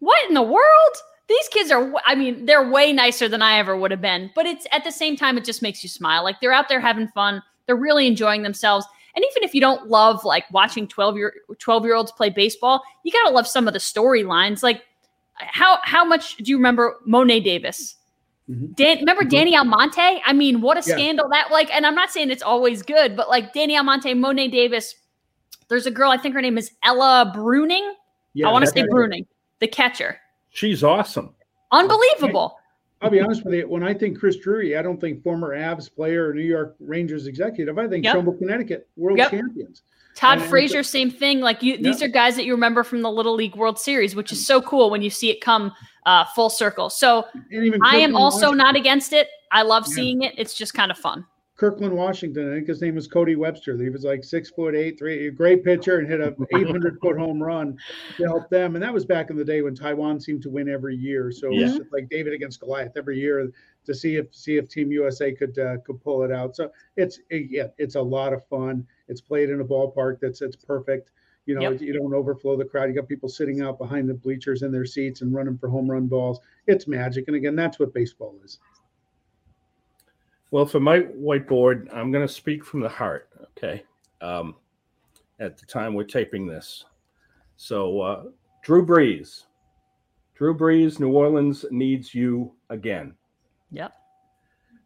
what 0.00 0.28
in 0.28 0.34
the 0.34 0.42
world? 0.42 0.96
These 1.28 1.48
kids 1.48 1.70
are, 1.70 1.92
I 2.06 2.16
mean, 2.16 2.44
they're 2.44 2.68
way 2.68 2.92
nicer 2.92 3.28
than 3.28 3.40
I 3.40 3.58
ever 3.58 3.76
would 3.76 3.92
have 3.92 4.00
been. 4.00 4.30
But 4.34 4.46
it's 4.46 4.66
at 4.72 4.82
the 4.82 4.90
same 4.90 5.16
time, 5.16 5.38
it 5.38 5.44
just 5.44 5.62
makes 5.62 5.82
you 5.82 5.88
smile. 5.88 6.24
Like, 6.24 6.40
they're 6.40 6.52
out 6.52 6.68
there 6.68 6.80
having 6.80 7.08
fun, 7.08 7.42
they're 7.66 7.76
really 7.76 8.06
enjoying 8.06 8.42
themselves. 8.42 8.84
And 9.14 9.24
even 9.30 9.42
if 9.42 9.54
you 9.54 9.60
don't 9.60 9.88
love 9.88 10.24
like 10.24 10.44
watching 10.52 10.86
12 10.86 11.16
year 11.16 11.34
12 11.58 11.84
year 11.84 11.94
olds 11.94 12.12
play 12.12 12.30
baseball, 12.30 12.82
you 13.04 13.12
gotta 13.12 13.34
love 13.34 13.46
some 13.46 13.66
of 13.66 13.72
the 13.72 13.80
storylines. 13.80 14.62
Like 14.62 14.84
how 15.34 15.78
how 15.82 16.04
much 16.04 16.36
do 16.36 16.50
you 16.50 16.56
remember 16.56 16.96
Mo'ne 17.06 17.42
Davis? 17.42 17.96
Mm-hmm. 18.48 18.72
Dan, 18.72 18.98
remember 18.98 19.22
mm-hmm. 19.22 19.30
Danny 19.30 19.56
Almonte? 19.56 20.20
I 20.24 20.32
mean, 20.32 20.60
what 20.60 20.76
a 20.76 20.88
yeah. 20.88 20.96
scandal 20.96 21.28
that 21.30 21.50
like. 21.50 21.72
And 21.72 21.86
I'm 21.86 21.94
not 21.94 22.10
saying 22.10 22.30
it's 22.30 22.42
always 22.42 22.82
good, 22.82 23.16
but 23.16 23.28
like 23.28 23.52
Danny 23.52 23.76
Almonte, 23.76 24.14
Mo'ne 24.14 24.50
Davis. 24.50 24.94
There's 25.70 25.86
a 25.86 25.90
girl 25.90 26.10
I 26.10 26.18
think 26.18 26.34
her 26.34 26.42
name 26.42 26.58
is 26.58 26.72
Ella 26.82 27.32
Bruning. 27.34 27.94
Yeah, 28.34 28.48
I 28.48 28.52
want 28.52 28.64
to 28.64 28.70
say 28.70 28.82
Bruning, 28.82 29.26
the 29.60 29.68
catcher. 29.68 30.18
She's 30.50 30.84
awesome. 30.84 31.34
Unbelievable. 31.72 32.58
I'll 33.00 33.08
be 33.10 33.20
honest 33.20 33.44
with 33.44 33.54
you. 33.54 33.68
When 33.68 33.82
I 33.82 33.94
think 33.94 34.18
Chris 34.18 34.36
Drury, 34.36 34.76
I 34.76 34.82
don't 34.82 35.00
think 35.00 35.22
former 35.22 35.56
Avs 35.56 35.92
player 35.92 36.28
or 36.28 36.34
New 36.34 36.42
York 36.42 36.76
Rangers 36.80 37.26
executive. 37.26 37.78
I 37.78 37.88
think 37.88 38.04
yep. 38.04 38.12
Trumbull, 38.12 38.34
Connecticut, 38.34 38.88
world 38.96 39.16
yep. 39.16 39.30
champions. 39.30 39.82
Todd 40.16 40.38
and, 40.38 40.46
Frazier, 40.48 40.82
same 40.82 41.10
thing. 41.10 41.40
Like 41.40 41.62
you, 41.62 41.78
these 41.78 42.02
are 42.02 42.08
guys 42.08 42.36
that 42.36 42.44
you 42.44 42.52
remember 42.52 42.82
from 42.82 43.00
the 43.00 43.10
Little 43.10 43.34
League 43.34 43.54
World 43.54 43.78
Series, 43.78 44.14
which 44.14 44.32
is 44.32 44.44
so 44.44 44.60
cool 44.60 44.90
when 44.90 45.02
you 45.02 45.08
see 45.08 45.30
it 45.30 45.40
come 45.40 45.72
uh, 46.04 46.24
full 46.34 46.50
circle. 46.50 46.90
So 46.90 47.26
I 47.84 47.96
am 47.96 48.16
also 48.16 48.50
not 48.50 48.76
against 48.76 49.12
it. 49.12 49.28
I 49.52 49.62
love 49.62 49.84
yeah. 49.88 49.94
seeing 49.94 50.22
it. 50.22 50.34
It's 50.36 50.52
just 50.52 50.74
kind 50.74 50.90
of 50.90 50.98
fun. 50.98 51.24
Kirkland, 51.60 51.94
Washington. 51.94 52.50
I 52.50 52.54
think 52.54 52.68
his 52.68 52.80
name 52.80 52.94
was 52.94 53.06
Cody 53.06 53.36
Webster. 53.36 53.76
He 53.76 53.90
was 53.90 54.02
like 54.02 54.24
six 54.24 54.48
foot 54.48 54.74
eight, 54.74 54.98
three, 54.98 55.26
a 55.26 55.30
great 55.30 55.62
pitcher, 55.62 55.98
and 55.98 56.08
hit 56.08 56.18
a 56.18 56.34
800 56.56 56.98
foot 57.02 57.18
home 57.18 57.40
run 57.40 57.76
to 58.16 58.24
help 58.24 58.48
them. 58.48 58.76
And 58.76 58.82
that 58.82 58.94
was 58.94 59.04
back 59.04 59.28
in 59.28 59.36
the 59.36 59.44
day 59.44 59.60
when 59.60 59.74
Taiwan 59.74 60.20
seemed 60.20 60.40
to 60.44 60.48
win 60.48 60.70
every 60.70 60.96
year. 60.96 61.30
So 61.30 61.50
yeah. 61.50 61.66
it 61.66 61.78
was 61.78 61.88
like 61.92 62.08
David 62.08 62.32
against 62.32 62.60
Goliath 62.60 62.92
every 62.96 63.18
year 63.18 63.52
to 63.84 63.94
see 63.94 64.16
if 64.16 64.34
see 64.34 64.56
if 64.56 64.70
Team 64.70 64.90
USA 64.90 65.32
could 65.32 65.58
uh, 65.58 65.76
could 65.84 66.02
pull 66.02 66.22
it 66.22 66.32
out. 66.32 66.56
So 66.56 66.70
it's 66.96 67.20
it, 67.28 67.48
yeah, 67.50 67.66
it's 67.76 67.94
a 67.94 68.02
lot 68.02 68.32
of 68.32 68.42
fun. 68.46 68.86
It's 69.08 69.20
played 69.20 69.50
in 69.50 69.60
a 69.60 69.64
ballpark 69.64 70.18
that's 70.18 70.40
it's 70.40 70.56
perfect. 70.56 71.10
You 71.44 71.56
know, 71.56 71.72
yep. 71.72 71.82
you 71.82 71.92
don't 71.92 72.14
overflow 72.14 72.56
the 72.56 72.64
crowd. 72.64 72.88
You 72.88 72.94
got 72.94 73.06
people 73.06 73.28
sitting 73.28 73.60
out 73.60 73.76
behind 73.76 74.08
the 74.08 74.14
bleachers 74.14 74.62
in 74.62 74.72
their 74.72 74.86
seats 74.86 75.20
and 75.20 75.34
running 75.34 75.58
for 75.58 75.68
home 75.68 75.90
run 75.90 76.06
balls. 76.06 76.40
It's 76.66 76.88
magic. 76.88 77.24
And 77.26 77.36
again, 77.36 77.54
that's 77.54 77.78
what 77.78 77.92
baseball 77.92 78.38
is. 78.42 78.58
Well, 80.50 80.66
for 80.66 80.80
my 80.80 81.00
whiteboard, 81.00 81.88
I'm 81.94 82.10
going 82.10 82.26
to 82.26 82.32
speak 82.32 82.64
from 82.64 82.80
the 82.80 82.88
heart. 82.88 83.28
Okay. 83.56 83.84
Um, 84.20 84.56
at 85.38 85.56
the 85.56 85.66
time 85.66 85.94
we're 85.94 86.04
taping 86.04 86.46
this. 86.46 86.84
So, 87.56 88.00
uh, 88.00 88.22
Drew 88.62 88.84
Brees. 88.84 89.44
Drew 90.34 90.56
Brees, 90.56 90.98
New 90.98 91.12
Orleans 91.12 91.64
needs 91.70 92.14
you 92.14 92.52
again. 92.68 93.14
Yep. 93.70 93.92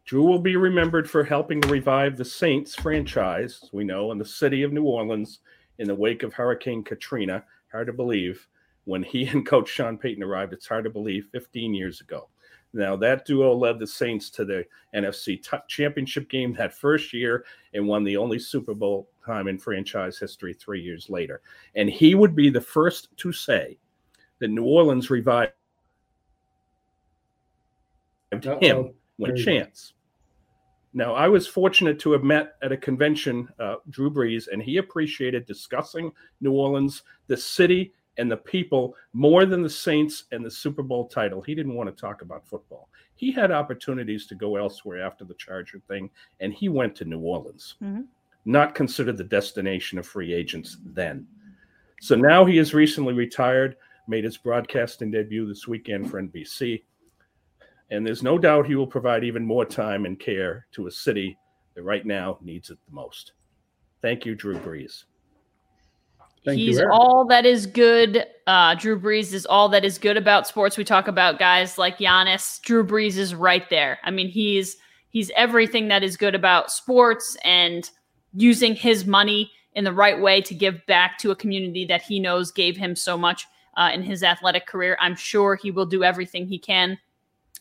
Drew 0.05 0.23
will 0.23 0.39
be 0.39 0.55
remembered 0.55 1.09
for 1.09 1.23
helping 1.23 1.61
to 1.61 1.67
revive 1.67 2.15
the 2.15 2.25
Saints 2.25 2.75
franchise, 2.75 3.69
we 3.73 3.83
know, 3.83 4.11
in 4.11 4.17
the 4.17 4.25
city 4.25 4.61
of 4.61 4.71
New 4.71 4.83
Orleans 4.83 5.39
in 5.79 5.87
the 5.87 5.95
wake 5.95 6.23
of 6.23 6.33
Hurricane 6.33 6.83
Katrina. 6.83 7.43
Hard 7.71 7.87
to 7.87 7.93
believe 7.93 8.47
when 8.83 9.03
he 9.03 9.25
and 9.27 9.45
Coach 9.45 9.69
Sean 9.69 9.97
Payton 9.97 10.23
arrived. 10.23 10.53
It's 10.53 10.67
hard 10.67 10.83
to 10.83 10.89
believe 10.89 11.27
15 11.31 11.73
years 11.73 12.01
ago. 12.01 12.29
Now, 12.75 12.97
that 12.97 13.25
duo 13.25 13.55
led 13.55 13.79
the 13.79 13.87
Saints 13.87 14.29
to 14.31 14.43
the 14.43 14.65
NFC 14.93 15.41
t- 15.41 15.57
championship 15.69 16.29
game 16.29 16.53
that 16.55 16.73
first 16.73 17.13
year 17.13 17.45
and 17.73 17.87
won 17.87 18.03
the 18.03 18.17
only 18.17 18.37
Super 18.37 18.73
Bowl 18.73 19.09
time 19.25 19.47
in 19.47 19.57
franchise 19.57 20.19
history 20.19 20.53
three 20.53 20.81
years 20.81 21.09
later. 21.09 21.41
And 21.75 21.89
he 21.89 22.15
would 22.15 22.35
be 22.35 22.49
the 22.49 22.59
first 22.59 23.15
to 23.15 23.31
say 23.31 23.77
that 24.39 24.49
New 24.49 24.65
Orleans 24.65 25.09
revived 25.09 25.53
Uh-oh. 28.33 28.59
him 28.59 28.93
when 29.15 29.31
a 29.31 29.37
chance. 29.37 29.93
Now, 30.93 31.13
I 31.13 31.29
was 31.29 31.47
fortunate 31.47 31.97
to 31.99 32.11
have 32.11 32.23
met 32.23 32.55
at 32.61 32.73
a 32.73 32.77
convention 32.77 33.47
uh, 33.57 33.75
Drew 33.89 34.11
Brees, 34.11 34.49
and 34.51 34.61
he 34.61 34.77
appreciated 34.77 35.45
discussing 35.45 36.11
New 36.41 36.51
Orleans, 36.51 37.03
the 37.27 37.37
city, 37.37 37.93
and 38.17 38.31
the 38.31 38.37
people 38.37 38.95
more 39.13 39.45
than 39.45 39.61
the 39.61 39.69
Saints 39.69 40.25
and 40.31 40.45
the 40.45 40.51
Super 40.51 40.83
Bowl 40.83 41.07
title. 41.07 41.41
He 41.41 41.55
didn't 41.55 41.75
want 41.75 41.93
to 41.93 42.01
talk 42.01 42.21
about 42.21 42.47
football. 42.47 42.89
He 43.15 43.31
had 43.31 43.51
opportunities 43.51 44.25
to 44.27 44.35
go 44.35 44.55
elsewhere 44.55 45.01
after 45.05 45.23
the 45.23 45.35
Charger 45.35 45.81
thing, 45.87 46.09
and 46.39 46.53
he 46.53 46.69
went 46.69 46.95
to 46.97 47.05
New 47.05 47.19
Orleans, 47.19 47.75
mm-hmm. 47.81 48.01
not 48.45 48.75
considered 48.75 49.17
the 49.17 49.23
destination 49.23 49.97
of 49.97 50.05
free 50.05 50.33
agents 50.33 50.77
then. 50.85 51.25
So 52.01 52.15
now 52.15 52.45
he 52.45 52.57
has 52.57 52.73
recently 52.73 53.13
retired, 53.13 53.77
made 54.07 54.23
his 54.23 54.37
broadcasting 54.37 55.11
debut 55.11 55.47
this 55.47 55.67
weekend 55.67 56.09
for 56.09 56.21
NBC. 56.21 56.83
And 57.89 58.05
there's 58.05 58.23
no 58.23 58.37
doubt 58.37 58.65
he 58.65 58.75
will 58.75 58.87
provide 58.87 59.23
even 59.23 59.45
more 59.45 59.65
time 59.65 60.05
and 60.05 60.19
care 60.19 60.67
to 60.73 60.87
a 60.87 60.91
city 60.91 61.37
that 61.75 61.83
right 61.83 62.05
now 62.05 62.37
needs 62.41 62.69
it 62.69 62.79
the 62.85 62.93
most. 62.93 63.33
Thank 64.01 64.25
you, 64.25 64.35
Drew 64.35 64.57
Brees. 64.57 65.05
Thank 66.45 66.59
He's 66.59 66.77
Eric. 66.77 66.93
all 66.93 67.25
that 67.25 67.45
is 67.45 67.65
good. 67.65 68.25
Uh, 68.45 68.75
Drew 68.75 68.99
Brees 68.99 69.33
is 69.33 69.47
all 69.47 69.67
that 69.69 69.83
is 69.83 69.97
good 69.97 70.15
about 70.15 70.47
sports. 70.47 70.77
We 70.77 70.83
talk 70.83 71.07
about 71.07 71.39
guys 71.39 71.77
like 71.79 71.97
Giannis. 71.97 72.61
Drew 72.61 72.85
Brees 72.85 73.17
is 73.17 73.33
right 73.33 73.67
there. 73.69 73.97
I 74.03 74.11
mean, 74.11 74.29
he's 74.29 74.77
he's 75.09 75.31
everything 75.35 75.87
that 75.87 76.03
is 76.03 76.17
good 76.17 76.35
about 76.35 76.71
sports 76.71 77.35
and 77.43 77.89
using 78.33 78.75
his 78.75 79.05
money 79.05 79.51
in 79.73 79.83
the 79.83 79.93
right 79.93 80.21
way 80.21 80.39
to 80.41 80.53
give 80.53 80.85
back 80.85 81.17
to 81.19 81.31
a 81.31 81.35
community 81.35 81.85
that 81.85 82.03
he 82.03 82.19
knows 82.19 82.51
gave 82.51 82.77
him 82.77 82.95
so 82.95 83.17
much 83.17 83.47
uh, 83.75 83.89
in 83.93 84.03
his 84.03 84.23
athletic 84.23 84.67
career. 84.67 84.97
I'm 84.99 85.15
sure 85.15 85.55
he 85.55 85.71
will 85.71 85.85
do 85.85 86.03
everything 86.03 86.45
he 86.45 86.59
can 86.59 86.97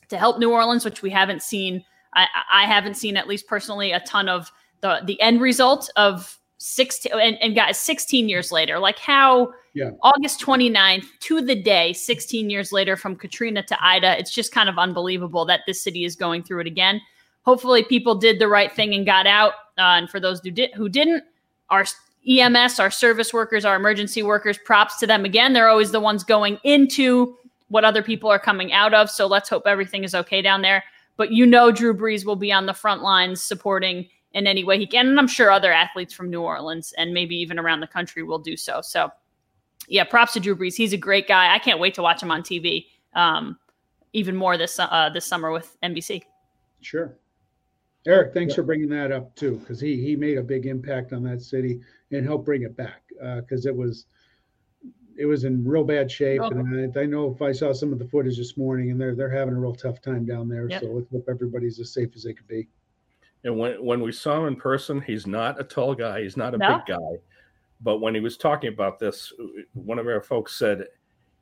to 0.09 0.19
help 0.19 0.39
New 0.39 0.53
Orleans, 0.53 0.85
which 0.85 1.01
we 1.01 1.11
haven't 1.11 1.43
seen. 1.43 1.85
I, 2.15 2.27
I 2.53 2.67
haven't 2.67 2.95
seen, 2.95 3.17
at 3.17 3.27
least 3.27 3.47
personally, 3.49 3.93
a 3.93 4.01
ton 4.01 4.29
of 4.29 4.53
the 4.83 5.01
the 5.05 5.21
end 5.23 5.41
result 5.41 5.91
of 5.97 6.39
16 6.67 7.13
and, 7.13 7.37
and 7.43 7.55
guys 7.55 7.79
16 7.79 8.27
years 8.27 8.51
later 8.51 8.79
like 8.79 8.99
how 8.99 9.53
Yeah. 9.75 9.91
august 10.03 10.41
29th 10.41 11.05
to 11.21 11.43
the 11.43 11.55
day 11.55 11.93
16 11.93 12.49
years 12.49 12.73
later 12.73 12.97
from 12.97 13.17
katrina 13.17 13.63
to 13.65 13.77
ida 13.85 14.19
it's 14.19 14.33
just 14.33 14.51
kind 14.51 14.71
of 14.71 14.79
unbelievable 14.79 15.45
that 15.45 15.61
this 15.67 15.83
city 15.83 16.07
is 16.07 16.17
going 16.17 16.43
through 16.43 16.61
it 16.61 16.67
again. 16.67 17.03
Hopefully 17.43 17.85
people 17.85 18.15
did 18.15 18.39
the 18.39 18.49
right 18.49 18.73
thing 18.73 18.95
and 18.95 19.05
got 19.05 19.27
out 19.27 19.53
uh, 19.77 20.01
and 20.01 20.09
for 20.09 20.19
those 20.19 20.41
who, 20.41 20.51
who 20.75 20.89
didn't 20.89 21.23
our 21.69 21.85
ems 22.27 22.81
our 22.81 22.91
service 22.91 23.35
workers 23.35 23.67
our 23.67 23.77
emergency 23.77 24.23
workers 24.23 24.57
props 24.57 24.97
to 25.01 25.07
them 25.07 25.27
again. 25.27 25.53
They're 25.53 25.69
always 25.69 25.91
the 25.91 26.01
ones 26.01 26.25
going 26.25 26.59
into 26.65 27.37
what 27.69 27.85
other 27.85 28.03
people 28.03 28.31
are 28.31 28.39
coming 28.39 28.73
out 28.73 28.95
of 28.95 29.11
so 29.11 29.27
let's 29.27 29.51
hope 29.51 29.65
everything 29.67 30.03
is 30.03 30.15
okay 30.15 30.41
down 30.41 30.63
there. 30.63 30.83
But 31.19 31.31
you 31.31 31.45
know 31.45 31.71
drew 31.71 31.95
brees 31.95 32.25
will 32.25 32.37
be 32.37 32.51
on 32.51 32.65
the 32.65 32.73
front 32.73 33.03
lines 33.03 33.43
supporting 33.43 34.09
in 34.35 34.47
any 34.47 34.65
way 34.65 34.79
he 34.79 34.87
can. 34.87 35.07
And 35.07 35.19
I'm 35.19 35.29
sure 35.29 35.51
other 35.51 35.73
athletes 35.73 36.13
from 36.13 36.29
New 36.29 36.43
Orleans 36.43 36.93
and 36.99 37.15
maybe 37.15 37.37
even 37.37 37.59
around 37.59 37.81
the 37.81 37.87
country 37.87 38.23
will 38.23 38.39
do 38.39 38.57
so. 38.57 38.81
So, 38.83 39.11
yeah, 39.89 40.05
props 40.05 40.33
to 40.35 40.41
Drew 40.41 40.57
Brees. 40.57 40.75
He's 40.75 40.93
a 40.93 40.99
great 40.99 41.27
guy. 41.27 41.55
I 41.55 41.59
can't 41.59 41.79
wait 41.79 41.95
to 41.95 42.03
watch 42.03 42.23
him 42.23 42.31
on 42.31 42.43
TV. 42.43 42.87
Um, 43.15 43.59
even 44.13 44.37
more 44.37 44.57
this 44.57 44.79
uh, 44.79 45.11
this 45.13 45.27
summer 45.27 45.51
with 45.51 45.77
NBC. 45.83 46.23
Sure. 46.81 47.17
Eric, 48.07 48.35
thanks 48.35 48.55
for 48.55 48.63
bringing 48.63 48.89
that 48.91 49.11
up 49.13 49.35
too, 49.35 49.57
because 49.59 49.81
he 49.81 50.01
he 50.01 50.15
made 50.15 50.39
a 50.39 50.43
big 50.43 50.67
impact 50.67 51.13
on 51.13 51.23
that 51.25 51.43
city 51.43 51.81
and 52.13 52.25
helped 52.25 52.45
bring 52.45 52.63
it 52.63 52.77
back 52.77 53.03
because 53.41 53.67
it 53.67 53.75
was 53.75 54.07
it 55.17 55.27
was 55.27 55.45
in 55.45 55.65
real 55.65 55.85
bad 55.85 56.11
shape. 56.11 56.41
Okay. 56.41 56.59
And 56.59 56.97
I, 56.97 57.01
I 57.01 57.07
know 57.07 57.33
if 57.33 57.41
I 57.41 57.53
saw 57.53 57.73
some 57.73 57.93
of 57.93 57.99
the 57.99 58.07
footage 58.07 58.37
this 58.37 58.57
morning, 58.57 58.91
and 58.91 59.01
they're 59.01 59.15
they're 59.15 59.31
having 59.31 59.55
a 59.55 59.59
real 59.59 59.75
tough 59.75 60.01
time 60.01 60.25
down 60.25 60.49
there. 60.49 60.69
Yep. 60.69 60.83
So 60.83 60.87
let's 60.89 61.11
hope 61.11 61.27
everybody's 61.29 61.81
as 61.81 61.93
safe 61.93 62.11
as 62.15 62.25
they 62.25 62.33
could 62.33 62.49
be. 62.49 62.69
And 63.45 63.59
when 63.59 63.83
when 63.85 64.01
we 64.01 64.11
saw 64.13 64.41
him 64.41 64.49
in 64.49 64.57
person, 64.57 65.01
he's 65.01 65.27
not 65.27 65.61
a 65.61 65.65
tall 65.65 65.95
guy. 65.95 66.23
He's 66.23 66.37
not 66.37 66.55
a 66.55 66.59
No. 66.59 66.77
big 66.79 66.87
guy. 66.97 67.19
But 67.83 67.99
when 67.99 68.15
he 68.15 68.21
was 68.21 68.37
talking 68.37 68.73
about 68.73 68.99
this, 68.99 69.33
one 69.75 69.99
of 69.99 70.07
our 70.07 70.23
folks 70.23 70.57
said, 70.57 70.87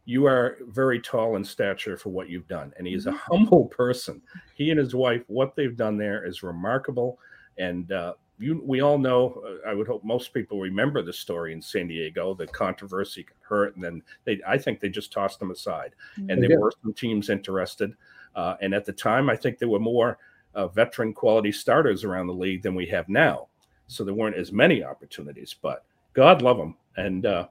"You 0.04 0.26
are 0.26 0.58
very 0.68 1.00
tall 1.00 1.36
in 1.36 1.44
stature 1.44 1.96
for 1.96 2.08
what 2.10 2.28
you've 2.28 2.48
done." 2.48 2.72
And 2.76 2.86
he's 2.86 3.06
a 3.06 3.12
humble 3.12 3.66
person. 3.66 4.20
He 4.54 4.70
and 4.70 4.78
his 4.78 4.94
wife, 4.94 5.22
what 5.28 5.54
they've 5.54 5.76
done 5.76 5.96
there 5.96 6.26
is 6.26 6.42
remarkable. 6.42 7.20
And 7.58 7.92
uh, 7.92 8.14
you, 8.38 8.60
we 8.64 8.80
all 8.80 8.98
know. 8.98 9.40
Uh, 9.46 9.68
I 9.68 9.74
would 9.74 9.86
hope 9.86 10.02
most 10.02 10.34
people 10.34 10.58
remember 10.58 11.02
the 11.02 11.12
story 11.12 11.52
in 11.52 11.62
San 11.62 11.86
Diego, 11.86 12.34
the 12.34 12.48
controversy 12.48 13.24
hurt, 13.42 13.76
and 13.76 13.84
then 13.84 14.02
they. 14.24 14.40
I 14.44 14.58
think 14.58 14.80
they 14.80 14.88
just 14.88 15.12
tossed 15.12 15.38
them 15.38 15.52
aside. 15.52 15.94
And 16.16 16.42
there 16.42 16.58
were 16.58 16.72
some 16.82 16.94
teams 16.94 17.30
interested. 17.30 17.94
Uh, 18.34 18.56
and 18.60 18.74
at 18.74 18.84
the 18.86 18.92
time, 18.92 19.30
I 19.30 19.36
think 19.36 19.58
there 19.58 19.68
were 19.68 19.78
more 19.78 20.18
uh, 20.54 20.68
veteran 20.68 21.12
quality 21.12 21.52
starters 21.52 22.04
around 22.04 22.26
the 22.26 22.34
league 22.34 22.62
than 22.62 22.74
we 22.74 22.86
have 22.86 23.08
now. 23.08 23.48
So 23.86 24.04
there 24.04 24.14
weren't 24.14 24.36
as 24.36 24.52
many 24.52 24.82
opportunities, 24.82 25.54
but 25.60 25.84
God 26.14 26.42
love 26.42 26.58
him. 26.58 26.76
And 26.96 27.26
uh, 27.26 27.48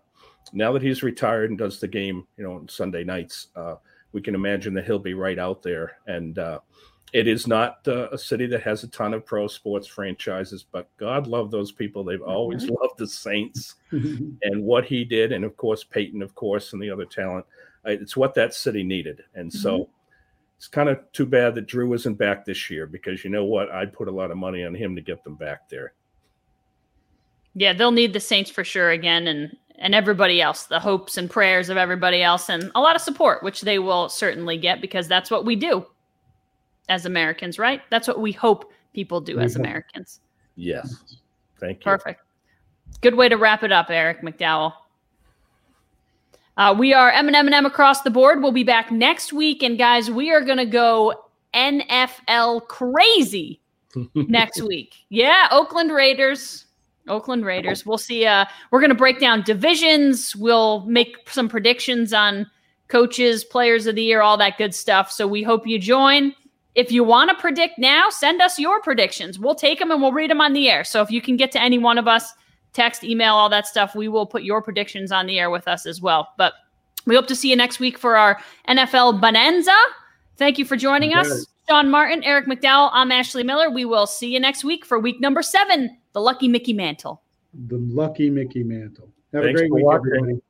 now 0.54 0.72
that 0.74 0.82
he's 0.82 1.04
retired 1.04 1.50
and 1.50 1.60
does 1.60 1.80
the 1.80 1.88
game, 1.88 2.26
you 2.38 2.44
know, 2.44 2.54
on 2.54 2.68
Sunday 2.68 3.04
nights, 3.04 3.48
uh, 3.56 3.76
we 4.12 4.22
can 4.22 4.36
imagine 4.36 4.74
that 4.74 4.86
he'll 4.86 5.00
be 5.00 5.14
right 5.14 5.40
out 5.40 5.62
there. 5.62 5.98
And 6.08 6.38
uh, 6.38 6.60
it 7.14 7.28
is 7.28 7.46
not 7.46 7.86
uh, 7.88 8.10
a 8.12 8.18
city 8.18 8.46
that 8.48 8.64
has 8.64 8.84
a 8.84 8.88
ton 8.88 9.14
of 9.14 9.26
pro 9.26 9.48
sports 9.48 9.88
franchises, 9.88 10.66
but 10.72 10.90
God 10.98 11.28
love 11.28 11.52
those 11.52 11.72
people. 11.72 12.04
They've 12.04 12.22
always 12.22 12.70
loved 12.82 12.98
the 12.98 13.08
Saints 13.08 13.76
and 13.92 14.64
what 14.64 14.86
he 14.86 15.04
did, 15.04 15.32
and 15.32 15.44
of 15.44 15.58
course 15.58 15.84
Payton, 15.84 16.22
of 16.22 16.34
course, 16.36 16.74
and 16.74 16.82
the 16.82 16.90
other 16.90 17.06
talent. 17.06 17.46
Uh, 17.86 17.92
It's 17.92 18.16
what 18.16 18.34
that 18.36 18.54
city 18.54 18.84
needed, 18.84 19.24
and 19.36 19.52
so 19.52 19.90
it's 20.62 20.68
kind 20.68 20.90
of 20.90 21.00
too 21.12 21.26
bad 21.26 21.56
that 21.56 21.66
Drew 21.66 21.92
isn't 21.94 22.20
back 22.20 22.46
this 22.46 22.70
year 22.70 22.86
because 22.86 23.24
you 23.24 23.32
know 23.32 23.46
what? 23.46 23.72
I'd 23.72 23.92
put 23.92 24.08
a 24.08 24.12
lot 24.12 24.30
of 24.30 24.38
money 24.38 24.64
on 24.64 24.76
him 24.76 24.96
to 24.96 25.02
get 25.02 25.24
them 25.24 25.34
back 25.34 25.68
there. 25.70 25.94
Yeah, 27.56 27.74
they'll 27.74 27.92
need 27.92 28.14
the 28.14 28.20
Saints 28.20 28.52
for 28.52 28.64
sure 28.64 28.92
again, 28.92 29.26
and 29.26 29.58
and 29.80 29.96
everybody 29.96 30.40
else, 30.40 30.66
the 30.66 30.80
hopes 30.80 31.18
and 31.18 31.32
prayers 31.32 31.70
of 31.70 31.78
everybody 31.78 32.22
else, 32.22 32.48
and 32.48 32.72
a 32.76 32.80
lot 32.80 32.96
of 32.96 33.02
support, 33.02 33.42
which 33.42 33.62
they 33.62 33.80
will 33.80 34.08
certainly 34.08 34.56
get 34.56 34.82
because 34.82 35.08
that's 35.08 35.32
what 35.32 35.46
we 35.46 35.56
do 35.56 35.84
as 36.90 37.08
Americans, 37.08 37.58
right? 37.58 37.82
That's 37.90 38.08
what 38.08 38.22
we 38.22 38.32
hope 38.32 38.72
people 38.94 39.20
do 39.20 39.40
as. 39.40 39.56
Americans. 39.56 40.20
Yes, 40.56 41.16
thank 41.60 41.80
you. 41.80 41.86
Perfect. 41.86 42.22
Good 43.02 43.16
way 43.16 43.30
to 43.30 43.36
wrap 43.36 43.64
it 43.64 43.72
up, 43.72 43.90
Eric 43.90 44.22
McDowell. 44.22 44.74
Uh, 46.58 46.76
we 46.78 46.94
are 46.94 47.10
M 47.12 47.28
and 47.28 47.36
M 47.36 47.48
and 47.48 47.56
M 47.56 47.66
across 47.66 48.02
the 48.02 48.10
board. 48.10 48.42
We'll 48.42 48.52
be 48.52 48.64
back 48.64 48.92
next 48.92 49.34
week, 49.34 49.64
and 49.64 49.78
guys, 49.78 50.12
we 50.12 50.32
are 50.32 50.42
going 50.42 50.58
to 50.58 50.66
go 50.66 51.14
NFL 51.54 52.68
crazy 52.68 53.62
next 54.16 54.62
week. 54.62 54.96
Yeah, 55.10 55.48
Oakland 55.52 55.92
Raiders. 55.92 56.66
Oakland 57.08 57.46
Raiders. 57.46 57.86
We'll 57.86 57.98
see. 57.98 58.26
Uh, 58.26 58.46
we're 58.70 58.80
going 58.80 58.90
to 58.92 58.96
break 58.96 59.20
down 59.20 59.42
divisions. 59.42 60.36
We'll 60.36 60.82
make 60.86 61.30
some 61.30 61.50
predictions 61.50 62.14
on 62.14 62.46
coaches, 62.90 63.44
players 63.44 63.88
of 63.88 63.96
the 63.96 64.04
year, 64.04 64.22
all 64.22 64.38
that 64.38 64.58
good 64.58 64.76
stuff. 64.76 65.12
So 65.12 65.28
we 65.28 65.42
hope 65.42 65.66
you 65.66 65.80
join. 65.80 66.34
If 66.76 66.92
you 66.92 67.04
want 67.04 67.30
to 67.30 67.36
predict 67.36 67.80
now, 67.80 68.10
send 68.10 68.42
us 68.42 68.60
your 68.60 68.82
predictions. 68.82 69.40
We'll 69.40 69.56
take 69.56 69.80
them 69.80 69.92
and 69.92 70.02
we'll 70.02 70.14
read 70.14 70.30
them 70.30 70.42
on 70.42 70.54
the 70.54 70.70
air. 70.70 70.84
So 70.84 71.02
if 71.02 71.10
you 71.10 71.22
can 71.22 71.38
get 71.38 71.52
to 71.54 71.62
any 71.62 71.78
one 71.78 71.98
of 71.98 72.08
us, 72.08 72.32
text, 72.74 73.04
email, 73.04 73.34
all 73.34 73.50
that 73.50 73.68
stuff, 73.68 73.96
we 73.96 74.08
will 74.08 74.26
put 74.26 74.44
your 74.44 74.62
predictions 74.62 75.12
on 75.12 75.26
the 75.26 75.40
air 75.40 75.50
with 75.50 75.68
us 75.68 75.86
as 75.86 76.02
well. 76.02 76.30
But 76.38 76.54
we 77.06 77.16
hope 77.16 77.28
to 77.28 77.36
see 77.36 77.50
you 77.50 77.56
next 77.56 77.80
week 77.80 77.98
for 77.98 78.16
our 78.18 78.40
NFL 78.68 79.20
Bonanza. 79.22 79.76
Thank 80.38 80.58
you 80.58 80.66
for 80.66 80.76
joining 80.78 81.14
us. 81.14 81.28
Yes. 81.28 81.46
Sean 81.70 81.90
Martin, 81.90 82.24
Eric 82.24 82.48
McDowell, 82.48 82.90
I'm 82.92 83.12
Ashley 83.12 83.44
Miller. 83.44 83.70
We 83.70 83.86
will 83.86 84.08
see 84.08 84.32
you 84.34 84.40
next 84.40 84.64
week 84.64 84.84
for 84.86 85.00
week 85.00 85.20
number 85.22 85.42
seven, 85.42 85.98
the 86.14 86.22
Lucky 86.22 86.48
Mickey 86.48 86.74
Mantle. 86.74 87.22
the 87.68 87.78
lucky 87.78 88.30
Mickey 88.30 88.64
Mantle. 88.64 89.10
Have 89.34 89.44
Thanks 89.44 89.62
a 89.62 89.64
great 89.64 89.70
for 89.70 89.76
week, 89.76 89.86
watching. 89.86 90.12
everybody. 90.18 90.42